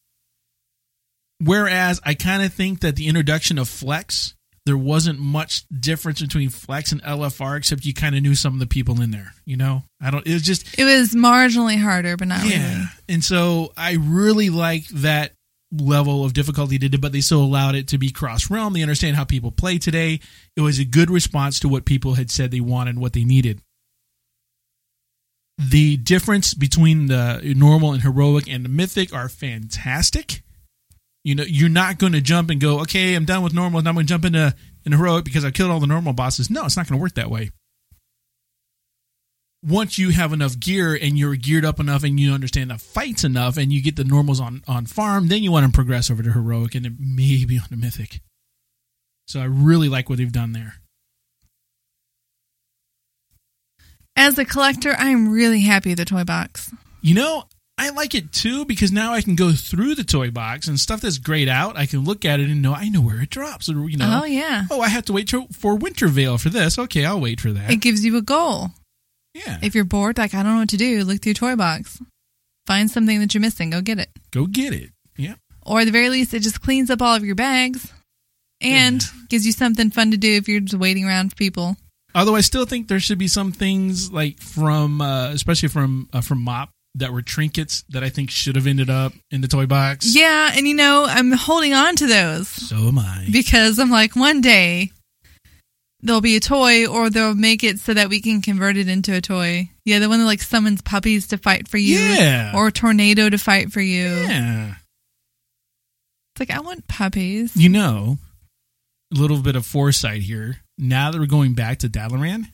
Whereas 1.39 1.99
I 2.03 2.15
kind 2.15 2.43
of 2.43 2.53
think 2.53 2.81
that 2.81 2.95
the 2.95 3.07
introduction 3.07 3.59
of 3.59 3.69
flex, 3.69 4.33
there 4.67 4.77
wasn't 4.77 5.17
much 5.17 5.63
difference 5.69 6.21
between 6.21 6.49
flex 6.49 6.91
and 6.91 7.01
LFR, 7.01 7.57
except 7.57 7.85
you 7.85 7.93
kind 7.93 8.15
of 8.15 8.21
knew 8.21 8.35
some 8.35 8.53
of 8.53 8.59
the 8.59 8.67
people 8.67 9.01
in 9.01 9.11
there. 9.11 9.33
You 9.45 9.55
know, 9.57 9.83
I 10.01 10.11
don't. 10.11 10.27
It 10.27 10.33
was 10.33 10.43
just 10.43 10.77
It 10.77 10.83
was 10.83 11.15
marginally 11.15 11.79
harder, 11.81 12.17
but 12.17 12.27
not 12.27 12.45
yeah. 12.45 12.73
really. 12.73 12.85
And 13.09 13.23
so 13.23 13.71
I 13.77 13.93
really 13.93 14.49
like 14.49 14.85
that 14.89 15.31
level 15.71 16.23
of 16.23 16.33
difficulty 16.33 16.77
did 16.77 16.93
it, 16.93 17.01
but 17.01 17.11
they 17.13 17.21
still 17.21 17.41
allowed 17.43 17.75
it 17.75 17.87
to 17.89 17.97
be 17.97 18.09
cross 18.09 18.49
realm. 18.49 18.73
They 18.73 18.81
understand 18.81 19.15
how 19.15 19.23
people 19.23 19.51
play 19.51 19.77
today. 19.77 20.19
It 20.55 20.61
was 20.61 20.79
a 20.79 20.85
good 20.85 21.09
response 21.09 21.59
to 21.61 21.69
what 21.69 21.85
people 21.85 22.13
had 22.15 22.29
said 22.29 22.51
they 22.51 22.59
wanted, 22.59 22.99
what 22.99 23.13
they 23.13 23.23
needed. 23.23 23.61
The 25.57 25.97
difference 25.97 26.53
between 26.53 27.07
the 27.07 27.41
normal 27.55 27.93
and 27.93 28.03
heroic 28.03 28.47
and 28.47 28.63
the 28.63 28.69
mythic 28.69 29.13
are 29.13 29.29
fantastic. 29.29 30.43
You 31.23 31.35
know, 31.35 31.43
you're 31.45 31.69
not 31.69 31.99
going 31.99 32.13
to 32.13 32.21
jump 32.21 32.49
and 32.49 32.61
go, 32.61 32.79
okay, 32.81 33.13
I'm 33.15 33.25
done 33.25 33.43
with 33.43 33.53
normal, 33.53 33.79
and 33.79 33.87
I'm 33.87 33.95
going 33.95 34.05
to 34.05 34.09
jump 34.09 34.25
into 34.25 34.55
an 34.85 34.91
heroic 34.91 35.25
because 35.25 35.43
I 35.43 35.51
killed 35.51 35.71
all 35.71 35.79
the 35.79 35.87
normal 35.87 36.13
bosses. 36.13 36.49
No, 36.49 36.65
it's 36.65 36.77
not 36.77 36.87
going 36.87 36.97
to 36.97 37.01
work 37.01 37.15
that 37.15 37.29
way 37.29 37.51
once 39.63 39.97
you 39.97 40.11
have 40.11 40.33
enough 40.33 40.59
gear 40.59 40.97
and 40.99 41.17
you're 41.17 41.35
geared 41.35 41.65
up 41.65 41.79
enough 41.79 42.03
and 42.03 42.19
you 42.19 42.31
understand 42.31 42.69
the 42.69 42.77
fights 42.77 43.23
enough 43.23 43.57
and 43.57 43.71
you 43.71 43.81
get 43.81 43.95
the 43.95 44.03
normals 44.03 44.39
on 44.39 44.61
on 44.67 44.85
farm, 44.85 45.27
then 45.27 45.43
you 45.43 45.51
want 45.51 45.65
to 45.65 45.71
progress 45.71 46.09
over 46.11 46.23
to 46.23 46.31
heroic 46.31 46.75
and 46.75 46.95
maybe 46.99 47.57
on 47.57 47.67
the 47.69 47.77
mythic. 47.77 48.21
So 49.27 49.41
I 49.41 49.45
really 49.45 49.89
like 49.89 50.09
what 50.09 50.19
they've 50.19 50.31
done 50.31 50.53
there. 50.53 50.75
As 54.15 54.37
a 54.39 54.45
collector, 54.45 54.95
I'm 54.97 55.29
really 55.29 55.61
happy 55.61 55.89
with 55.89 55.99
the 55.99 56.05
toy 56.05 56.23
box. 56.23 56.73
You 57.01 57.13
know, 57.15 57.43
I 57.79 57.89
like 57.89 58.15
it 58.15 58.31
too 58.31 58.65
because 58.65 58.91
now 58.91 59.13
I 59.13 59.21
can 59.21 59.35
go 59.35 59.51
through 59.51 59.95
the 59.95 60.03
toy 60.03 60.31
box 60.31 60.67
and 60.67 60.79
stuff 60.79 61.01
that's 61.01 61.19
grayed 61.19 61.47
out. 61.47 61.77
I 61.77 61.85
can 61.85 62.03
look 62.03 62.25
at 62.25 62.39
it 62.39 62.49
and 62.49 62.61
know 62.61 62.73
I 62.73 62.89
know 62.89 63.01
where 63.01 63.21
it 63.21 63.29
drops. 63.29 63.69
Or, 63.69 63.87
you 63.89 63.97
know, 63.97 64.21
Oh 64.23 64.25
yeah. 64.25 64.65
oh, 64.71 64.81
I 64.81 64.87
have 64.89 65.05
to 65.05 65.13
wait 65.13 65.27
to, 65.29 65.47
for 65.51 65.75
Winter 65.75 66.07
Veil 66.07 66.37
for 66.39 66.49
this. 66.49 66.79
Okay, 66.79 67.05
I'll 67.05 67.21
wait 67.21 67.39
for 67.39 67.51
that. 67.51 67.69
It 67.69 67.77
gives 67.81 68.03
you 68.03 68.17
a 68.17 68.21
goal. 68.21 68.71
yeah, 69.35 69.59
If 69.61 69.75
you're 69.75 69.83
bored, 69.85 70.17
like 70.17 70.33
I 70.33 70.41
don't 70.41 70.53
know 70.53 70.59
what 70.61 70.69
to 70.69 70.77
do, 70.77 71.03
look 71.03 71.21
through 71.21 71.31
your 71.31 71.35
toy 71.35 71.55
box. 71.55 72.01
Find 72.65 72.89
something 72.89 73.19
that 73.19 73.33
you're 73.33 73.41
missing, 73.41 73.69
go 73.69 73.81
get 73.81 73.99
it. 73.99 74.09
go 74.31 74.45
get 74.47 74.73
it. 74.73 74.89
Yeah. 75.15 75.35
Or 75.63 75.79
at 75.81 75.85
the 75.85 75.91
very 75.91 76.09
least, 76.09 76.33
it 76.33 76.39
just 76.41 76.61
cleans 76.61 76.89
up 76.89 77.01
all 77.01 77.15
of 77.15 77.23
your 77.25 77.35
bags 77.35 77.93
and 78.59 79.03
gives 79.29 79.45
you 79.45 79.51
something 79.51 79.91
fun 79.91 80.11
to 80.11 80.17
do 80.17 80.31
if 80.33 80.47
you're 80.47 80.61
just 80.61 80.79
waiting 80.79 81.05
around 81.05 81.29
for 81.29 81.35
people. 81.35 81.77
Although 82.15 82.35
I 82.35 82.41
still 82.41 82.65
think 82.65 82.87
there 82.87 82.99
should 82.99 83.19
be 83.19 83.27
some 83.27 83.51
things 83.51 84.11
like 84.11 84.39
from, 84.39 84.99
uh, 85.01 85.29
especially 85.29 85.69
from 85.69 86.09
uh, 86.11 86.21
from 86.21 86.39
Mop, 86.43 86.69
that 86.97 87.13
were 87.13 87.21
trinkets 87.21 87.83
that 87.89 88.03
I 88.03 88.09
think 88.09 88.29
should 88.31 88.55
have 88.55 88.67
ended 88.67 88.89
up 88.89 89.13
in 89.31 89.41
the 89.41 89.47
toy 89.47 89.65
box. 89.65 90.15
Yeah, 90.15 90.51
and 90.55 90.67
you 90.67 90.73
know, 90.75 91.05
I'm 91.07 91.31
holding 91.31 91.73
on 91.73 91.95
to 91.97 92.07
those 92.07 92.47
So 92.47 92.75
am 92.75 92.99
I. 92.99 93.27
because 93.31 93.79
I'm 93.79 93.89
like, 93.91 94.15
one 94.15 94.41
day 94.41 94.91
there'll 96.01 96.21
be 96.21 96.35
a 96.35 96.39
toy 96.39 96.85
or 96.87 97.09
they'll 97.09 97.35
make 97.35 97.63
it 97.63 97.79
so 97.79 97.93
that 97.93 98.09
we 98.09 98.21
can 98.21 98.41
convert 98.41 98.77
it 98.77 98.87
into 98.87 99.15
a 99.15 99.21
toy. 99.21 99.69
Yeah, 99.85 99.99
the 99.99 100.09
one 100.09 100.19
that 100.19 100.25
like 100.25 100.41
summons 100.41 100.81
puppies 100.81 101.27
to 101.27 101.37
fight 101.37 101.67
for 101.67 101.77
you. 101.77 101.99
Yeah. 101.99 102.53
Or 102.55 102.67
a 102.67 102.71
tornado 102.71 103.29
to 103.29 103.37
fight 103.37 103.71
for 103.71 103.81
you. 103.81 104.07
Yeah. 104.07 104.75
It's 106.35 106.39
like, 106.39 106.51
I 106.51 106.61
want 106.61 106.87
puppies. 106.87 107.55
You 107.55 107.69
know, 107.69 108.17
a 109.11 109.19
little 109.19 109.37
bit 109.39 109.55
of 109.55 109.65
foresight 109.65 110.21
here. 110.21 110.57
Now 110.77 111.09
that 111.11 111.19
we're 111.19 111.25
going 111.25 111.53
back 111.55 111.79
to 111.79 111.89
Dalaran, 111.89 112.45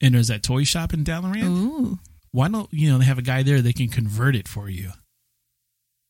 and 0.00 0.14
there's 0.14 0.28
that 0.28 0.42
toy 0.42 0.62
shop 0.64 0.92
in 0.94 1.02
Dalaran, 1.02 1.42
Ooh. 1.44 1.98
Why 2.34 2.48
don't 2.48 2.68
you 2.72 2.90
know 2.90 2.98
they 2.98 3.04
have 3.04 3.18
a 3.18 3.22
guy 3.22 3.44
there 3.44 3.62
that 3.62 3.76
can 3.76 3.88
convert 3.88 4.34
it 4.34 4.48
for 4.48 4.68
you? 4.68 4.90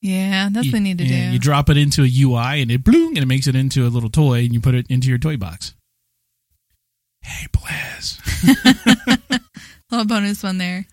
Yeah, 0.00 0.48
that's 0.50 0.64
you, 0.64 0.72
what 0.72 0.78
they 0.78 0.82
need 0.82 0.96
to 0.96 1.04
do. 1.04 1.14
You 1.14 1.38
drop 1.38 1.68
it 1.68 1.76
into 1.76 2.02
a 2.02 2.08
UI 2.08 2.62
and 2.62 2.70
it 2.70 2.82
bloom 2.82 3.08
and 3.08 3.18
it 3.18 3.26
makes 3.26 3.46
it 3.46 3.54
into 3.54 3.86
a 3.86 3.88
little 3.88 4.08
toy 4.08 4.38
and 4.38 4.54
you 4.54 4.60
put 4.60 4.74
it 4.74 4.86
into 4.88 5.08
your 5.08 5.18
toy 5.18 5.36
box. 5.36 5.74
Hey, 7.20 7.46
Blaz. 7.52 8.20
little 9.90 10.06
bonus 10.06 10.42
one 10.42 10.56
there. 10.56 10.86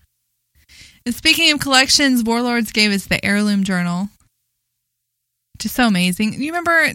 And 1.06 1.14
speaking 1.14 1.50
of 1.50 1.60
collections, 1.60 2.22
Warlords 2.22 2.70
gave 2.70 2.92
us 2.92 3.06
the 3.06 3.24
heirloom 3.24 3.64
journal. 3.64 4.10
Just 5.58 5.74
so 5.74 5.86
amazing. 5.86 6.34
You 6.34 6.52
remember 6.52 6.92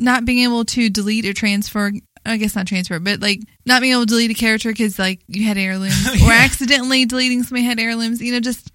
not 0.00 0.24
being 0.24 0.42
able 0.42 0.64
to 0.64 0.90
delete 0.90 1.24
or 1.24 1.34
transfer 1.34 1.92
I 2.24 2.36
guess 2.36 2.54
not 2.54 2.66
transfer, 2.66 2.98
but 2.98 3.20
like 3.20 3.40
not 3.66 3.80
being 3.80 3.92
able 3.92 4.02
to 4.02 4.06
delete 4.06 4.30
a 4.30 4.34
character 4.34 4.70
because 4.70 4.98
like 4.98 5.20
you 5.28 5.44
had 5.46 5.56
heirlooms 5.56 6.06
or 6.12 6.16
Yeah. 6.16 6.32
accidentally 6.44 7.04
deleting 7.06 7.42
somebody 7.42 7.64
had 7.64 7.78
heirlooms. 7.80 8.20
You 8.20 8.32
know, 8.32 8.40
just 8.40 8.70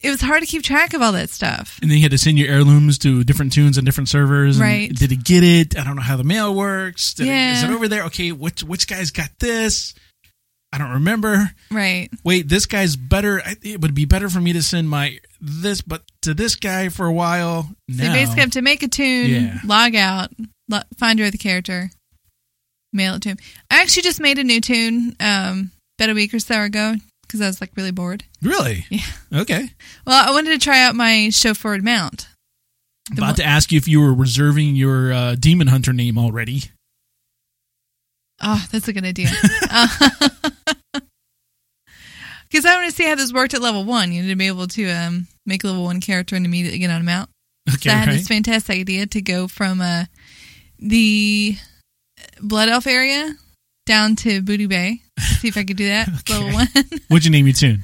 it 0.00 0.10
was 0.10 0.20
hard 0.20 0.40
to 0.40 0.46
keep 0.46 0.62
track 0.62 0.94
of 0.94 1.02
all 1.02 1.12
that 1.12 1.28
stuff. 1.30 1.78
And 1.82 1.90
then 1.90 1.98
you 1.98 2.02
had 2.02 2.10
to 2.12 2.18
send 2.18 2.38
your 2.38 2.48
heirlooms 2.48 2.98
to 3.00 3.22
different 3.22 3.52
toons 3.52 3.76
on 3.76 3.84
different 3.84 4.08
servers. 4.08 4.56
and 4.56 4.62
Right. 4.64 4.92
Did 4.94 5.12
it 5.12 5.22
get 5.24 5.44
it? 5.44 5.78
I 5.78 5.84
don't 5.84 5.94
know 5.96 6.02
how 6.02 6.16
the 6.16 6.24
mail 6.24 6.54
works. 6.54 7.14
Did 7.14 7.28
it, 7.28 7.56
is 7.56 7.62
it 7.62 7.70
over 7.70 7.86
there? 7.86 8.04
Okay, 8.04 8.32
which 8.32 8.62
which 8.64 8.86
guy's 8.88 9.10
got 9.10 9.28
this? 9.38 9.94
I 10.72 10.78
don't 10.78 10.90
remember. 10.92 11.50
Right. 11.70 12.08
Wait, 12.24 12.48
this 12.48 12.66
guy's 12.66 12.94
better. 12.96 13.42
I- 13.44 13.56
It 13.62 13.80
would 13.80 13.94
be 13.94 14.04
better 14.04 14.28
for 14.30 14.40
me 14.40 14.52
to 14.54 14.62
send 14.62 14.88
my 14.88 15.18
this, 15.40 15.80
but 15.82 16.02
to 16.22 16.32
this 16.32 16.54
guy 16.54 16.88
for 16.90 17.06
a 17.06 17.12
while. 17.12 17.68
So 17.90 18.04
basically 18.04 18.40
have 18.40 18.50
to 18.52 18.62
make 18.62 18.82
a 18.84 18.88
toon, 18.88 19.30
Yeah. 19.30 19.58
log 19.64 19.96
out, 19.96 20.30
lo- 20.68 20.82
find 20.96 21.18
your 21.18 21.26
other 21.28 21.38
character, 21.38 21.90
mail 22.92 23.14
it 23.14 23.22
to 23.22 23.30
him. 23.30 23.38
I 23.70 23.82
actually 23.82 24.02
just 24.02 24.20
made 24.20 24.38
a 24.38 24.44
new 24.44 24.60
toon 24.60 25.16
um, 25.20 25.70
about 25.98 26.10
a 26.10 26.14
week 26.14 26.34
or 26.34 26.38
so 26.38 26.62
ago 26.62 26.94
because 27.22 27.40
I 27.40 27.46
was 27.46 27.60
like 27.60 27.72
really 27.76 27.92
bored. 27.92 28.24
really? 28.42 28.86
Yeah. 28.90 29.06
Okay. 29.32 29.70
Well, 30.06 30.28
I 30.28 30.32
wanted 30.32 30.50
to 30.50 30.58
try 30.58 30.82
out 30.82 30.94
my 30.94 31.28
chauffeured 31.30 31.82
mount. 31.82 32.28
The 33.10 33.22
About 33.22 33.36
to 33.36 33.44
ask 33.44 33.72
you 33.72 33.76
if 33.76 33.88
you 33.88 34.00
were 34.00 34.14
reserving 34.14 34.76
your 34.76 35.12
uh, 35.12 35.34
demon 35.34 35.66
hunter 35.66 35.92
name 35.92 36.16
already. 36.18 36.64
Oh, 38.42 38.64
that's 38.70 38.88
a 38.88 38.92
good 38.92 39.04
idea. 39.04 39.28
Because 42.50 42.66
I 42.66 42.74
want 42.74 42.90
to 42.90 42.96
see 42.96 43.06
how 43.06 43.14
this 43.14 43.32
worked 43.32 43.54
at 43.54 43.62
level 43.62 43.84
one. 43.84 44.12
You 44.12 44.22
know, 44.22 44.28
to 44.28 44.36
be 44.36 44.48
able 44.48 44.66
to 44.66 44.90
um, 44.90 45.28
make 45.46 45.62
a 45.62 45.68
level 45.68 45.84
one 45.84 46.00
character 46.00 46.34
and 46.34 46.44
immediately 46.44 46.78
get 46.78 46.90
on 46.90 47.00
a 47.00 47.04
mount. 47.04 47.30
Okay, 47.68 47.88
so 47.88 47.90
I 47.90 47.94
had 47.94 48.08
right. 48.08 48.14
this 48.14 48.26
fantastic 48.26 48.76
idea 48.76 49.06
to 49.06 49.22
go 49.22 49.46
from 49.46 49.80
uh, 49.80 50.06
the 50.78 51.56
Blood 52.42 52.68
Elf 52.68 52.86
area 52.86 53.34
down 53.86 54.16
to 54.16 54.42
Booty 54.42 54.66
Bay. 54.66 55.02
See 55.40 55.48
if 55.48 55.56
I 55.56 55.64
could 55.64 55.76
do 55.76 55.88
that. 55.88 56.08
Okay. 56.20 56.34
Level 56.34 56.52
one. 56.52 56.68
What'd 57.08 57.24
you 57.24 57.30
name 57.30 57.46
your 57.46 57.54
toon? 57.54 57.82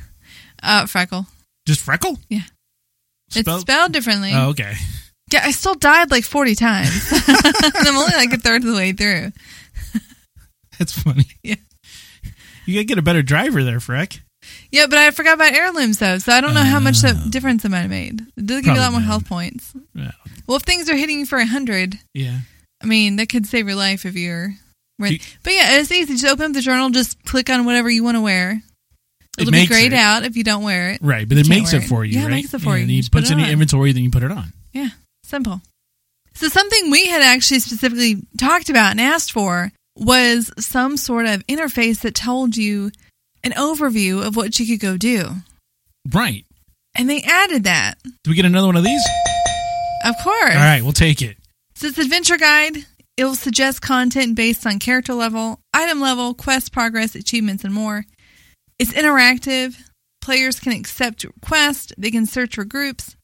uh, 0.63 0.85
Freckle. 0.87 1.27
Just 1.67 1.81
Freckle? 1.85 2.19
Yeah. 2.29 2.43
Spelled- 3.31 3.57
It's 3.57 3.61
spelled 3.63 3.93
differently. 3.93 4.31
Oh, 4.35 4.51
okay. 4.51 4.75
Yeah, 5.33 5.41
I 5.45 5.51
still 5.51 5.75
died 5.75 6.11
like 6.13 6.23
40 6.25 6.55
times. 6.55 7.13
and 7.29 7.89
I'm 7.89 7.97
only 7.97 8.15
like 8.15 8.33
a 8.33 8.37
third 8.39 8.63
of 8.63 8.71
the 8.71 8.77
way 8.77 8.93
through. 8.93 9.33
That's 10.79 10.93
funny. 10.93 11.25
Yeah. 11.43 11.57
You 12.67 12.75
gotta 12.75 12.85
get 12.85 12.99
a 12.99 13.03
better 13.03 13.23
driver 13.23 13.65
there, 13.65 13.79
Freck. 13.79 14.21
Yeah, 14.71 14.87
but 14.87 14.99
I 14.99 15.11
forgot 15.11 15.35
about 15.35 15.53
heirlooms 15.53 15.99
though, 15.99 16.19
so 16.19 16.33
I 16.33 16.41
don't 16.41 16.55
know 16.55 16.63
how 16.63 16.79
much 16.81 16.99
Oh. 17.05 17.13
that 17.13 17.31
difference 17.31 17.65
it 17.65 17.71
might 17.71 17.81
have 17.81 17.91
made. 17.91 18.21
It 18.37 18.47
does 18.47 18.63
give 18.63 18.75
you 18.75 18.81
a 18.81 18.83
lot 18.83 18.93
more 18.93 19.01
health 19.01 19.27
points. 19.27 19.73
Yeah. 19.95 20.13
Well, 20.47 20.59
if 20.59 20.63
things 20.63 20.89
are 20.89 20.95
hitting 20.97 21.19
you 21.21 21.27
for 21.27 21.39
100, 21.39 21.99
Yeah. 22.15 22.41
I 22.83 22.87
mean, 22.87 23.17
that 23.17 23.29
could 23.29 23.47
save 23.47 23.67
your 23.67 23.77
life 23.77 24.05
if 24.05 24.15
you're. 24.15 24.55
You- 24.99 25.19
but 25.43 25.53
yeah, 25.53 25.79
it's 25.79 25.93
easy. 25.93 26.15
Just 26.15 26.25
open 26.27 26.47
up 26.47 26.53
the 26.53 26.61
journal, 26.63 26.91
just 26.91 27.23
click 27.25 27.51
on 27.51 27.65
whatever 27.67 27.91
you 27.91 28.03
want 28.03 28.17
to 28.17 28.21
wear. 28.23 28.63
It 29.39 29.43
It'll 29.43 29.53
be 29.53 29.67
grayed 29.67 29.93
it. 29.93 29.99
out 29.99 30.25
if 30.25 30.37
you 30.37 30.45
don't 30.45 30.63
wear 30.63 30.91
it. 30.93 30.99
Right, 31.03 31.29
but 31.29 31.37
it 31.37 31.47
makes 31.49 31.75
it 31.75 31.83
it. 31.85 31.89
for 31.89 32.05
you, 32.05 32.15
Yeah, 32.15 32.21
it 32.21 32.25
right? 32.25 32.31
makes 32.31 32.55
it 32.55 32.61
for 32.63 32.77
you. 32.77 32.83
And 32.83 32.91
You 32.91 32.97
he 32.97 33.01
just 33.03 33.13
put 33.13 33.19
puts 33.21 33.31
it 33.31 33.35
in 33.35 33.41
the 33.41 33.51
inventory, 33.51 33.93
then 33.93 34.03
you 34.05 34.11
put 34.11 34.23
it 34.23 34.31
on. 34.33 34.53
Yeah, 34.73 34.89
simple. 35.25 35.61
So 36.35 36.49
something 36.49 36.91
we 36.91 37.07
had 37.09 37.21
actually 37.23 37.61
specifically 37.61 38.27
talked 38.39 38.71
about 38.71 38.93
and 38.93 39.01
asked 39.01 39.33
for 39.33 39.73
was 39.99 40.51
some 40.59 40.97
sort 40.97 41.27
of 41.27 41.47
interface 41.47 42.01
that 42.01 42.15
told 42.15 42.57
you 42.57 42.91
an 43.45 43.53
overview 43.53 44.27
of 44.27 44.37
what 44.37 44.59
you 44.59 44.67
could 44.67 44.81
go 44.81 44.97
do. 44.97 45.31
Right. 46.11 46.45
And 46.95 47.09
they 47.11 47.23
added 47.23 47.65
that. 47.65 47.99
Do 48.25 48.31
we 48.31 48.35
get 48.35 48.45
another 48.47 48.67
one 48.69 48.77
of 48.77 48.85
these? 48.85 49.03
Of 50.05 50.15
course. 50.23 50.55
All 50.55 50.61
right, 50.61 50.83
we'll 50.83 50.93
take 50.93 51.21
it. 51.21 51.37
So 51.77 51.89
it's 51.89 51.99
adventure 51.99 52.39
guide. 52.39 52.79
It 53.19 53.25
will 53.25 53.35
suggest 53.35 53.83
content 53.83 54.35
based 54.35 54.67
on 54.67 54.79
character 54.79 55.13
level, 55.13 55.61
item 55.75 56.01
level, 56.01 56.33
quest 56.33 56.73
progress, 56.73 57.15
achievements, 57.15 57.65
and 57.65 57.75
more. 57.75 58.07
It's 58.79 58.95
interactive. 58.95 59.77
Players 60.23 60.59
can 60.59 60.73
accept 60.73 61.25
requests. 61.25 61.93
They 61.99 62.11
can 62.11 62.25
search 62.25 62.55
for 62.55 62.65
groups, 62.65 63.15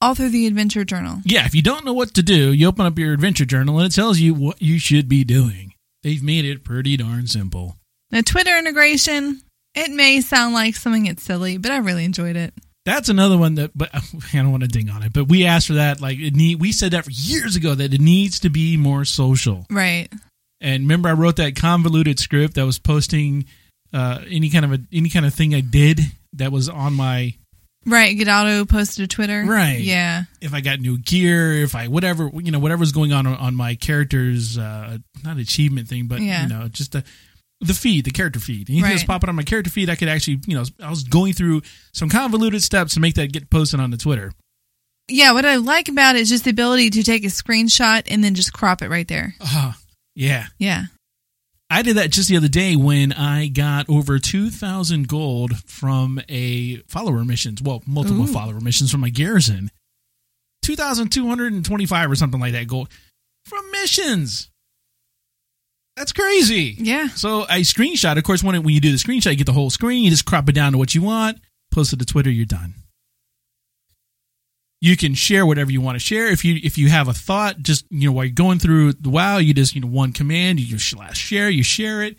all 0.00 0.14
through 0.14 0.28
the 0.28 0.46
adventure 0.46 0.84
journal. 0.84 1.18
Yeah, 1.24 1.46
if 1.46 1.54
you 1.54 1.62
don't 1.62 1.84
know 1.84 1.92
what 1.92 2.14
to 2.14 2.22
do, 2.22 2.52
you 2.52 2.68
open 2.68 2.86
up 2.86 2.96
your 2.96 3.12
adventure 3.12 3.44
journal 3.44 3.78
and 3.80 3.86
it 3.88 3.94
tells 3.94 4.20
you 4.20 4.34
what 4.34 4.62
you 4.62 4.78
should 4.78 5.08
be 5.08 5.24
doing. 5.24 5.74
They've 6.04 6.22
made 6.22 6.44
it 6.44 6.62
pretty 6.62 6.96
darn 6.96 7.26
simple. 7.26 7.76
Now, 8.12 8.20
Twitter 8.20 8.56
integration. 8.56 9.40
It 9.74 9.90
may 9.90 10.20
sound 10.20 10.54
like 10.54 10.76
something 10.76 11.04
that's 11.04 11.24
silly, 11.24 11.58
but 11.58 11.72
I 11.72 11.78
really 11.78 12.04
enjoyed 12.04 12.36
it. 12.36 12.54
That's 12.94 13.08
another 13.08 13.38
one 13.38 13.54
that, 13.54 13.70
but 13.74 13.88
I 13.94 14.00
don't 14.34 14.50
want 14.50 14.62
to 14.64 14.68
ding 14.68 14.90
on 14.90 15.02
it. 15.02 15.12
But 15.12 15.28
we 15.28 15.46
asked 15.46 15.68
for 15.68 15.74
that. 15.74 16.00
Like, 16.00 16.18
it 16.18 16.34
need, 16.34 16.60
we 16.60 16.72
said 16.72 16.90
that 16.92 17.04
for 17.04 17.10
years 17.10 17.54
ago 17.56 17.74
that 17.74 17.94
it 17.94 18.00
needs 18.00 18.40
to 18.40 18.50
be 18.50 18.76
more 18.76 19.04
social. 19.04 19.64
Right. 19.70 20.08
And 20.60 20.82
remember, 20.82 21.08
I 21.08 21.12
wrote 21.12 21.36
that 21.36 21.56
convoluted 21.56 22.18
script 22.18 22.54
that 22.54 22.66
was 22.66 22.78
posting 22.78 23.46
uh, 23.92 24.20
any 24.28 24.50
kind 24.50 24.64
of 24.64 24.72
a 24.72 24.78
any 24.92 25.08
kind 25.08 25.24
of 25.24 25.32
thing 25.34 25.54
I 25.54 25.60
did 25.60 26.00
that 26.34 26.52
was 26.52 26.68
on 26.68 26.94
my 26.94 27.34
Right. 27.86 28.14
Get 28.16 28.28
auto 28.28 28.66
posted 28.66 29.08
to 29.08 29.14
Twitter. 29.14 29.42
Right. 29.46 29.80
Yeah. 29.80 30.24
if 30.42 30.52
I 30.52 30.60
got 30.60 30.80
new 30.80 30.98
gear, 30.98 31.54
if 31.62 31.74
I 31.74 31.88
whatever 31.88 32.30
you 32.34 32.50
know 32.50 32.58
whatever's 32.58 32.92
going 32.92 33.12
on 33.12 33.26
on 33.26 33.54
my 33.54 33.74
character's 33.74 34.58
uh, 34.58 34.98
not 35.24 35.38
achievement 35.38 35.88
thing, 35.88 36.06
but 36.06 36.20
Yeah. 36.20 36.42
you 36.42 36.48
know 36.48 36.68
just 36.68 36.92
the 36.92 37.04
the 37.60 37.74
feed, 37.74 38.04
the 38.04 38.10
character 38.10 38.40
feed. 38.40 38.70
Anything 38.70 38.88
that's 38.90 39.02
Right. 39.02 39.06
popping 39.08 39.28
on 39.28 39.36
my 39.36 39.42
character 39.42 39.70
feed, 39.70 39.90
I 39.90 39.96
could 39.96 40.08
actually 40.08 40.40
you 40.46 40.54
know 40.56 40.64
I 40.82 40.88
was 40.90 41.04
going 41.04 41.32
through 41.34 41.62
some 41.92 42.08
convoluted 42.08 42.62
steps 42.62 42.94
to 42.94 43.00
make 43.00 43.14
that 43.16 43.32
get 43.32 43.50
posted 43.50 43.80
on 43.80 43.90
the 43.90 43.96
Twitter. 43.96 44.32
Yeah. 45.08 45.32
What 45.32 45.44
I 45.44 45.56
like 45.56 45.88
about 45.88 46.16
it 46.16 46.20
is 46.22 46.28
just 46.28 46.44
the 46.44 46.50
ability 46.50 46.90
to 46.90 47.02
take 47.02 47.24
a 47.24 47.28
screenshot 47.28 48.04
and 48.08 48.22
then 48.24 48.34
just 48.34 48.52
crop 48.52 48.80
it 48.80 48.88
right 48.88 49.08
there. 49.08 49.34
Ah, 49.40 49.76
yeah. 50.14 50.46
Yeah. 50.58 50.84
I 51.72 51.82
did 51.82 51.96
that 51.98 52.10
just 52.10 52.28
the 52.28 52.36
other 52.36 52.48
day 52.48 52.74
when 52.76 53.12
I 53.12 53.46
got 53.46 53.88
over 53.88 54.18
2,000 54.18 55.06
gold 55.06 55.56
from 55.66 56.20
a 56.28 56.78
follower 56.88 57.24
missions. 57.24 57.62
Well, 57.62 57.82
multiple 57.86 58.22
Ooh. 58.24 58.32
follower 58.32 58.60
missions 58.60 58.90
from 58.90 59.00
my 59.02 59.08
garrison. 59.10 59.70
2,225 60.62 62.10
or 62.10 62.14
something 62.16 62.40
like 62.40 62.52
that 62.52 62.66
gold 62.68 62.88
from 63.44 63.70
missions. 63.70 64.49
That's 66.00 66.12
crazy. 66.12 66.76
Yeah. 66.78 67.08
So 67.08 67.42
I 67.46 67.60
screenshot. 67.60 68.16
Of 68.16 68.24
course, 68.24 68.42
when, 68.42 68.54
it, 68.54 68.64
when 68.64 68.72
you 68.72 68.80
do 68.80 68.90
the 68.90 68.96
screenshot, 68.96 69.32
you 69.32 69.36
get 69.36 69.44
the 69.44 69.52
whole 69.52 69.68
screen. 69.68 70.02
You 70.02 70.08
just 70.08 70.24
crop 70.24 70.48
it 70.48 70.54
down 70.54 70.72
to 70.72 70.78
what 70.78 70.94
you 70.94 71.02
want, 71.02 71.38
post 71.70 71.92
it 71.92 71.98
to 71.98 72.06
Twitter, 72.06 72.30
you're 72.30 72.46
done. 72.46 72.72
You 74.80 74.96
can 74.96 75.12
share 75.12 75.44
whatever 75.44 75.70
you 75.70 75.82
want 75.82 75.96
to 75.96 76.00
share. 76.00 76.28
If 76.28 76.42
you 76.42 76.58
if 76.64 76.78
you 76.78 76.88
have 76.88 77.08
a 77.08 77.12
thought, 77.12 77.58
just 77.60 77.84
you 77.90 78.08
know 78.08 78.14
while 78.14 78.24
you're 78.24 78.32
going 78.32 78.58
through 78.58 78.94
the 78.94 79.10
WoW, 79.10 79.36
you 79.36 79.52
just 79.52 79.74
you 79.74 79.82
know 79.82 79.88
one 79.88 80.14
command, 80.14 80.58
you 80.58 80.68
just 80.68 80.88
slash 80.88 81.18
share, 81.18 81.50
you 81.50 81.62
share 81.62 82.02
it. 82.02 82.16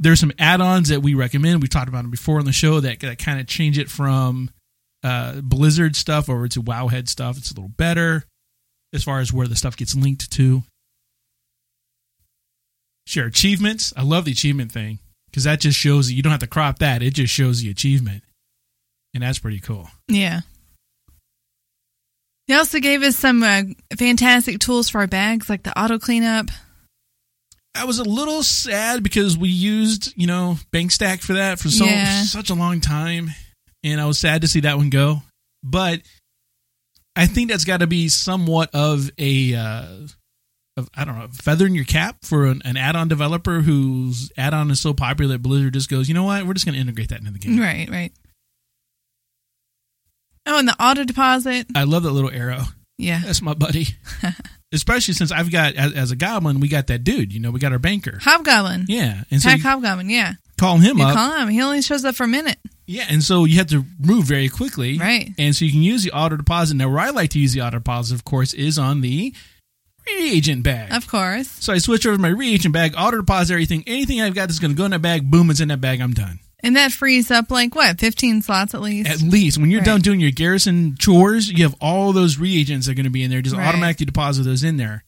There's 0.00 0.18
some 0.18 0.32
add-ons 0.40 0.88
that 0.88 1.02
we 1.02 1.14
recommend. 1.14 1.62
We 1.62 1.68
talked 1.68 1.88
about 1.88 2.02
them 2.02 2.10
before 2.10 2.40
on 2.40 2.46
the 2.46 2.52
show 2.52 2.80
that, 2.80 2.98
that 2.98 3.20
kind 3.20 3.38
of 3.38 3.46
change 3.46 3.78
it 3.78 3.90
from 3.90 4.50
uh, 5.04 5.40
Blizzard 5.40 5.94
stuff 5.94 6.28
over 6.28 6.48
to 6.48 6.60
Wowhead 6.60 7.08
stuff. 7.08 7.38
It's 7.38 7.52
a 7.52 7.54
little 7.54 7.68
better 7.68 8.24
as 8.92 9.04
far 9.04 9.20
as 9.20 9.32
where 9.32 9.46
the 9.46 9.54
stuff 9.54 9.76
gets 9.76 9.94
linked 9.94 10.32
to. 10.32 10.64
Share 13.06 13.26
achievements. 13.26 13.92
I 13.96 14.02
love 14.02 14.24
the 14.24 14.32
achievement 14.32 14.72
thing 14.72 14.98
because 15.30 15.44
that 15.44 15.60
just 15.60 15.78
shows 15.78 16.10
you, 16.10 16.16
you 16.16 16.22
don't 16.22 16.30
have 16.30 16.40
to 16.40 16.46
crop 16.46 16.78
that. 16.78 17.02
It 17.02 17.14
just 17.14 17.32
shows 17.32 17.60
the 17.60 17.70
achievement, 17.70 18.22
and 19.14 19.22
that's 19.22 19.38
pretty 19.38 19.60
cool. 19.60 19.88
Yeah. 20.08 20.40
They 22.48 22.54
also 22.54 22.80
gave 22.80 23.02
us 23.02 23.16
some 23.16 23.42
uh, 23.42 23.62
fantastic 23.96 24.58
tools 24.58 24.88
for 24.88 25.00
our 25.00 25.06
bags, 25.06 25.48
like 25.48 25.62
the 25.62 25.78
auto 25.78 25.98
cleanup. 25.98 26.46
I 27.74 27.84
was 27.86 27.98
a 27.98 28.04
little 28.04 28.42
sad 28.42 29.02
because 29.02 29.38
we 29.38 29.48
used, 29.48 30.12
you 30.16 30.26
know, 30.26 30.56
Bankstack 30.72 31.20
for 31.22 31.32
that 31.34 31.58
for 31.58 31.70
so 31.70 31.84
Yeah. 31.86 32.22
such 32.24 32.50
a 32.50 32.54
long 32.54 32.80
time, 32.80 33.30
and 33.82 34.00
I 34.00 34.06
was 34.06 34.18
sad 34.18 34.42
to 34.42 34.48
see 34.48 34.60
that 34.60 34.76
one 34.76 34.90
go. 34.90 35.22
But 35.62 36.02
I 37.16 37.26
think 37.26 37.50
that's 37.50 37.64
got 37.64 37.78
to 37.80 37.86
be 37.86 38.08
somewhat 38.08 38.70
of 38.74 39.10
a, 39.18 39.54
uh, 39.54 39.86
of, 40.76 40.88
I 40.94 41.04
don't 41.04 41.18
know, 41.18 41.28
feathering 41.32 41.74
your 41.74 41.84
cap 41.84 42.18
for 42.24 42.46
an, 42.46 42.62
an 42.64 42.76
add-on 42.76 43.08
developer 43.08 43.60
whose 43.60 44.32
add-on 44.36 44.70
is 44.70 44.80
so 44.80 44.94
popular 44.94 45.32
that 45.32 45.42
Blizzard 45.42 45.74
just 45.74 45.90
goes, 45.90 46.08
you 46.08 46.14
know 46.14 46.24
what, 46.24 46.46
we're 46.46 46.54
just 46.54 46.64
going 46.64 46.74
to 46.74 46.80
integrate 46.80 47.10
that 47.10 47.20
into 47.20 47.30
the 47.32 47.38
game. 47.38 47.58
Right, 47.60 47.88
right. 47.90 48.12
Oh, 50.46 50.58
and 50.58 50.66
the 50.66 50.82
auto 50.82 51.04
deposit. 51.04 51.66
I 51.74 51.84
love 51.84 52.02
that 52.02 52.10
little 52.10 52.30
arrow. 52.30 52.62
Yeah. 52.98 53.20
That's 53.24 53.42
my 53.42 53.54
buddy. 53.54 53.86
Especially 54.72 55.14
since 55.14 55.30
I've 55.30 55.52
got 55.52 55.74
as, 55.74 55.92
as 55.92 56.10
a 56.10 56.16
goblin, 56.16 56.58
we 56.58 56.68
got 56.68 56.86
that 56.86 57.04
dude. 57.04 57.32
You 57.32 57.40
know, 57.40 57.50
we 57.50 57.60
got 57.60 57.72
our 57.72 57.78
banker. 57.78 58.18
Hobgoblin. 58.22 58.86
Yeah, 58.88 59.22
and 59.30 59.40
so 59.40 59.50
Pack 59.50 59.60
Hobgoblin, 59.60 60.08
yeah. 60.08 60.32
call 60.58 60.78
him 60.78 60.96
You 60.98 61.04
up. 61.04 61.14
call 61.14 61.38
him. 61.40 61.48
He 61.48 61.60
only 61.60 61.82
shows 61.82 62.04
up 62.06 62.14
for 62.14 62.24
a 62.24 62.28
minute. 62.28 62.58
Yeah, 62.86 63.04
and 63.10 63.22
so 63.22 63.44
you 63.44 63.58
have 63.58 63.66
to 63.68 63.84
move 64.00 64.24
very 64.24 64.48
quickly. 64.48 64.98
Right. 64.98 65.30
And 65.38 65.54
so 65.54 65.64
you 65.66 65.70
can 65.70 65.82
use 65.82 66.02
the 66.04 66.12
auto 66.12 66.36
deposit. 66.36 66.74
Now, 66.76 66.88
where 66.88 67.00
I 67.00 67.10
like 67.10 67.30
to 67.30 67.38
use 67.38 67.52
the 67.52 67.60
auto 67.60 67.78
deposit, 67.78 68.14
of 68.14 68.24
course, 68.24 68.54
is 68.54 68.78
on 68.78 69.02
the 69.02 69.34
reagent 70.06 70.62
bag. 70.62 70.92
Of 70.92 71.06
course. 71.08 71.48
so 71.48 71.72
I 71.72 71.78
switch 71.78 72.06
over 72.06 72.16
to 72.16 72.22
my 72.22 72.28
reagent 72.28 72.72
bag, 72.74 72.94
auto 72.96 73.18
deposit 73.18 73.52
everything. 73.54 73.84
Anything 73.86 74.20
I've 74.20 74.34
got 74.34 74.48
that's 74.48 74.58
going 74.58 74.72
to 74.72 74.76
go 74.76 74.84
in 74.84 74.90
that 74.92 75.02
bag, 75.02 75.30
boom, 75.30 75.50
it's 75.50 75.60
in 75.60 75.68
that 75.68 75.80
bag. 75.80 76.00
I'm 76.00 76.12
done. 76.12 76.38
And 76.64 76.76
that 76.76 76.92
frees 76.92 77.30
up 77.30 77.50
like 77.50 77.74
what, 77.74 77.98
15 77.98 78.42
slots 78.42 78.72
at 78.74 78.80
least? 78.80 79.10
At 79.10 79.20
least 79.20 79.58
when 79.58 79.70
you're 79.70 79.80
Right. 79.80 79.86
done 79.86 80.00
doing 80.00 80.20
your 80.20 80.30
garrison 80.30 80.96
chores, 80.96 81.50
you 81.50 81.64
have 81.64 81.74
all 81.80 82.12
those 82.12 82.38
reagents 82.38 82.86
that 82.86 82.92
are 82.92 82.94
going 82.94 83.04
to 83.04 83.10
be 83.10 83.24
in 83.24 83.30
there. 83.30 83.42
Just 83.42 83.56
Right. 83.56 83.66
automatically 83.66 84.06
deposit 84.06 84.44
those 84.44 84.62
in 84.62 84.76
there. 84.76 85.02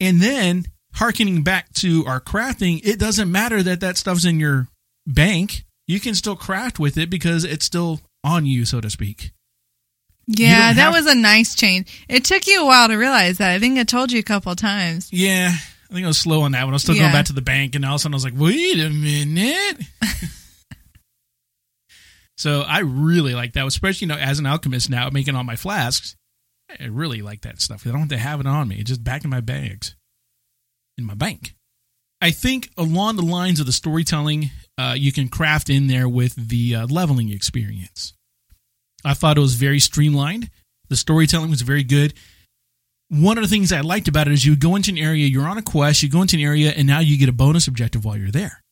And 0.00 0.20
then, 0.20 0.66
harkening 0.94 1.42
back 1.42 1.72
to 1.74 2.04
our 2.06 2.20
crafting, 2.20 2.80
it 2.84 2.98
doesn't 2.98 3.30
matter 3.30 3.62
that 3.62 3.78
that 3.80 3.98
stuff's 3.98 4.24
in 4.24 4.40
your 4.40 4.66
bank. 5.06 5.64
You 5.86 6.00
can 6.00 6.14
still 6.16 6.34
craft 6.36 6.78
with 6.80 6.96
it 6.98 7.08
because 7.10 7.44
it's 7.44 7.64
still 7.64 8.00
on 8.24 8.44
you, 8.46 8.64
so 8.64 8.80
to 8.80 8.90
speak. 8.90 9.30
Yeah, 10.38 10.72
that 10.72 10.92
was 10.92 11.06
a 11.06 11.14
nice 11.14 11.54
change. 11.54 12.04
It 12.08 12.24
took 12.24 12.46
you 12.46 12.62
a 12.62 12.66
while 12.66 12.88
to 12.88 12.94
realize 12.96 13.38
that. 13.38 13.50
I 13.50 13.58
think 13.58 13.78
I 13.78 13.84
told 13.84 14.12
you 14.12 14.18
a 14.20 14.22
couple 14.22 14.52
of 14.52 14.58
times. 14.58 15.12
Yeah, 15.12 15.50
I 15.52 15.92
think 15.94 16.04
I 16.04 16.08
was 16.08 16.18
slow 16.18 16.42
on 16.42 16.52
that 16.52 16.64
one. 16.64 16.72
I 16.72 16.76
was 16.76 16.82
still 16.82 16.94
Yeah. 16.94 17.02
going 17.02 17.12
back 17.12 17.26
to 17.26 17.32
the 17.32 17.42
bank, 17.42 17.74
and 17.74 17.84
all 17.84 17.94
of 17.94 17.96
a 17.96 17.98
sudden 18.00 18.14
I 18.14 18.16
was 18.16 18.24
like, 18.24 18.34
"Wait 18.36 18.78
a 18.80 18.90
minute!" 18.90 19.80
So 22.36 22.62
I 22.62 22.78
really 22.78 23.34
like 23.34 23.52
that, 23.52 23.66
especially 23.66 24.06
you 24.06 24.14
know 24.14 24.18
as 24.18 24.38
an 24.38 24.46
alchemist 24.46 24.88
now 24.88 25.10
making 25.10 25.36
all 25.36 25.44
my 25.44 25.56
flasks. 25.56 26.16
I 26.70 26.86
really 26.86 27.20
like 27.20 27.42
that 27.42 27.60
stuff. 27.60 27.86
I 27.86 27.90
don't 27.90 28.00
have 28.00 28.08
to 28.10 28.16
have 28.16 28.40
it 28.40 28.46
on 28.46 28.68
me; 28.68 28.76
it's 28.76 28.88
just 28.88 29.04
back 29.04 29.24
in 29.24 29.30
my 29.30 29.40
bags, 29.40 29.94
in 30.96 31.04
my 31.04 31.12
bank. 31.12 31.54
I 32.22 32.30
think 32.30 32.70
along 32.78 33.16
the 33.16 33.22
lines 33.22 33.60
of 33.60 33.66
the 33.66 33.72
storytelling, 33.72 34.50
uh, 34.78 34.94
you 34.96 35.12
can 35.12 35.28
craft 35.28 35.68
in 35.68 35.86
there 35.86 36.08
with 36.08 36.34
the 36.34 36.76
uh, 36.76 36.86
leveling 36.86 37.28
experience. 37.30 38.14
I 39.04 39.14
thought 39.14 39.36
it 39.36 39.40
was 39.40 39.54
very 39.54 39.80
streamlined. 39.80 40.50
The 40.88 40.96
storytelling 40.96 41.50
was 41.50 41.62
very 41.62 41.84
good. 41.84 42.14
One 43.08 43.38
of 43.38 43.42
the 43.42 43.48
things 43.48 43.72
I 43.72 43.80
liked 43.80 44.08
about 44.08 44.28
it 44.28 44.32
is 44.32 44.44
you 44.44 44.56
go 44.56 44.76
into 44.76 44.90
an 44.90 44.98
area, 44.98 45.26
you're 45.26 45.48
on 45.48 45.58
a 45.58 45.62
quest, 45.62 46.02
you 46.02 46.08
go 46.08 46.22
into 46.22 46.36
an 46.36 46.42
area, 46.42 46.72
and 46.76 46.86
now 46.86 47.00
you 47.00 47.18
get 47.18 47.28
a 47.28 47.32
bonus 47.32 47.66
objective 47.66 48.04
while 48.04 48.16
you're 48.16 48.30
there. 48.30 48.62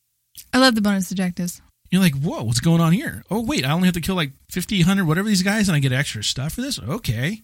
I 0.53 0.59
love 0.59 0.75
the 0.75 0.81
bonus 0.81 1.11
objectives. 1.11 1.61
You're 1.91 2.01
like, 2.01 2.15
whoa, 2.15 2.43
what's 2.43 2.59
going 2.59 2.81
on 2.81 2.93
here? 2.93 3.23
Oh, 3.29 3.43
wait, 3.43 3.65
I 3.65 3.71
only 3.71 3.87
have 3.87 3.95
to 3.95 4.01
kill 4.01 4.15
like 4.15 4.31
50, 4.51 4.79
100, 4.79 5.05
whatever 5.05 5.27
these 5.27 5.43
guys, 5.43 5.67
and 5.67 5.75
I 5.75 5.79
get 5.79 5.91
extra 5.91 6.23
stuff 6.23 6.53
for 6.53 6.61
this? 6.61 6.79
Okay. 6.79 7.41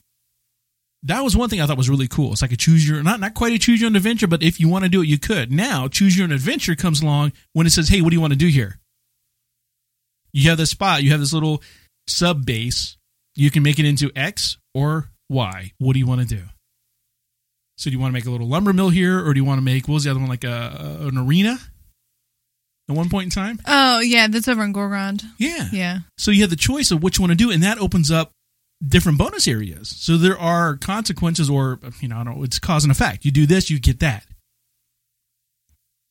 That 1.04 1.22
was 1.22 1.36
one 1.36 1.50
thing 1.50 1.62
I 1.62 1.66
thought 1.66 1.78
was 1.78 1.90
really 1.90 2.08
cool. 2.08 2.32
It's 2.32 2.42
like 2.42 2.52
a 2.52 2.58
choose 2.58 2.88
your, 2.88 3.04
not, 3.04 3.20
not 3.20 3.34
quite 3.34 3.54
a 3.54 3.60
choose 3.60 3.82
your 3.82 3.90
own 3.90 3.96
adventure, 3.96 4.28
but 4.28 4.44
if 4.44 4.60
you 4.60 4.70
want 4.70 4.86
to 4.86 4.90
do 4.90 5.02
it, 5.02 5.08
you 5.08 5.20
could. 5.20 5.52
Now, 5.52 5.88
choose 5.88 6.18
your 6.18 6.26
own 6.26 6.32
adventure 6.32 6.76
comes 6.76 7.02
along 7.02 7.34
when 7.54 7.68
it 7.68 7.72
says, 7.72 7.90
hey, 7.90 8.02
what 8.02 8.10
do 8.10 8.16
you 8.16 8.22
want 8.22 8.34
to 8.34 8.40
do 8.40 8.48
here? 8.48 8.80
You 10.32 10.50
have 10.50 10.58
this 10.58 10.72
spot, 10.72 11.04
you 11.04 11.12
have 11.12 11.20
this 11.20 11.34
little 11.34 11.62
sub 12.08 12.46
base. 12.46 12.98
You 13.36 13.52
can 13.52 13.64
make 13.64 13.80
it 13.80 13.86
into 13.86 14.12
X 14.16 14.58
or 14.74 15.10
Y. 15.30 15.72
What 15.78 15.94
do 15.94 16.00
you 16.00 16.08
want 16.08 16.22
to 16.22 16.28
do? 16.28 16.44
So, 17.78 17.90
do 17.90 17.96
you 17.96 18.00
want 18.00 18.12
to 18.12 18.14
make 18.14 18.26
a 18.26 18.32
little 18.32 18.48
lumber 18.48 18.72
mill 18.72 18.90
here, 18.90 19.20
or 19.20 19.34
do 19.34 19.40
you 19.40 19.44
want 19.44 19.58
to 19.58 19.62
make, 19.64 19.88
what 19.88 19.96
was 19.96 20.06
the 20.06 20.12
other 20.12 20.20
one, 20.20 20.30
like 20.30 20.46
a, 20.46 21.00
an 21.02 21.18
arena 21.18 21.58
at 22.90 22.96
one 22.96 23.10
point 23.10 23.26
in 23.26 23.30
time? 23.32 23.60
Oh 23.68 24.00
yeah, 24.00 24.28
that's 24.28 24.48
over 24.48 24.64
in 24.64 24.74
Gorgrond. 24.74 25.24
Yeah. 25.38 25.68
Yeah. 25.74 26.00
So 26.18 26.32
you 26.32 26.42
have 26.42 26.50
the 26.50 26.56
choice 26.56 26.92
of 26.92 27.04
what 27.04 27.18
you 27.18 27.22
want 27.24 27.32
to 27.32 27.36
do, 27.36 27.52
and 27.52 27.64
that 27.64 27.80
opens 27.80 28.12
up 28.12 28.32
different 28.86 29.18
bonus 29.18 29.48
areas. 29.48 29.90
So 29.90 30.16
there 30.18 30.40
are 30.40 30.78
consequences, 30.78 31.50
or 31.50 31.80
you 32.00 32.08
know, 32.08 32.18
I 32.18 32.24
don't 32.24 32.38
know, 32.38 32.44
it's 32.44 32.60
cause 32.60 32.86
and 32.86 32.92
effect. 32.92 33.26
You 33.26 33.32
do 33.32 33.46
this, 33.46 33.70
you 33.70 33.80
get 33.80 34.00
that. 34.00 34.26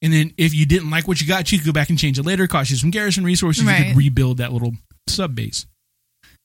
And 0.02 0.12
then 0.12 0.34
if 0.36 0.52
you 0.52 0.66
didn't 0.66 0.90
like 0.90 1.08
what 1.08 1.22
you 1.22 1.26
got, 1.26 1.50
you 1.50 1.56
could 1.56 1.66
go 1.66 1.72
back 1.72 1.88
and 1.88 1.98
change 1.98 2.18
it 2.18 2.24
later. 2.24 2.46
Cost 2.46 2.70
you 2.70 2.76
some 2.76 2.90
garrison 2.90 3.24
resources. 3.24 3.64
You 3.64 3.70
could 3.70 3.96
rebuild 3.96 4.36
that 4.36 4.52
little 4.52 4.72
sub 5.08 5.34
base. 5.34 5.64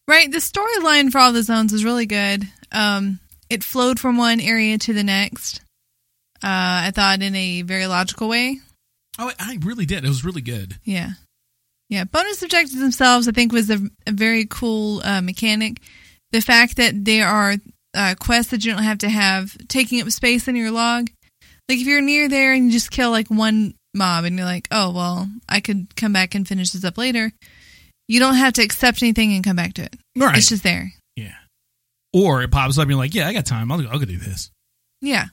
Right. 0.09 0.31
The 0.31 0.39
storyline 0.39 1.11
for 1.11 1.19
all 1.19 1.31
the 1.31 1.43
zones 1.43 1.71
was 1.71 1.85
really 1.85 2.07
good. 2.07 2.43
Um, 2.71 3.19
it 3.47 3.63
flowed 3.63 3.99
from 3.99 4.17
one 4.17 4.39
area 4.41 4.75
to 4.79 4.91
the 4.91 5.03
next. 5.03 5.61
Uh, 6.43 6.89
I 6.89 6.91
thought 6.95 7.21
in 7.21 7.35
a 7.35 7.61
very 7.61 7.85
logical 7.85 8.27
way. 8.27 8.57
Oh, 9.19 9.31
I 9.37 9.59
really 9.61 9.85
did. 9.85 10.03
It 10.03 10.07
was 10.07 10.25
really 10.25 10.41
good. 10.41 10.77
Yeah. 10.83 11.11
Yeah. 11.89 12.05
Bonus 12.05 12.41
objectives 12.41 12.79
themselves, 12.79 13.27
I 13.27 13.33
think, 13.33 13.51
was 13.51 13.69
a, 13.69 13.77
a 14.07 14.11
very 14.11 14.47
cool 14.49 14.99
uh, 15.03 15.21
mechanic. 15.21 15.79
The 16.31 16.41
fact 16.41 16.77
that 16.77 17.05
there 17.05 17.27
are 17.27 17.57
uh, 17.93 18.15
quests 18.19 18.49
that 18.49 18.65
you 18.65 18.73
don't 18.73 18.81
have 18.81 18.99
to 18.99 19.09
have 19.09 19.55
taking 19.67 20.01
up 20.01 20.09
space 20.09 20.47
in 20.47 20.55
your 20.55 20.71
log. 20.71 21.11
Like 21.69 21.77
if 21.77 21.85
you're 21.85 22.01
near 22.01 22.27
there 22.27 22.53
and 22.53 22.65
you 22.65 22.71
just 22.71 22.89
kill 22.89 23.11
like 23.11 23.27
one 23.27 23.75
mob 23.93 24.23
and 24.23 24.35
you're 24.35 24.45
like, 24.45 24.67
oh, 24.71 24.91
well, 24.91 25.29
I 25.47 25.59
could 25.59 25.95
come 25.95 26.13
back 26.13 26.33
and 26.33 26.47
finish 26.47 26.71
this 26.71 26.83
up 26.83 26.97
later. 26.97 27.31
You 28.09 28.19
don't 28.19 28.33
have 28.35 28.53
to 28.53 28.63
accept 28.63 29.01
anything 29.03 29.33
and 29.33 29.43
come 29.43 29.55
back 29.55 29.75
to 29.75 29.83
it. 29.83 29.95
Right. 30.17 30.37
It's 30.37 30.49
just 30.49 30.63
there. 30.63 30.91
yeah. 31.15 31.35
Or 32.11 32.41
it 32.41 32.49
pops 32.51 32.77
up 32.79 32.81
and 32.81 32.89
you're 32.89 32.97
like, 32.99 33.13
yeah, 33.13 33.27
I 33.27 33.33
got 33.33 33.45
time. 33.45 33.71
I'll, 33.71 33.87
I'll 33.87 33.99
go 33.99 34.05
do 34.05 34.17
this. 34.17 34.49
Yeah. 34.99 35.25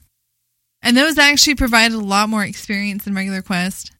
And 0.83 0.95
those 0.95 1.17
actually 1.17 1.55
provided 1.55 1.95
a 1.95 1.99
lot 1.99 2.29
more 2.29 2.43
experience 2.43 3.03
than 3.03 3.15
regular 3.15 3.41
quest. 3.41 3.91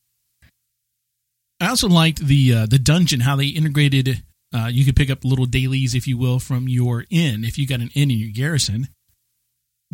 I 1.59 1.69
also 1.69 1.89
liked 1.89 2.19
the 2.19 2.53
uh, 2.53 2.65
the 2.67 2.78
dungeon 2.78 3.21
how 3.21 3.36
they 3.36 3.47
integrated. 3.47 4.21
Uh, 4.53 4.67
you 4.71 4.86
could 4.86 4.95
pick 4.95 5.09
up 5.09 5.25
little 5.25 5.47
dailies, 5.47 5.95
if 5.95 6.07
you 6.07 6.17
will, 6.17 6.39
from 6.39 6.67
your 6.69 7.05
inn. 7.09 7.43
If 7.43 7.57
you 7.57 7.65
got 7.67 7.80
an 7.80 7.89
inn 7.95 8.11
in 8.11 8.19
your 8.19 8.30
garrison, 8.32 8.89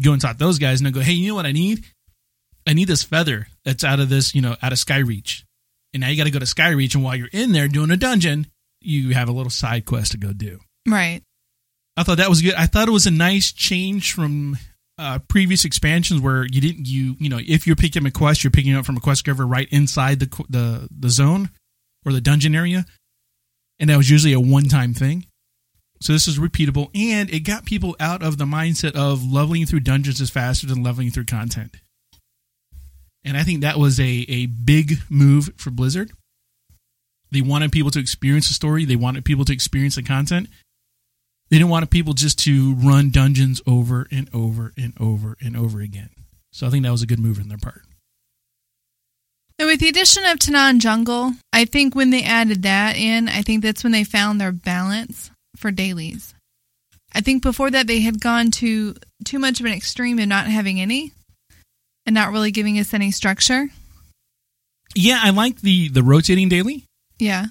go 0.03 0.11
and 0.11 0.21
talk 0.21 0.33
to 0.37 0.43
those 0.43 0.59
guys 0.59 0.81
and 0.81 0.93
go, 0.93 0.99
"Hey, 0.99 1.13
you 1.13 1.29
know 1.29 1.35
what 1.35 1.45
I 1.45 1.53
need? 1.53 1.85
I 2.67 2.73
need 2.73 2.89
this 2.89 3.03
feather 3.03 3.47
that's 3.63 3.85
out 3.85 4.01
of 4.01 4.09
this, 4.09 4.35
you 4.35 4.41
know, 4.41 4.57
out 4.61 4.73
of 4.73 4.77
Skyreach." 4.77 5.43
And 5.93 6.01
now 6.01 6.09
you 6.09 6.17
got 6.17 6.25
to 6.25 6.31
go 6.31 6.39
to 6.39 6.45
Skyreach, 6.45 6.95
and 6.95 7.03
while 7.03 7.15
you're 7.15 7.29
in 7.31 7.53
there 7.53 7.69
doing 7.69 7.91
a 7.91 7.97
dungeon, 7.97 8.47
you 8.83 9.13
have 9.13 9.29
a 9.29 9.31
little 9.31 9.49
side 9.49 9.85
quest 9.85 10.11
to 10.11 10.17
go 10.17 10.33
do. 10.33 10.59
Right. 10.87 11.21
I 11.95 12.03
thought 12.03 12.17
that 12.17 12.29
was 12.29 12.41
good. 12.41 12.55
I 12.55 12.65
thought 12.65 12.87
it 12.87 12.91
was 12.91 13.05
a 13.05 13.11
nice 13.11 13.51
change 13.51 14.13
from 14.13 14.57
uh, 14.97 15.19
previous 15.27 15.65
expansions 15.65 16.21
where 16.21 16.43
you 16.45 16.61
didn't 16.61 16.87
you 16.87 17.15
you 17.19 17.29
know 17.29 17.39
if 17.39 17.65
you're 17.65 17.75
picking 17.75 18.03
up 18.03 18.07
a 18.07 18.11
quest, 18.11 18.43
you're 18.43 18.51
picking 18.51 18.73
it 18.73 18.77
up 18.77 18.85
from 18.85 18.97
a 18.97 19.01
quest 19.01 19.25
giver 19.25 19.45
right 19.45 19.67
inside 19.71 20.19
the 20.19 20.45
the 20.49 20.87
the 20.97 21.09
zone 21.09 21.49
or 22.05 22.11
the 22.11 22.21
dungeon 22.21 22.55
area, 22.55 22.85
and 23.79 23.89
that 23.89 23.97
was 23.97 24.09
usually 24.09 24.33
a 24.33 24.39
one 24.39 24.65
time 24.65 24.93
thing. 24.93 25.25
So 26.01 26.13
this 26.13 26.27
is 26.27 26.37
repeatable, 26.37 26.89
and 26.95 27.29
it 27.29 27.41
got 27.41 27.65
people 27.65 27.95
out 27.99 28.21
of 28.21 28.37
the 28.37 28.45
mindset 28.45 28.95
of 28.95 29.23
leveling 29.23 29.65
through 29.65 29.81
dungeons 29.81 30.19
is 30.19 30.29
faster 30.29 30.67
than 30.67 30.83
leveling 30.83 31.11
through 31.11 31.25
content. 31.25 31.77
And 33.23 33.37
I 33.37 33.43
think 33.43 33.61
that 33.61 33.77
was 33.79 33.99
a 33.99 34.25
a 34.27 34.47
big 34.47 34.97
move 35.09 35.51
for 35.57 35.69
Blizzard. 35.69 36.11
They 37.33 37.41
wanted 37.41 37.71
people 37.71 37.91
to 37.91 37.99
experience 37.99 38.47
the 38.47 38.53
story. 38.53 38.85
They 38.85 38.95
wanted 38.95 39.25
people 39.25 39.43
to 39.45 39.53
experience 39.53 39.95
the 39.95 40.03
content. 40.03 40.47
They 41.49 41.57
didn't 41.57 41.71
want 41.71 41.89
people 41.89 42.13
just 42.13 42.39
to 42.39 42.75
run 42.75 43.09
dungeons 43.09 43.61
over 43.67 44.07
and 44.11 44.29
over 44.33 44.71
and 44.77 44.93
over 44.99 45.35
and 45.41 45.57
over 45.57 45.81
again. 45.81 46.09
So 46.51 46.67
I 46.67 46.69
think 46.69 46.83
that 46.83 46.91
was 46.91 47.01
a 47.01 47.07
good 47.07 47.19
move 47.19 47.39
on 47.39 47.49
their 47.49 47.57
part. 47.57 47.81
And 49.59 49.67
with 49.67 49.79
the 49.79 49.87
addition 49.87 50.25
of 50.25 50.37
Tanaan 50.37 50.79
Jungle, 50.79 51.33
I 51.51 51.65
think 51.65 51.95
when 51.95 52.11
they 52.11 52.23
added 52.23 52.63
that 52.63 52.95
in, 52.95 53.29
I 53.29 53.41
think 53.41 53.63
that's 53.63 53.83
when 53.83 53.91
they 53.91 54.03
found 54.03 54.39
their 54.39 54.51
balance 54.51 55.31
for 55.55 55.71
dailies. 55.71 56.33
I 57.13 57.21
think 57.21 57.43
before 57.43 57.71
that 57.71 57.87
they 57.87 58.01
had 58.01 58.19
gone 58.19 58.51
to 58.51 58.95
too 59.23 59.39
much 59.39 59.59
of 59.59 59.65
an 59.65 59.73
extreme 59.73 60.19
in 60.19 60.29
not 60.29 60.47
having 60.47 60.79
any 60.79 61.11
and 62.05 62.13
not 62.13 62.31
really 62.31 62.51
giving 62.51 62.79
us 62.79 62.93
any 62.93 63.11
structure. 63.11 63.69
Yeah, 64.95 65.19
I 65.21 65.31
like 65.31 65.61
the 65.61 65.89
the 65.89 66.03
rotating 66.03 66.49
daily. 66.49 66.85
Yeah. 67.23 67.45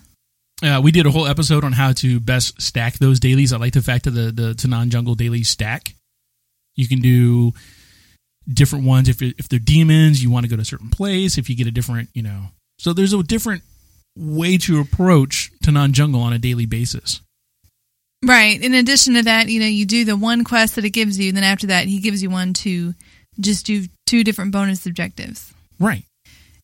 Uh, 0.63 0.81
we 0.83 0.93
did 0.93 1.07
a 1.07 1.11
whole 1.11 1.27
episode 1.27 1.65
on 1.65 1.73
how 1.73 1.93
to 1.93 2.21
best 2.21 2.61
stack 2.61 2.95
those 2.95 3.19
dailies. 3.19 3.53
I 3.53 3.57
like 3.57 3.73
the 3.73 3.83
fact 3.83 4.05
that 4.05 4.11
the 4.11 4.31
the 4.31 4.55
Tanaan 4.55 4.91
Jungle 4.91 5.15
dailies 5.15 5.49
stack. 5.49 5.95
You 6.77 6.87
can 6.87 7.01
do 7.01 7.53
different 8.47 8.85
ones 8.85 9.09
if 9.09 9.23
if 9.23 9.49
they're 9.49 9.59
demons. 9.59 10.23
You 10.23 10.31
want 10.31 10.45
to 10.45 10.51
go 10.51 10.57
to 10.57 10.63
a 10.63 10.67
certain 10.67 10.91
place. 10.91 11.39
If 11.39 11.49
you 11.49 11.57
get 11.57 11.67
a 11.67 11.73
different, 11.73 12.11
you 12.13 12.23
know, 12.23 12.45
so 12.79 12.93
there's 12.93 13.13
a 13.13 13.23
different 13.23 13.63
way 14.17 14.59
to 14.59 14.79
approach 14.79 15.51
Tanaan 15.65 15.93
Jungle 15.93 16.21
on 16.21 16.33
a 16.33 16.39
daily 16.39 16.67
basis. 16.67 17.21
Right. 18.25 18.63
In 18.63 18.75
addition 18.75 19.15
to 19.15 19.23
that, 19.23 19.49
you 19.49 19.59
know, 19.59 19.67
you 19.67 19.85
do 19.85 20.05
the 20.05 20.17
one 20.17 20.45
quest 20.45 20.77
that 20.77 20.85
it 20.85 20.91
gives 20.91 21.19
you, 21.19 21.33
then 21.33 21.43
after 21.43 21.69
that 21.69 21.89
he 21.89 21.99
gives 21.99 22.23
you 22.23 22.31
one 22.31 22.53
to 22.55 22.95
just 23.41 23.67
do 23.67 23.87
two 24.07 24.23
different 24.23 24.53
bonus 24.53 24.87
objectives. 24.87 25.53
Right. 25.81 26.05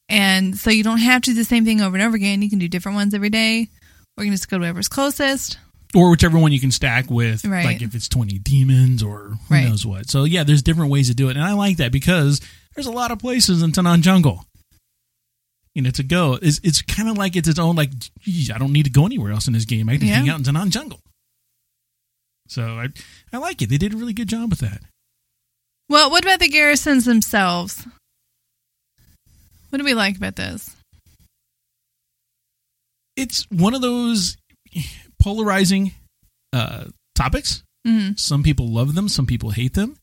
And 0.09 0.57
so 0.57 0.71
you 0.71 0.83
don't 0.83 0.99
have 0.99 1.23
to 1.23 1.31
do 1.31 1.35
the 1.35 1.45
same 1.45 1.65
thing 1.65 1.81
over 1.81 1.97
and 1.97 2.05
over 2.07 2.17
again. 2.17 2.41
You 2.43 2.49
can 2.51 2.59
do 2.59 2.69
different 2.69 2.97
ones 2.97 3.13
every 3.15 3.29
day. 3.31 3.69
Or 4.17 4.25
you 4.25 4.31
can 4.31 4.35
just 4.37 4.49
go 4.51 4.57
to 4.59 4.63
whatever's 4.63 4.89
closest. 4.89 5.59
or 5.95 6.11
whichever 6.11 6.39
one 6.39 6.53
you 6.53 6.61
can 6.61 6.71
stack 6.71 7.11
with, 7.11 7.47
Right. 7.47 7.65
like 7.65 7.81
if 7.81 7.95
it's 7.95 8.09
20 8.09 8.39
demons 8.41 9.03
or 9.03 9.39
who 9.49 9.55
Right. 9.55 9.67
knows 9.67 9.87
what. 9.87 10.11
So, 10.11 10.25
yeah, 10.25 10.45
there's 10.45 10.61
different 10.61 10.91
ways 10.91 11.09
to 11.09 11.15
do 11.15 11.31
it. 11.31 11.37
And 11.37 11.43
I 11.45 11.55
like 11.55 11.79
that 11.79 11.93
because 11.93 12.43
there's 12.75 12.87
a 12.87 12.91
lot 12.93 13.11
of 13.11 13.19
places 13.19 13.63
in 13.63 13.73
Tanaan 13.73 14.03
Jungle. 14.03 14.45
You 15.75 15.81
know, 15.83 15.91
to 15.93 16.03
go. 16.03 16.39
It's, 16.43 16.61
it's 16.63 16.83
kind 16.83 17.09
of 17.09 17.17
like 17.17 17.37
it's 17.37 17.49
its 17.49 17.59
own, 17.59 17.75
like, 17.77 17.91
geez, 18.21 18.51
I 18.51 18.59
don't 18.59 18.73
need 18.75 18.83
to 18.85 18.91
go 18.91 19.07
anywhere 19.07 19.33
else 19.33 19.47
in 19.47 19.55
this 19.55 19.65
game. 19.65 19.89
I 19.89 19.97
can 19.97 20.09
Yeah. 20.09 20.17
hang 20.17 20.29
out 20.29 20.39
in 20.39 20.45
Tanaan 20.45 20.69
Jungle. 20.71 21.01
So, 22.49 22.65
I, 22.79 22.89
I 23.33 23.39
like 23.39 23.63
it. 23.63 23.71
They 23.71 23.79
did 23.79 23.95
a 23.95 23.97
really 23.97 24.13
good 24.13 24.29
job 24.29 24.51
with 24.51 24.61
that. 24.61 24.83
Well, 25.89 26.11
what 26.11 26.23
about 26.25 26.41
the 26.41 26.49
garrisons 26.49 27.07
themselves? 27.07 27.87
What 29.71 29.79
do 29.79 29.85
we 29.85 29.95
like 29.95 30.17
about 30.17 30.37
this? 30.37 30.75
It's 33.17 33.47
one 33.51 33.75
of 33.75 33.83
those 33.83 34.37
polarizing 35.21 35.93
uh, 36.53 36.85
topics. 37.15 37.63
hmm 37.87 38.11
Some 38.17 38.43
people 38.43 38.69
love 38.69 38.95
them, 38.95 39.09
some 39.09 39.27
people 39.27 39.51
hate 39.51 39.75
them. 39.75 39.97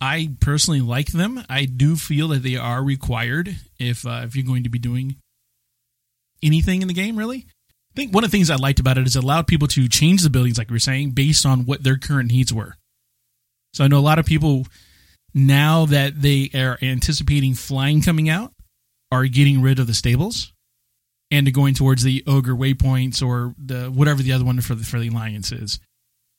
I 0.00 0.30
personally 0.40 0.80
like 0.80 1.12
them. 1.12 1.44
I 1.48 1.64
do 1.64 1.94
feel 1.94 2.28
that 2.28 2.42
they 2.42 2.56
are 2.56 2.82
required 2.82 3.56
if 3.78 4.04
uh, 4.04 4.22
if 4.24 4.34
you're 4.34 4.44
going 4.44 4.64
to 4.64 4.68
be 4.68 4.80
doing 4.80 5.16
anything 6.42 6.82
in 6.82 6.88
the 6.88 6.94
game. 6.94 7.16
Really, 7.16 7.46
I 7.46 7.94
think 7.94 8.12
one 8.12 8.24
of 8.24 8.30
the 8.30 8.36
things 8.36 8.50
I 8.50 8.56
liked 8.56 8.80
about 8.80 8.98
it 8.98 9.06
is 9.06 9.14
it 9.14 9.22
allowed 9.22 9.46
people 9.46 9.68
to 9.68 9.88
change 9.88 10.22
the 10.22 10.30
buildings, 10.30 10.58
like 10.58 10.70
we 10.70 10.74
were 10.74 10.80
saying, 10.80 11.12
based 11.12 11.46
on 11.46 11.66
what 11.66 11.84
their 11.84 11.98
current 11.98 12.32
needs 12.32 12.52
were. 12.52 12.74
So 13.74 13.84
I 13.84 13.88
know 13.88 13.98
a 13.98 14.00
lot 14.00 14.18
of 14.18 14.26
people 14.26 14.66
now 15.34 15.86
that 15.86 16.20
they 16.20 16.50
are 16.52 16.78
anticipating 16.82 17.54
flying 17.54 18.02
coming 18.02 18.28
out 18.28 18.52
are 19.12 19.26
getting 19.26 19.62
rid 19.62 19.78
of 19.78 19.86
the 19.86 19.94
stables 19.94 20.52
and 21.30 21.52
going 21.52 21.74
towards 21.74 22.02
the 22.02 22.24
ogre 22.26 22.54
waypoints 22.54 23.24
or 23.24 23.54
the 23.58 23.84
whatever 23.90 24.22
the 24.22 24.32
other 24.32 24.44
one 24.44 24.60
for 24.60 24.74
the 24.74 24.84
for 24.84 24.98
the 24.98 25.08
alliance 25.08 25.52
is. 25.52 25.78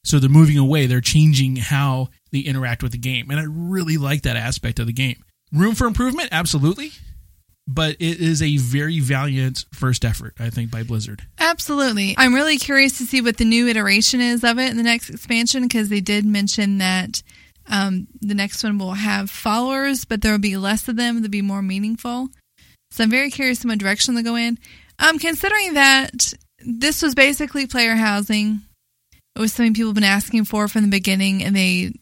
So 0.03 0.19
they're 0.19 0.29
moving 0.29 0.57
away. 0.57 0.85
They're 0.87 0.99
changing 0.99 1.55
how 1.55 2.09
they 2.31 2.39
interact 2.39 2.83
with 2.83 2.91
the 2.91 2.97
game, 2.97 3.29
and 3.29 3.39
I 3.39 3.45
really 3.47 3.95
like 3.97 4.23
that 4.23 4.35
aspect 4.35 4.79
of 4.79 4.87
the 4.87 4.93
game. 4.93 5.23
Room 5.53 5.75
for 5.75 5.87
improvement, 5.87 6.29
absolutely. 6.31 6.91
but 7.67 7.95
it 7.99 8.19
is 8.19 8.41
a 8.41 8.57
very 8.57 8.99
valiant 8.99 9.65
first 9.73 10.03
effort, 10.03 10.33
I 10.39 10.49
think, 10.49 10.69
by 10.71 10.83
Blizzard. 10.83 11.21
Absolutely. 11.39 12.15
I'm 12.17 12.33
really 12.33 12.57
curious 12.57 12.97
to 12.97 13.05
see 13.05 13.21
what 13.21 13.37
the 13.37 13.45
new 13.45 13.67
iteration 13.67 14.19
is 14.19 14.43
of 14.43 14.59
it 14.59 14.71
in 14.71 14.77
the 14.77 14.83
next 14.83 15.09
expansion 15.09 15.63
because 15.63 15.89
they 15.89 16.01
did 16.01 16.25
mention 16.25 16.79
that 16.79 17.23
um, 17.67 18.07
the 18.19 18.33
next 18.35 18.63
one 18.63 18.77
will 18.77 18.93
have 18.93 19.29
followers, 19.29 20.03
but 20.05 20.21
there 20.21 20.33
will 20.33 20.39
be 20.39 20.57
less 20.57 20.87
of 20.87 20.97
them. 20.97 21.21
They'll 21.21 21.29
be 21.29 21.41
more 21.41 21.61
meaningful. 21.61 22.29
So 22.93 23.03
I'm 23.03 23.09
very 23.09 23.31
curious 23.31 23.63
in 23.63 23.69
what 23.71 23.79
direction 23.79 24.13
they'll 24.13 24.23
go 24.23 24.35
in. 24.35 24.59
Um, 24.99 25.17
considering 25.17 25.73
that 25.73 26.31
this 26.59 27.01
was 27.01 27.15
basically 27.15 27.65
player 27.65 27.95
housing, 27.95 28.61
it 29.35 29.39
was 29.39 29.51
something 29.51 29.73
people 29.73 29.89
have 29.89 29.95
been 29.95 30.03
asking 30.03 30.45
for 30.45 30.67
from 30.67 30.83
the 30.83 30.89
beginning, 30.89 31.43
and 31.43 31.55
they 31.55 31.93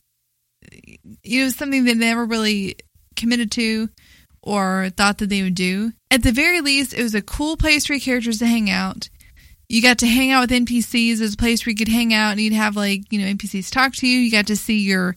it 1.23 1.43
was 1.43 1.55
something 1.55 1.85
they 1.85 1.93
never 1.93 2.25
really 2.25 2.75
committed 3.15 3.51
to 3.51 3.87
or 4.43 4.89
thought 4.97 5.19
that 5.19 5.29
they 5.29 5.41
would 5.41 5.55
do. 5.55 5.93
At 6.11 6.23
the 6.23 6.33
very 6.33 6.59
least, 6.59 6.93
it 6.93 7.01
was 7.01 7.15
a 7.15 7.21
cool 7.21 7.55
place 7.55 7.85
for 7.85 7.93
your 7.93 8.01
characters 8.01 8.39
to 8.39 8.45
hang 8.45 8.69
out. 8.69 9.09
You 9.69 9.81
got 9.81 9.99
to 9.99 10.07
hang 10.07 10.31
out 10.31 10.49
with 10.49 10.67
NPCs. 10.67 11.19
There's 11.19 11.35
a 11.35 11.37
place 11.37 11.65
where 11.65 11.71
you 11.71 11.77
could 11.77 11.87
hang 11.87 12.13
out 12.13 12.31
and 12.31 12.41
you'd 12.41 12.51
have 12.51 12.75
like, 12.75 13.03
you 13.13 13.19
know, 13.19 13.33
NPCs 13.33 13.71
talk 13.71 13.95
to 13.95 14.07
you. 14.07 14.19
You 14.19 14.29
got 14.29 14.47
to 14.47 14.57
see 14.57 14.79
your 14.79 15.15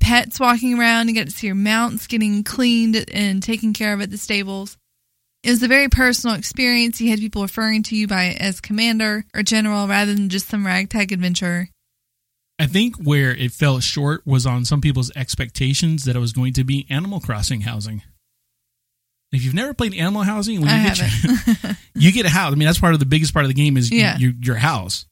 pets 0.00 0.38
walking 0.38 0.78
around. 0.78 1.08
You 1.08 1.14
got 1.14 1.28
to 1.28 1.32
see 1.32 1.46
your 1.46 1.56
mounts 1.56 2.06
getting 2.08 2.44
cleaned 2.44 3.08
and 3.10 3.42
taken 3.42 3.72
care 3.72 3.94
of 3.94 4.02
at 4.02 4.10
the 4.10 4.18
stables. 4.18 4.76
It 5.44 5.50
was 5.50 5.62
a 5.62 5.68
very 5.68 5.88
personal 5.88 6.36
experience. 6.36 7.00
You 7.02 7.10
had 7.10 7.18
people 7.18 7.42
referring 7.42 7.82
to 7.84 7.96
you 7.96 8.06
by 8.08 8.28
as 8.40 8.60
commander 8.62 9.26
or 9.34 9.42
general 9.42 9.86
rather 9.86 10.14
than 10.14 10.30
just 10.30 10.48
some 10.48 10.64
ragtag 10.66 11.12
adventurer. 11.12 11.68
I 12.58 12.66
think 12.66 12.96
where 12.96 13.30
it 13.34 13.52
fell 13.52 13.78
short 13.80 14.26
was 14.26 14.46
on 14.46 14.64
some 14.64 14.80
people's 14.80 15.10
expectations 15.14 16.04
that 16.04 16.16
it 16.16 16.20
was 16.20 16.32
going 16.32 16.54
to 16.54 16.64
be 16.64 16.86
Animal 16.88 17.20
Crossing 17.20 17.62
housing. 17.62 18.02
If 19.32 19.44
you've 19.44 19.52
never 19.54 19.74
played 19.74 19.94
Animal 19.94 20.22
Housing, 20.22 20.60
when 20.60 20.70
you 20.70 20.88
get 20.88 20.98
your, 20.98 21.76
you 21.94 22.12
get 22.12 22.24
a 22.24 22.28
house. 22.30 22.52
I 22.52 22.54
mean, 22.54 22.66
that's 22.66 22.78
part 22.78 22.94
of 22.94 23.00
the 23.00 23.06
biggest 23.06 23.32
part 23.34 23.44
of 23.44 23.48
the 23.48 23.54
game 23.54 23.76
is 23.76 23.90
Yeah. 23.90 24.16
your 24.16 24.32
your 24.40 24.54
house, 24.54 25.06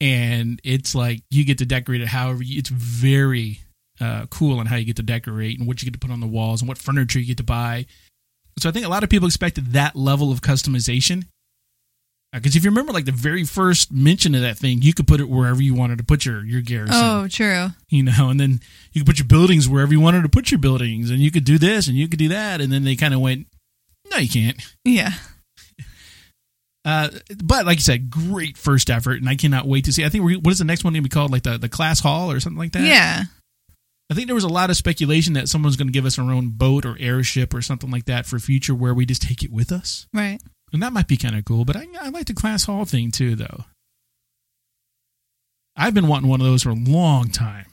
and 0.00 0.60
it's 0.64 0.94
like 0.94 1.22
you 1.30 1.44
get 1.44 1.58
to 1.58 1.66
decorate 1.66 2.00
it 2.00 2.08
however. 2.08 2.42
You, 2.42 2.58
it's 2.58 2.68
very 2.68 3.60
uh, 4.00 4.26
cool 4.28 4.58
on 4.58 4.66
how 4.66 4.74
you 4.74 4.84
get 4.84 4.96
to 4.96 5.04
decorate 5.04 5.58
and 5.60 5.68
what 5.68 5.80
you 5.80 5.86
get 5.86 5.92
to 5.92 6.00
put 6.00 6.10
on 6.10 6.18
the 6.18 6.26
walls 6.26 6.62
and 6.62 6.68
what 6.68 6.78
furniture 6.78 7.20
you 7.20 7.26
get 7.26 7.36
to 7.36 7.44
buy. 7.44 7.86
So 8.60 8.68
I 8.68 8.72
think 8.72 8.86
a 8.86 8.88
lot 8.88 9.02
of 9.04 9.10
people 9.10 9.26
expected 9.26 9.72
that 9.72 9.96
level 9.96 10.30
of 10.32 10.40
customization. 10.40 11.24
Because 12.32 12.54
if 12.54 12.62
you 12.64 12.70
remember, 12.70 12.92
like 12.92 13.06
the 13.06 13.12
very 13.12 13.42
first 13.44 13.90
mention 13.90 14.36
of 14.36 14.42
that 14.42 14.56
thing, 14.56 14.82
you 14.82 14.94
could 14.94 15.08
put 15.08 15.20
it 15.20 15.28
wherever 15.28 15.60
you 15.60 15.74
wanted 15.74 15.98
to 15.98 16.04
put 16.04 16.24
your 16.24 16.44
your 16.44 16.60
garrison 16.60 16.94
Oh, 16.96 17.26
true. 17.28 17.70
you 17.88 18.04
know, 18.04 18.28
and 18.30 18.38
then 18.38 18.60
you 18.92 19.00
could 19.00 19.06
put 19.06 19.18
your 19.18 19.26
buildings 19.26 19.68
wherever 19.68 19.92
you 19.92 20.00
wanted 20.00 20.22
to 20.22 20.28
put 20.28 20.52
your 20.52 20.60
buildings, 20.60 21.10
and 21.10 21.18
you 21.18 21.32
could 21.32 21.44
do 21.44 21.58
this 21.58 21.88
and 21.88 21.96
you 21.96 22.06
could 22.06 22.20
do 22.20 22.28
that, 22.28 22.60
and 22.60 22.72
then 22.72 22.84
they 22.84 22.94
kind 22.94 23.14
of 23.14 23.20
went, 23.20 23.48
no, 24.12 24.18
you 24.18 24.28
can't. 24.28 24.62
Yeah. 24.84 25.12
Uh, 26.84 27.08
but 27.44 27.66
like 27.66 27.76
you 27.78 27.82
said, 27.82 28.08
great 28.10 28.56
first 28.56 28.88
effort, 28.90 29.20
and 29.20 29.28
I 29.28 29.34
cannot 29.34 29.66
wait 29.66 29.84
to 29.86 29.92
see. 29.92 30.04
I 30.04 30.08
think 30.08 30.24
what 30.44 30.50
is 30.52 30.58
the 30.58 30.64
next 30.64 30.82
one 30.84 30.92
going 30.94 31.02
to 31.02 31.08
be 31.08 31.12
called, 31.12 31.30
like 31.30 31.42
the 31.42 31.58
the 31.58 31.68
class 31.68 32.00
hall 32.00 32.30
or 32.30 32.40
something 32.40 32.58
like 32.58 32.72
that? 32.72 32.82
Yeah. 32.84 33.24
I 34.10 34.14
think 34.14 34.26
there 34.26 34.34
was 34.34 34.44
a 34.44 34.48
lot 34.48 34.70
of 34.70 34.76
speculation 34.76 35.34
that 35.34 35.48
someone's 35.48 35.76
going 35.76 35.86
to 35.86 35.92
give 35.92 36.04
us 36.04 36.18
our 36.18 36.30
own 36.32 36.48
boat 36.48 36.84
or 36.84 36.96
airship 36.98 37.54
or 37.54 37.62
something 37.62 37.90
like 37.90 38.06
that 38.06 38.26
for 38.26 38.38
future, 38.40 38.74
where 38.74 38.92
we 38.92 39.06
just 39.06 39.22
take 39.22 39.44
it 39.44 39.52
with 39.52 39.70
us, 39.70 40.08
Right. 40.12 40.40
and 40.72 40.82
that 40.82 40.92
might 40.92 41.06
be 41.06 41.16
kind 41.16 41.36
of 41.36 41.44
cool. 41.44 41.64
But 41.64 41.76
I, 41.76 41.86
I 42.00 42.08
like 42.08 42.26
the 42.26 42.34
class 42.34 42.64
hall 42.64 42.84
thing 42.84 43.12
too, 43.12 43.36
though. 43.36 43.64
I've 45.76 45.94
been 45.94 46.08
wanting 46.08 46.28
one 46.28 46.40
of 46.40 46.46
those 46.46 46.62
for 46.64 46.70
a 46.70 46.74
long 46.74 47.28
time, 47.30 47.66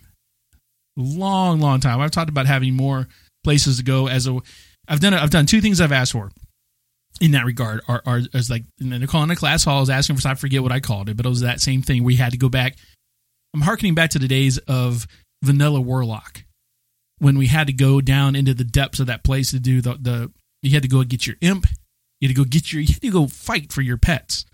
long, 0.96 1.60
long 1.60 1.80
time. 1.80 2.00
I've 2.00 2.12
talked 2.12 2.30
about 2.30 2.46
having 2.46 2.74
more 2.76 3.08
places 3.44 3.78
to 3.78 3.84
go 3.84 4.08
as 4.08 4.28
a. 4.28 4.40
I've 4.88 5.00
done. 5.00 5.14
I've 5.14 5.30
done 5.32 5.46
two 5.46 5.62
things 5.62 5.82
I've 5.82 5.92
asked 5.92 6.14
for 6.14 6.32
in 7.20 7.32
that 7.32 7.46
regard. 7.46 7.82
Are, 7.88 8.02
are 8.06 8.22
as 8.34 8.50
like 8.50 8.64
and 8.80 8.92
they're 8.94 9.08
calling 9.08 9.32
it 9.32 9.36
class 9.38 9.64
hall. 9.66 9.78
I 9.78 9.80
was 9.82 9.90
asking 9.90 10.18
for. 10.18 10.28
I 10.28 10.36
forget 10.36 10.64
what 10.64 10.72
I 10.72 10.80
called 10.80 11.10
it, 11.10 11.18
but 11.18 11.26
it 11.26 11.30
was 11.30 11.42
that 11.42 11.60
same 11.60 11.82
thing. 11.82 12.04
We 12.04 12.16
had 12.16 12.32
to 12.32 12.38
go 12.38 12.48
back. 12.50 12.78
I'm 13.54 13.62
harkening 13.62 13.96
back 13.96 14.12
to 14.12 14.20
the 14.20 14.28
days 14.28 14.58
of 14.60 15.08
Vanilla 15.44 15.80
Warlock 15.82 16.44
when 17.20 17.38
we 17.38 17.48
had 17.48 17.68
to 17.68 17.74
go 17.74 18.02
down 18.02 18.36
into 18.36 18.54
the 18.54 18.64
depths 18.64 19.00
of 19.00 19.08
that 19.08 19.24
place 19.24 19.52
to 19.52 19.60
do 19.60 19.82
the 19.82 19.94
the. 20.00 20.32
You 20.64 20.72
had 20.72 20.82
to 20.84 20.90
go 20.90 21.04
get 21.04 21.28
your 21.28 21.36
imp. 21.42 21.68
You 22.20 22.28
had 22.28 22.36
to 22.36 22.42
go 22.42 22.46
get 22.48 22.74
your. 22.74 22.82
You 22.82 22.94
had 22.94 23.02
to 23.02 23.12
go 23.12 23.28
fight 23.28 23.72
for 23.72 23.82
your 23.82 23.98
pets 23.98 24.46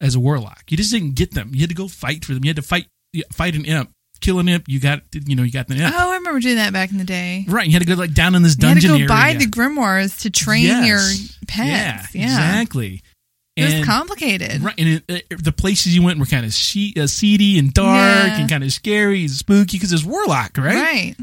as 0.00 0.14
a 0.14 0.20
warlock. 0.20 0.64
You 0.70 0.76
just 0.76 0.92
didn't 0.92 1.16
get 1.16 1.34
them. 1.34 1.50
You 1.52 1.60
had 1.60 1.70
to 1.70 1.74
go 1.74 1.88
fight 1.88 2.24
for 2.24 2.34
them. 2.34 2.44
You 2.44 2.50
had 2.50 2.56
to 2.56 2.62
fight 2.62 2.86
fight 3.32 3.56
an 3.56 3.64
imp, 3.64 3.90
kill 4.20 4.38
an 4.38 4.48
imp. 4.48 4.64
You 4.68 4.78
got 4.78 5.02
you 5.12 5.34
know 5.34 5.42
you 5.42 5.50
got 5.50 5.66
the 5.66 5.74
imp. 5.74 5.92
Oh, 5.94 6.12
I 6.12 6.16
remember 6.16 6.38
doing 6.40 6.56
that 6.56 6.72
back 6.72 6.92
in 6.92 6.98
the 6.98 7.04
day. 7.04 7.44
Right, 7.48 7.66
you 7.66 7.72
had 7.72 7.82
to 7.82 7.88
go 7.88 7.94
like 7.94 8.14
down 8.14 8.34
in 8.36 8.42
this 8.42 8.54
dungeon. 8.54 8.82
You 8.90 8.92
had 8.92 8.98
to 9.02 9.04
go 9.06 9.14
buy 9.14 9.34
the 9.34 9.46
grimoires 9.46 10.20
to 10.22 10.30
train 10.30 10.64
Yes. 10.64 10.86
your 10.86 11.28
pets. 11.48 12.14
Yeah, 12.14 12.20
Yeah. 12.20 12.24
exactly. 12.24 13.02
It 13.58 13.78
was 13.78 13.86
complicated. 13.86 14.62
Right, 14.62 14.74
and 14.78 14.88
it, 15.08 15.24
it- 15.30 15.44
the 15.44 15.52
places 15.52 15.94
you 15.94 16.02
went 16.02 16.18
were 16.18 16.26
kind 16.26 16.46
of 16.46 16.52
she, 16.52 16.94
uh, 16.98 17.06
seedy 17.06 17.58
and 17.58 17.72
dark 17.74 18.28
Yeah. 18.28 18.40
and 18.40 18.48
kind 18.50 18.64
of 18.64 18.72
scary 18.72 19.20
and 19.22 19.30
spooky 19.30 19.76
because 19.78 19.92
it's 19.92 20.04
warlock, 20.04 20.56
right? 20.58 20.74
Right. 20.74 21.14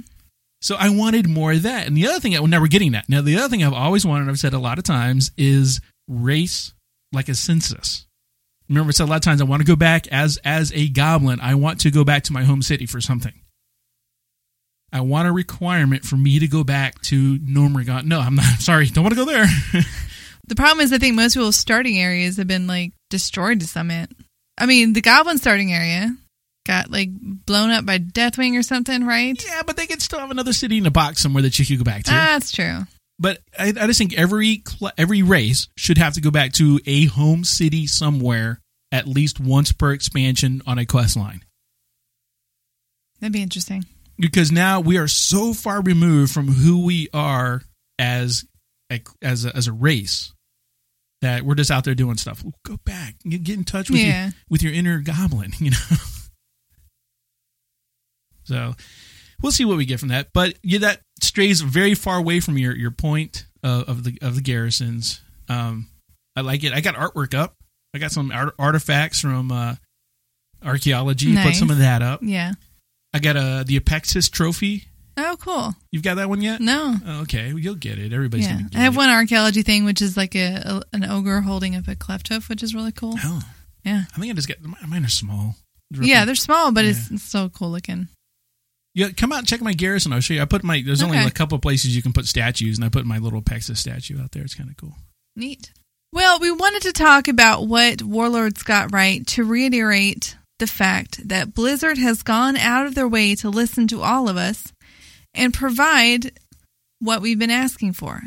So 0.62 0.76
I 0.80 0.90
wanted 0.90 1.28
more 1.30 1.52
of 1.52 1.62
that. 1.64 1.86
And 1.88 1.96
the 1.96 2.08
other 2.08 2.20
thing, 2.20 2.32
well, 2.34 2.48
now 2.48 2.60
we're 2.60 2.68
getting 2.68 2.94
that. 2.94 3.08
Now 3.08 3.22
the 3.22 3.38
other 3.38 3.50
thing 3.50 3.64
I've 3.64 3.74
always 3.74 4.06
wanted, 4.06 4.30
I've 4.30 4.40
said 4.40 4.54
a 4.54 4.60
lot 4.60 4.78
of 4.80 4.84
times, 4.84 5.32
is 5.38 5.80
race 6.08 6.74
like 7.12 7.30
a 7.30 7.36
census. 7.36 8.08
Remember, 8.68 8.90
I 8.90 8.92
said 8.94 9.04
a 9.04 9.12
lot 9.12 9.18
of 9.18 9.22
times 9.22 9.42
I 9.42 9.46
want 9.46 9.62
to 9.62 9.68
go 9.68 9.76
back 9.76 10.08
as 10.08 10.38
as 10.44 10.72
a 10.74 10.88
goblin. 10.90 11.40
I 11.40 11.54
want 11.56 11.82
to 11.82 11.92
go 11.92 12.04
back 12.04 12.24
to 12.24 12.34
my 12.34 12.44
home 12.44 12.64
city 12.64 12.88
for 12.88 13.00
something. 13.00 13.34
I 14.92 15.02
want 15.02 15.28
a 15.28 15.32
requirement 15.32 16.04
for 16.06 16.16
me 16.16 16.40
to 16.40 16.48
go 16.48 16.64
back 16.64 17.02
to 17.04 17.38
Gnomeregan. 17.40 18.06
No, 18.06 18.20
I'm 18.20 18.36
not. 18.36 18.46
Sorry, 18.60 18.88
don't 18.88 19.04
want 19.04 19.14
to 19.16 19.24
go 19.24 19.26
there. 19.32 19.46
The 20.48 20.56
problem 20.56 20.84
is, 20.84 20.94
I 20.94 20.98
think 20.98 21.16
most 21.16 21.34
people's 21.34 21.56
starting 21.56 21.98
areas 21.98 22.38
have 22.38 22.48
been 22.48 22.68
like 22.68 22.94
destroyed 23.10 23.62
to 23.62 23.68
some 23.68 23.90
end. 23.90 24.16
I 24.58 24.66
mean, 24.66 24.94
the 24.94 25.02
goblin 25.02 25.38
starting 25.38 25.74
area 25.74 26.16
got 26.66 26.90
like 26.90 27.10
blown 27.12 27.72
up 27.72 27.86
by 27.86 28.00
Deathwing 28.00 28.58
or 28.58 28.64
something, 28.64 29.06
right? 29.06 29.42
yeah, 29.46 29.64
but 29.66 29.78
they 29.78 29.88
could 29.88 30.02
still 30.02 30.20
have 30.20 30.32
another 30.32 30.54
city 30.54 30.78
in 30.78 30.86
a 30.86 30.92
box 30.92 31.22
somewhere 31.22 31.44
that 31.44 31.58
you 31.58 31.66
could 31.66 31.78
go 31.78 31.84
back 31.84 32.04
to. 32.04 32.12
Ah, 32.12 32.34
that's 32.34 32.52
true. 32.52 32.82
But 33.18 33.40
I, 33.58 33.70
I 33.70 33.88
just 33.88 33.98
think 33.98 34.18
every 34.18 34.62
cl- 34.68 34.92
every 34.98 35.24
race 35.24 35.70
should 35.78 35.98
have 35.98 36.14
to 36.14 36.22
go 36.22 36.32
back 36.32 36.52
to 36.54 36.80
a 36.86 37.06
home 37.06 37.44
city 37.44 37.88
somewhere 37.88 38.60
at 38.92 39.08
least 39.08 39.40
once 39.40 39.72
per 39.72 39.92
expansion 39.92 40.62
on 40.68 40.78
a 40.78 40.86
quest 40.86 41.16
line. 41.16 41.44
That'd 43.20 43.34
be 43.34 43.42
interesting. 43.42 43.86
Because 44.18 44.52
now 44.52 44.80
we 44.80 44.98
are 44.98 45.08
so 45.08 45.54
far 45.54 45.82
removed 45.82 46.34
from 46.34 46.48
who 46.48 46.86
we 46.86 47.10
are 47.14 47.62
as 48.00 48.46
a, 48.92 49.02
as 49.22 49.46
a, 49.46 49.56
as 49.56 49.68
a 49.68 49.74
race 49.74 50.34
that 51.22 51.44
we're 51.44 51.56
just 51.56 51.72
out 51.72 51.84
there 51.84 51.96
doing 51.96 52.18
stuff. 52.18 52.44
Go 52.64 52.78
back, 52.86 53.16
get, 53.28 53.44
get 53.44 53.58
in 53.58 53.64
touch 53.64 53.90
with 53.90 54.00
Yeah. 54.00 54.26
your 54.26 54.34
with 54.50 54.64
your 54.64 54.74
inner 54.74 55.00
goblin, 55.00 55.54
you 55.60 55.72
know. 55.72 55.78
so 58.44 58.74
we'll 59.42 59.52
see 59.52 59.66
what 59.66 59.78
we 59.78 59.86
get 59.86 60.00
from 60.00 60.10
that. 60.10 60.30
But 60.34 60.56
yeah, 60.64 60.80
that 60.80 61.02
strays 61.22 61.62
very 61.62 61.96
far 61.96 62.18
away 62.18 62.40
from 62.40 62.58
your 62.58 62.76
your 62.76 62.92
point 62.92 63.46
of, 63.64 63.90
of 63.90 64.04
the 64.04 64.18
of 64.22 64.36
the 64.36 64.42
garrisons. 64.42 65.22
Um, 65.50 65.88
I 66.36 66.42
like 66.42 66.64
it. 66.64 66.74
I 66.74 66.82
got 66.82 66.96
artwork 66.96 67.34
up. 67.34 67.56
I 67.94 67.98
got 67.98 68.12
some 68.12 68.32
art, 68.32 68.54
artifacts 68.60 69.22
from 69.22 69.52
uh, 69.52 69.76
archaeology. 70.64 71.36
Put 71.38 71.56
some 71.56 71.70
of 71.70 71.78
that 71.80 72.02
up. 72.02 72.20
Yeah. 72.24 72.54
I 73.14 73.20
got 73.20 73.38
a 73.38 73.64
the 73.66 73.80
Apexis 73.80 74.30
trophy. 74.30 74.84
Oh, 75.18 75.38
cool. 75.40 75.74
You've 75.92 76.04
got 76.04 76.16
that 76.16 76.28
one 76.30 76.42
yet? 76.42 76.60
No. 76.60 76.96
Oh, 77.06 77.22
okay, 77.22 77.54
well, 77.54 77.60
you'll 77.60 77.76
get 77.76 77.98
it. 78.00 78.12
Everybody's 78.12 78.46
Yeah. 78.48 78.54
gonna 78.58 78.70
get 78.70 78.80
I 78.80 78.84
have 78.84 78.96
it. 78.96 78.98
one 78.98 79.10
archaeology 79.10 79.62
thing, 79.62 79.86
which 79.86 80.02
is 80.02 80.18
like 80.18 80.36
a, 80.36 80.82
a 80.92 80.96
an 80.96 81.06
ogre 81.06 81.42
holding 81.42 81.76
up 81.76 81.88
a 81.88 81.96
clefthoof, 81.96 82.50
which 82.50 82.62
is 82.64 82.76
really 82.76 82.92
cool. 82.92 83.16
Oh, 83.24 83.42
Yeah. 83.86 84.04
I 84.16 84.20
think 84.20 84.32
I 84.32 84.34
just 84.36 84.48
got 84.48 84.58
mine 84.88 85.06
are 85.06 85.10
small. 85.10 85.56
Yeah, 85.92 86.26
they're 86.26 86.36
small, 86.36 86.72
but 86.72 86.84
Yeah. 86.84 86.92
it's, 86.92 87.12
it's 87.12 87.24
so 87.24 87.48
cool 87.50 87.72
looking. 87.72 88.10
Yeah, 88.94 89.10
come 89.12 89.32
out 89.32 89.40
and 89.40 89.48
check 89.48 89.62
my 89.62 89.74
garrison. 89.74 90.12
I'll 90.14 90.22
show 90.22 90.34
you. 90.34 90.42
I 90.42 90.46
put 90.46 90.64
my 90.64 90.82
there's 90.86 91.04
only 91.04 91.18
a 91.18 91.30
couple 91.30 91.56
of 91.56 91.62
places 91.62 91.96
you 91.96 92.02
can 92.02 92.14
put 92.14 92.26
statues, 92.28 92.78
and 92.78 92.86
I 92.86 92.90
put 92.90 93.06
my 93.06 93.18
little 93.18 93.42
Apexis 93.42 93.78
statue 93.78 94.22
out 94.22 94.32
there. 94.32 94.44
It's 94.44 94.56
kind 94.56 94.70
of 94.70 94.78
cool. 94.78 94.96
Neat. 95.36 95.72
Well, 96.14 96.40
we 96.40 96.50
wanted 96.50 96.84
to 96.84 96.94
talk 96.94 97.28
about 97.28 97.68
what 97.68 98.02
Warlords 98.02 98.64
got 98.64 98.94
right 98.94 99.26
to 99.28 99.44
reiterate 99.44 100.38
the 100.60 100.68
fact 100.68 101.28
that 101.28 101.54
Blizzard 101.54 101.98
has 101.98 102.24
gone 102.24 102.56
out 102.56 102.86
of 102.88 102.96
their 102.96 103.08
way 103.08 103.36
to 103.36 103.50
listen 103.50 103.88
to 103.90 104.02
all 104.02 104.30
of 104.30 104.38
us 104.38 104.72
and 105.36 105.54
provide 105.54 106.32
what 107.00 107.22
we've 107.22 107.40
been 107.40 107.52
asking 107.52 107.94
for. 107.94 108.22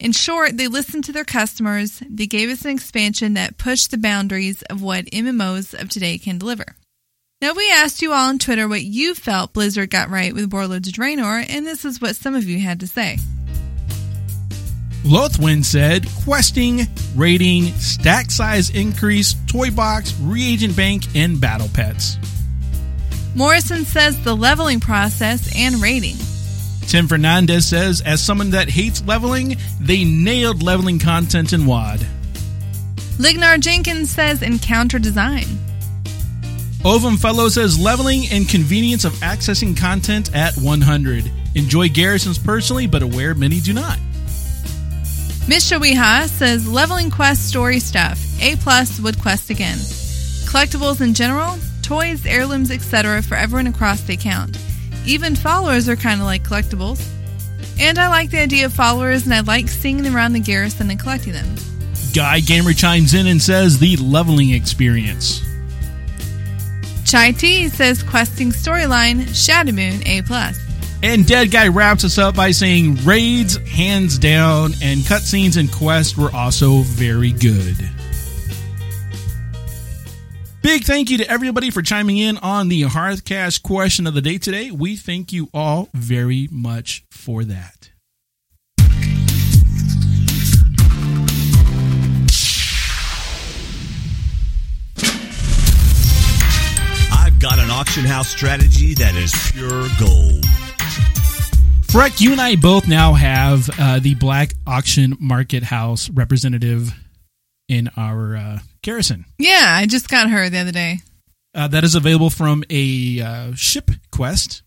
In 0.00 0.12
short, 0.12 0.56
they 0.56 0.68
listened 0.68 1.04
to 1.04 1.12
their 1.12 1.24
customers, 1.24 2.02
they 2.08 2.26
gave 2.26 2.50
us 2.50 2.64
an 2.64 2.72
expansion 2.72 3.34
that 3.34 3.58
pushed 3.58 3.90
the 3.90 3.98
boundaries 3.98 4.62
of 4.62 4.82
what 4.82 5.06
MMOs 5.06 5.80
of 5.80 5.88
today 5.88 6.18
can 6.18 6.38
deliver. 6.38 6.76
Now, 7.40 7.52
we 7.52 7.70
asked 7.70 8.02
you 8.02 8.12
all 8.12 8.28
on 8.28 8.38
Twitter 8.38 8.66
what 8.66 8.82
you 8.82 9.14
felt 9.14 9.52
Blizzard 9.52 9.90
got 9.90 10.10
right 10.10 10.34
with 10.34 10.52
Warlords 10.52 10.88
of 10.88 10.94
Draenor, 10.94 11.44
and 11.48 11.66
this 11.66 11.84
is 11.84 12.00
what 12.00 12.16
some 12.16 12.34
of 12.34 12.44
you 12.44 12.58
had 12.58 12.80
to 12.80 12.86
say. 12.86 13.18
Lothwin 15.04 15.62
said 15.62 16.06
questing, 16.24 16.86
raiding, 17.14 17.64
stack 17.74 18.30
size 18.30 18.70
increase, 18.70 19.34
toy 19.46 19.70
box, 19.70 20.14
reagent 20.20 20.74
bank, 20.74 21.04
and 21.14 21.38
battle 21.38 21.68
pets. 21.74 22.16
Morrison 23.34 23.84
says 23.84 24.22
the 24.22 24.34
leveling 24.34 24.80
process 24.80 25.52
and 25.56 25.82
raiding. 25.82 26.16
Tim 26.82 27.08
Fernandez 27.08 27.66
says, 27.66 28.00
as 28.02 28.22
someone 28.22 28.50
that 28.50 28.68
hates 28.68 29.04
leveling, 29.04 29.56
they 29.80 30.04
nailed 30.04 30.62
leveling 30.62 30.98
content 30.98 31.52
in 31.52 31.66
WoD. 31.66 32.00
Lignar 33.18 33.58
Jenkins 33.58 34.10
says 34.10 34.42
encounter 34.42 34.98
design. 34.98 35.46
Ovum 36.84 37.16
Fellow 37.16 37.48
says 37.48 37.78
leveling 37.78 38.26
and 38.30 38.48
convenience 38.48 39.04
of 39.04 39.12
accessing 39.14 39.76
content 39.76 40.34
at 40.34 40.54
100. 40.56 41.30
Enjoy 41.54 41.88
garrisons 41.88 42.38
personally, 42.38 42.86
but 42.86 43.02
aware 43.02 43.34
many 43.34 43.60
do 43.60 43.72
not. 43.72 43.98
Mishawiha 45.46 46.28
says 46.28 46.68
leveling 46.68 47.10
quest 47.10 47.48
story 47.48 47.78
stuff. 47.80 48.20
A 48.42 48.56
plus 48.56 49.00
would 49.00 49.18
quest 49.20 49.50
again. 49.50 49.78
Collectibles 50.46 51.00
in 51.00 51.14
general, 51.14 51.56
toys, 51.84 52.24
heirlooms, 52.26 52.70
etc. 52.70 53.22
for 53.22 53.36
everyone 53.36 53.66
across 53.66 54.00
the 54.02 54.14
account. 54.14 54.58
Even 55.06 55.36
followers 55.36 55.88
are 55.88 55.96
kind 55.96 56.20
of 56.20 56.26
like 56.26 56.42
collectibles. 56.42 57.06
And 57.78 57.98
I 57.98 58.08
like 58.08 58.30
the 58.30 58.40
idea 58.40 58.66
of 58.66 58.72
followers 58.72 59.24
and 59.24 59.34
I 59.34 59.40
like 59.40 59.68
seeing 59.68 60.02
them 60.02 60.16
around 60.16 60.32
the 60.32 60.40
garrison 60.40 60.90
and 60.90 60.98
collecting 60.98 61.34
them. 61.34 61.54
Guy 62.14 62.40
Gamer 62.40 62.72
chimes 62.72 63.12
in 63.12 63.26
and 63.26 63.42
says 63.42 63.78
the 63.78 63.96
leveling 63.96 64.50
experience. 64.50 65.42
Chai 67.04 67.32
T 67.32 67.68
says 67.68 68.02
questing 68.02 68.50
storyline, 68.50 69.22
Shadowmoon 69.22 70.06
A 70.06 70.22
plus. 70.22 70.58
And 71.02 71.26
Dead 71.26 71.50
Guy 71.50 71.68
wraps 71.68 72.04
us 72.04 72.16
up 72.16 72.34
by 72.34 72.50
saying 72.50 73.04
raids, 73.04 73.56
hands 73.68 74.16
down, 74.18 74.72
and 74.82 75.00
cutscenes 75.00 75.58
and 75.58 75.70
quests 75.70 76.16
were 76.16 76.34
also 76.34 76.78
very 76.82 77.32
good. 77.32 77.76
Big 80.64 80.82
thank 80.82 81.10
you 81.10 81.18
to 81.18 81.30
everybody 81.30 81.68
for 81.68 81.82
chiming 81.82 82.16
in 82.16 82.38
on 82.38 82.68
the 82.68 82.80
Hearthcast 82.84 83.62
question 83.62 84.06
of 84.06 84.14
the 84.14 84.22
day 84.22 84.38
today. 84.38 84.70
We 84.70 84.96
thank 84.96 85.30
you 85.30 85.50
all 85.52 85.90
very 85.92 86.48
much 86.50 87.04
for 87.10 87.44
that. 87.44 87.90
I've 97.12 97.38
got 97.38 97.58
an 97.58 97.70
auction 97.70 98.06
house 98.06 98.28
strategy 98.28 98.94
that 98.94 99.14
is 99.16 99.34
pure 99.52 99.86
gold. 100.00 100.44
Freck, 101.92 102.22
you 102.22 102.32
and 102.32 102.40
I 102.40 102.56
both 102.56 102.88
now 102.88 103.12
have 103.12 103.68
uh, 103.78 103.98
the 103.98 104.14
Black 104.14 104.54
Auction 104.66 105.14
Market 105.20 105.64
House 105.64 106.08
representative 106.08 106.94
in 107.68 107.90
our 107.98 108.34
uh, 108.34 108.58
garrison. 108.84 109.24
Yeah, 109.38 109.74
I 109.76 109.86
just 109.86 110.08
got 110.08 110.30
her 110.30 110.48
the 110.48 110.58
other 110.58 110.72
day. 110.72 110.98
Uh, 111.54 111.68
that 111.68 111.84
is 111.84 111.94
available 111.94 112.30
from 112.30 112.64
a 112.70 113.20
uh, 113.20 113.54
ship 113.54 113.90
quest, 114.12 114.62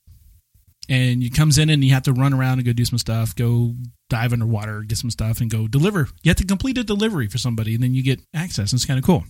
and 0.89 1.22
it 1.22 1.34
comes 1.34 1.57
in 1.57 1.70
and 1.70 1.84
you 1.84 1.93
have 1.93 2.03
to 2.03 2.13
run 2.13 2.34
around 2.34 2.59
and 2.59 2.65
go 2.65 2.74
do 2.74 2.86
some 2.86 2.97
stuff, 2.97 3.36
go 3.36 3.74
dive 4.09 4.34
underwater, 4.34 4.82
get 4.82 4.97
some 4.97 5.11
stuff, 5.11 5.41
and 5.41 5.49
go 5.49 5.68
deliver. 5.68 6.07
You 6.24 6.30
have 6.30 6.38
to 6.38 6.45
complete 6.45 6.78
a 6.78 6.84
delivery 6.84 7.28
for 7.28 7.38
somebody, 7.38 7.76
and 7.76 7.84
then 7.84 7.93
you 7.93 8.03
get 8.03 8.22
access. 8.34 8.72
And 8.72 8.78
it's 8.78 8.86
kind 8.86 8.99
of 8.99 9.05
cool. 9.05 9.24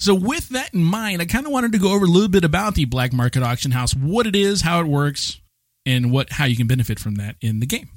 So, 0.00 0.14
with 0.14 0.50
that 0.50 0.74
in 0.74 0.84
mind, 0.84 1.20
I 1.20 1.24
kind 1.24 1.46
of 1.46 1.52
wanted 1.52 1.72
to 1.72 1.78
go 1.78 1.92
over 1.92 2.04
a 2.04 2.08
little 2.08 2.28
bit 2.28 2.44
about 2.44 2.74
the 2.74 2.84
Black 2.84 3.12
Market 3.12 3.42
Auction 3.42 3.72
House, 3.72 3.94
what 3.94 4.26
it 4.26 4.36
is, 4.36 4.62
how 4.62 4.80
it 4.80 4.86
works, 4.86 5.40
and 5.84 6.12
what 6.12 6.30
how 6.30 6.44
you 6.44 6.56
can 6.56 6.66
benefit 6.66 6.98
from 6.98 7.16
that 7.16 7.36
in 7.40 7.60
the 7.60 7.66
game. 7.66 7.88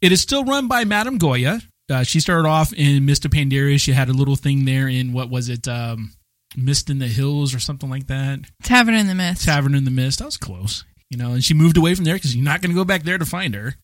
It 0.00 0.12
is 0.12 0.20
still 0.20 0.44
run 0.44 0.68
by 0.68 0.84
Madame 0.84 1.18
Goya. 1.18 1.60
Uh, 1.90 2.02
she 2.02 2.20
started 2.20 2.48
off 2.48 2.72
in 2.72 3.06
Mist 3.06 3.24
of 3.24 3.30
Pandaria. 3.30 3.80
She 3.80 3.92
had 3.92 4.08
a 4.08 4.12
little 4.12 4.36
thing 4.36 4.64
there 4.64 4.88
in 4.88 5.12
what 5.12 5.30
was 5.30 5.48
it, 5.48 5.66
um, 5.66 6.12
Mist 6.56 6.90
in 6.90 6.98
the 6.98 7.06
Hills 7.08 7.54
or 7.54 7.60
something 7.60 7.88
like 7.88 8.06
that. 8.08 8.40
Tavern 8.62 8.94
in 8.94 9.06
the 9.06 9.14
Mist. 9.14 9.44
Tavern 9.44 9.74
in 9.74 9.84
the 9.84 9.90
Mist. 9.90 10.18
That 10.18 10.26
was 10.26 10.36
close, 10.36 10.84
you 11.10 11.18
know. 11.18 11.32
And 11.32 11.44
she 11.44 11.54
moved 11.54 11.76
away 11.76 11.94
from 11.94 12.04
there 12.04 12.14
because 12.14 12.34
you're 12.34 12.44
not 12.44 12.60
going 12.60 12.70
to 12.70 12.76
go 12.78 12.84
back 12.84 13.02
there 13.02 13.18
to 13.18 13.26
find 13.26 13.54
her. 13.54 13.74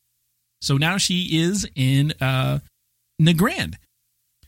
So 0.60 0.76
now 0.76 0.96
she 0.96 1.40
is 1.42 1.68
in 1.74 2.12
uh, 2.20 2.60
Nagrand. 3.20 3.74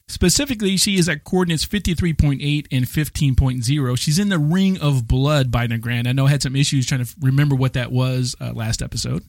Specifically, 0.08 0.76
she 0.76 0.98
is 0.98 1.08
at 1.08 1.24
coordinates 1.24 1.66
53.8 1.66 2.66
and 2.70 2.84
15.0. 2.86 3.98
She's 3.98 4.18
in 4.18 4.28
the 4.28 4.38
Ring 4.38 4.80
of 4.80 5.08
Blood 5.08 5.50
by 5.50 5.66
Nagrand. 5.66 6.06
I 6.06 6.12
know 6.12 6.26
I 6.26 6.30
had 6.30 6.42
some 6.42 6.54
issues 6.54 6.86
trying 6.86 7.04
to 7.04 7.14
remember 7.20 7.56
what 7.56 7.72
that 7.72 7.90
was 7.90 8.36
uh, 8.40 8.52
last 8.52 8.82
episode. 8.82 9.24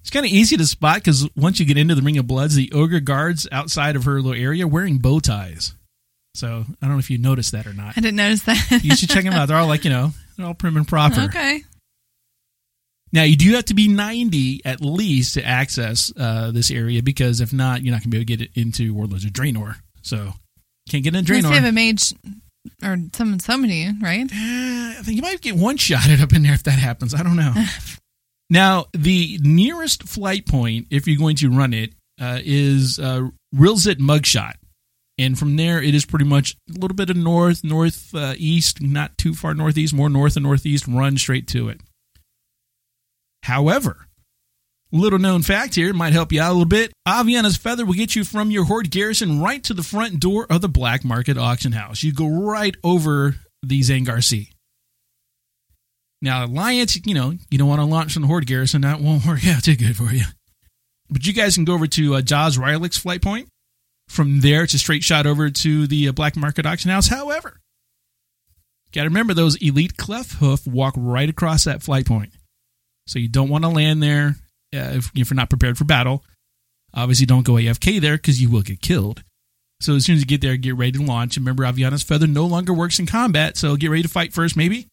It's 0.00 0.10
kind 0.10 0.24
of 0.24 0.32
easy 0.32 0.56
to 0.56 0.66
spot 0.66 0.96
because 0.96 1.28
once 1.36 1.60
you 1.60 1.66
get 1.66 1.76
into 1.76 1.94
the 1.94 2.02
Ring 2.02 2.16
of 2.18 2.26
Bloods, 2.26 2.54
the 2.54 2.72
ogre 2.72 3.00
guards 3.00 3.46
outside 3.52 3.94
of 3.96 4.04
her 4.04 4.20
little 4.22 4.40
area 4.40 4.66
wearing 4.66 4.98
bow 4.98 5.20
ties. 5.20 5.74
So 6.34 6.64
I 6.80 6.86
don't 6.86 6.92
know 6.92 6.98
if 6.98 7.10
you 7.10 7.18
noticed 7.18 7.52
that 7.52 7.66
or 7.66 7.74
not. 7.74 7.96
I 7.96 8.00
didn't 8.00 8.16
notice 8.16 8.42
that. 8.44 8.80
You 8.82 8.94
should 8.96 9.10
check 9.10 9.24
them 9.24 9.34
out. 9.34 9.48
They're 9.48 9.56
all 9.56 9.66
like, 9.66 9.84
you 9.84 9.90
know, 9.90 10.12
they're 10.36 10.46
all 10.46 10.54
prim 10.54 10.76
and 10.76 10.86
proper. 10.88 11.22
okay. 11.22 11.62
Now 13.12 13.22
you 13.24 13.36
do 13.36 13.52
have 13.54 13.64
to 13.66 13.74
be 13.74 13.88
90 13.88 14.62
at 14.64 14.80
least 14.80 15.34
to 15.34 15.44
access 15.44 16.12
uh, 16.16 16.50
this 16.52 16.70
area 16.70 17.02
because 17.02 17.40
if 17.40 17.52
not, 17.52 17.82
you're 17.82 17.92
not 17.92 18.02
going 18.02 18.04
to 18.04 18.08
be 18.10 18.16
able 18.18 18.26
to 18.26 18.36
get 18.36 18.40
it 18.42 18.50
into 18.54 18.94
Warlords 18.94 19.24
of 19.24 19.32
Draenor. 19.32 19.76
So 20.02 20.32
can't 20.90 21.02
get 21.02 21.14
in 21.14 21.20
Unless 21.26 21.44
Draenor. 21.44 21.48
they 21.48 21.54
have 21.56 21.64
a 21.64 21.72
mage 21.72 22.14
or 22.84 22.96
someone 23.14 23.40
somebody, 23.40 23.90
right? 24.00 24.24
Uh, 24.30 24.98
I 24.98 25.00
think 25.02 25.16
you 25.16 25.22
might 25.22 25.40
get 25.40 25.56
one 25.56 25.76
shotted 25.76 26.20
up 26.20 26.32
in 26.34 26.42
there 26.42 26.52
if 26.54 26.62
that 26.64 26.78
happens. 26.78 27.14
I 27.14 27.22
don't 27.22 27.36
know. 27.36 27.52
now 28.50 28.86
the 28.92 29.38
nearest 29.42 30.04
flight 30.04 30.46
point, 30.46 30.86
if 30.90 31.06
you're 31.06 31.18
going 31.18 31.36
to 31.36 31.50
run 31.50 31.72
it, 31.72 31.92
uh, 32.20 32.38
is 32.42 32.98
uh, 32.98 33.28
Rilzit 33.54 33.96
Mugshot. 33.96 34.54
And 35.18 35.36
from 35.36 35.56
there, 35.56 35.82
it 35.82 35.94
is 35.94 36.06
pretty 36.06 36.24
much 36.24 36.56
a 36.70 36.78
little 36.78 36.94
bit 36.94 37.10
of 37.10 37.16
north, 37.16 37.64
north, 37.64 38.14
uh, 38.14 38.34
not 38.80 39.18
too 39.18 39.34
far 39.34 39.52
northeast, 39.52 39.92
more 39.92 40.08
north 40.08 40.36
and 40.36 40.44
northeast, 40.44 40.86
run 40.86 41.18
straight 41.18 41.48
to 41.48 41.68
it. 41.68 41.80
However, 43.42 44.06
little 44.92 45.18
known 45.18 45.42
fact 45.42 45.74
here 45.74 45.92
might 45.92 46.12
help 46.12 46.32
you 46.32 46.40
out 46.40 46.50
a 46.50 46.52
little 46.52 46.66
bit. 46.66 46.92
Aviana's 47.06 47.56
Feather 47.56 47.84
will 47.84 47.94
get 47.94 48.14
you 48.14 48.22
from 48.22 48.50
your 48.50 48.64
Horde 48.64 48.90
garrison 48.90 49.40
right 49.40 49.62
to 49.64 49.74
the 49.74 49.82
front 49.82 50.20
door 50.20 50.46
of 50.48 50.60
the 50.60 50.68
Black 50.68 51.04
Market 51.04 51.36
Auction 51.36 51.72
House. 51.72 52.02
You 52.02 52.12
go 52.12 52.28
right 52.28 52.76
over 52.84 53.36
the 53.62 53.80
Zangar 53.80 54.22
Sea. 54.22 54.50
Now, 56.20 56.44
Alliance, 56.44 56.98
you 57.06 57.14
know, 57.14 57.34
you 57.50 57.58
don't 57.58 57.68
want 57.68 57.80
to 57.80 57.84
launch 57.84 58.14
the 58.14 58.26
Horde 58.26 58.46
garrison. 58.46 58.80
That 58.82 59.00
won't 59.00 59.24
work 59.26 59.46
out 59.46 59.64
too 59.64 59.76
good 59.76 59.96
for 59.96 60.12
you. 60.12 60.24
But 61.10 61.26
you 61.26 61.32
guys 61.32 61.54
can 61.54 61.64
go 61.64 61.74
over 61.74 61.86
to 61.86 62.16
uh, 62.16 62.20
Joz's 62.20 62.58
Rylaks 62.58 62.98
flight 62.98 63.22
point. 63.22 63.48
From 64.08 64.40
there, 64.40 64.64
it's 64.64 64.74
a 64.74 64.78
straight 64.78 65.04
shot 65.04 65.26
over 65.26 65.50
to 65.50 65.86
the 65.86 66.08
uh, 66.08 66.12
Black 66.12 66.36
Market 66.36 66.66
Auction 66.66 66.90
House. 66.90 67.08
However, 67.08 67.60
got 68.92 69.02
to 69.02 69.08
remember 69.08 69.34
those 69.34 69.56
elite 69.56 69.96
clefthoof 69.96 70.66
walk 70.66 70.94
right 70.96 71.28
across 71.28 71.64
that 71.64 71.82
flight 71.82 72.06
point. 72.06 72.32
So 73.06 73.18
you 73.18 73.28
don't 73.28 73.48
want 73.48 73.64
to 73.64 73.70
land 73.70 74.02
there 74.02 74.36
uh, 74.74 74.96
if, 74.96 75.10
if 75.14 75.30
you're 75.30 75.36
not 75.36 75.50
prepared 75.50 75.78
for 75.78 75.84
battle. 75.84 76.24
Obviously, 76.94 77.26
don't 77.26 77.44
go 77.44 77.54
AFK 77.54 78.00
there 78.00 78.16
because 78.16 78.40
you 78.40 78.50
will 78.50 78.62
get 78.62 78.80
killed. 78.80 79.22
So 79.80 79.94
as 79.94 80.04
soon 80.04 80.16
as 80.16 80.22
you 80.22 80.26
get 80.26 80.40
there, 80.40 80.56
get 80.56 80.76
ready 80.76 80.92
to 80.92 81.02
launch. 81.02 81.36
And 81.36 81.46
remember, 81.46 81.64
Aviana's 81.64 82.02
Feather 82.02 82.26
no 82.26 82.46
longer 82.46 82.72
works 82.72 82.98
in 82.98 83.06
combat, 83.06 83.56
so 83.56 83.76
get 83.76 83.90
ready 83.90 84.02
to 84.02 84.08
fight 84.08 84.32
first, 84.32 84.56
maybe, 84.56 84.88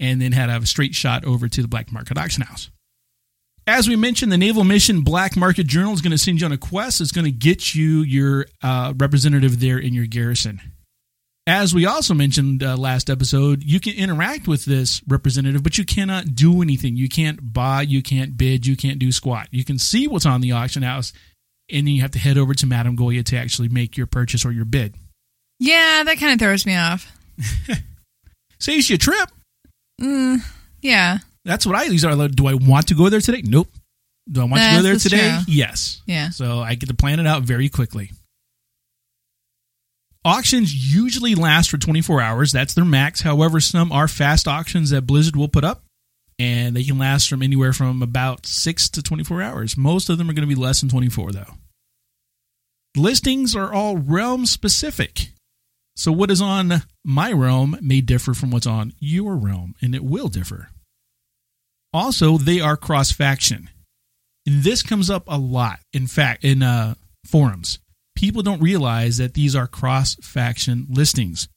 and 0.00 0.20
then 0.20 0.32
had 0.32 0.50
a 0.50 0.66
straight 0.66 0.94
shot 0.94 1.24
over 1.24 1.48
to 1.48 1.62
the 1.62 1.68
Black 1.68 1.92
Market 1.92 2.18
Auction 2.18 2.42
House. 2.42 2.70
As 3.66 3.88
we 3.88 3.96
mentioned, 3.96 4.30
the 4.30 4.36
Naval 4.36 4.64
Mission 4.64 5.00
Black 5.00 5.36
Market 5.36 5.66
Journal 5.66 5.94
is 5.94 6.02
going 6.02 6.10
to 6.10 6.18
send 6.18 6.40
you 6.40 6.46
on 6.46 6.52
a 6.52 6.58
quest. 6.58 7.00
It's 7.00 7.12
going 7.12 7.24
to 7.24 7.30
get 7.30 7.74
you 7.74 8.00
your 8.02 8.46
uh, 8.62 8.92
representative 8.96 9.58
there 9.58 9.78
in 9.78 9.94
your 9.94 10.06
garrison. 10.06 10.60
As 11.46 11.74
we 11.74 11.84
also 11.84 12.14
mentioned 12.14 12.62
uh, 12.62 12.76
last 12.76 13.10
episode, 13.10 13.62
you 13.62 13.78
can 13.78 13.94
interact 13.94 14.48
with 14.48 14.64
this 14.64 15.02
representative, 15.08 15.62
but 15.62 15.76
you 15.76 15.84
cannot 15.84 16.34
do 16.34 16.62
anything. 16.62 16.96
You 16.96 17.08
can't 17.08 17.52
buy, 17.52 17.82
you 17.82 18.02
can't 18.02 18.36
bid, 18.36 18.66
you 18.66 18.76
can't 18.76 18.98
do 18.98 19.12
squat. 19.12 19.48
You 19.50 19.64
can 19.64 19.78
see 19.78 20.08
what's 20.08 20.24
on 20.24 20.40
the 20.40 20.52
auction 20.52 20.82
house, 20.82 21.12
and 21.70 21.86
then 21.86 21.94
you 21.94 22.02
have 22.02 22.12
to 22.12 22.18
head 22.18 22.38
over 22.38 22.54
to 22.54 22.66
Madame 22.66 22.96
Goya 22.96 23.22
to 23.24 23.36
actually 23.36 23.68
make 23.68 23.96
your 23.96 24.06
purchase 24.06 24.44
or 24.44 24.52
your 24.52 24.64
bid. 24.64 24.94
Yeah, 25.58 26.02
that 26.04 26.18
kind 26.18 26.32
of 26.32 26.38
throws 26.38 26.64
me 26.64 26.76
off. 26.76 27.12
Saves 28.58 28.88
you 28.88 28.94
a 28.94 28.98
trip. 28.98 29.30
Mm, 30.00 30.40
yeah, 30.82 31.18
That's 31.44 31.66
what 31.66 31.76
I 31.76 31.84
use. 31.84 32.02
Do 32.02 32.46
I 32.46 32.54
want 32.54 32.88
to 32.88 32.94
go 32.94 33.08
there 33.08 33.20
today? 33.20 33.42
Nope. 33.44 33.68
Do 34.30 34.40
I 34.40 34.44
want 34.44 34.62
to 34.62 34.76
go 34.76 34.82
there 34.82 34.96
today? 34.96 35.38
true. 35.44 35.54
Yes. 35.54 36.02
yeah. 36.06 36.30
So 36.30 36.60
I 36.60 36.74
get 36.74 36.88
to 36.88 36.94
plan 36.94 37.20
it 37.20 37.26
out 37.26 37.42
very 37.42 37.68
quickly. 37.68 38.10
Auctions 40.24 40.94
usually 40.94 41.34
last 41.34 41.70
for 41.70 41.76
24 41.76 42.22
hours. 42.22 42.52
That's 42.52 42.72
their 42.72 42.86
max. 42.86 43.20
However, 43.20 43.60
some 43.60 43.92
are 43.92 44.08
fast 44.08 44.48
auctions 44.48 44.90
that 44.90 45.02
Blizzard 45.06 45.36
will 45.36 45.48
put 45.48 45.64
up, 45.64 45.82
and 46.38 46.74
they 46.74 46.82
can 46.82 46.98
last 46.98 47.28
from 47.28 47.42
anywhere 47.42 47.74
from 47.74 48.00
about 48.02 48.46
6 48.46 48.88
to 48.90 49.02
24 49.02 49.42
hours. 49.42 49.76
Most 49.76 50.08
of 50.08 50.16
them 50.16 50.30
are 50.30 50.32
going 50.32 50.48
to 50.48 50.54
be 50.54 50.60
less 50.60 50.80
than 50.80 50.88
24, 50.88 51.32
though. 51.32 51.54
Listings 52.96 53.54
are 53.54 53.72
all 53.74 53.98
realm 53.98 54.46
specific. 54.46 55.28
So, 55.96 56.10
what 56.10 56.30
is 56.30 56.42
on 56.42 56.82
my 57.04 57.32
realm 57.32 57.76
may 57.80 58.00
differ 58.00 58.34
from 58.34 58.50
what's 58.50 58.66
on 58.66 58.92
your 58.98 59.36
realm, 59.36 59.74
and 59.80 59.94
it 59.94 60.04
will 60.04 60.28
differ. 60.28 60.70
Also, 61.92 62.38
they 62.38 62.60
are 62.60 62.76
cross 62.76 63.12
faction. 63.12 63.70
This 64.44 64.82
comes 64.82 65.08
up 65.08 65.24
a 65.28 65.38
lot. 65.38 65.78
In 65.92 66.06
fact, 66.06 66.44
in 66.44 66.62
uh, 66.62 66.94
forums, 67.24 67.78
people 68.16 68.42
don't 68.42 68.60
realize 68.60 69.18
that 69.18 69.34
these 69.34 69.54
are 69.54 69.68
cross 69.68 70.16
faction 70.16 70.86
listings. 70.90 71.48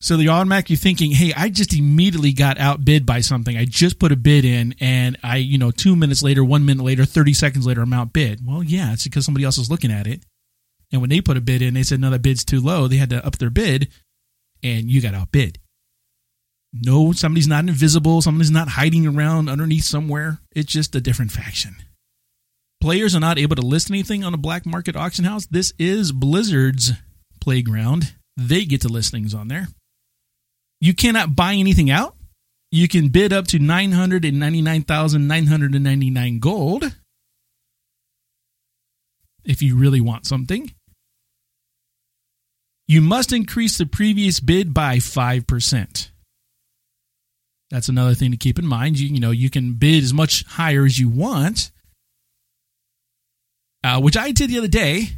So 0.00 0.16
the 0.16 0.28
automatic 0.28 0.70
you're 0.70 0.76
thinking, 0.76 1.10
hey, 1.10 1.32
I 1.36 1.48
just 1.48 1.74
immediately 1.74 2.32
got 2.32 2.58
outbid 2.58 3.04
by 3.04 3.20
something. 3.20 3.56
I 3.56 3.64
just 3.64 3.98
put 3.98 4.12
a 4.12 4.16
bid 4.16 4.44
in 4.44 4.76
and 4.80 5.16
I, 5.24 5.38
you 5.38 5.58
know, 5.58 5.72
two 5.72 5.96
minutes 5.96 6.22
later, 6.22 6.44
one 6.44 6.64
minute 6.64 6.84
later, 6.84 7.04
30 7.04 7.32
seconds 7.34 7.66
later, 7.66 7.82
I'm 7.82 7.92
outbid. 7.92 8.46
Well, 8.46 8.62
yeah, 8.62 8.92
it's 8.92 9.04
because 9.04 9.24
somebody 9.24 9.44
else 9.44 9.58
is 9.58 9.70
looking 9.70 9.90
at 9.90 10.06
it. 10.06 10.22
And 10.92 11.00
when 11.00 11.10
they 11.10 11.20
put 11.20 11.36
a 11.36 11.40
bid 11.40 11.62
in, 11.62 11.74
they 11.74 11.82
said, 11.82 12.00
no, 12.00 12.10
that 12.10 12.22
bid's 12.22 12.44
too 12.44 12.60
low. 12.60 12.88
They 12.88 12.96
had 12.96 13.10
to 13.10 13.26
up 13.26 13.38
their 13.38 13.50
bid 13.50 13.88
and 14.62 14.90
you 14.90 15.00
got 15.00 15.14
outbid. 15.14 15.58
No, 16.72 17.12
somebody's 17.12 17.48
not 17.48 17.66
invisible. 17.66 18.22
Somebody's 18.22 18.50
not 18.50 18.68
hiding 18.68 19.06
around 19.06 19.48
underneath 19.48 19.84
somewhere. 19.84 20.40
It's 20.54 20.72
just 20.72 20.94
a 20.94 21.00
different 21.00 21.32
faction. 21.32 21.76
Players 22.80 23.16
are 23.16 23.20
not 23.20 23.38
able 23.38 23.56
to 23.56 23.62
list 23.62 23.90
anything 23.90 24.24
on 24.24 24.34
a 24.34 24.38
black 24.38 24.64
market 24.64 24.96
auction 24.96 25.24
house. 25.24 25.46
This 25.46 25.72
is 25.78 26.12
Blizzard's 26.12 26.92
playground. 27.40 28.14
They 28.36 28.64
get 28.64 28.82
to 28.82 28.88
list 28.88 29.10
things 29.10 29.34
on 29.34 29.48
there. 29.48 29.66
You 30.80 30.94
cannot 30.94 31.34
buy 31.34 31.54
anything 31.54 31.90
out. 31.90 32.14
You 32.70 32.86
can 32.86 33.08
bid 33.08 33.32
up 33.32 33.48
to 33.48 33.58
999,999 33.58 36.38
gold 36.38 36.84
if 39.44 39.60
you 39.62 39.76
really 39.76 40.00
want 40.00 40.26
something. 40.26 40.72
You 42.88 43.02
must 43.02 43.32
increase 43.32 43.76
the 43.76 43.86
previous 43.86 44.40
bid 44.40 44.72
by 44.72 44.96
5%. 44.96 46.10
That's 47.70 47.88
another 47.90 48.14
thing 48.14 48.30
to 48.30 48.38
keep 48.38 48.58
in 48.58 48.66
mind. 48.66 48.98
You, 48.98 49.08
you 49.08 49.20
know, 49.20 49.30
you 49.30 49.50
can 49.50 49.74
bid 49.74 50.02
as 50.02 50.14
much 50.14 50.44
higher 50.44 50.86
as 50.86 50.98
you 50.98 51.10
want, 51.10 51.70
uh, 53.84 54.00
which 54.00 54.16
I 54.16 54.32
did 54.32 54.48
the 54.48 54.56
other 54.56 54.68
day 54.68 55.08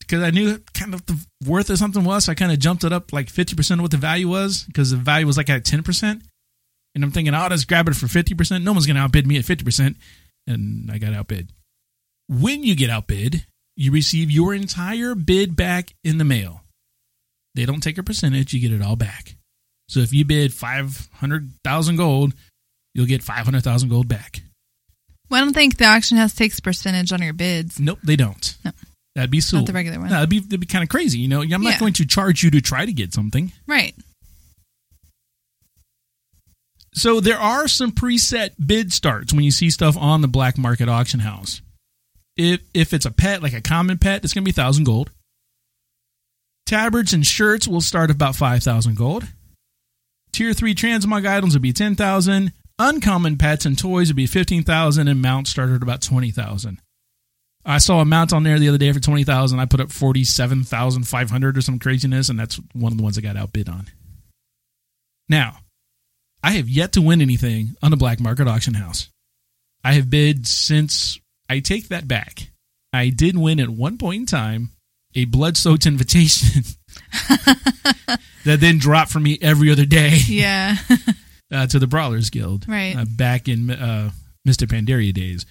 because 0.00 0.22
I 0.22 0.30
knew 0.30 0.58
kind 0.72 0.94
of 0.94 1.04
the 1.04 1.22
worth 1.46 1.68
of 1.68 1.76
something 1.76 2.02
was. 2.02 2.24
So 2.24 2.32
I 2.32 2.34
kind 2.34 2.50
of 2.50 2.58
jumped 2.58 2.84
it 2.84 2.94
up 2.94 3.12
like 3.12 3.26
50% 3.26 3.72
of 3.72 3.80
what 3.80 3.90
the 3.90 3.98
value 3.98 4.28
was 4.28 4.64
because 4.64 4.90
the 4.90 4.96
value 4.96 5.26
was 5.26 5.36
like 5.36 5.50
at 5.50 5.64
10%. 5.64 6.22
And 6.94 7.04
I'm 7.04 7.10
thinking, 7.10 7.34
oh, 7.34 7.38
I'll 7.38 7.50
just 7.50 7.68
grab 7.68 7.88
it 7.88 7.94
for 7.94 8.06
50%. 8.06 8.62
No 8.62 8.72
one's 8.72 8.86
going 8.86 8.96
to 8.96 9.02
outbid 9.02 9.26
me 9.26 9.36
at 9.36 9.44
50%. 9.44 9.96
And 10.46 10.90
I 10.90 10.96
got 10.96 11.12
outbid. 11.12 11.52
When 12.26 12.64
you 12.64 12.74
get 12.74 12.88
outbid, 12.88 13.46
you 13.76 13.92
receive 13.92 14.30
your 14.30 14.54
entire 14.54 15.14
bid 15.14 15.54
back 15.54 15.94
in 16.02 16.16
the 16.16 16.24
mail. 16.24 16.62
They 17.58 17.66
don't 17.66 17.80
take 17.82 17.98
a 17.98 18.04
percentage, 18.04 18.54
you 18.54 18.60
get 18.60 18.72
it 18.72 18.80
all 18.80 18.94
back. 18.94 19.34
So 19.88 19.98
if 19.98 20.12
you 20.12 20.24
bid 20.24 20.54
500,000 20.54 21.96
gold, 21.96 22.32
you'll 22.94 23.06
get 23.06 23.20
500,000 23.20 23.88
gold 23.88 24.06
back. 24.06 24.42
Well, 25.28 25.42
I 25.42 25.44
don't 25.44 25.54
think 25.54 25.76
the 25.76 25.86
auction 25.86 26.18
house 26.18 26.34
takes 26.34 26.60
percentage 26.60 27.12
on 27.12 27.20
your 27.20 27.32
bids. 27.32 27.80
Nope, 27.80 27.98
they 28.04 28.14
don't. 28.14 28.56
No. 28.64 28.70
That'd 29.16 29.32
be 29.32 29.40
so. 29.40 29.56
Not 29.56 29.66
the 29.66 29.72
regular 29.72 29.98
one. 29.98 30.08
No, 30.08 30.14
that'd 30.14 30.30
be, 30.30 30.38
that'd 30.38 30.60
be 30.60 30.66
kind 30.66 30.84
of 30.84 30.88
crazy. 30.88 31.18
You 31.18 31.26
know, 31.26 31.42
I'm 31.42 31.48
not 31.48 31.64
Yeah. 31.64 31.78
going 31.80 31.94
to 31.94 32.06
charge 32.06 32.44
you 32.44 32.52
to 32.52 32.60
try 32.60 32.86
to 32.86 32.92
get 32.92 33.12
something. 33.12 33.50
Right. 33.66 33.96
So 36.94 37.18
there 37.20 37.38
are 37.40 37.66
some 37.66 37.90
preset 37.90 38.50
bid 38.64 38.92
starts 38.92 39.32
when 39.32 39.42
you 39.42 39.50
see 39.50 39.70
stuff 39.70 39.96
on 39.96 40.20
the 40.20 40.28
black 40.28 40.56
market 40.56 40.88
auction 40.88 41.20
house. 41.20 41.60
If 42.36 42.60
if 42.72 42.92
it's 42.94 43.04
a 43.06 43.10
pet, 43.10 43.42
like 43.42 43.52
a 43.52 43.60
common 43.60 43.98
pet, 43.98 44.22
it's 44.22 44.32
going 44.32 44.44
to 44.44 44.48
be 44.48 44.52
thousand 44.52 44.84
gold. 44.84 45.10
Tabards 46.68 47.14
and 47.14 47.26
shirts 47.26 47.66
will 47.66 47.80
start 47.80 48.10
about 48.10 48.36
five 48.36 48.62
thousand 48.62 48.94
gold. 48.94 49.24
Tier 50.32 50.52
three 50.52 50.74
transmog 50.74 51.26
items 51.26 51.54
will 51.54 51.62
be 51.62 51.72
ten 51.72 51.94
thousand. 51.94 52.52
Uncommon 52.78 53.38
pets 53.38 53.64
and 53.64 53.78
toys 53.78 54.10
would 54.10 54.16
be 54.16 54.26
fifteen 54.26 54.64
thousand, 54.64 55.08
and 55.08 55.22
mounts 55.22 55.48
start 55.48 55.70
at 55.70 55.82
about 55.82 56.02
twenty 56.02 56.30
thousand. 56.30 56.82
I 57.64 57.78
saw 57.78 58.00
a 58.00 58.04
mount 58.04 58.34
on 58.34 58.42
there 58.42 58.58
the 58.58 58.68
other 58.68 58.76
day 58.76 58.92
for 58.92 59.00
twenty 59.00 59.24
thousand. 59.24 59.60
I 59.60 59.64
put 59.64 59.80
up 59.80 59.90
forty 59.90 60.24
seven 60.24 60.62
thousand 60.62 61.08
five 61.08 61.30
hundred 61.30 61.56
or 61.56 61.62
some 61.62 61.78
craziness, 61.78 62.28
and 62.28 62.38
that's 62.38 62.60
one 62.74 62.92
of 62.92 62.98
the 62.98 63.02
ones 63.02 63.16
I 63.16 63.22
got 63.22 63.38
outbid 63.38 63.70
on. 63.70 63.86
Now, 65.26 65.60
I 66.44 66.50
have 66.50 66.68
yet 66.68 66.92
to 66.92 67.00
win 67.00 67.22
anything 67.22 67.76
on 67.82 67.90
the 67.90 67.96
black 67.96 68.20
market 68.20 68.46
auction 68.46 68.74
house. 68.74 69.08
I 69.82 69.94
have 69.94 70.10
bid 70.10 70.46
since 70.46 71.18
I 71.48 71.60
take 71.60 71.88
that 71.88 72.06
back. 72.06 72.50
I 72.92 73.08
did 73.08 73.38
win 73.38 73.58
at 73.58 73.70
one 73.70 73.96
point 73.96 74.20
in 74.20 74.26
time 74.26 74.72
a 75.18 75.24
blood 75.26 75.56
soaked 75.56 75.86
invitation 75.86 76.62
that 78.44 78.58
then 78.60 78.78
dropped 78.78 79.10
for 79.10 79.20
me 79.20 79.38
every 79.42 79.70
other 79.70 79.84
day 79.84 80.18
Yeah. 80.26 80.76
uh, 81.52 81.66
to 81.66 81.78
the 81.78 81.86
Brawlers 81.86 82.30
Guild. 82.30 82.66
Right. 82.68 82.96
Uh, 82.96 83.04
back 83.04 83.48
in 83.48 83.70
uh, 83.70 84.10
Mists 84.44 84.62
of 84.62 84.68
Pandaria 84.70 85.12
days. 85.12 85.46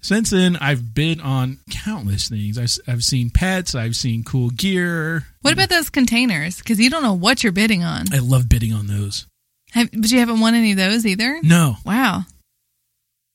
Since 0.00 0.30
then, 0.30 0.56
I've 0.56 0.94
bid 0.94 1.20
on 1.20 1.58
countless 1.70 2.28
things. 2.28 2.56
I've, 2.56 2.70
I've 2.92 3.02
seen 3.02 3.30
pets, 3.30 3.74
I've 3.74 3.96
seen 3.96 4.22
cool 4.22 4.50
gear. 4.50 5.26
what 5.42 5.52
about 5.52 5.70
those 5.70 5.90
containers? 5.90 6.58
Because 6.58 6.78
you 6.78 6.88
don't 6.88 7.02
know 7.02 7.14
what 7.14 7.42
you're 7.42 7.52
bidding 7.52 7.82
on. 7.82 8.04
I 8.12 8.18
love 8.18 8.48
bidding 8.48 8.72
on 8.72 8.86
those. 8.86 9.26
Have, 9.72 9.90
but 9.92 10.10
you 10.10 10.20
haven't 10.20 10.38
won 10.40 10.54
any 10.54 10.70
of 10.70 10.76
those 10.78 11.04
either? 11.04 11.40
No, 11.42 11.76
Wow. 11.84 12.22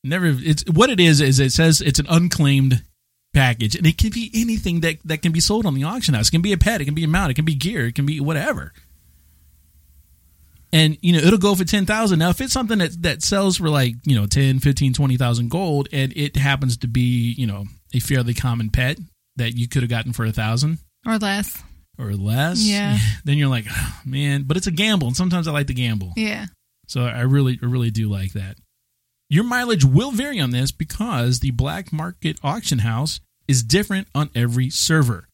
never. 0.06 0.28
It's 0.28 0.64
what 0.72 0.90
it 0.90 1.00
is. 1.02 1.20
Is 1.22 1.40
it 1.40 1.52
says 1.52 1.82
it's 1.82 2.00
an 2.00 2.08
unclaimed 2.10 2.82
package, 3.34 3.76
and 3.76 3.86
it 3.88 3.98
can 3.98 4.10
be 4.12 4.30
anything 4.34 4.82
that 4.82 4.98
that 5.06 5.22
can 5.22 5.32
be 5.32 5.40
sold 5.40 5.66
on 5.66 5.74
the 5.74 5.84
auction 5.84 6.14
house. 6.14 6.28
It 6.28 6.32
can 6.32 6.42
be 6.42 6.54
a 6.54 6.58
pet, 6.58 6.82
it 6.82 6.86
can 6.86 6.94
be 6.96 7.04
a 7.04 7.08
mount, 7.08 7.32
it 7.32 7.34
can 7.34 7.46
be 7.46 7.56
gear, 7.56 7.88
it 7.88 7.96
can 7.96 8.06
be 8.06 8.20
whatever. 8.20 8.74
And 10.72 10.98
you 11.02 11.14
know 11.14 11.20
it'll 11.20 11.38
go 11.40 11.54
for 11.56 11.66
ten 11.66 11.86
thousand. 11.86 12.20
Now, 12.20 12.30
if 12.30 12.42
it's 12.42 12.54
something 12.54 12.80
that 12.80 13.00
that 13.04 13.22
sells 13.22 13.58
for 13.58 13.70
like 13.70 13.94
you 14.06 14.16
know 14.20 14.26
10, 14.26 14.60
15, 14.60 14.94
20,000 14.94 15.50
gold, 15.50 15.88
and 15.94 16.12
it 16.16 16.36
happens 16.36 16.78
to 16.78 16.88
be 16.88 17.34
you 17.38 17.46
know 17.46 17.66
a 17.94 18.00
fairly 18.00 18.34
common 18.34 18.70
pet 18.72 18.98
that 19.36 19.56
you 19.56 19.68
could 19.68 19.84
have 19.84 19.90
gotten 19.90 20.14
for 20.14 20.26
a 20.26 20.32
thousand 20.32 20.80
Or 21.06 21.18
less. 21.20 21.62
or 22.00 22.14
less, 22.14 22.60
Yeah. 22.60 22.98
then 23.24 23.38
you're 23.38 23.50
like, 23.50 23.66
oh, 23.70 24.02
man. 24.06 24.44
But 24.48 24.58
it's 24.58 24.68
a 24.68 24.72
gamble, 24.72 25.08
and 25.08 25.18
sometimes 25.18 25.48
I 25.48 25.52
like 25.52 25.68
to 25.68 25.74
gamble. 25.76 26.14
Yeah. 26.16 26.46
So 26.88 27.04
I 27.04 27.22
really, 27.22 27.58
I 27.62 27.66
really 27.66 27.92
do 27.92 28.10
like 28.10 28.34
that. 28.34 28.58
Your 29.34 29.44
mileage 29.44 29.84
will 29.84 30.12
vary 30.12 30.40
on 30.40 30.52
this 30.52 30.72
because 30.72 31.40
the 31.40 31.50
black 31.50 31.92
market 31.92 32.38
auction 32.44 32.78
house 32.78 33.20
is 33.48 33.64
different 33.64 34.08
on 34.14 34.30
every 34.36 34.70
server. 34.70 35.28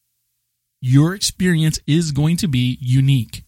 Your 0.79 1.13
experience 1.13 1.81
is 1.85 2.13
going 2.13 2.37
to 2.37 2.47
be 2.47 2.77
unique. 2.79 3.43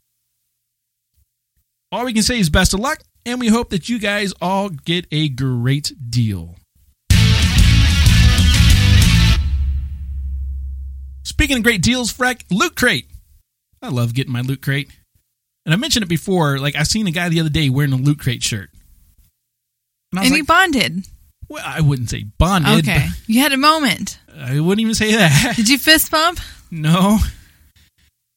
All 1.90 2.04
we 2.04 2.12
can 2.12 2.24
say 2.24 2.38
is 2.38 2.50
best 2.50 2.74
of 2.74 2.82
luck, 2.82 3.00
and 3.26 3.40
we 3.40 3.48
hope 3.48 3.70
that 3.70 3.88
you 3.88 3.98
guys 3.98 4.34
all 4.42 4.68
get 4.68 5.06
a 5.10 5.30
great 5.30 5.94
deal. 6.10 6.58
Speaking 11.24 11.60
of 11.60 11.64
great 11.64 11.82
deals, 11.82 12.12
Freck, 12.12 12.44
Loot 12.52 12.76
Crate. 12.76 13.10
I 13.82 13.88
love 13.88 14.14
getting 14.14 14.34
my 14.34 14.42
Loot 14.42 14.62
Crate. 14.62 14.92
And 15.66 15.74
I 15.74 15.78
mentioned 15.78 16.04
it 16.04 16.10
before, 16.10 16.60
like 16.60 16.76
I 16.76 16.84
seen 16.84 17.08
a 17.08 17.12
guy 17.12 17.30
the 17.30 17.40
other 17.40 17.50
day 17.50 17.70
wearing 17.70 17.94
a 17.94 17.96
Loot 17.96 18.20
Crate 18.20 18.44
shirt. 18.44 18.71
And 20.12 20.20
I 20.20 20.26
And 20.26 20.36
you 20.36 20.44
bonded. 20.46 21.06
well, 21.50 21.64
I 21.66 21.82
wouldn't 21.82 22.10
say 22.10 22.24
bonded. 22.38 22.88
Okay. 22.88 23.08
You 23.28 23.40
had 23.42 23.54
a 23.54 23.58
moment. 23.58 24.20
I 24.38 24.60
wouldn't 24.60 24.82
even 24.82 24.94
say 24.96 25.16
that. 25.16 25.54
Did 25.56 25.70
you 25.70 25.78
fist 25.78 26.12
bump? 26.12 26.40
no. 26.72 27.20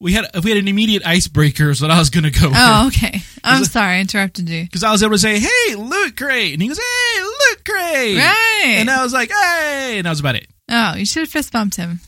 We 0.01 0.13
had 0.13 0.27
we 0.43 0.51
had 0.51 0.59
an 0.59 0.69
immediate 0.69 1.07
icebreaker 1.07 1.73
so 1.73 1.87
that 1.87 1.95
I 1.95 1.99
was 1.99 2.11
going 2.11 2.25
to 2.25 2.31
go 2.31 2.49
with. 2.49 2.59
Oh, 2.59 2.89
okay. 2.89 3.23
I'm 3.45 3.63
it- 3.63 3.67
sorry, 3.71 3.97
I 3.97 4.01
interrupted 4.01 4.49
you. 4.51 4.65
Because 4.65 4.83
I 4.83 4.91
was 4.93 5.03
able 5.03 5.13
to 5.13 5.19
say, 5.19 5.39
hey, 5.39 5.75
Loot 5.77 6.17
Crate. 6.17 6.53
And 6.53 6.61
he 6.61 6.69
goes, 6.69 6.79
hey, 6.79 7.23
Loot 7.23 7.65
Crate. 7.65 8.19
Right. 8.19 8.75
And 8.79 8.91
I 8.91 9.03
was 9.03 9.13
like, 9.15 9.31
hey. 9.31 9.95
And 9.99 10.05
that 10.05 10.11
was 10.11 10.21
about 10.21 10.35
it. 10.35 10.47
Oh, 10.69 10.95
you 10.97 11.07
should 11.07 11.21
have 11.23 11.31
fist 11.31 11.53
bumped 11.53 11.77
him. 11.77 12.01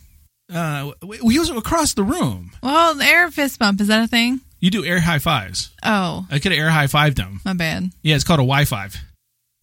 Uh, 0.52 0.92
we, 1.02 1.20
we 1.22 1.38
was 1.38 1.48
across 1.50 1.94
the 1.94 2.02
room. 2.02 2.50
Well, 2.62 3.00
air 3.00 3.30
fist 3.30 3.58
bump, 3.58 3.80
is 3.80 3.86
that 3.88 4.04
a 4.04 4.08
thing? 4.08 4.40
You 4.60 4.70
do 4.70 4.84
air 4.84 5.00
high 5.00 5.18
fives. 5.18 5.70
Oh, 5.82 6.26
I 6.30 6.38
could 6.38 6.52
have 6.52 6.58
air 6.60 6.70
high 6.70 6.86
fived 6.86 7.18
him. 7.18 7.40
my 7.44 7.54
bad. 7.54 7.90
Yeah, 8.02 8.14
it's 8.16 8.24
called 8.24 8.40
a 8.40 8.42
Wi 8.42 8.64
Five. 8.66 8.96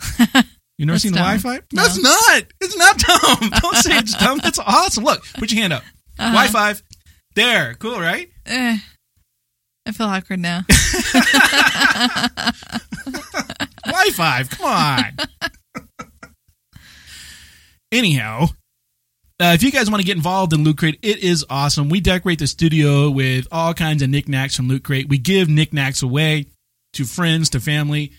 You 0.78 0.88
never 0.88 0.96
That's 0.96 1.04
seen. 1.04 1.14
Wi 1.14 1.38
Fi? 1.38 1.56
No. 1.72 1.84
That's 1.84 2.02
not. 2.02 2.44
It's 2.60 2.76
not 2.76 2.98
dumb. 2.98 3.52
Don't 3.62 3.76
say 3.76 3.96
it's 3.96 4.18
dumb. 4.18 4.40
That's 4.40 4.58
awesome. 4.58 5.04
Look, 5.04 5.24
put 5.36 5.52
your 5.52 5.62
hand 5.62 5.74
up. 5.74 5.84
Uh-huh. 6.18 6.32
Wi 6.34 6.48
Fi. 6.48 6.74
There. 7.36 7.76
Cool, 7.76 8.00
right? 8.00 8.28
Eh, 8.48 8.78
I 9.86 9.92
feel 9.92 10.08
awkward 10.08 10.40
now. 10.40 10.62
Wi 13.86 14.10
Fi. 14.14 14.44
Come 14.44 14.66
on. 14.66 15.12
Anyhow, 17.92 18.48
uh, 19.40 19.52
if 19.54 19.62
you 19.62 19.72
guys 19.72 19.90
want 19.92 20.02
to 20.02 20.06
get 20.06 20.18
involved 20.18 20.54
in 20.54 20.64
Loot 20.64 20.80
Crate, 20.80 21.00
it 21.04 21.20
is 21.20 21.46
awesome. 21.50 21.90
We 21.90 22.02
decorate 22.02 22.40
the 22.40 22.48
studio 22.48 23.12
with 23.12 23.48
all 23.52 23.76
kinds 23.76 24.02
of 24.02 24.10
knickknacks 24.10 24.56
from 24.56 24.68
Loot 24.68 24.84
Crate. 24.84 25.08
We 25.08 25.20
give 25.20 25.50
knickknacks 25.50 26.02
away 26.02 26.48
to 26.94 27.06
friends, 27.06 27.50
to 27.52 27.60
family. 27.60 28.14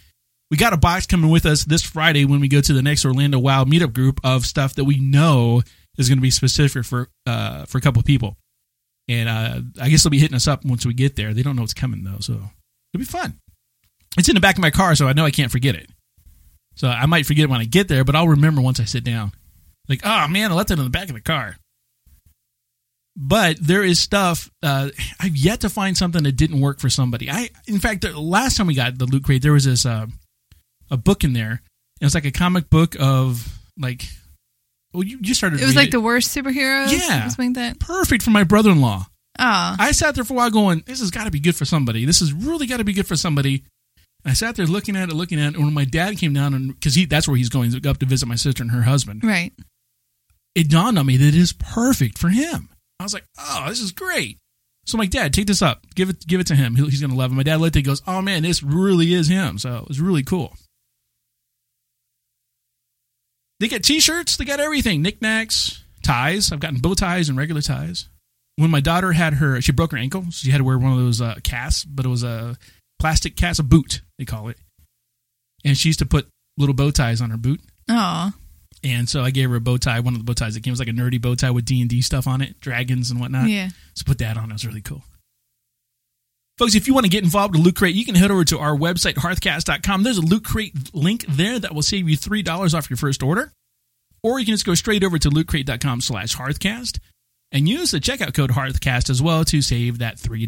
We 0.51 0.57
got 0.57 0.72
a 0.72 0.76
box 0.76 1.07
coming 1.07 1.30
with 1.30 1.47
us 1.47 1.64
this 1.64 1.82
Friday 1.82 2.24
when 2.24 2.40
we 2.40 2.49
go 2.49 2.61
to 2.61 2.72
the 2.72 2.82
next 2.82 3.05
Orlando 3.05 3.38
Wild 3.38 3.68
meetup 3.68 3.92
group 3.92 4.20
of 4.22 4.47
stuff 4.47 4.74
that 4.74 4.84
we 4.84 4.99
know 4.99 5.62
is 5.99 6.09
going 6.09 6.18
to 6.18 6.22
be 6.22 6.30
specific 6.30 6.84
for 6.84 7.09
uh, 7.26 7.64
for 7.64 7.78
a 7.78 7.80
couple 7.80 8.01
of 8.01 8.07
people. 8.07 8.36
And 9.09 9.28
uh, 9.28 9.61
I 9.80 9.88
guess 9.88 10.03
they'll 10.03 10.11
be 10.11 10.18
hitting 10.18 10.36
us 10.36 10.49
up 10.49 10.64
once 10.64 10.86
we 10.86 10.95
get 10.95 11.16
there. 11.16 11.34
They 11.34 11.42
don't 11.42 11.57
know 11.57 11.62
what's 11.62 11.74
coming 11.74 12.05
though, 12.05 12.20
so 12.20 12.34
it'll 12.34 12.99
be 12.99 13.05
fun. 13.05 13.38
It's 14.16 14.28
in 14.28 14.34
the 14.34 14.40
back 14.40 14.57
of 14.57 14.62
my 14.62 14.70
car, 14.70 14.95
so 14.95 15.09
I 15.09 15.12
know 15.12 15.24
I 15.24 15.30
can't 15.30 15.51
forget 15.53 15.74
it. 15.74 15.90
So 16.76 16.88
I 16.88 17.07
might 17.07 17.26
forget 17.26 17.49
when 17.49 17.61
I 17.61 17.64
get 17.64 17.88
there, 17.88 18.05
but 18.05 18.16
I'll 18.16 18.28
remember 18.28 18.61
once 18.61 18.80
I 18.80 18.84
sit 18.84 19.05
down. 19.05 19.32
Like, 19.88 20.01
oh 20.05 20.28
man, 20.28 20.51
I 20.51 20.55
left 20.55 20.70
it 20.70 20.78
in 20.78 20.84
the 20.84 20.90
back 20.90 21.09
of 21.09 21.14
the 21.14 21.20
car. 21.20 21.57
But 23.16 23.59
there 23.61 23.84
is 23.84 24.01
stuff. 24.01 24.51
Uh, 24.62 24.90
I've 25.20 25.36
yet 25.36 25.61
to 25.61 25.68
find 25.68 25.97
something 25.97 26.24
that 26.24 26.32
didn't 26.32 26.61
work 26.61 26.80
for 26.80 26.90
somebody. 26.90 27.30
I, 27.30 27.51
in 27.66 27.78
fact, 27.78 28.03
the 28.03 28.18
last 28.18 28.57
time 28.57 28.66
we 28.66 28.74
got 28.74 28.99
the 28.99 29.07
loot 29.07 29.22
crate, 29.22 29.42
there 29.42 29.53
was 29.53 29.64
this 29.66 29.86
uh, 29.86 30.07
a 30.91 30.97
book 30.97 31.24
in 31.24 31.32
there. 31.32 31.62
It 32.01 32.05
was 32.05 32.14
like 32.14 32.24
a 32.24 32.30
comic 32.32 32.70
book 32.70 32.97
of 32.99 33.59
like. 33.78 34.05
Well, 34.93 35.03
you, 35.03 35.18
you 35.22 35.35
started. 35.35 35.61
It 35.61 35.66
was 35.66 35.74
like 35.76 35.91
the 35.91 36.01
worst 36.01 36.37
superheroes. 36.37 36.93
Yeah. 36.93 37.28
Like 37.37 37.55
that. 37.55 37.80
perfect 37.80 38.22
for 38.22 38.30
my 38.30 38.45
brother-in-law. 38.45 39.07
Oh. 39.39 39.76
I 39.78 39.91
sat 39.91 40.14
there 40.14 40.22
for 40.22 40.35
a 40.35 40.37
while 40.37 40.51
going, 40.51 40.85
this 40.87 41.01
has 41.01 41.11
got 41.11 41.24
to 41.24 41.30
be 41.32 41.41
good 41.41 41.57
for 41.57 41.64
somebody. 41.64 42.05
This 42.05 42.20
has 42.20 42.32
really 42.32 42.66
got 42.68 42.76
to 42.76 42.85
be 42.85 42.93
good 42.93 43.07
for 43.07 43.16
somebody. 43.16 43.64
I 44.24 44.32
sat 44.35 44.55
there 44.55 44.66
looking 44.66 44.95
at 44.97 45.09
it, 45.09 45.14
looking 45.14 45.41
at 45.41 45.49
it. 45.53 45.57
And 45.57 45.64
when 45.64 45.74
my 45.74 45.85
dad 45.85 46.16
came 46.18 46.32
down, 46.32 46.55
and 46.55 46.68
because 46.68 46.95
he 46.95 47.05
that's 47.07 47.26
where 47.26 47.37
he's 47.37 47.49
going 47.49 47.74
up 47.87 47.99
to 47.99 48.07
visit 48.07 48.26
my 48.26 48.37
sister 48.37 48.62
and 48.62 48.70
her 48.70 48.82
husband, 48.82 49.24
Right. 49.24 49.53
it 50.55 50.70
dawned 50.70 50.99
on 50.99 51.07
me 51.07 51.16
that 51.16 51.26
it 51.26 51.35
is 51.35 51.53
perfect 51.53 52.16
for 52.18 52.28
him. 52.28 52.68
I 53.01 53.03
was 53.03 53.12
like, 53.12 53.24
oh, 53.39 53.64
this 53.68 53.80
is 53.80 53.91
great. 53.91 54.39
So 54.87 54.97
I'm 54.97 55.01
like, 55.01 55.11
Dad, 55.11 55.35
take 55.35 55.47
this 55.47 55.62
up. 55.62 55.85
Give 55.95 56.11
it 56.11 56.24
give 56.26 56.41
it 56.41 56.47
to 56.49 56.55
him. 56.55 56.76
He's 56.76 57.01
going 57.01 57.11
to 57.11 57.16
love 57.16 57.32
it. 57.32 57.35
My 57.35 57.43
dad 57.43 57.61
looked 57.61 57.74
at 57.76 57.80
it 57.80 57.82
goes, 57.82 58.03
oh, 58.07 58.22
man, 58.22 58.43
this 58.45 58.62
really 58.62 59.12
is 59.12 59.28
him. 59.28 59.59
So 59.59 59.78
it 59.78 59.89
was 59.89 60.01
really 60.01 60.22
cool. 60.22 60.55
They 63.64 63.68
got 63.68 63.82
t-shirts. 63.82 64.36
They 64.36 64.44
got 64.44 64.60
everything. 64.60 65.00
Knickknacks, 65.00 65.82
ties. 66.02 66.52
I've 66.52 66.60
gotten 66.60 66.80
bow 66.80 66.92
ties 66.92 67.30
and 67.30 67.38
regular 67.38 67.62
ties. 67.62 68.10
When 68.56 68.70
my 68.70 68.80
daughter 68.80 69.12
had 69.12 69.32
her, 69.32 69.58
she 69.62 69.72
broke 69.72 69.92
her 69.92 69.96
ankle. 69.96 70.24
So 70.24 70.44
she 70.44 70.50
had 70.50 70.58
to 70.58 70.64
wear 70.64 70.76
one 70.76 70.92
of 70.92 70.98
those 70.98 71.22
uh, 71.22 71.36
casts, 71.42 71.82
but 71.82 72.04
it 72.04 72.10
was 72.10 72.22
a 72.22 72.58
plastic 72.98 73.36
cast, 73.36 73.60
a 73.60 73.62
boot, 73.62 74.02
they 74.18 74.26
call 74.26 74.48
it. 74.48 74.58
And 75.64 75.78
she 75.78 75.88
used 75.88 76.00
to 76.00 76.04
put 76.04 76.28
little 76.58 76.74
bow 76.74 76.90
ties 76.90 77.22
on 77.22 77.30
her 77.30 77.38
boot. 77.38 77.58
Oh. 77.88 78.32
And 78.82 79.08
so 79.08 79.22
I 79.22 79.30
gave 79.30 79.48
her 79.48 79.56
a 79.56 79.60
bow 79.62 79.78
tie, 79.78 80.00
one 80.00 80.12
of 80.12 80.20
the 80.20 80.24
bow 80.24 80.34
ties 80.34 80.56
that 80.56 80.62
came 80.62 80.72
was 80.72 80.78
like 80.78 80.88
a 80.88 80.92
nerdy 80.92 81.18
bow 81.18 81.34
tie 81.34 81.50
with 81.50 81.64
D 81.64 81.80
and 81.80 81.88
D 81.88 82.02
stuff 82.02 82.26
on 82.26 82.42
it, 82.42 82.60
dragons 82.60 83.10
and 83.10 83.18
whatnot. 83.18 83.48
Yeah. 83.48 83.70
So 83.94 84.04
put 84.04 84.18
that 84.18 84.36
on. 84.36 84.50
It 84.50 84.52
was 84.52 84.66
really 84.66 84.82
cool. 84.82 85.02
Folks, 86.57 86.76
if 86.76 86.86
you 86.86 86.94
want 86.94 87.05
to 87.05 87.11
get 87.11 87.24
involved 87.24 87.57
with 87.57 87.64
Loot 87.64 87.74
Crate, 87.74 87.96
you 87.96 88.05
can 88.05 88.14
head 88.14 88.30
over 88.30 88.44
to 88.44 88.61
our 88.61 88.76
website, 88.76 89.14
hearthcast.com. 89.14 90.05
There's 90.05 90.18
a 90.18 90.22
Loot 90.22 90.44
Crate 90.44 90.94
link 90.94 91.24
there 91.26 91.59
that 91.59 91.74
will 91.74 91.82
save 91.82 92.09
you 92.09 92.16
$3 92.16 92.74
off 92.74 92.88
your 92.88 92.96
first 92.96 93.24
order. 93.24 93.52
Or 94.22 94.38
you 94.38 94.46
can 94.46 94.55
just 94.55 94.64
go 94.64 94.74
straight 94.74 95.02
over 95.02 95.18
to 95.18 95.28
lootcrate.com 95.30 96.00
slash 96.00 96.36
hearthcast 96.36 97.00
and 97.50 97.68
use 97.68 97.90
the 97.90 97.98
checkout 97.98 98.34
code 98.34 98.50
hearthcast 98.50 99.11
as 99.11 99.20
well 99.20 99.44
to 99.46 99.62
save 99.62 99.98
that 99.98 100.16
$3. 100.16 100.46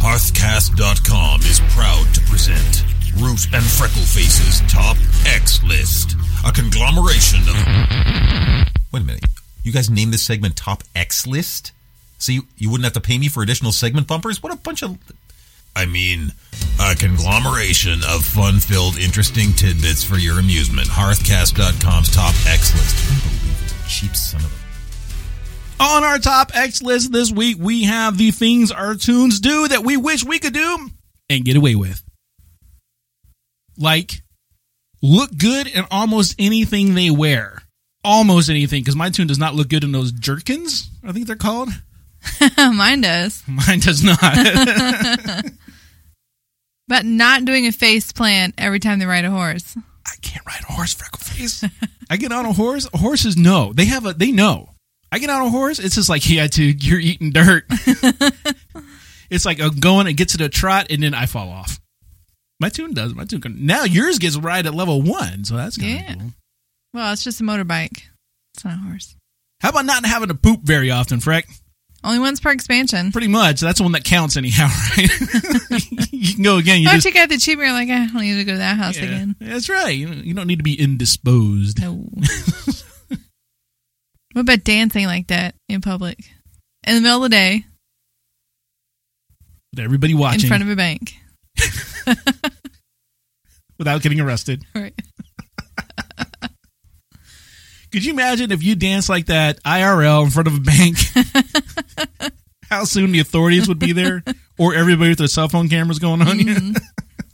Hearthcast.com 0.00 1.40
is 1.42 1.60
proud 1.74 2.14
to 2.14 2.20
present 2.22 2.91
Root 3.16 3.46
and 3.52 3.62
Freckleface's 3.62 4.60
Top 4.72 4.96
X 5.26 5.62
List, 5.64 6.16
a 6.46 6.52
conglomeration 6.52 7.40
of. 7.40 7.56
Wait 8.92 9.02
a 9.02 9.04
minute. 9.04 9.24
You 9.62 9.72
guys 9.72 9.90
named 9.90 10.12
this 10.12 10.22
segment 10.22 10.56
Top 10.56 10.82
X 10.94 11.26
List? 11.26 11.72
So 12.18 12.32
you, 12.32 12.46
you 12.56 12.70
wouldn't 12.70 12.84
have 12.84 12.92
to 12.94 13.00
pay 13.00 13.18
me 13.18 13.28
for 13.28 13.42
additional 13.42 13.72
segment 13.72 14.06
bumpers? 14.06 14.42
What 14.42 14.52
a 14.52 14.56
bunch 14.56 14.82
of. 14.82 14.96
I 15.74 15.86
mean, 15.86 16.32
a 16.80 16.94
conglomeration 16.94 18.00
of 18.08 18.24
fun 18.24 18.60
filled, 18.60 18.98
interesting 18.98 19.52
tidbits 19.52 20.04
for 20.04 20.16
your 20.16 20.38
amusement. 20.38 20.88
Hearthcast.com's 20.88 22.14
Top 22.14 22.34
X 22.46 22.74
List. 22.74 23.88
Cheap 23.88 24.16
son 24.16 24.40
of 24.40 24.58
a. 24.58 24.62
On 25.82 26.04
our 26.04 26.18
top 26.18 26.52
X 26.54 26.80
list 26.80 27.12
this 27.12 27.32
week, 27.32 27.56
we 27.58 27.82
have 27.84 28.16
the 28.16 28.30
things 28.30 28.70
our 28.70 28.94
toons 28.94 29.40
do 29.40 29.66
that 29.66 29.84
we 29.84 29.96
wish 29.96 30.24
we 30.24 30.38
could 30.38 30.54
do 30.54 30.90
and 31.28 31.44
get 31.44 31.56
away 31.56 31.74
with. 31.74 32.00
Like, 33.78 34.22
look 35.00 35.36
good 35.36 35.66
in 35.66 35.84
almost 35.90 36.34
anything 36.38 36.94
they 36.94 37.10
wear. 37.10 37.62
Almost 38.04 38.50
anything, 38.50 38.82
because 38.82 38.96
my 38.96 39.10
toon 39.10 39.28
does 39.28 39.38
not 39.38 39.54
look 39.54 39.68
good 39.68 39.84
in 39.84 39.92
those 39.92 40.10
jerkins, 40.12 40.90
I 41.04 41.12
think 41.12 41.26
they're 41.26 41.36
called. 41.36 41.68
Mine 42.58 43.00
does. 43.00 43.42
Mine 43.48 43.80
does 43.80 44.02
not. 44.02 44.22
But 46.88 47.06
not 47.06 47.44
doing 47.46 47.66
a 47.66 47.72
face 47.72 48.12
plant 48.12 48.54
every 48.58 48.78
time 48.78 48.98
they 48.98 49.06
ride 49.06 49.24
a 49.24 49.30
horse. 49.30 49.78
I 50.04 50.14
can't 50.20 50.44
ride 50.44 50.62
a 50.68 50.72
horse, 50.72 50.92
freckle 50.92 51.20
face. 51.20 51.64
I 52.10 52.16
get 52.16 52.32
on 52.32 52.44
a 52.44 52.52
horse. 52.52 52.86
Horses 52.92 53.36
know. 53.36 53.72
They 53.72 53.86
have 53.86 54.04
a. 54.04 54.12
They 54.12 54.32
know. 54.32 54.68
I 55.10 55.18
get 55.18 55.30
on 55.30 55.46
a 55.46 55.48
horse. 55.48 55.78
It's 55.78 55.94
just 55.94 56.08
like 56.08 56.28
yeah, 56.28 56.48
dude, 56.48 56.84
you're 56.84 56.98
eating 56.98 57.30
dirt. 57.30 57.64
it's 59.30 59.46
like 59.46 59.60
I'm 59.60 59.78
going 59.78 60.06
and 60.06 60.16
get 60.16 60.30
to 60.30 60.36
the 60.36 60.48
trot, 60.48 60.88
and 60.90 61.02
then 61.02 61.14
I 61.14 61.26
fall 61.26 61.48
off. 61.50 61.80
My 62.62 62.68
toon 62.68 62.94
does. 62.94 63.12
My 63.12 63.24
toon 63.24 63.40
can. 63.40 63.66
Now 63.66 63.82
yours 63.82 64.18
gets 64.20 64.36
right 64.36 64.64
at 64.64 64.72
level 64.72 65.02
one, 65.02 65.44
so 65.44 65.56
that's 65.56 65.76
kind 65.76 65.94
of 65.94 66.00
Yeah. 66.00 66.14
cool. 66.14 66.32
Well, 66.94 67.12
it's 67.12 67.24
just 67.24 67.40
a 67.40 67.44
motorbike. 67.44 68.02
It's 68.54 68.64
not 68.64 68.74
a 68.74 68.76
horse. 68.78 69.16
How 69.60 69.70
about 69.70 69.84
not 69.84 70.06
having 70.06 70.28
to 70.28 70.34
poop 70.34 70.60
very 70.62 70.90
often, 70.90 71.18
Freck? 71.18 71.44
Only 72.04 72.18
once 72.20 72.38
per 72.40 72.50
expansion. 72.50 73.10
Pretty 73.12 73.28
much. 73.28 73.60
That's 73.60 73.78
the 73.78 73.82
one 73.82 73.92
that 73.92 74.04
counts 74.04 74.36
anyhow, 74.36 74.66
right? 74.96 75.10
you 76.12 76.34
can 76.34 76.42
go 76.44 76.58
again. 76.58 76.80
You 76.80 76.88
just 76.90 77.04
you 77.04 77.12
got 77.12 77.28
the 77.28 77.38
cheaper, 77.38 77.62
you're 77.64 77.72
like, 77.72 77.88
eh, 77.88 77.94
I 77.94 78.06
don't 78.12 78.22
need 78.22 78.36
to 78.38 78.44
go 78.44 78.52
to 78.52 78.58
that 78.58 78.76
house 78.76 78.96
yeah, 78.96 79.04
again. 79.04 79.36
that's 79.40 79.68
right. 79.68 79.90
You 79.96 80.08
you 80.08 80.34
don't 80.34 80.46
need 80.46 80.58
to 80.58 80.64
be 80.64 80.80
indisposed. 80.80 81.80
No. 81.80 81.94
what 84.32 84.40
about 84.42 84.62
dancing 84.64 85.06
like 85.06 85.28
that 85.28 85.54
in 85.68 85.80
public? 85.80 86.18
In 86.86 86.94
the 86.94 87.00
middle 87.00 87.24
of 87.24 87.30
the 87.30 87.36
day, 87.36 87.64
With 89.72 89.80
everybody 89.84 90.14
watching 90.14 90.42
in 90.42 90.48
front 90.48 90.62
of 90.62 90.68
a 90.68 90.76
bank. 90.76 91.14
Without 93.78 94.02
getting 94.02 94.20
arrested. 94.20 94.64
Right. 94.74 94.94
Could 97.92 98.04
you 98.06 98.14
imagine 98.14 98.50
if 98.52 98.62
you 98.62 98.74
danced 98.74 99.10
like 99.10 99.26
that 99.26 99.62
IRL 99.64 100.24
in 100.24 100.30
front 100.30 100.48
of 100.48 100.56
a 100.56 100.60
bank? 100.60 100.96
How 102.70 102.84
soon 102.84 103.12
the 103.12 103.20
authorities 103.20 103.68
would 103.68 103.78
be 103.78 103.92
there, 103.92 104.24
or 104.58 104.74
everybody 104.74 105.10
with 105.10 105.18
their 105.18 105.28
cell 105.28 105.50
phone 105.50 105.68
cameras 105.68 105.98
going 105.98 106.22
on 106.22 106.38
you? 106.38 106.54
Mm-hmm. 106.54 106.72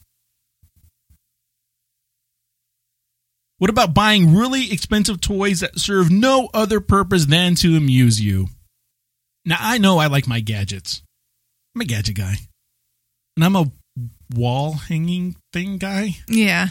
what 3.58 3.70
about 3.70 3.94
buying 3.94 4.34
really 4.34 4.72
expensive 4.72 5.20
toys 5.20 5.60
that 5.60 5.78
serve 5.78 6.10
no 6.10 6.48
other 6.52 6.80
purpose 6.80 7.26
than 7.26 7.54
to 7.56 7.76
amuse 7.76 8.20
you? 8.20 8.48
Now 9.44 9.58
I 9.60 9.78
know 9.78 9.98
I 9.98 10.08
like 10.08 10.26
my 10.26 10.40
gadgets. 10.40 11.02
I'm 11.76 11.82
a 11.82 11.84
gadget 11.84 12.16
guy, 12.16 12.34
and 13.36 13.44
I'm 13.44 13.54
a 13.54 13.70
wall 14.34 14.72
hanging 14.74 15.36
thing 15.52 15.78
guy 15.78 16.16
Yeah. 16.28 16.68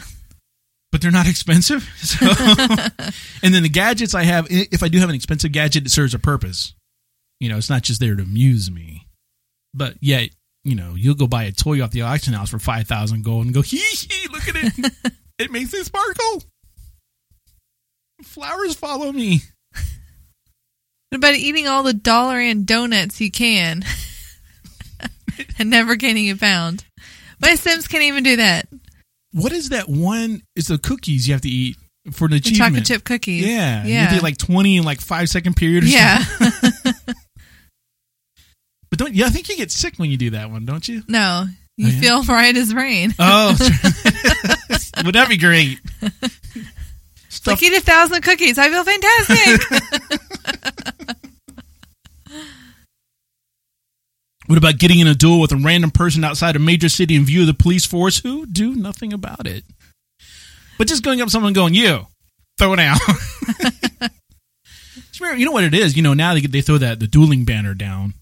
but 0.92 1.00
they're 1.02 1.10
not 1.10 1.28
expensive. 1.28 1.88
So, 1.98 2.26
and 3.42 3.54
then 3.54 3.62
the 3.62 3.68
gadgets 3.68 4.14
I 4.14 4.22
have, 4.24 4.46
if 4.50 4.82
I 4.82 4.88
do 4.88 4.98
have 4.98 5.08
an 5.08 5.14
expensive 5.14 5.52
gadget, 5.52 5.86
it 5.86 5.90
serves 5.90 6.14
a 6.14 6.18
purpose. 6.18 6.72
You 7.40 7.48
know, 7.48 7.56
it's 7.58 7.68
not 7.70 7.82
just 7.82 8.00
there 8.00 8.14
to 8.16 8.22
amuse 8.22 8.70
me. 8.70 9.06
But 9.74 9.94
yet, 10.00 10.30
you 10.64 10.74
know, 10.74 10.94
you'll 10.96 11.14
go 11.14 11.26
buy 11.26 11.44
a 11.44 11.52
toy 11.52 11.82
off 11.82 11.90
the 11.90 12.02
auction 12.02 12.32
house 12.32 12.50
for 12.50 12.58
five 12.58 12.86
thousand 12.88 13.24
gold 13.24 13.44
and 13.44 13.54
go, 13.54 13.60
hee 13.62 13.76
hee, 13.78 14.28
look 14.32 14.48
at 14.48 14.54
it, 14.56 14.92
it 15.38 15.50
makes 15.50 15.72
it 15.74 15.84
sparkle. 15.84 16.42
Flowers 18.22 18.74
follow 18.74 19.12
me. 19.12 19.42
What 21.10 21.16
about 21.18 21.34
eating 21.34 21.66
all 21.68 21.82
the 21.84 21.92
Dalaran 21.92 22.66
donuts 22.66 23.20
you 23.20 23.30
can 23.30 23.84
and 25.58 25.70
never 25.70 25.96
getting 25.96 26.28
a 26.30 26.36
pound? 26.36 26.84
My 27.40 27.54
Sims 27.54 27.86
can't 27.88 28.02
even 28.04 28.22
do 28.24 28.36
that. 28.36 28.68
What 29.32 29.52
is 29.52 29.68
that 29.70 29.88
one? 29.88 30.42
It's 30.56 30.68
the 30.68 30.78
cookies 30.78 31.28
you 31.28 31.34
have 31.34 31.42
to 31.42 31.48
eat 31.48 31.76
for 32.12 32.24
an 32.24 32.30
The 32.32 32.36
achievement. 32.38 32.58
chocolate 32.70 32.86
chip 32.86 33.04
cookies. 33.04 33.44
Yeah, 33.46 33.84
you 33.84 33.92
Yeah. 33.92 34.00
have 34.02 34.10
to 34.10 34.16
eat 34.16 34.22
like 34.22 34.38
twenty 34.38 34.76
in 34.78 34.84
like 34.84 35.00
five 35.00 35.28
second 35.28 35.54
period. 35.56 35.84
Or 35.84 35.86
yeah. 35.86 36.24
something. 36.24 36.92
but 38.90 38.98
don't 38.98 39.14
yeah, 39.14 39.26
I 39.26 39.30
think 39.30 39.48
you 39.48 39.56
get 39.56 39.70
sick 39.70 39.94
when 39.98 40.10
you 40.10 40.16
do 40.16 40.30
that 40.30 40.50
one, 40.50 40.64
don't 40.64 40.86
you? 40.88 41.02
no. 41.08 41.46
You 41.76 41.86
Oh, 41.86 41.90
yeah? 41.90 42.00
feel 42.00 42.22
right 42.34 42.56
as 42.56 42.74
rain. 42.74 43.14
Oh, 43.20 43.50
would 45.04 45.14
that 45.14 45.26
be 45.28 45.36
great? 45.36 45.78
Like 47.46 47.62
eat 47.62 47.72
a 47.72 47.80
thousand 47.80 48.22
cookies. 48.22 48.58
I 48.58 48.68
feel 48.68 48.82
fantastic. 48.84 50.57
What 54.48 54.58
about 54.58 54.78
getting 54.78 54.98
in 54.98 55.06
a 55.06 55.14
duel 55.14 55.40
with 55.40 55.52
a 55.52 55.56
random 55.56 55.90
person 55.92 56.24
outside 56.24 56.56
a 56.56 56.58
major 56.58 56.88
city 56.88 57.14
in 57.14 57.24
view 57.24 57.42
of 57.42 57.46
the 57.46 57.54
police 57.54 57.84
force 57.84 58.18
who 58.18 58.46
do 58.46 58.74
nothing 58.74 59.12
about 59.12 59.46
it? 59.46 59.62
But 60.78 60.88
just 60.88 61.02
going 61.04 61.20
up 61.20 61.26
to 61.28 61.30
someone 61.32 61.48
and 61.50 61.54
going, 61.54 61.74
you, 61.74 62.06
throw 62.58 62.72
it 62.72 62.80
out. 62.80 62.98
You 65.20 65.44
know 65.44 65.52
what 65.52 65.64
it 65.64 65.74
is? 65.74 65.96
You 65.96 66.02
know, 66.02 66.14
now 66.14 66.34
they, 66.34 66.40
they 66.42 66.60
throw 66.60 66.78
that 66.78 67.00
the 67.00 67.08
dueling 67.08 67.44
banner 67.44 67.74
down. 67.74 68.14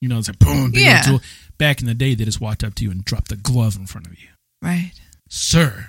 You 0.00 0.08
know, 0.08 0.18
it's 0.18 0.28
like, 0.28 0.38
boom, 0.38 0.72
Yeah. 0.74 1.02
duel. 1.02 1.20
Back 1.58 1.80
in 1.82 1.86
the 1.86 1.92
day, 1.94 2.14
they 2.14 2.24
just 2.24 2.40
walked 2.40 2.64
up 2.64 2.74
to 2.76 2.84
you 2.84 2.90
and 2.90 3.04
dropped 3.04 3.30
a 3.30 3.36
glove 3.36 3.76
in 3.76 3.86
front 3.86 4.06
of 4.06 4.18
you. 4.18 4.28
right. 4.62 4.92
Sir, 5.28 5.88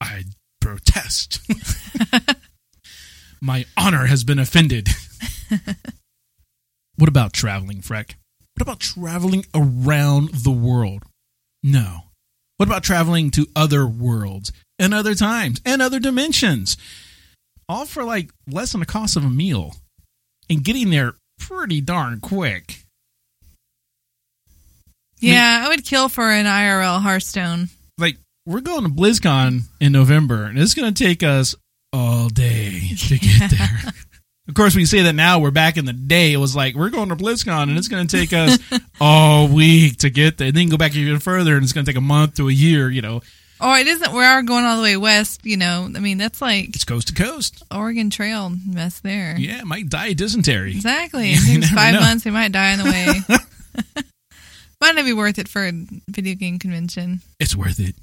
I 0.00 0.22
protest. 0.60 1.40
My 3.42 3.64
honor 3.76 4.06
has 4.06 4.22
been 4.22 4.38
offended. 4.38 4.88
what 6.96 7.08
about 7.08 7.32
traveling, 7.32 7.82
Freck? 7.82 8.12
What 8.56 8.62
about 8.62 8.80
traveling 8.80 9.44
around 9.54 10.30
the 10.30 10.50
world? 10.50 11.02
No. 11.62 12.04
What 12.56 12.68
about 12.70 12.82
traveling 12.82 13.30
to 13.32 13.46
other 13.54 13.86
worlds 13.86 14.50
and 14.78 14.94
other 14.94 15.14
times 15.14 15.60
and 15.66 15.82
other 15.82 16.00
dimensions? 16.00 16.78
All 17.68 17.84
for 17.84 18.02
like 18.02 18.30
less 18.48 18.72
than 18.72 18.80
the 18.80 18.86
cost 18.86 19.14
of 19.14 19.24
a 19.26 19.28
meal 19.28 19.74
and 20.48 20.64
getting 20.64 20.88
there 20.88 21.14
pretty 21.38 21.82
darn 21.82 22.20
quick. 22.20 22.84
Yeah, 25.18 25.64
I 25.64 25.68
would 25.68 25.84
kill 25.84 26.08
for 26.08 26.30
an 26.30 26.46
IRL 26.46 27.02
Hearthstone. 27.02 27.68
Like, 27.98 28.16
we're 28.46 28.60
going 28.60 28.84
to 28.84 28.88
BlizzCon 28.90 29.62
in 29.80 29.92
November, 29.92 30.44
and 30.44 30.58
it's 30.58 30.74
going 30.74 30.92
to 30.92 31.04
take 31.04 31.22
us 31.22 31.54
all 31.92 32.28
day 32.28 32.90
to 33.08 33.18
get 33.18 33.50
there. 33.50 33.92
Of 34.48 34.54
course, 34.54 34.76
we 34.76 34.84
say 34.84 35.02
that 35.02 35.14
now. 35.14 35.40
We're 35.40 35.50
back 35.50 35.76
in 35.76 35.86
the 35.86 35.92
day. 35.92 36.32
It 36.32 36.36
was 36.36 36.54
like 36.54 36.76
we're 36.76 36.90
going 36.90 37.08
to 37.08 37.16
BlizzCon, 37.16 37.64
and 37.64 37.76
it's 37.76 37.88
going 37.88 38.06
to 38.06 38.16
take 38.16 38.32
us 38.32 38.58
all 39.00 39.48
week 39.48 39.98
to 39.98 40.10
get 40.10 40.38
there. 40.38 40.48
And 40.48 40.56
then 40.56 40.68
go 40.68 40.76
back 40.76 40.94
even 40.94 41.18
further, 41.18 41.54
and 41.54 41.64
it's 41.64 41.72
going 41.72 41.84
to 41.84 41.90
take 41.92 41.98
a 41.98 42.02
month 42.02 42.36
to 42.36 42.48
a 42.48 42.52
year. 42.52 42.88
You 42.88 43.02
know, 43.02 43.22
Oh, 43.60 43.74
it 43.74 43.86
isn't. 43.86 44.12
We 44.12 44.22
are 44.22 44.42
going 44.42 44.64
all 44.64 44.76
the 44.76 44.82
way 44.82 44.96
west. 44.96 45.44
You 45.44 45.56
know, 45.56 45.90
I 45.94 46.00
mean, 46.00 46.18
that's 46.18 46.42
like 46.42 46.68
it's 46.70 46.84
coast 46.84 47.08
to 47.08 47.14
coast. 47.14 47.62
Oregon 47.74 48.10
Trail 48.10 48.52
mess 48.66 49.00
there. 49.00 49.36
Yeah, 49.38 49.60
it 49.60 49.66
might 49.66 49.88
die 49.88 50.08
of 50.08 50.16
dysentery. 50.16 50.72
Exactly. 50.72 51.34
Takes 51.46 51.70
five 51.70 51.94
know. 51.94 52.00
months. 52.00 52.24
They 52.24 52.30
might 52.30 52.52
die 52.52 52.72
on 52.72 52.78
the 52.78 52.84
way. 52.84 54.02
might 54.80 54.94
not 54.94 55.04
be 55.04 55.14
worth 55.14 55.38
it 55.38 55.48
for 55.48 55.66
a 55.66 55.72
video 56.08 56.34
game 56.34 56.58
convention. 56.58 57.20
It's 57.40 57.56
worth 57.56 57.80
it. 57.80 57.94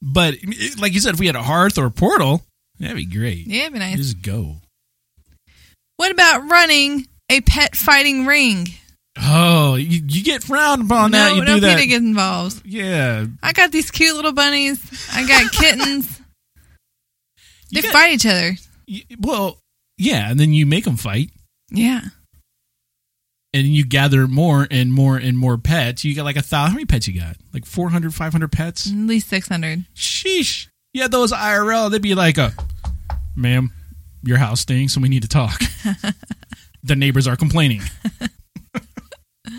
but 0.00 0.34
like 0.78 0.94
you 0.94 1.00
said, 1.00 1.14
if 1.14 1.20
we 1.20 1.26
had 1.26 1.36
a 1.36 1.42
hearth 1.42 1.76
or 1.76 1.86
a 1.86 1.90
portal, 1.90 2.42
that'd 2.78 2.96
be 2.96 3.06
great. 3.06 3.46
Yeah, 3.48 3.62
it'd 3.62 3.72
be 3.72 3.80
nice. 3.80 3.96
Just 3.96 4.22
go. 4.22 4.56
What 5.96 6.10
about 6.10 6.48
running 6.50 7.06
a 7.30 7.40
pet 7.40 7.76
fighting 7.76 8.26
ring? 8.26 8.66
Oh, 9.20 9.76
you, 9.76 10.02
you 10.08 10.24
get 10.24 10.42
frowned 10.42 10.82
upon 10.86 11.12
that. 11.12 11.28
no, 11.30 11.34
You 11.36 11.44
no 11.44 11.54
do 11.54 11.60
that. 11.60 11.76
Gets 11.78 11.94
involved. 11.94 12.62
yeah. 12.66 13.26
I 13.42 13.52
got 13.52 13.70
these 13.70 13.90
cute 13.92 14.16
little 14.16 14.32
bunnies. 14.32 14.80
I 15.12 15.26
got 15.26 15.52
kittens. 15.52 16.20
They 17.72 17.82
got- 17.82 17.92
fight 17.92 18.12
each 18.14 18.26
other. 18.26 18.52
y- 18.88 19.02
Well, 19.20 19.58
yeah, 19.98 20.30
and 20.30 20.38
then 20.40 20.52
you 20.52 20.66
make 20.66 20.84
them 20.84 20.96
fight. 20.96 21.30
Yeah. 21.70 22.00
and 23.52 23.66
you 23.68 23.84
gather 23.86 24.26
more 24.26 24.66
and 24.70 24.92
more 24.92 25.16
and 25.16 25.38
more 25.38 25.56
pets. 25.58 26.04
You 26.04 26.14
got 26.16 26.24
like 26.24 26.36
a 26.36 26.42
thousand. 26.42 26.70
How 26.72 26.74
many 26.74 26.86
pets 26.86 27.06
you 27.06 27.20
got? 27.20 27.36
Like 27.52 27.64
400, 27.66 28.12
500 28.12 28.50
pets? 28.50 28.88
At 28.88 28.96
least 28.96 29.28
600. 29.28 29.84
Sheesh. 29.94 30.66
Yeah, 30.92 31.06
those 31.08 31.32
IRL, 31.32 31.90
they'd 31.90 32.02
be 32.02 32.14
like, 32.16 32.36
a, 32.38 32.52
ma'am, 33.36 33.72
your 34.26 34.38
house 34.38 34.60
stinks 34.60 34.94
and 34.96 35.02
we 35.02 35.08
need 35.08 35.22
to 35.22 35.28
talk. 35.28 35.60
the 36.82 36.96
neighbors 36.96 37.26
are 37.26 37.36
complaining. 37.36 37.82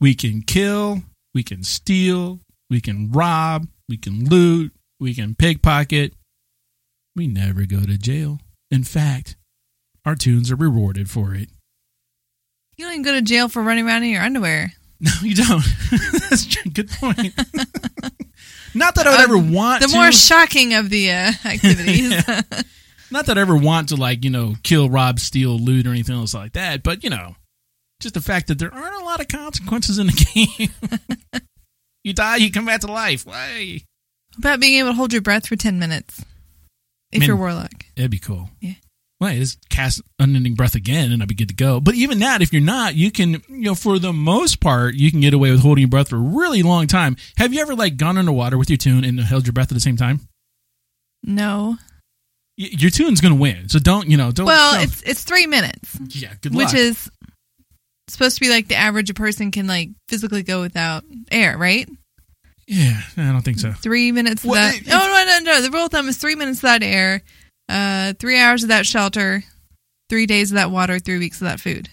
we 0.00 0.14
can 0.14 0.42
kill, 0.42 1.02
we 1.34 1.42
can 1.42 1.62
steal, 1.62 2.40
we 2.70 2.80
can 2.80 3.10
rob, 3.12 3.66
we 3.88 3.96
can 3.96 4.28
loot, 4.28 4.72
we 4.98 5.14
can 5.14 5.34
pickpocket. 5.34 6.14
We 7.14 7.26
never 7.26 7.66
go 7.66 7.80
to 7.82 7.98
jail. 7.98 8.40
In 8.70 8.84
fact, 8.84 9.36
our 10.04 10.14
toons 10.14 10.50
are 10.50 10.56
rewarded 10.56 11.10
for 11.10 11.34
it. 11.34 11.50
You 12.76 12.86
don't 12.86 12.94
even 12.94 13.02
go 13.02 13.12
to 13.12 13.22
jail 13.22 13.48
for 13.48 13.62
running 13.62 13.86
around 13.86 14.02
in 14.04 14.10
your 14.10 14.22
underwear. 14.22 14.72
No, 15.04 15.10
you 15.20 15.34
don't. 15.34 15.64
That's 16.30 16.46
a 16.64 16.68
good 16.68 16.88
point. 16.88 17.34
Not 18.74 18.94
that 18.94 19.06
I 19.06 19.10
would 19.10 19.20
Uh, 19.20 19.22
ever 19.24 19.38
want 19.38 19.82
to 19.82 19.88
The 19.88 19.92
to. 19.92 19.98
more 19.98 20.12
shocking 20.12 20.74
of 20.74 20.88
the 20.90 21.10
uh, 21.10 21.32
activities. 21.44 22.10
not 23.10 23.26
that 23.26 23.36
I 23.36 23.40
ever 23.40 23.56
want 23.56 23.90
to 23.90 23.96
like 23.96 24.24
you 24.24 24.30
know 24.30 24.54
kill, 24.62 24.88
rob, 24.90 25.18
steal, 25.20 25.58
loot, 25.58 25.86
or 25.86 25.90
anything 25.90 26.14
else 26.16 26.34
like 26.34 26.52
that. 26.54 26.82
But 26.82 27.04
you 27.04 27.10
know, 27.10 27.36
just 28.00 28.14
the 28.14 28.20
fact 28.20 28.48
that 28.48 28.58
there 28.58 28.72
aren't 28.72 29.00
a 29.02 29.04
lot 29.04 29.20
of 29.20 29.28
consequences 29.28 29.98
in 29.98 30.06
the 30.08 30.68
game. 31.34 31.42
you 32.04 32.12
die, 32.14 32.36
you 32.36 32.50
come 32.50 32.66
back 32.66 32.80
to 32.80 32.86
life. 32.90 33.26
Why? 33.26 33.80
about 34.38 34.60
being 34.60 34.78
able 34.78 34.88
to 34.90 34.94
hold 34.94 35.12
your 35.12 35.20
breath 35.20 35.46
for 35.46 35.56
10 35.56 35.78
minutes 35.78 36.24
if 37.12 37.20
Man. 37.20 37.26
you're 37.26 37.36
Warlock. 37.36 37.84
That'd 37.96 38.10
be 38.10 38.18
cool. 38.18 38.48
Yeah. 38.60 38.72
Well, 39.22 39.32
just 39.34 39.68
cast 39.68 40.02
unending 40.18 40.54
breath 40.54 40.74
again, 40.74 41.12
and 41.12 41.22
I'd 41.22 41.28
be 41.28 41.34
good 41.36 41.48
to 41.48 41.54
go. 41.54 41.78
But 41.80 41.94
even 41.94 42.18
that, 42.18 42.42
if 42.42 42.52
you're 42.52 42.60
not, 42.60 42.96
you 42.96 43.10
can, 43.12 43.34
you 43.48 43.60
know, 43.62 43.74
for 43.76 43.98
the 44.00 44.12
most 44.12 44.60
part, 44.60 44.94
you 44.96 45.10
can 45.12 45.20
get 45.20 45.32
away 45.32 45.50
with 45.52 45.60
holding 45.60 45.82
your 45.82 45.88
breath 45.88 46.08
for 46.08 46.16
a 46.16 46.18
really 46.18 46.62
long 46.62 46.88
time. 46.88 47.16
Have 47.36 47.54
you 47.54 47.60
ever 47.60 47.74
like 47.76 47.96
gone 47.96 48.18
underwater 48.18 48.58
with 48.58 48.68
your 48.68 48.76
toon 48.78 49.04
and 49.04 49.20
held 49.20 49.46
your 49.46 49.52
breath 49.52 49.70
at 49.70 49.74
the 49.74 49.80
same 49.80 49.96
time? 49.96 50.20
No. 51.22 51.76
Y- 52.58 52.68
your 52.72 52.90
toon's 52.90 53.20
gonna 53.20 53.34
win, 53.36 53.68
so 53.68 53.78
don't, 53.78 54.08
you 54.10 54.16
know, 54.16 54.30
don't. 54.32 54.46
Well, 54.46 54.72
don't- 54.74 54.82
it's 54.84 55.02
it's 55.02 55.24
three 55.24 55.46
minutes, 55.46 55.96
yeah, 56.08 56.34
good 56.40 56.54
which 56.54 56.66
luck. 56.68 56.74
is 56.74 57.10
supposed 58.08 58.36
to 58.36 58.40
be 58.40 58.50
like 58.50 58.68
the 58.68 58.74
average 58.74 59.08
a 59.08 59.14
person 59.14 59.50
can 59.50 59.66
like 59.66 59.90
physically 60.08 60.42
go 60.42 60.60
without 60.60 61.04
air, 61.30 61.56
right? 61.56 61.88
yeah, 62.66 63.00
I 63.16 63.32
don't 63.32 63.42
think 63.42 63.58
so. 63.58 63.72
Three 63.72 64.12
minutes 64.12 64.44
Well, 64.44 64.52
without. 64.52 64.80
if- 64.82 64.88
oh, 64.92 64.98
no, 64.98 65.24
no, 65.24 65.38
no, 65.38 65.52
no. 65.58 65.62
The 65.62 65.70
rule 65.70 65.86
of 65.86 65.90
thumb 65.92 66.08
is 66.08 66.16
three 66.18 66.34
minutes 66.34 66.62
without 66.62 66.82
air, 66.82 67.22
uh, 67.68 68.12
three 68.18 68.38
hours 68.38 68.62
of 68.62 68.68
that 68.70 68.86
shelter, 68.86 69.44
three 70.08 70.26
days 70.26 70.50
of 70.50 70.56
that 70.56 70.70
water, 70.70 70.98
three 70.98 71.18
weeks 71.18 71.40
of 71.40 71.46
that 71.46 71.60
food. 71.60 71.88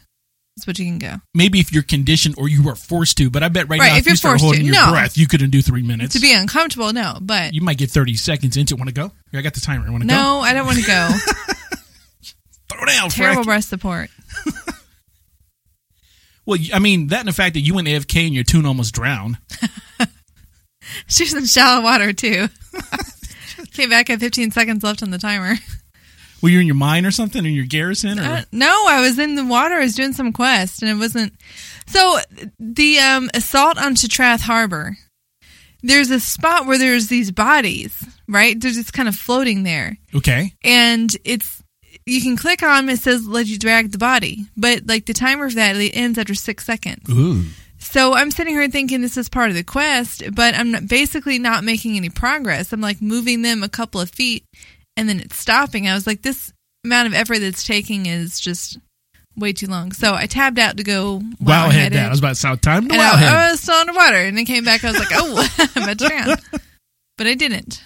That's 0.57 0.67
what 0.67 0.77
you 0.77 0.85
can 0.85 0.99
go. 0.99 1.15
Maybe 1.33 1.59
if 1.59 1.71
you're 1.71 1.83
conditioned 1.83 2.35
or 2.37 2.49
you 2.49 2.67
are 2.67 2.75
forced 2.75 3.17
to, 3.19 3.29
but 3.29 3.43
I 3.43 3.47
bet 3.47 3.69
right, 3.69 3.79
Right, 3.79 3.87
now 3.91 3.93
if 3.95 3.99
if, 4.01 4.05
you 4.07 4.09
you're 4.11 4.15
start 4.17 4.39
forced 4.41 4.59
to, 4.59 4.65
your 4.65 4.73
no. 4.75 4.89
breath, 4.91 5.17
you 5.17 5.25
couldn't 5.25 5.51
do 5.51 5.61
three 5.61 5.83
minutes. 5.83 6.15
To 6.15 6.19
be 6.19 6.33
uncomfortable, 6.33 6.91
no, 6.91 7.17
but 7.21 7.53
you 7.53 7.61
might 7.61 7.77
get 7.77 7.89
30 7.91 8.15
seconds 8.15 8.57
into 8.57 8.73
it. 8.73 8.77
Want 8.77 8.89
to 8.89 8.93
go? 8.93 9.11
Here, 9.31 9.39
I 9.39 9.41
got 9.41 9.53
the 9.53 9.61
timer. 9.61 9.87
I 9.87 9.89
Want 9.89 10.03
to 10.03 10.09
go? 10.09 10.13
no, 10.15 10.39
I 10.41 10.53
don't 10.53 10.65
want 10.65 10.79
to 10.79 10.85
go. 10.85 11.09
Throw 12.73 12.85
down, 12.85 13.09
Terrible 13.09 13.35
Frank. 13.35 13.45
breast 13.45 13.69
support. 13.69 14.09
Well, 16.45 16.57
I 16.73 16.79
mean, 16.79 17.07
that 17.07 17.19
and 17.19 17.27
the 17.27 17.31
fact 17.33 17.53
that 17.53 17.59
you 17.59 17.75
went 17.75 17.87
AFK 17.87 18.25
and 18.25 18.33
your 18.33 18.43
toon 18.43 18.65
almost 18.65 18.93
drowned. 18.95 19.37
She 21.07 21.23
was 21.23 21.35
in 21.35 21.45
shallow 21.45 21.83
water 21.83 22.13
too. 22.13 22.47
Came 23.73 23.89
back 23.89 24.09
at 24.09 24.19
15 24.19 24.51
seconds 24.51 24.83
left 24.83 25.03
on 25.03 25.11
the 25.11 25.17
timer. 25.17 25.55
Were 26.41 26.49
you 26.49 26.59
in 26.61 26.67
your 26.67 26.75
mine 26.75 27.05
or 27.05 27.11
something 27.11 27.45
in 27.45 27.53
your 27.53 27.65
garrison? 27.65 28.17
Or? 28.19 28.23
Uh, 28.23 28.41
no, 28.51 28.85
I 28.87 29.01
was 29.01 29.19
in 29.19 29.35
the 29.35 29.45
water. 29.45 29.75
I 29.75 29.79
was 29.81 29.95
doing 29.95 30.13
some 30.13 30.31
quest, 30.31 30.81
and 30.81 30.89
it 30.89 30.95
wasn't. 30.95 31.33
So 31.87 32.17
the 32.59 32.99
um, 32.99 33.29
assault 33.33 33.77
on 33.77 33.95
Shattrath 33.95 34.41
Harbor. 34.41 34.97
There's 35.81 36.11
a 36.11 36.19
spot 36.19 36.65
where 36.65 36.77
there's 36.77 37.07
these 37.07 37.31
bodies, 37.31 38.05
right? 38.27 38.59
They're 38.59 38.71
just 38.71 38.91
kind 38.91 39.07
of 39.07 39.15
floating 39.15 39.63
there, 39.63 39.97
okay. 40.13 40.53
and 40.61 41.15
it's 41.23 41.63
you 42.05 42.21
can 42.21 42.35
click 42.35 42.61
on. 42.63 42.79
'em, 42.79 42.89
It 42.89 42.99
says 42.99 43.25
let 43.25 43.45
you 43.47 43.57
drag 43.57 43.91
the 43.93 43.97
body, 43.97 44.45
but 44.57 44.87
like 44.87 45.05
the 45.05 45.13
timer 45.13 45.47
for 45.49 45.55
that 45.55 45.77
it 45.77 45.91
ends 45.95 46.17
after 46.19 46.35
six 46.35 46.65
seconds. 46.65 47.09
Ooh. 47.09 47.45
So 47.91 48.13
I'm 48.13 48.29
sitting 48.29 48.53
here 48.53 48.69
thinking 48.69 49.01
this 49.01 49.17
is 49.17 49.29
part 49.29 49.49
of 49.49 49.55
the 49.55 49.63
quest, 49.63 50.21
but 50.35 50.53
I'm 50.53 50.85
basically 50.85 51.39
not 51.39 51.63
making 51.63 51.97
any 51.97 52.09
progress. 52.09 52.71
I'm 52.71 52.81
like 52.81 53.01
moving 53.01 53.41
them 53.41 53.63
a 53.63 53.69
couple 53.69 53.99
of 53.99 54.11
feet 54.11 54.43
and 54.95 55.09
then 55.09 55.19
it's 55.19 55.37
stopping. 55.37 55.87
I 55.87 55.95
was 55.95 56.05
like, 56.05 56.21
this 56.21 56.53
amount 56.85 57.07
of 57.07 57.15
effort 57.15 57.39
that's 57.39 57.63
taking 57.63 58.05
is 58.05 58.39
just 58.39 58.77
way 59.35 59.53
too 59.53 59.65
long. 59.65 59.91
So 59.91 60.13
I 60.13 60.27
tabbed 60.27 60.59
out 60.59 60.77
to 60.77 60.83
go 60.83 61.19
Wowhead 61.41 61.93
that. 61.93 62.05
I 62.05 62.09
was 62.11 62.19
about 62.19 62.29
to 62.29 62.35
sound 62.35 62.61
time 62.61 62.87
to 62.87 62.93
and 62.93 62.99
wow 62.99 63.11
I. 63.15 63.47
I 63.47 63.51
was 63.51 63.59
still 63.59 63.73
underwater 63.73 64.17
and 64.17 64.37
then 64.37 64.45
came 64.45 64.65
back. 64.65 64.83
I 64.83 64.91
was 64.91 64.99
like, 64.99 65.09
oh, 65.11 65.49
I'm 65.75 65.89
at 65.89 65.97
drown. 65.97 66.37
But 67.17 67.25
I 67.25 67.33
didn't. 67.33 67.83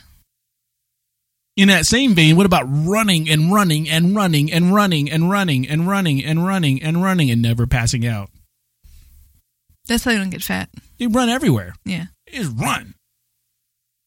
In 1.56 1.70
that 1.70 1.86
same 1.86 2.14
vein, 2.14 2.36
what 2.36 2.46
about 2.46 2.66
running 2.68 3.30
and 3.30 3.54
running 3.54 3.88
and 3.88 4.14
running 4.14 4.52
and 4.52 4.74
running 4.74 5.10
and 5.10 5.24
running 5.24 5.66
and 5.70 5.88
running 5.88 6.26
and 6.26 6.46
running 6.46 6.84
and 6.84 7.02
running 7.02 7.32
and 7.32 7.42
never 7.42 7.68
passing 7.68 8.06
out? 8.06 8.30
That's 9.88 10.04
how 10.04 10.12
you 10.12 10.18
don't 10.18 10.30
get 10.30 10.44
fat. 10.44 10.70
You 10.98 11.10
run 11.10 11.30
everywhere. 11.30 11.74
Yeah. 11.86 12.06
Just 12.32 12.52
run. 12.58 12.94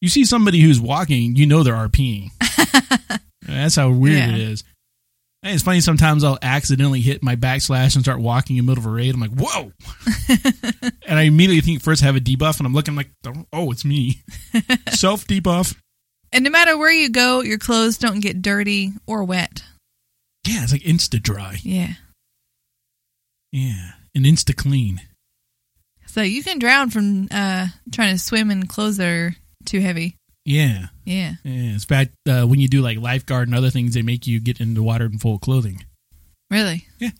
You 0.01 0.09
see 0.09 0.25
somebody 0.25 0.59
who's 0.59 0.79
walking, 0.79 1.35
you 1.35 1.45
know 1.45 1.63
they're 1.63 1.73
RPing. 1.75 2.29
That's 3.41 3.75
how 3.75 3.89
weird 3.89 4.17
Yeah. 4.17 4.29
it 4.35 4.39
is. 4.41 4.63
Hey, 5.43 5.53
it's 5.53 5.63
funny 5.63 5.79
sometimes 5.81 6.23
I'll 6.23 6.39
accidentally 6.41 6.99
hit 6.99 7.21
my 7.23 7.35
backslash 7.35 7.95
and 7.95 8.03
start 8.03 8.19
walking 8.19 8.57
in 8.57 8.65
the 8.65 8.71
middle 8.71 8.81
of 8.83 8.87
a 8.87 8.93
raid. 8.93 9.13
I'm 9.13 9.21
like, 9.21 9.31
whoa. 9.31 9.71
and 11.07 11.17
I 11.19 11.23
immediately 11.23 11.61
think 11.61 11.81
first 11.81 12.01
I 12.03 12.07
have 12.07 12.15
a 12.15 12.19
debuff 12.19 12.57
and 12.57 12.65
I'm 12.65 12.73
looking 12.73 12.95
like, 12.95 13.09
oh, 13.53 13.71
it's 13.71 13.85
me. 13.85 14.21
Self 14.89 15.25
debuff. 15.27 15.75
And 16.33 16.43
no 16.43 16.49
matter 16.49 16.77
where 16.77 16.91
you 16.91 17.09
go, 17.09 17.41
your 17.41 17.59
clothes 17.59 17.97
don't 17.97 18.19
get 18.19 18.41
dirty 18.41 18.93
or 19.05 19.23
wet. 19.23 19.63
Yeah, 20.47 20.63
it's 20.63 20.71
like 20.73 20.81
insta 20.81 21.21
dry. 21.21 21.57
Yeah. 21.61 21.93
Yeah. 23.51 23.91
And 24.15 24.25
insta 24.25 24.55
clean. 24.55 25.01
So 26.17 26.23
you 26.23 26.41
can 26.43 26.57
drown 26.57 26.89
from 26.89 27.27
uh, 27.29 27.67
trying 27.91 28.15
to 28.15 28.19
swim 28.19 28.49
in 28.49 28.65
clothes 28.65 28.97
that 28.97 29.07
are 29.07 29.35
too 29.65 29.79
heavy. 29.79 30.15
Yeah. 30.45 30.87
Yeah. 31.05 31.33
Yeah. 31.43 31.75
It's 31.75 31.85
bad 31.85 32.09
uh, 32.27 32.43
when 32.45 32.59
you 32.59 32.67
do 32.67 32.81
like 32.81 32.97
lifeguard 32.97 33.47
and 33.47 33.55
other 33.55 33.69
things, 33.69 33.93
they 33.93 34.01
make 34.01 34.25
you 34.25 34.39
get 34.39 34.59
into 34.59 34.81
water 34.81 35.05
in 35.05 35.19
full 35.19 35.37
clothing. 35.37 35.85
Really? 36.49 36.87
Yeah. 36.99 37.11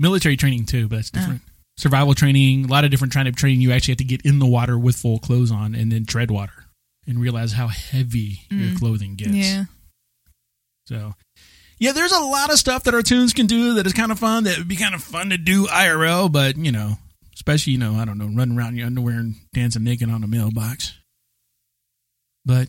Military 0.00 0.36
training 0.36 0.66
too, 0.66 0.88
but 0.88 0.96
that's 0.96 1.10
Oh. 1.14 1.20
different. 1.20 1.42
Survival 1.78 2.14
training, 2.14 2.64
a 2.64 2.68
lot 2.68 2.84
of 2.84 2.90
different 2.90 3.14
kind 3.14 3.28
of 3.28 3.36
training. 3.36 3.60
You 3.60 3.70
actually 3.72 3.92
have 3.92 3.98
to 3.98 4.04
get 4.04 4.22
in 4.22 4.40
the 4.40 4.46
water 4.46 4.76
with 4.78 4.96
full 4.96 5.18
clothes 5.20 5.50
on 5.52 5.74
and 5.76 5.92
then 5.92 6.04
tread 6.04 6.30
water 6.30 6.64
and 7.06 7.20
realize 7.20 7.52
how 7.52 7.68
heavy 7.68 8.42
your 8.50 8.70
Mm. 8.70 8.78
clothing 8.78 9.14
gets. 9.14 9.30
Yeah. 9.30 9.64
So, 10.86 11.14
Yeah, 11.78 11.92
there's 11.92 12.12
a 12.12 12.20
lot 12.20 12.52
of 12.52 12.58
stuff 12.58 12.84
that 12.84 12.94
our 12.94 13.02
toons 13.02 13.32
can 13.32 13.46
do 13.46 13.74
that 13.74 13.86
is 13.86 13.92
kind 13.92 14.12
of 14.12 14.18
fun. 14.18 14.44
That 14.44 14.58
would 14.58 14.68
be 14.68 14.76
kind 14.76 14.94
of 14.94 15.02
fun 15.02 15.30
to 15.30 15.38
do 15.38 15.66
IRL, 15.66 16.28
but 16.28 16.56
you 16.56 16.70
know, 16.72 16.98
especially 17.34 17.74
you 17.74 17.78
know, 17.78 17.94
I 17.94 18.04
don't 18.04 18.18
know, 18.18 18.26
running 18.26 18.56
around 18.56 18.70
in 18.70 18.76
your 18.76 18.86
underwear 18.86 19.18
and 19.18 19.34
dancing 19.52 19.84
naked 19.84 20.10
on 20.10 20.24
a 20.24 20.26
mailbox. 20.26 20.94
But 22.44 22.68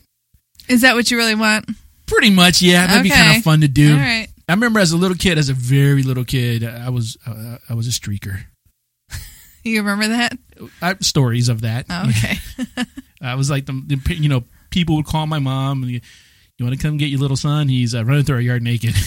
Is 0.68 0.82
that 0.82 0.94
what 0.94 1.10
you 1.10 1.16
really 1.16 1.34
want? 1.34 1.68
pretty 2.06 2.30
much, 2.30 2.62
yeah, 2.62 2.86
that'd 2.86 3.02
be 3.02 3.10
kind 3.10 3.36
of 3.38 3.42
fun 3.42 3.62
to 3.62 3.68
do. 3.68 3.92
All 3.92 3.98
right. 3.98 4.28
I 4.48 4.52
remember 4.52 4.78
as 4.78 4.92
a 4.92 4.96
little 4.96 5.16
kid, 5.16 5.38
as 5.38 5.48
a 5.48 5.54
very 5.54 6.02
little 6.02 6.24
kid, 6.24 6.64
I 6.64 6.90
was 6.90 7.16
uh, 7.26 7.56
I 7.68 7.74
was 7.74 7.88
a 7.88 7.90
streaker. 7.90 8.44
You 9.64 9.80
remember 9.80 10.08
that? 10.08 10.36
I 10.82 10.88
have 10.88 11.02
stories 11.02 11.48
of 11.48 11.62
that. 11.62 11.86
Oh, 11.88 12.10
okay. 12.10 12.36
I 13.22 13.34
was 13.34 13.48
like 13.50 13.64
the, 13.64 13.82
the 13.86 14.14
you 14.14 14.28
know 14.28 14.44
people 14.70 14.96
would 14.96 15.06
call 15.06 15.26
my 15.26 15.38
mom 15.38 15.82
and 15.82 15.90
you, 15.92 16.00
you 16.58 16.66
want 16.66 16.78
to 16.78 16.82
come 16.86 16.98
get 16.98 17.06
your 17.06 17.20
little 17.20 17.36
son? 17.36 17.68
He's 17.68 17.94
uh, 17.94 18.04
running 18.04 18.24
through 18.24 18.36
our 18.36 18.42
yard 18.42 18.62
naked. 18.62 18.94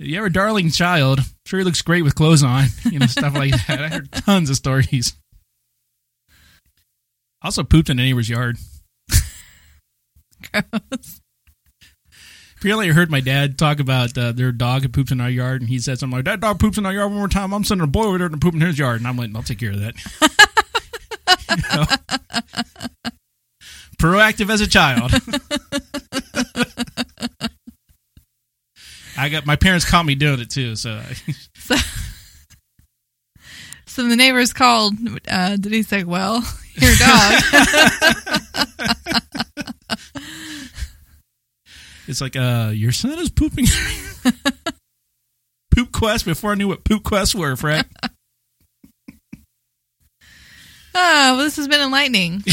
you 0.00 0.16
have 0.16 0.24
a 0.24 0.30
darling 0.30 0.70
child. 0.70 1.20
Sure, 1.46 1.60
he 1.60 1.64
looks 1.64 1.82
great 1.82 2.02
with 2.02 2.14
clothes 2.14 2.42
on. 2.42 2.66
You 2.90 2.98
know 2.98 3.06
stuff 3.06 3.34
like 3.34 3.52
that. 3.66 3.82
I 3.82 3.88
heard 3.88 4.12
tons 4.12 4.50
of 4.50 4.56
stories. 4.56 5.14
Also 7.42 7.62
pooped 7.62 7.90
in 7.90 7.98
a 7.98 8.02
neighbor's 8.02 8.28
yard. 8.28 8.56
Gross. 10.52 11.20
Apparently, 12.58 12.90
I 12.90 12.92
heard 12.92 13.10
my 13.10 13.20
dad 13.20 13.56
talk 13.58 13.80
about 13.80 14.16
uh, 14.18 14.32
their 14.32 14.52
dog 14.52 14.82
had 14.82 14.92
pooped 14.92 15.10
in 15.10 15.20
our 15.20 15.30
yard, 15.30 15.62
and 15.62 15.70
he 15.70 15.78
said 15.78 15.98
something 15.98 16.18
like, 16.18 16.26
"That 16.26 16.40
dog 16.40 16.58
poops 16.58 16.76
in 16.76 16.84
our 16.84 16.92
yard 16.92 17.10
one 17.10 17.18
more 17.18 17.28
time. 17.28 17.54
I'm 17.54 17.64
sending 17.64 17.84
a 17.84 17.90
boy 17.90 18.04
over 18.04 18.18
there 18.18 18.28
to 18.28 18.36
poop 18.36 18.54
in 18.54 18.60
his 18.60 18.78
yard." 18.78 19.00
And 19.00 19.08
I'm 19.08 19.16
like, 19.16 19.30
"I'll 19.34 19.42
take 19.42 19.60
care 19.60 19.72
of 19.72 19.80
that." 19.80 19.94
You 21.50 21.56
know? 21.74 21.84
Proactive 23.98 24.50
as 24.50 24.60
a 24.60 24.68
child. 24.68 25.10
I 29.20 29.28
got 29.28 29.44
my 29.44 29.56
parents 29.56 29.84
caught 29.84 30.06
me 30.06 30.14
doing 30.14 30.40
it 30.40 30.48
too, 30.48 30.76
so 30.76 31.02
So, 31.54 31.76
so 33.86 34.08
the 34.08 34.16
neighbors 34.16 34.54
called. 34.54 34.94
Uh, 35.28 35.56
did 35.56 35.72
he 35.72 35.82
say, 35.82 36.04
"Well, 36.04 36.42
your 36.74 36.94
dog"? 36.94 37.42
it's 42.08 42.22
like, 42.22 42.34
uh, 42.34 42.70
your 42.74 42.92
son 42.92 43.18
is 43.18 43.28
pooping. 43.28 43.66
Poop 45.70 45.92
quest 45.92 46.24
before 46.24 46.52
I 46.52 46.54
knew 46.54 46.68
what 46.68 46.84
poop 46.84 47.04
quests 47.04 47.34
were, 47.34 47.54
Fred. 47.56 47.84
Oh, 50.94 51.36
well, 51.36 51.36
this 51.38 51.56
has 51.56 51.68
been 51.68 51.80
enlightening. 51.80 52.42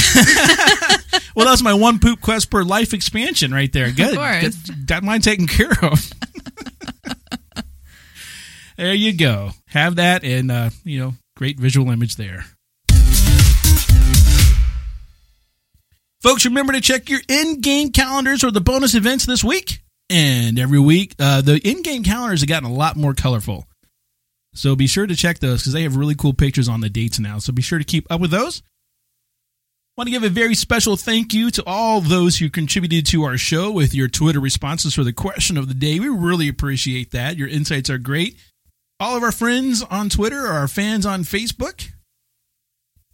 Well, 1.38 1.46
that's 1.46 1.62
my 1.62 1.76
one 1.76 2.00
poop 2.00 2.20
quest 2.20 2.50
per 2.50 2.64
life 2.64 2.96
expansion 2.96 3.54
right 3.54 3.72
there. 3.72 3.92
Good. 3.92 4.16
course. 4.16 4.56
Got, 4.88 5.04
mine 5.04 5.22
taken 5.22 5.46
care 5.46 5.72
of. 5.84 6.12
there 8.76 8.96
you 8.96 9.16
go. 9.16 9.52
Have 9.68 9.98
that 9.98 10.24
and, 10.24 10.52
uh, 10.52 10.72
you 10.84 11.00
know, 11.00 11.14
great 11.36 11.60
visual 11.60 11.92
image 11.92 12.16
there. 12.16 12.46
Folks, 16.22 16.46
remember 16.46 16.74
to 16.74 16.82
check 16.82 17.08
your 17.08 17.22
in-game 17.30 17.92
calendars 17.92 18.44
or 18.44 18.50
the 18.50 18.60
bonus 18.60 18.96
events 18.96 19.28
this 19.28 19.44
week 19.44 19.84
and 20.10 20.58
every 20.58 20.80
week. 20.80 21.14
Uh, 21.20 21.42
the 21.42 21.58
in-game 21.64 22.04
calendars 22.04 22.42
have 22.42 22.50
gotten 22.50 22.68
a 22.68 22.74
lot 22.74 22.96
more 22.96 23.14
colorful. 23.14 23.68
So 24.58 24.76
be 24.76 24.88
sure 24.88 25.06
to 25.06 25.16
check 25.16 25.38
those 25.38 25.62
because 25.62 25.74
they 25.74 25.84
have 25.84 25.96
really 25.96 26.16
cool 26.16 26.34
pictures 26.34 26.68
on 26.68 26.82
the 26.82 26.90
dates 26.90 27.20
now. 27.20 27.38
So 27.38 27.54
be 27.54 27.62
sure 27.62 27.78
to 27.78 27.86
keep 27.86 28.08
up 28.10 28.20
with 28.20 28.32
those. 28.32 28.64
Want 29.96 30.08
to 30.08 30.12
give 30.12 30.24
a 30.24 30.30
very 30.30 30.56
special 30.56 30.98
thank 30.98 31.32
you 31.32 31.52
to 31.52 31.64
all 31.68 32.02
those 32.02 32.40
who 32.40 32.50
contributed 32.50 33.06
to 33.08 33.24
our 33.24 33.38
show 33.38 33.72
with 33.72 33.94
your 33.94 34.08
Twitter 34.08 34.40
responses 34.40 34.96
for 34.96 35.04
the 35.04 35.14
question 35.14 35.58
of 35.58 35.68
the 35.68 35.76
day. 35.76 36.00
We 36.00 36.10
really 36.10 36.48
appreciate 36.48 37.12
that. 37.12 37.38
Your 37.38 37.48
insights 37.48 37.92
are 37.92 38.00
great. 38.00 38.36
All 39.00 39.16
of 39.16 39.22
our 39.22 39.32
friends 39.32 39.84
on 39.84 40.10
Twitter, 40.10 40.48
our 40.48 40.68
fans 40.68 41.06
on 41.06 41.22
Facebook, 41.22 41.90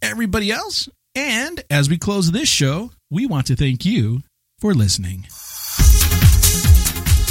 everybody 0.00 0.50
else. 0.50 0.88
And 1.14 1.62
as 1.68 1.90
we 1.90 1.98
close 1.98 2.32
this 2.32 2.48
show, 2.48 2.90
we 3.10 3.26
want 3.26 3.46
to 3.48 3.56
thank 3.56 3.84
you 3.84 4.22
for 4.60 4.72
listening. 4.72 5.26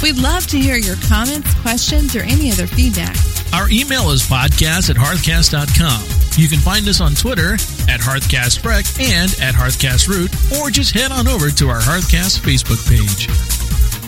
We'd 0.04 0.22
love 0.22 0.46
to 0.48 0.58
hear 0.58 0.76
your 0.76 0.96
comments, 1.08 1.52
questions, 1.62 2.14
or 2.14 2.20
any 2.20 2.52
other 2.52 2.68
feedback. 2.68 3.16
Our 3.54 3.70
email 3.70 4.10
is 4.10 4.22
podcast 4.22 4.90
at 4.90 4.96
hearthcast.com. 4.96 6.02
You 6.36 6.48
can 6.48 6.58
find 6.58 6.88
us 6.88 7.00
on 7.00 7.14
Twitter 7.14 7.52
at 7.88 8.00
hearthcastrec 8.00 8.98
and 8.98 9.30
at 9.40 9.54
hearthcastroot, 9.54 10.58
or 10.58 10.70
just 10.70 10.92
head 10.92 11.12
on 11.12 11.28
over 11.28 11.50
to 11.50 11.68
our 11.68 11.78
Hearthcast 11.78 12.40
Facebook 12.40 12.82
page. 12.88 13.28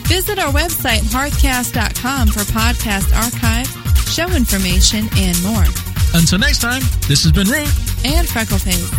Visit 0.08 0.40
our 0.40 0.52
website, 0.52 1.02
hearthcast.com, 1.14 2.26
for 2.26 2.40
podcast 2.50 3.14
archive, 3.14 3.68
show 4.10 4.26
information, 4.34 5.08
and 5.16 5.40
more. 5.44 5.64
Until 6.14 6.40
next 6.40 6.60
time, 6.60 6.82
this 7.06 7.22
has 7.22 7.30
been 7.30 7.46
Root. 7.46 7.70
And 8.04 8.26
Freckleface. 8.26 8.90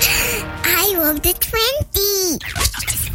I 0.64 0.94
love 0.96 1.20
the 1.20 1.34
20. 1.34 3.13